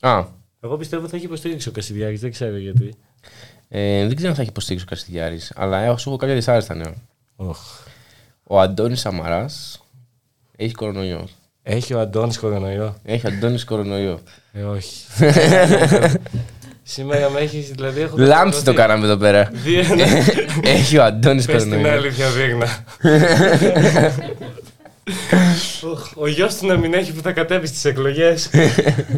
Α, 0.00 0.24
Εγώ 0.60 0.76
πιστεύω 0.76 1.08
θα 1.08 1.16
έχει 1.16 1.24
υποστήριξη 1.24 1.68
ο 1.68 1.72
Κασιδιάρης, 1.72 2.20
δεν 2.20 2.30
ξέρω 2.30 2.56
γιατί. 2.56 2.94
ε, 3.68 4.06
δεν 4.06 4.14
ξέρω 4.16 4.28
αν 4.30 4.34
θα 4.34 4.40
έχει 4.40 4.50
υποστήριξη 4.50 4.86
ο 4.88 4.94
Κασιδιάρης, 4.94 5.52
αλλά 5.56 5.78
έχω, 5.78 5.96
σου 5.98 6.08
έχω 6.08 6.18
κάποια 6.18 6.34
δυσάρεστα 6.34 6.74
νέα. 6.74 6.94
Οχ. 7.36 7.58
Ο 8.44 8.60
Αντώνης 8.60 9.00
Σαμαράς 9.00 9.82
έχει 10.56 10.74
κορονοϊό. 10.74 11.28
Έχει 11.62 11.94
ο 11.94 12.00
Αντώνης 12.00 12.38
κορονοϊό. 12.38 12.96
Έχει 13.04 13.26
Αντώνης 13.26 13.64
κορονοϊό. 13.64 14.20
Ε, 14.58 14.62
όχι. 14.62 14.90
Σήμερα 16.82 17.30
με 17.30 17.40
έχεις, 17.40 17.68
δηλαδή 17.70 18.00
έχω... 18.00 18.14
Λάμψη 18.18 18.64
το 18.64 18.72
κάναμε 18.74 19.04
εδώ 19.04 19.16
πέρα. 19.16 19.50
Δύο- 19.52 19.82
έχει 20.62 20.98
ο 20.98 21.04
Αντώνης 21.04 21.46
Πες 21.46 21.62
την 21.62 21.70
κορονοϊό. 21.70 21.94
αλήθεια, 21.98 22.26
Βίγνα. 22.28 22.66
Οχ, 25.92 26.10
Ο 26.14 26.26
γιος 26.28 26.54
του 26.56 26.66
να 26.66 26.76
μην 26.76 26.94
έχει 26.94 27.12
που 27.12 27.20
θα 27.22 27.32
κατέβει 27.32 27.66
στις 27.66 27.84
εκλογές. 27.84 28.50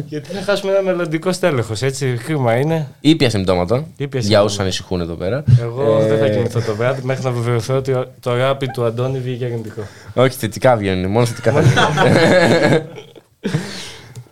γιατί 0.05 0.31
θα 0.33 0.41
χάσουμε 0.41 0.71
ένα 0.71 0.81
μελλοντικό 0.81 1.31
στέλεχος, 1.31 1.81
έτσι. 1.81 2.17
Κρίμα 2.25 2.55
είναι. 2.55 2.87
Ήπια 2.99 3.29
συμπτώματα. 3.29 3.75
Ήπια 3.75 4.07
Για 4.07 4.19
συμπτώματα. 4.21 4.43
όσους 4.45 4.59
ανησυχούν 4.59 5.01
εδώ 5.01 5.13
πέρα. 5.13 5.43
Εγώ 5.61 5.99
Ε, 6.01 6.07
δεν 6.07 6.19
θα 6.19 6.27
κοιμηθώ 6.29 6.61
το 6.61 6.75
βράδυ 6.75 7.01
μέχρι 7.03 7.23
να 7.23 7.31
βεβαιωθώ 7.31 7.75
ότι 7.75 7.93
το 8.19 8.35
ράπι 8.35 8.67
του 8.67 8.85
Αντώνη 8.85 9.19
βγήκε 9.19 9.45
αρνητικό. 9.45 9.81
Όχι, 10.13 10.37
θετικά 10.37 10.75
βγαίνουν. 10.75 11.11
Μόνο 11.11 11.25
θετικά 11.25 11.51
θα 11.51 11.61
βγαίνουν. 11.61 12.83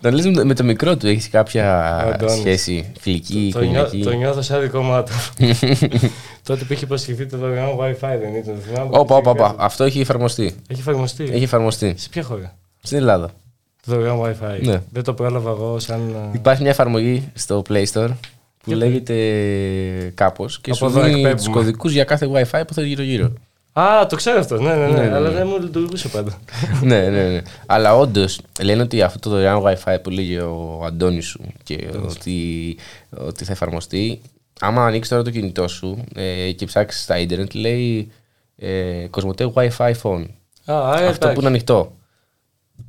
Τον 0.01 0.13
λες 0.13 0.25
με 0.43 0.53
το 0.53 0.63
μικρό 0.63 0.97
του 0.97 1.07
έχεις 1.07 1.29
κάποια 1.29 1.95
Αντώνης. 2.13 2.33
σχέση 2.35 2.91
φιλική, 2.99 3.49
Το, 3.53 3.59
νιώ, 3.59 3.67
οικογενειακή. 3.69 4.03
το 4.03 4.11
νιώθω 4.11 4.41
σαν 4.41 4.61
δικό 4.61 4.81
μου 4.81 4.93
άτομο. 4.93 5.19
Τότε 6.47 6.63
που 6.63 6.73
είχε 6.73 6.85
υποσχεθεί 6.85 7.25
το 7.25 7.37
δωρεάν 7.37 7.69
WiFi 7.79 8.17
δεν 8.21 8.35
ήταν. 8.35 8.55
το 8.55 8.61
θυμάμαι. 8.67 8.89
Όπα, 8.91 9.15
όπα, 9.15 9.31
όπα. 9.31 9.55
Αυτό 9.57 9.83
έχει 9.83 9.99
εφαρμοστεί. 9.99 10.55
Έχει 10.67 10.79
εφαρμοστεί. 10.79 11.23
Έχει 11.23 11.43
εφαρμοστεί. 11.43 11.93
Σε 11.97 12.09
ποια 12.09 12.23
χώρα; 12.23 12.55
Στην 12.81 12.97
Ελλάδα. 12.97 13.29
Το 13.85 13.95
δωρεάν 13.95 14.19
WiFi. 14.21 14.61
Ναι. 14.61 14.81
Δεν 14.91 15.03
το 15.03 15.13
πρόλαβα 15.13 15.49
εγώ 15.49 15.79
σαν. 15.79 15.99
α, 16.15 16.29
Υπάρχει 16.33 16.61
μια 16.61 16.71
εφαρμογή 16.71 17.29
στο 17.33 17.61
Play 17.69 17.83
Store 17.93 18.07
που 18.63 18.65
Για 18.65 18.75
λέγεται 18.75 19.15
κάπως 20.15 20.59
και 20.61 20.69
Από 20.71 20.79
σου 20.79 20.85
εδώ 20.85 20.99
δίνει 20.99 21.09
εκπέμπουμε. 21.15 21.35
τους 21.35 21.47
κωδικούς 21.49 21.91
για 21.93 22.03
κάθε 22.03 22.27
WiFi 22.33 22.61
που 22.67 22.73
θα 22.73 22.81
γύρω-γύρω. 22.81 23.33
Α, 23.79 24.05
το 24.05 24.15
ξέρω 24.15 24.39
αυτό. 24.39 24.61
Ναι, 24.61 24.73
ναι, 24.75 24.85
ναι. 24.87 24.91
Ναι, 24.99 25.07
ναι, 25.07 25.15
Αλλά 25.15 25.29
ναι. 25.29 25.35
δεν 25.35 25.47
μου 25.47 25.59
λειτουργούσε 25.59 26.07
πάντα. 26.07 26.37
ναι, 26.81 27.01
ναι, 27.09 27.23
ναι. 27.29 27.41
Αλλά 27.65 27.95
όντως 27.97 28.39
λένε 28.61 28.81
ότι 28.81 29.01
αυτό 29.01 29.19
το 29.19 29.29
δωρεάν 29.29 29.61
WiFi 29.65 29.95
που 30.03 30.09
λέγει 30.09 30.37
ο 30.37 30.81
Αντώνης 30.85 31.25
σου 31.25 31.41
και 31.63 31.87
ότι, 32.09 32.77
ότι 33.17 33.45
θα 33.45 33.51
εφαρμοστεί, 33.51 34.21
άμα 34.59 34.85
ανοίξεις 34.85 35.11
τώρα 35.11 35.23
το 35.23 35.29
κινητό 35.31 35.67
σου 35.67 36.03
ε, 36.15 36.51
και 36.51 36.65
ψάξεις 36.65 37.03
στα 37.03 37.17
ίντερνετ, 37.19 37.53
λέει 37.53 38.11
ε, 38.57 39.05
Κοσμοτέ 39.09 39.51
Wi-Fi 39.55 39.91
phone. 40.03 40.23
Α, 40.65 40.73
άρα 40.73 40.89
Αυτό 40.91 41.05
εντάξει. 41.05 41.33
που 41.33 41.39
είναι 41.39 41.47
ανοιχτό. 41.47 41.91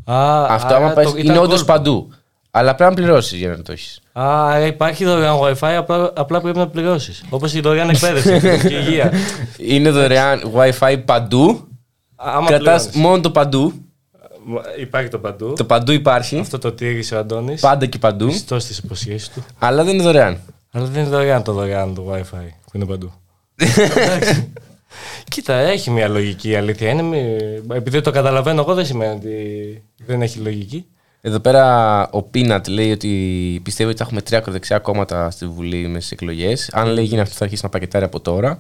Α, 0.05 0.45
Αυτό 0.55 0.75
άρα 0.75 0.85
άμα 0.85 0.95
πας, 0.95 1.05
το- 1.05 1.19
είναι 1.19 1.33
ήταν 1.33 1.43
όντως 1.45 1.63
gold. 1.63 1.67
παντού. 1.67 2.13
Αλλά 2.51 2.75
πρέπει 2.75 2.91
να 2.95 2.97
πληρώσεις 3.03 3.39
για 3.39 3.49
να 3.49 3.63
το 3.63 3.73
έχεις. 3.73 4.01
Α, 4.13 4.47
άρα 4.47 4.67
υπάρχει 4.67 5.05
δωρεάν 5.05 5.37
WiFi, 5.43 5.75
απλά, 5.79 6.13
απλά 6.17 6.41
πρέπει 6.41 6.59
να 6.59 6.69
πληρώσεις. 6.69 7.25
Όπως 7.31 7.55
η 7.55 7.61
δωρεάν 7.61 7.89
εκπαίδευση 7.89 8.41
και 8.69 8.75
η 8.75 8.79
υγεία. 8.87 9.13
Είναι 9.59 9.91
δωρεάν 9.91 10.53
Wi-Fi 10.55 11.03
παντού. 11.05 11.69
Άμα 12.17 12.47
Κρατάς 12.47 12.83
πληρώνεις. 12.83 13.09
μόνο 13.09 13.21
το 13.23 13.31
παντού. 13.31 13.73
Υπάρχει 14.81 15.09
το 15.09 15.19
παντού. 15.19 15.53
Το 15.57 15.65
παντού 15.65 15.93
υπάρχει. 15.93 16.39
Αυτό 16.39 16.59
το 16.59 16.73
τήρησε 16.73 17.15
ο 17.15 17.19
Αντώνης. 17.19 17.61
Πάντα 17.61 17.87
και 17.87 17.99
παντού. 17.99 18.27
Πιστό 18.27 18.59
στις 18.59 18.79
υποσχέσεις 18.79 19.29
του. 19.29 19.45
Αλλά 19.59 19.85
δεν 19.85 19.95
είναι 19.95 20.03
δωρεάν. 20.03 20.39
Αλλά 20.73 20.85
δεν 20.87 21.01
είναι 21.01 21.11
δωρεάν 21.11 21.43
το 21.43 21.53
δωρεάν 21.53 21.95
το 21.95 22.13
WiFi 22.15 22.47
που 22.65 22.71
είναι 22.73 22.85
παντού. 22.87 23.13
Εντάξει. 23.57 24.53
Κοίτα, 25.31 25.55
έχει 25.55 25.91
μια 25.91 26.09
λογική 26.09 26.49
η 26.51 26.55
αλήθεια. 26.57 26.89
Είναι 26.91 27.03
μη- 27.03 27.63
Επειδή 27.73 28.01
το 28.01 28.11
καταλαβαίνω 28.11 28.61
εγώ 28.61 28.75
δεν 28.75 28.85
σημαίνει 28.87 29.15
ότι 29.15 29.35
δεν 30.07 30.23
έχει 30.23 30.39
λογική. 30.39 30.87
Εδώ 31.21 31.41
πέρα 31.41 32.09
ο 32.11 32.23
Πίνατ 32.23 32.67
λέει 32.69 32.91
ότι 32.93 33.61
πιστεύει 33.63 33.89
ότι 33.89 33.99
θα 33.99 34.05
έχουμε 34.05 34.23
τρία 34.23 34.39
ακροδεξιά 34.39 34.79
κόμματα 34.79 35.31
στη 35.31 35.47
Βουλή 35.47 35.89
μες 35.89 36.05
τι 36.09 36.11
εκλογές. 36.13 36.71
Αν 36.73 36.89
λέει 36.89 37.05
γίνει 37.05 37.21
αυτό, 37.21 37.35
θα 37.35 37.45
αρχίσει 37.45 37.61
να 37.65 37.69
πακετάρει 37.69 38.05
από 38.05 38.21
τώρα. 38.21 38.59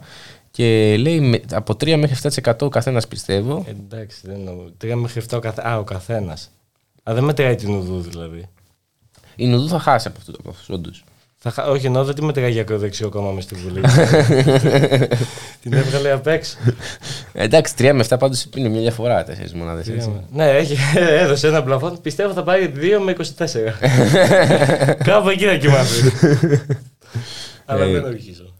Και 0.50 0.96
λέει 0.98 1.20
με- 1.20 1.40
από 1.52 1.72
3 1.76 1.96
μέχρι 1.96 2.16
7% 2.16 2.66
ο 2.66 2.68
καθένας 2.68 3.08
πιστεύω. 3.08 3.64
Εντάξει, 3.68 4.20
δεν 4.24 4.34
εννοώ. 4.34 4.54
Τρία 4.76 4.96
μέχρι 4.96 5.22
7 5.30 5.36
ο, 5.36 5.40
καθ... 5.40 5.58
Α, 5.58 5.78
ο 5.78 5.84
καθένας. 5.84 6.50
Α, 7.02 7.14
δεν 7.14 7.24
μετράει 7.24 7.54
την 7.54 7.74
ουδού 7.74 8.00
δηλαδή. 8.00 8.48
Η 9.36 9.46
Νουδού 9.46 9.68
θα 9.68 9.78
χάσει 9.78 10.08
από 10.08 10.16
αυτό 10.20 10.32
το 10.32 10.54
όντως. 10.68 11.04
Θα... 11.42 11.50
χα- 11.50 11.64
Όχι, 11.66 11.86
εννοώ 11.86 12.04
δεν 12.04 12.14
τη 12.14 12.22
μετράει 12.22 12.50
για 12.52 12.60
ακροδεξιό 12.60 13.08
κόμμα 13.08 13.30
με 13.30 13.40
στη 13.40 13.54
Βουλή. 13.54 13.80
την 15.62 15.72
έβγαλε 15.72 16.10
απ' 16.12 16.26
έξω. 16.26 16.56
Εντάξει, 17.32 17.74
3 17.78 17.90
με 17.94 18.04
7 18.08 18.16
πάντως 18.18 18.46
είναι 18.56 18.68
μια 18.68 18.80
διαφορά. 18.80 19.24
Τέσσερις 19.24 19.54
μονάδες 19.54 19.84
Τρία 19.84 19.96
έτσι. 19.96 20.08
με- 20.08 20.24
Ναι, 20.44 20.50
έχει, 20.50 20.76
έδωσε 21.22 21.46
ένα 21.48 21.62
πλαφόν. 21.62 21.98
Πιστεύω 22.02 22.32
θα 22.32 22.42
πάει 22.42 22.70
2 22.76 22.80
με 23.04 23.14
24. 23.38 23.46
Κάπου 25.04 25.28
εκεί 25.28 25.44
θα 25.44 25.56
κοιμάσαι. 25.56 26.12
Αλλά 27.64 27.84
Ε, 27.84 27.90
δεν 27.92 28.04
ορκίζω. 28.04 28.54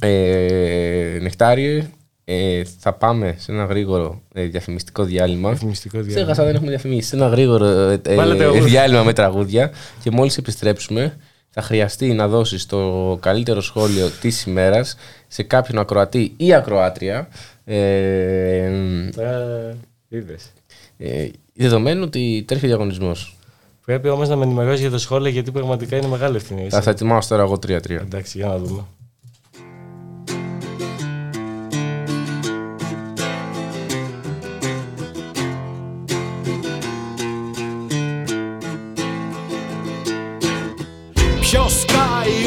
Ε, 0.00 1.18
νεκτάριε, 1.20 1.86
ε, 2.24 2.62
θα 2.78 2.92
πάμε 2.92 3.34
σε 3.38 3.52
ένα 3.52 3.64
γρήγορο 3.64 4.20
ε, 4.34 4.42
διαφημιστικό 4.42 5.04
διάλειμμα. 5.04 5.48
Διαφημιστικό 5.48 5.98
διάλειμμα. 5.98 6.20
Ξέχασα, 6.20 6.44
δεν 6.44 6.54
έχουμε 6.54 6.70
διαφημίσει. 6.70 7.08
Σε 7.08 7.16
ένα 7.16 7.26
γρήγορο 7.28 7.64
ε, 7.66 8.00
ε, 8.06 8.14
Βάλε 8.14 8.34
τραγούδια. 8.36 8.62
διάλειμμα 8.64 9.02
με 9.02 9.12
τραγούδια. 9.12 9.70
Και 10.02 10.10
μόλις 10.10 10.36
επιστρέψουμε, 10.36 11.16
θα 11.60 11.66
χρειαστεί 11.66 12.12
να 12.12 12.28
δώσεις 12.28 12.66
το 12.66 13.18
καλύτερο 13.20 13.60
σχόλιο 13.60 14.08
της 14.20 14.42
ημέρας 14.44 14.96
σε 15.28 15.42
κάποιον 15.42 15.78
ακροατή 15.78 16.34
ή 16.36 16.54
ακροάτρια. 16.54 17.28
Ε, 17.64 18.70
Τώρα 19.16 19.76
είδες. 20.08 20.52
ε, 20.98 21.28
δεδομένου 21.54 22.02
ότι 22.04 22.44
τρέχει 22.46 22.64
ο 22.64 22.68
διαγωνισμός. 22.68 23.36
Πρέπει 23.84 24.08
όμως 24.08 24.28
να 24.28 24.36
με 24.36 24.44
ενημερώσεις 24.44 24.80
για 24.80 24.90
το 24.90 24.98
σχόλιο 24.98 25.30
γιατί 25.30 25.50
πραγματικά 25.50 25.96
είναι 25.96 26.06
μεγάλη 26.06 26.36
ευθύνη. 26.36 26.68
Θα 26.68 26.80
θα 26.80 26.90
ετοιμάσω 26.90 27.28
τώρα 27.28 27.42
εγώ 27.42 27.54
3-3. 27.54 27.90
Εντάξει, 27.90 28.38
για 28.38 28.46
να 28.46 28.58
δούμε. 28.58 28.84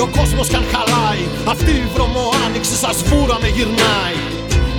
Ο 0.01 0.07
κόσμος 0.17 0.47
κι 0.47 0.55
αν 0.55 0.65
χαλάει. 0.73 1.23
Αυτή 1.53 1.71
η 1.71 1.87
βρωμοάνοιξη 1.93 2.75
σας 2.83 2.97
βούρανε 3.09 3.49
γυρνάει. 3.55 4.19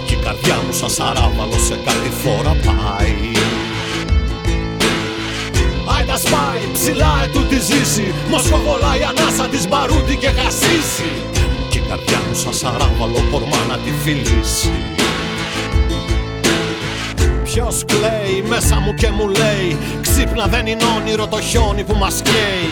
Κι 0.07 0.15
η 0.15 0.19
καρδιά 0.25 0.57
μου 0.65 0.73
σαν 0.73 0.91
σαράβαλο 0.97 1.59
σε 1.69 1.77
κάτι 1.87 2.11
φορά 2.23 2.55
πάει. 2.67 3.17
Άιντα 5.95 6.17
σπάει, 6.25 6.63
ψηλά 6.73 7.13
ετούτη 7.25 7.59
ζήσει. 7.69 8.07
Μοσχοβολάει 8.31 9.03
ανάσα 9.11 9.47
της 9.53 9.69
μπαρούτι 9.69 10.17
και 10.17 10.31
χασίσει 10.39 11.11
Κι 11.71 11.79
η 11.79 11.83
καρδιά 11.89 12.21
μου 12.27 12.35
σαν 12.43 12.55
σαράβαλο 12.61 13.21
πορμά 13.31 13.61
να 13.69 13.77
τη 13.85 13.91
φιλήσει. 14.03 14.73
Ποιος 17.45 17.85
κλαίει 17.85 18.45
μέσα 18.49 18.81
μου 18.81 18.95
και 18.95 19.11
μου 19.11 19.29
λέει 19.29 19.79
Ξύπνα 20.01 20.47
δεν 20.47 20.67
είναι 20.67 20.85
όνειρο 20.97 21.27
το 21.27 21.41
χιόνι 21.41 21.85
που 21.85 21.95
μας 21.95 22.23
καίει 22.23 22.71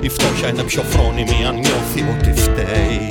Η 0.00 0.08
φτώχεια 0.08 0.48
είναι 0.48 0.62
πιο 0.62 0.82
φρόνιμη 0.82 1.44
αν 1.48 1.54
νιώθει 1.54 2.00
ότι 2.14 2.40
φταίει. 2.40 3.06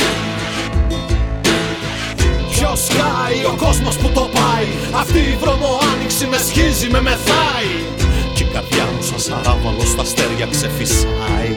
Ποιος 2.52 2.80
σκάει 2.86 3.40
ο 3.52 3.56
κόσμος 3.66 3.96
που 3.98 4.10
το 4.14 4.30
πάει 4.38 4.68
Αυτή 5.02 5.20
η 5.20 5.38
βρωμοάνοιξη 5.42 6.26
με 6.26 6.38
σχίζει, 6.38 6.88
με 6.90 7.02
μεθάει. 7.02 7.72
Κι 8.34 8.44
η 8.44 8.48
καρδιά 8.54 8.86
μου 8.94 9.02
σαν 9.02 9.20
σαράβαλο 9.20 9.84
στα 9.86 10.02
αστέρια 10.02 10.48
ξεφυσάει. 10.54 11.52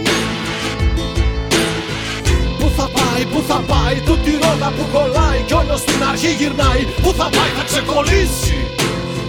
Πού 2.58 2.70
θα 2.76 2.86
πάει, 2.96 3.24
πού 3.32 3.40
θα 3.48 3.58
πάει, 3.70 3.96
τούτη 4.06 4.30
ρόδα 4.42 4.72
που 4.76 4.84
κολλάει 4.92 5.40
Κι 5.46 5.52
όλος 5.52 5.80
στην 5.80 6.00
αρχή 6.10 6.30
γυρνάει, 6.38 6.82
πού 7.02 7.10
θα 7.18 7.26
πάει 7.36 7.50
θα 7.58 7.64
ξεκολλήσει. 7.70 8.56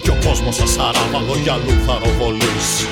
Κι 0.03 0.09
ο 0.09 0.17
κόσμος 0.25 0.55
σαν 0.55 0.67
σαράβαλο 0.67 1.35
για 1.43 1.53
αλλού 1.53 1.75
θα 1.85 1.93
ροβολήσει 2.03 2.87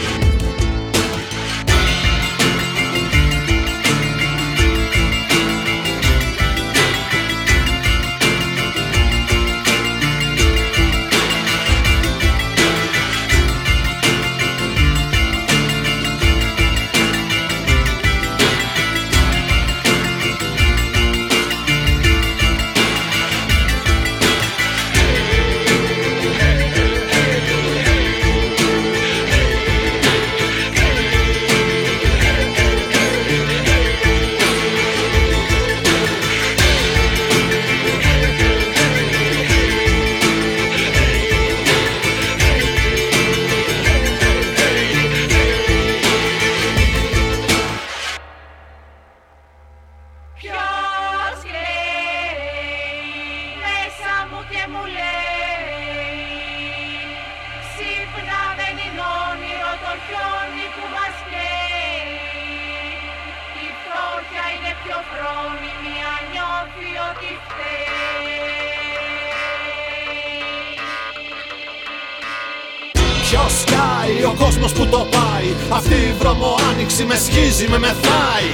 Ποιος 73.41 73.59
σκάει, 73.61 74.23
ο 74.31 74.33
κόσμος 74.43 74.71
που 74.71 74.85
το 74.87 75.07
πάει 75.15 75.47
Αυτή 75.69 75.93
η 75.93 76.13
βρωμοάνοιξη 76.19 77.03
με 77.03 77.15
σχίζει, 77.25 77.65
με 77.67 77.77
μεθάει. 77.85 78.51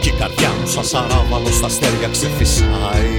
Κι 0.00 0.08
η 0.08 0.14
καρδιά 0.18 0.50
μου 0.58 0.66
σαν 0.66 0.84
σαράβαλος 0.84 1.54
στα 1.54 1.66
αστέρια 1.66 2.08
ξεφυσάει. 2.14 3.12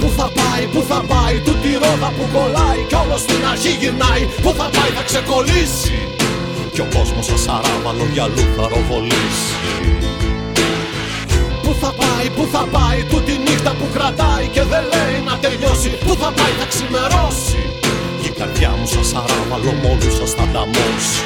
Πού 0.00 0.08
θα 0.16 0.26
πάει, 0.38 0.64
πού 0.72 0.80
θα 0.90 1.00
πάει, 1.12 1.34
τούτη 1.46 1.70
ρόδα 1.82 2.10
που 2.16 2.24
κολλάει 2.34 2.80
Κι 2.88 2.96
όλος 3.02 3.20
στην 3.20 3.42
αρχή 3.52 3.72
γυρνάει, 3.80 4.22
πού 4.42 4.50
θα 4.58 4.66
πάει 4.76 4.90
θα 4.96 5.02
ξεκολλήσει. 5.10 5.98
Κι 6.74 6.80
ο 6.80 6.86
κόσμος 6.96 7.24
σαν 7.28 7.38
σαράβαλο 7.44 8.06
για 8.12 8.22
αλλού 8.22 8.44
θα 8.56 8.64
ροβολήσει. 8.72 9.48
Πού 11.62 11.72
θα 11.80 11.90
πάει, 12.00 12.26
πού 12.36 12.44
θα 12.54 12.62
πάει, 12.74 13.00
τούτη 13.10 13.34
νύχτα 13.44 13.72
που 13.78 13.86
κρατάει 13.94 14.46
Και 14.54 14.62
δεν 14.72 14.84
λέει 14.92 15.16
να 15.28 15.34
τελειώσει, 15.44 15.88
πού 16.04 16.12
θα 16.20 16.28
πάει 16.36 16.52
θα 16.60 16.66
ξημερώσει. 16.72 17.60
Κι 17.82 17.87
η 17.87 17.87
καρδιά 18.38 18.70
μου 18.70 18.86
σαν 18.86 19.04
σαράβαλο 19.04 19.72
μόλις 19.72 20.14
σας 20.14 20.30
θα 20.30 20.48
ταμώσει 20.52 21.22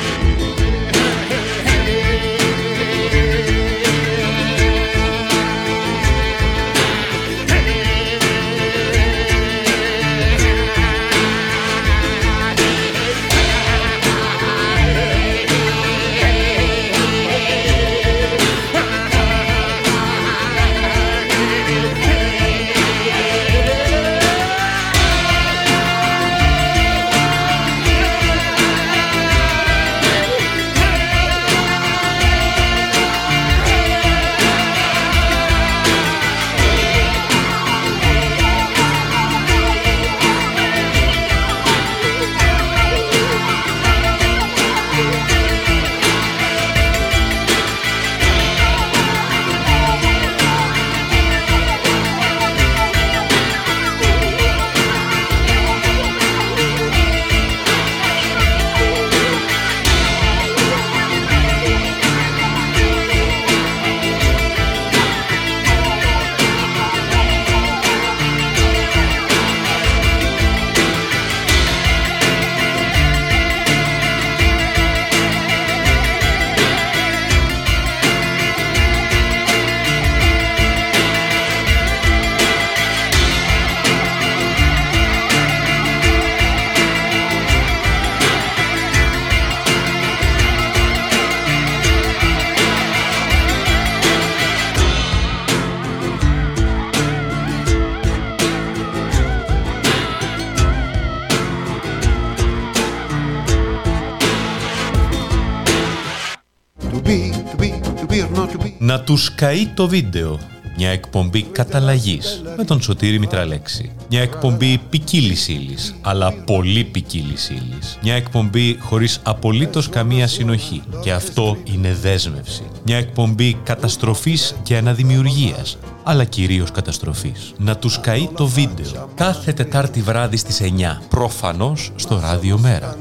Να 108.93 109.01
τους 109.01 109.35
καεί 109.35 109.66
το 109.66 109.89
βίντεο. 109.89 110.39
Μια 110.77 110.89
εκπομπή 110.89 111.43
καταλλαγής 111.43 112.43
με 112.56 112.64
τον 112.64 112.82
Σωτήρη 112.82 113.19
Μητραλέξη. 113.19 113.93
Μια 114.10 114.20
εκπομπή 114.20 114.81
ποικίλης 114.90 115.48
ύλης, 115.48 115.94
αλλά 116.01 116.32
πολύ 116.32 116.85
ποικίλης 116.85 117.51
ύλης. 117.51 117.98
Μια 118.02 118.14
εκπομπή 118.14 118.78
χωρίς 118.81 119.20
απολύτως 119.23 119.89
καμία 119.89 120.27
συνοχή. 120.27 120.82
Και 121.02 121.12
αυτό 121.12 121.56
είναι 121.64 121.94
δέσμευση. 122.02 122.62
Μια 122.85 122.97
εκπομπή 122.97 123.55
καταστροφής 123.55 124.55
και 124.62 124.77
αναδημιουργίας, 124.77 125.78
αλλά 126.02 126.24
κυρίως 126.24 126.70
καταστροφής. 126.70 127.52
Να 127.59 127.77
τους 127.77 128.01
καεί 128.01 128.28
το 128.36 128.47
βίντεο. 128.47 129.09
Κάθε 129.14 129.52
Τετάρτη 129.52 130.01
βράδυ 130.01 130.36
στις 130.36 130.60
9. 130.60 131.02
Προφανώς 131.09 131.90
στο 131.97 132.20
Ράδιο 132.20 132.59
Μέρα. 132.59 132.97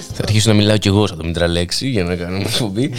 Θα 0.00 0.22
αρχίσω 0.22 0.50
να 0.50 0.56
μιλάω 0.56 0.76
κι 0.76 0.88
εγώ 0.88 1.06
σαν 1.06 1.16
το 1.18 1.24
Μητραλέξη 1.24 1.88
για 1.88 2.04
να 2.04 2.16
κάνουμε 2.16 2.44
εκπομπή. 2.44 2.90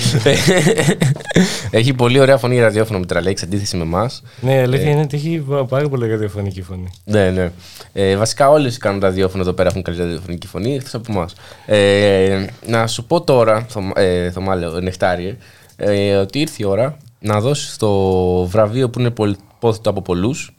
έχει 1.71 1.93
πολύ 1.93 2.19
ωραία 2.19 2.37
φωνή 2.37 2.55
η 2.55 2.59
ραδιόφωνο 2.59 2.99
Μητραλέξη 2.99 3.45
αντίθεση 3.45 3.77
με 3.77 3.83
εμάς. 3.83 4.21
Ναι, 4.41 4.53
η 4.53 4.57
αλήθεια 4.59 4.89
είναι 4.89 5.01
ότι 5.01 5.15
έχει 5.15 5.45
πάρα 5.67 5.89
πολύ 5.89 6.07
ραδιοφωνική 6.07 6.61
φωνή. 6.61 6.91
Ναι, 7.03 7.29
ναι. 7.29 7.51
Ε, 7.93 8.15
βασικά 8.15 8.49
όλες 8.49 8.75
οι 8.75 8.79
κάνουν 8.79 8.99
ραδιόφωνο 8.99 9.41
εδώ 9.43 9.53
πέρα 9.53 9.69
έχουν 9.69 9.81
καλή 9.81 9.97
ραδιοφωνική 9.97 10.47
φωνή, 10.47 10.75
εκτός 10.75 10.93
από 10.93 11.11
εμάς. 11.11 11.33
Ε, 11.65 12.45
να 12.67 12.87
σου 12.87 13.05
πω 13.05 13.21
τώρα, 13.21 13.65
Θωμά- 13.69 13.97
ε, 13.97 14.31
Θωμά, 14.31 14.55
λέω, 14.55 14.79
Νεκτάριε, 14.81 15.35
ε, 15.75 16.15
ότι 16.15 16.39
ήρθε 16.39 16.55
η 16.57 16.63
ώρα 16.65 16.97
να 17.19 17.39
δώσεις 17.39 17.77
το 17.77 18.45
βραβείο 18.45 18.89
που 18.89 18.99
είναι 18.99 19.09
πολυπόθητο 19.09 19.89
από 19.89 20.01
πολλούς. 20.01 20.55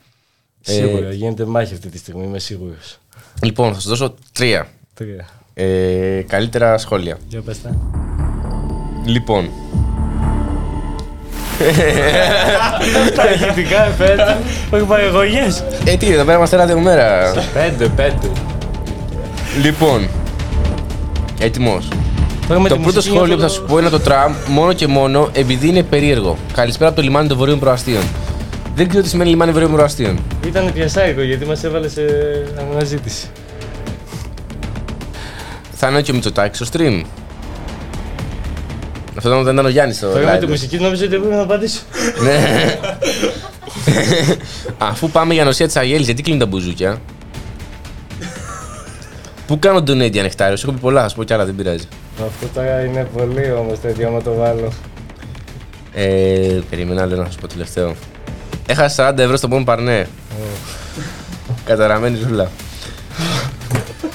Σίγουρα, 0.60 1.12
γίνεται 1.12 1.44
μάχη 1.44 1.74
αυτή 1.74 1.88
τη 1.88 1.98
στιγμή, 1.98 2.24
είμαι 2.24 2.38
σίγουρος. 2.38 2.98
λοιπόν, 3.42 3.74
θα 3.74 3.80
σου 3.80 3.88
δώσω 3.88 4.14
τρία. 4.32 4.68
Τρία. 4.94 5.28
Ε, 5.58 6.22
καλύτερα 6.28 6.78
σχόλια. 6.78 7.16
Για 7.28 7.40
πες 7.40 7.62
τα. 7.62 7.70
Λοιπόν. 9.04 9.48
Τα 13.14 13.30
ηχητικά 13.32 13.84
εφέ 13.86 14.36
όχι 14.70 14.84
παρεγωγέ. 14.84 15.46
Ε, 15.84 15.96
τι, 15.96 16.12
εδώ 16.12 16.24
πέρα 16.24 16.36
είμαστε 16.36 16.56
ράδιο 16.56 16.78
μέρα. 16.80 17.32
Πέντε, 17.54 17.88
πέντε. 17.88 18.30
Λοιπόν. 19.62 20.08
Έτοιμος. 21.40 21.88
Τώρα 22.48 22.60
με 22.60 22.68
Το 22.68 22.74
τη 22.74 22.80
πρώτο 22.80 22.96
μουσική 22.96 23.14
σχόλιο 23.14 23.34
που 23.34 23.40
θα 23.40 23.46
νιώθω- 23.46 23.50
σου 23.62 23.72
πω 23.72 23.78
είναι 23.78 23.88
το 23.88 24.00
τραμ 24.00 24.32
μόνο 24.48 24.72
και 24.72 24.86
μόνο 24.86 25.28
επειδή 25.32 25.68
είναι 25.68 25.82
περίεργο. 25.82 26.36
Καλησπέρα 26.54 26.88
από 26.88 26.96
το 26.98 27.02
λιμάνι 27.02 27.28
των 27.28 27.36
Βορείων 27.36 27.58
Προαστίων. 27.58 28.02
Δεν 28.74 28.88
ξέρω 28.88 29.02
τι 29.02 29.08
σημαίνει 29.08 29.30
λιμάνι 29.30 29.52
Βορείων 29.52 29.72
Προαστίων. 29.72 30.18
Ήταν 30.46 30.72
πιασάρικο 30.72 31.22
γιατί 31.22 31.44
μας 31.46 31.64
έβαλε 31.64 31.88
σε 31.88 32.00
αναζήτηση. 32.72 33.26
Θα 35.78 35.88
είναι 35.88 36.02
και 36.02 36.10
ο 36.10 36.14
Μητσοτάκη 36.14 36.64
στο 36.64 36.66
stream. 36.72 37.02
Αυτό 39.16 39.42
δεν 39.42 39.52
ήταν 39.52 39.66
ο 39.66 39.68
Γιάννης 39.68 39.96
στο 39.96 40.08
Τώρα 40.08 40.32
με 40.32 40.38
τη 40.38 40.44
live. 40.46 40.48
μουσική 40.48 40.76
νόμιζα 40.78 41.04
ότι 41.04 41.14
έπρεπε 41.14 41.34
να 41.34 41.42
απαντήσω. 41.42 41.80
Ναι. 42.22 42.78
Αφού 44.78 45.10
πάμε 45.10 45.34
για 45.34 45.44
νοσία 45.44 45.66
της 45.66 45.76
Αγέλης, 45.76 46.06
γιατί 46.06 46.22
κλείνουν 46.22 46.40
τα 46.40 46.46
μπουζούκια; 46.46 47.00
Πού 49.46 49.58
κάνω 49.58 49.82
τον 49.82 50.00
Έντι 50.00 50.18
ανεκτάριο, 50.18 50.56
έχω 50.62 50.72
πει 50.72 50.78
πολλά, 50.78 51.02
θα 51.02 51.08
σου 51.08 51.16
πω 51.16 51.24
κι 51.24 51.32
άλλα, 51.32 51.44
δεν 51.44 51.54
πειράζει. 51.54 51.84
Αυτό 52.26 52.46
τώρα 52.54 52.80
είναι 52.80 53.08
πολύ 53.16 53.52
όμως 53.52 53.80
τέτοιο 53.80 54.08
άμα 54.08 54.22
το 54.22 54.34
βάλω. 54.34 54.72
Ε, 55.94 56.60
περίμενα 56.70 57.06
λέω 57.06 57.22
να 57.22 57.30
σου 57.30 57.38
πω 57.40 57.46
τελευταίο. 57.46 57.94
Έχασα 58.66 59.14
40 59.14 59.18
ευρώ 59.18 59.36
στο 59.36 59.48
πόνο 59.48 59.64
παρνέ. 59.64 60.08
Καταραμένη 61.64 62.16
ζούλα. 62.16 62.50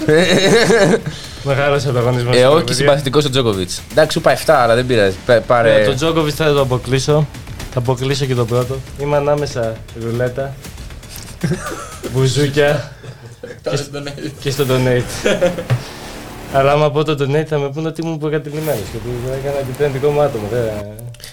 Μεγάλος 1.43 1.85
ανταγωνισμός. 1.85 2.35
ε, 2.35 2.45
όχι 2.45 2.63
και 2.63 2.73
συμπαθητικός 2.73 3.25
ο 3.25 3.29
Τζόκοβιτς. 3.29 3.81
Εντάξει, 3.91 4.11
σου 4.11 4.19
είπα 4.19 4.31
7, 4.31 4.53
αλλά 4.63 4.75
δεν 4.75 4.85
πειράζει. 4.85 5.15
Πα- 5.25 5.41
Πάρε. 5.47 5.81
Ε, 5.81 5.85
το 5.85 5.93
Τζόκοβιτς 5.95 6.35
θα 6.35 6.53
το 6.53 6.61
αποκλείσω. 6.61 7.27
Θα 7.73 7.79
αποκλείσω 7.79 8.25
και 8.25 8.35
το 8.35 8.45
πρώτο. 8.45 8.75
Είμαι 8.99 9.17
ανάμεσα 9.17 9.73
ρουλέτα, 10.01 10.53
μπουζούκια 12.13 12.91
και, 13.69 13.75
σ- 13.75 13.89
και 14.39 14.51
στο 14.51 14.65
donate. 14.69 15.29
Αλλά 16.53 16.71
άμα 16.71 16.91
πω 16.91 17.03
το 17.03 17.11
donate 17.13 17.45
θα 17.47 17.57
με 17.57 17.69
πούνε 17.69 17.87
ότι 17.87 18.01
ήμουν 18.01 18.17
προκατηλημένος 18.17 18.79
και 18.91 18.97
ότι 18.97 19.07
δεν 19.25 19.39
έκανα 19.43 19.59
επιτρεπτικό 19.59 20.09
μου 20.09 20.21
άτομο. 20.21 20.47
δεν- 20.51 20.71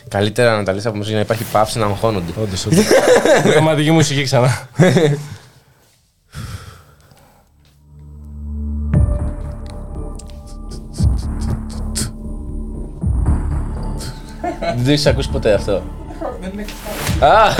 Καλύτερα 0.08 0.56
να 0.56 0.64
τα 0.64 0.72
λες 0.72 0.86
από 0.86 0.96
μέσα 0.96 1.08
για 1.08 1.16
να 1.18 1.22
υπάρχει 1.24 1.44
παύση 1.52 1.78
να 1.78 1.84
αγχώνονται. 1.86 2.32
Όντως, 2.42 2.66
όντως. 2.66 2.84
Πραγματική 3.52 3.90
μουσική 3.90 4.22
ξανά. 4.22 4.68
Δεν 14.76 14.94
έχει 14.94 15.08
ακούσει 15.08 15.28
ποτέ 15.28 15.52
αυτό. 15.52 15.82
θα, 17.18 17.54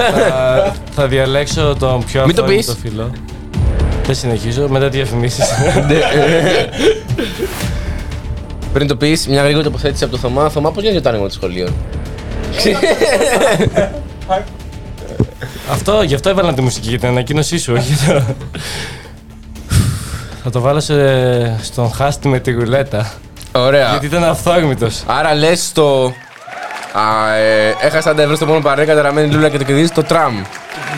θα 0.94 1.06
διαλέξω 1.06 1.76
τον 1.78 2.05
πιο 2.05 2.26
Μην 2.26 2.35
το 2.35 2.43
αφόρητο 2.43 2.72
πεις. 2.72 2.80
φίλο. 2.82 3.10
Δεν 4.06 4.14
συνεχίζω, 4.14 4.68
μετά 4.68 4.89
διαφημίσεις. 4.89 5.44
Ναι. 5.89 5.98
Πριν 8.72 8.86
το 8.86 8.97
πεις, 8.97 9.26
μια 9.28 9.43
γρήγορη 9.43 9.64
τοποθέτηση 9.64 10.05
από 10.05 10.12
το 10.12 10.18
Θωμά. 10.18 10.48
Θωμά, 10.51 10.70
πώς 10.72 10.82
γίνεται 10.82 11.01
το 11.01 11.09
άνοιγμα 11.09 11.26
του 11.28 11.35
σχολείων; 11.35 11.74
Αυτό, 15.70 16.02
γι' 16.02 16.14
αυτό 16.14 16.28
έβαλα 16.28 16.55
τη 16.55 16.60
μουσική 16.62 16.89
για 16.89 16.98
την 16.98 17.09
ανακοίνωσή 17.09 17.59
σου, 17.59 17.72
όχι 17.76 17.93
για 17.93 18.14
το... 18.14 18.22
Θα 20.43 20.51
το 20.51 20.60
βάλω 20.60 20.80
σε- 20.80 21.62
στον 21.62 21.93
χάστη 21.93 22.28
με 22.28 22.39
τη 22.39 22.51
ρουλέτα. 22.52 23.12
Ωραία. 23.52 23.90
Γιατί 23.90 24.06
ήταν 24.06 24.24
αυθόρμητος. 24.24 25.02
Άρα 25.06 25.35
λες 25.35 25.72
το. 25.72 26.12
Α, 26.93 27.35
ε, 27.35 27.77
έχασα 27.81 28.15
τα 28.15 28.23
ευρώ 28.23 28.36
στο 28.36 28.47
μόνο 28.47 28.60
παρέ, 28.60 28.85
καταραμένη 28.85 29.32
λούλα 29.35 29.48
και 29.48 29.59
το 29.59 29.65
κερδίζει 29.65 29.90
το 29.90 30.02
τραμ. 30.02 30.35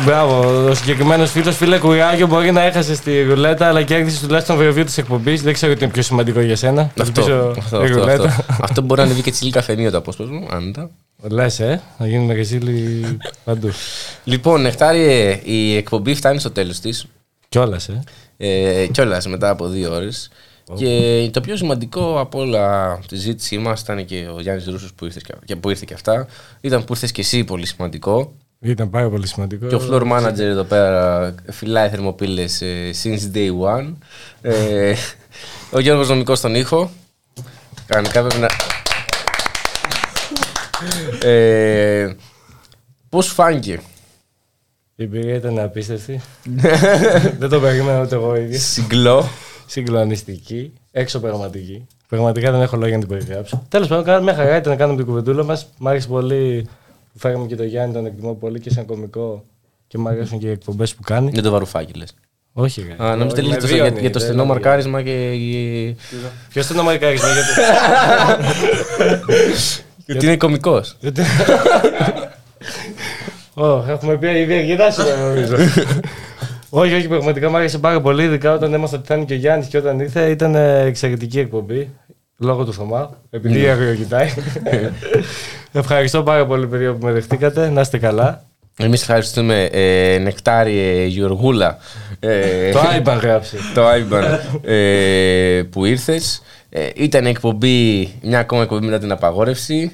Μπράβο, 0.04 0.64
ο 0.68 0.74
συγκεκριμένος 0.74 1.30
φίλος, 1.30 1.56
φίλε 1.56 1.78
Κουράγιο, 1.78 2.26
μπορεί 2.26 2.52
να 2.52 2.62
έχασε 2.62 2.94
στη 2.94 3.22
ρουλέτα, 3.22 3.66
αλλά 3.68 3.82
κέρδισε 3.82 4.26
τουλάχιστον 4.26 4.56
βραβείο 4.56 4.84
της 4.84 4.98
εκπομπής. 4.98 5.42
Δεν 5.42 5.52
ξέρω 5.52 5.74
τι 5.74 5.84
είναι 5.84 5.92
πιο 5.92 6.02
σημαντικό 6.02 6.40
για 6.40 6.56
σένα. 6.56 6.80
Αυτό, 6.82 7.02
Ελπίζω 7.02 7.54
αυτό, 7.58 7.82
η 7.82 7.84
αυτό, 7.84 7.98
ρουλέτα. 7.98 8.24
αυτό. 8.24 8.44
Αυτό 8.60 8.80
μπορεί 8.82 9.00
να 9.00 9.06
ανεβεί 9.06 9.22
και 9.22 9.30
τσιλί 9.30 9.50
καφενείο 9.50 9.90
το 9.90 9.96
απόσπασμα. 9.98 10.40
Άντα. 10.50 10.90
Λες, 11.28 11.60
ε, 11.60 11.80
να 11.98 12.06
γίνουμε 12.06 12.34
ρεζίλοι 12.34 13.06
παντού. 13.44 13.70
Λοιπόν, 14.24 14.60
Νεκτάριε, 14.60 15.40
η 15.44 15.76
εκπομπή 15.76 16.14
φτάνει 16.14 16.38
στο 16.38 16.50
τέλος 16.50 16.80
της. 16.80 17.06
Κιόλας, 17.48 17.88
ε. 17.88 18.02
Ε, 18.36 18.86
Κιόλας 18.86 19.26
μετά 19.26 19.50
από 19.50 19.66
δύο 19.68 19.94
ώρες. 19.94 20.30
Και 20.76 21.30
το 21.32 21.40
πιο 21.40 21.56
σημαντικό 21.56 22.20
από 22.20 22.38
όλα 22.40 22.98
τη 23.08 23.16
ζήτησή 23.16 23.58
μας 23.58 23.80
ήταν 23.80 24.04
και 24.04 24.26
ο 24.36 24.40
Γιάννης 24.40 24.66
Ρούσος 24.66 24.92
που, 24.94 25.04
ήρθε 25.04 25.20
και- 25.24 25.34
και 25.44 25.56
που 25.56 25.70
ήρθε 25.70 25.84
και 25.86 25.94
αυτά. 25.94 26.26
Ήταν 26.60 26.84
που 26.84 26.92
ήρθες 26.92 27.12
και 27.12 27.20
εσύ 27.20 27.44
πολύ 27.44 27.66
σημαντικό. 27.66 28.32
Ήταν 28.60 28.90
πάρα 28.90 29.08
πολύ 29.08 29.26
σημαντικό. 29.26 29.66
Και 29.66 29.74
ο 29.74 29.80
floor 29.90 30.02
manager 30.12 30.38
εδώ 30.38 30.62
πέρα 30.64 31.34
φυλάει 31.50 31.88
θερμοπύλες 31.88 32.62
since 33.02 33.36
day 33.36 33.48
one. 33.76 33.92
Ε, 34.42 34.94
ο 35.70 35.80
Γιώργος 35.80 36.08
Νομικός 36.08 36.38
στον 36.38 36.54
ήχο. 36.54 36.90
Κανονικά 37.86 38.22
πρέπει 38.24 38.40
να. 38.40 38.48
Ε, 41.28 42.16
Πώς 43.08 43.24
σου 43.24 43.34
φάνηκε, 43.34 43.80
Η 44.96 45.02
εμπειρία 45.02 45.34
ήταν 45.34 45.58
απίστευτη. 45.58 46.20
Δεν 47.38 47.48
το 47.48 47.60
περίμενα 47.60 48.02
ούτε 48.02 48.14
εγώ 48.14 48.36
ίδιος. 48.36 48.62
Συγκλώ. 48.62 49.28
Συγκλονιστική. 49.70 50.72
Έξω 50.92 51.20
πραγματική. 51.20 51.86
Πραγματικά 52.08 52.50
δεν 52.50 52.60
έχω 52.62 52.76
λόγια 52.76 52.94
να 52.98 53.00
την 53.06 53.08
περιγράψω. 53.18 53.62
Τέλος 53.68 53.88
πάντων, 53.88 54.04
κάναμε 54.04 54.24
μια 54.24 54.34
χαρά 54.34 54.56
ήταν 54.56 54.72
να 54.72 54.78
κάνουμε 54.78 54.96
την 54.96 55.06
κουβεντούλα 55.06 55.44
μας. 55.44 55.68
Μ' 55.78 55.88
άρεσε 55.88 56.08
πολύ 56.08 56.68
που 57.12 57.18
φέραμε 57.18 57.46
και 57.46 57.56
το 57.56 57.62
Γιάννη, 57.64 57.94
τον 57.94 58.06
εκτιμώ 58.06 58.34
πολύ 58.34 58.60
και 58.60 58.70
σαν 58.70 58.84
κωμικό. 58.86 59.44
Και 59.86 59.98
μου 59.98 60.08
αρέσουν 60.08 60.38
και 60.38 60.46
οι 60.46 60.50
εκπομπές 60.50 60.94
που 60.94 61.02
κάνει. 61.02 61.30
Δεν 61.30 61.42
το 61.42 61.50
βαρουφάκι 61.50 61.92
λες. 61.92 62.14
Όχι, 62.52 62.86
ρε. 62.98 63.04
Α, 63.04 63.16
νόμιζα 63.16 63.36
Με 63.36 63.42
για 63.42 63.58
το, 63.58 63.66
δύο 63.66 63.76
για, 63.76 63.86
είναι, 63.86 64.00
για 64.00 64.10
το 64.10 64.18
δεν 64.18 64.28
στενό 64.28 64.42
είναι 64.42 64.52
μαρκάρισμα 64.52 65.02
και. 65.02 65.34
και- 65.36 65.94
Ποιος 66.48 66.64
στενό 66.64 66.82
μαρκάρισμα, 66.82 67.28
γιατί. 67.32 67.48
Γιατί 70.06 70.26
είναι 70.26 70.36
κωμικός. 70.36 70.96
Γιατί- 71.00 71.22
Ω, 73.54 73.84
έχουμε 73.88 74.16
πει 74.16 74.26
ήδη 74.38 74.54
αρκετά 74.54 74.90
σήμερα 74.90 75.28
νομίζω. 75.28 75.56
όχι, 76.70 76.94
όχι, 76.94 77.08
πραγματικά 77.08 77.50
μου 77.50 77.56
άρεσε 77.56 77.78
πάρα 77.78 78.00
πολύ. 78.00 78.22
Ειδικά 78.24 78.52
όταν 78.52 78.72
έμαθα 78.74 78.96
ότι 78.96 79.06
θα 79.06 79.14
είναι 79.14 79.24
και 79.24 79.32
ο 79.32 79.36
Γιάννης 79.36 79.66
και 79.68 79.76
όταν 79.78 80.00
ήρθε, 80.00 80.30
ήταν 80.30 80.54
ε, 80.54 80.80
εξαιρετική 80.80 81.38
εκπομπή. 81.38 81.90
Λόγω 82.38 82.64
του 82.64 82.72
Θωμά, 82.72 83.10
επειδή 83.30 83.54
Ναι. 83.58 83.64
η 83.64 83.68
αγριοκοιτάει. 83.68 84.28
Ευχαριστώ 85.72 86.22
πάρα 86.22 86.46
πολύ, 86.46 86.66
παιδιά, 86.66 86.92
που 86.92 87.06
με 87.06 87.12
δεχτήκατε. 87.12 87.68
Να 87.70 87.80
είστε 87.80 87.98
καλά. 87.98 88.44
Εμείς 88.78 89.00
ευχαριστούμε 89.00 89.64
ε, 89.72 90.18
Νεκτάριε 90.18 91.04
Γιωργούλα. 91.04 91.78
Ε, 92.20 92.70
Το 92.70 92.78
Άιμπαν 92.92 93.18
γράψε. 93.18 93.56
το 93.74 93.86
Άιμπαν 93.86 94.24
ε, 94.64 95.62
που 95.70 95.84
ήρθες. 95.84 96.42
Ε, 96.68 96.88
ήταν 96.94 97.26
εκπομπή, 97.26 98.10
μια 98.22 98.38
ακόμα 98.38 98.62
εκπομπή 98.62 98.84
μετά 98.86 98.98
την 98.98 99.12
απαγόρευση. 99.12 99.92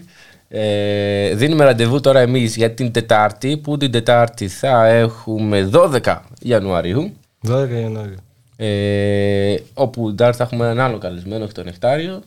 Ε, 0.49 1.35
δίνουμε 1.35 1.65
ραντεβού 1.65 2.01
τώρα 2.01 2.21
εμείς 2.21 2.57
για 2.57 2.71
την 2.71 2.93
Τετάρτη, 2.93 3.57
που 3.57 3.77
την 3.77 3.91
Τετάρτη 3.91 4.49
θα 4.49 4.87
έχουμε 4.87 5.71
12 5.73 6.17
Ιανουαρίου. 6.43 7.13
12 7.49 7.51
Ιανουαρίου. 7.81 8.17
Ε, 8.57 9.55
όπου 9.75 10.07
την 10.07 10.17
Τετάρτη 10.17 10.37
θα 10.37 10.45
έχουμε 10.45 10.65
έναν 10.65 10.81
άλλο 10.81 10.99
καλεσμένο, 10.99 11.45
όχι 11.45 11.53
τον 11.53 11.65
Νεκτάριο. 11.65 12.23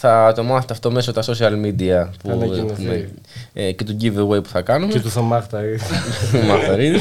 Θα 0.00 0.32
το 0.36 0.42
μάθετε 0.42 0.72
αυτό 0.72 0.90
μέσω 0.90 1.12
τα 1.12 1.22
social 1.22 1.52
media 1.64 2.08
που 2.22 2.28
Θα 2.28 2.32
ανακοινωθεί. 2.32 2.82
έχουμε, 2.82 3.08
ε, 3.52 3.72
και 3.72 3.84
του 3.84 3.96
giveaway 4.00 4.42
που 4.42 4.48
θα 4.48 4.60
κάνουμε. 4.60 4.92
Και 4.92 5.00
του 5.00 5.10
Θωμάχταρη. 5.10 5.78
Μαχταρίδη. 6.48 6.98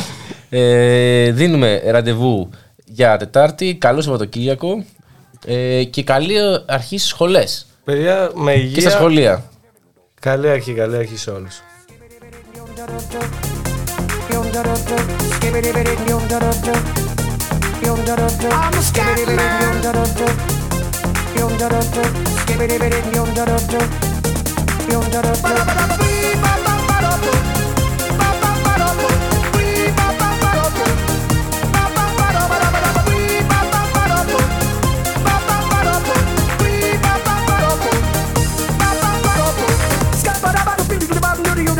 ε, 0.49 1.31
δίνουμε 1.31 1.81
ραντεβού 1.85 2.49
για 2.85 3.17
Τετάρτη. 3.17 3.75
Καλό 3.75 4.01
Σαββατοκύριακο. 4.01 4.83
Ε, 5.45 5.83
και 5.83 6.03
καλή 6.03 6.35
αρχή 6.65 6.97
στις 6.97 7.09
σχολές. 7.09 7.65
Παιδιά, 7.83 8.31
με 8.35 8.53
υγεία. 8.53 8.73
Και 8.73 8.81
στα 8.81 8.89
σχολεία. 8.89 9.43
Καλή 10.19 10.49
αρχή, 10.49 10.73
καλή 10.73 10.97
αρχή 10.97 11.17
σε 11.17 11.31
όλους. 11.31 11.61
I'm 26.39 26.61
a 26.61 26.66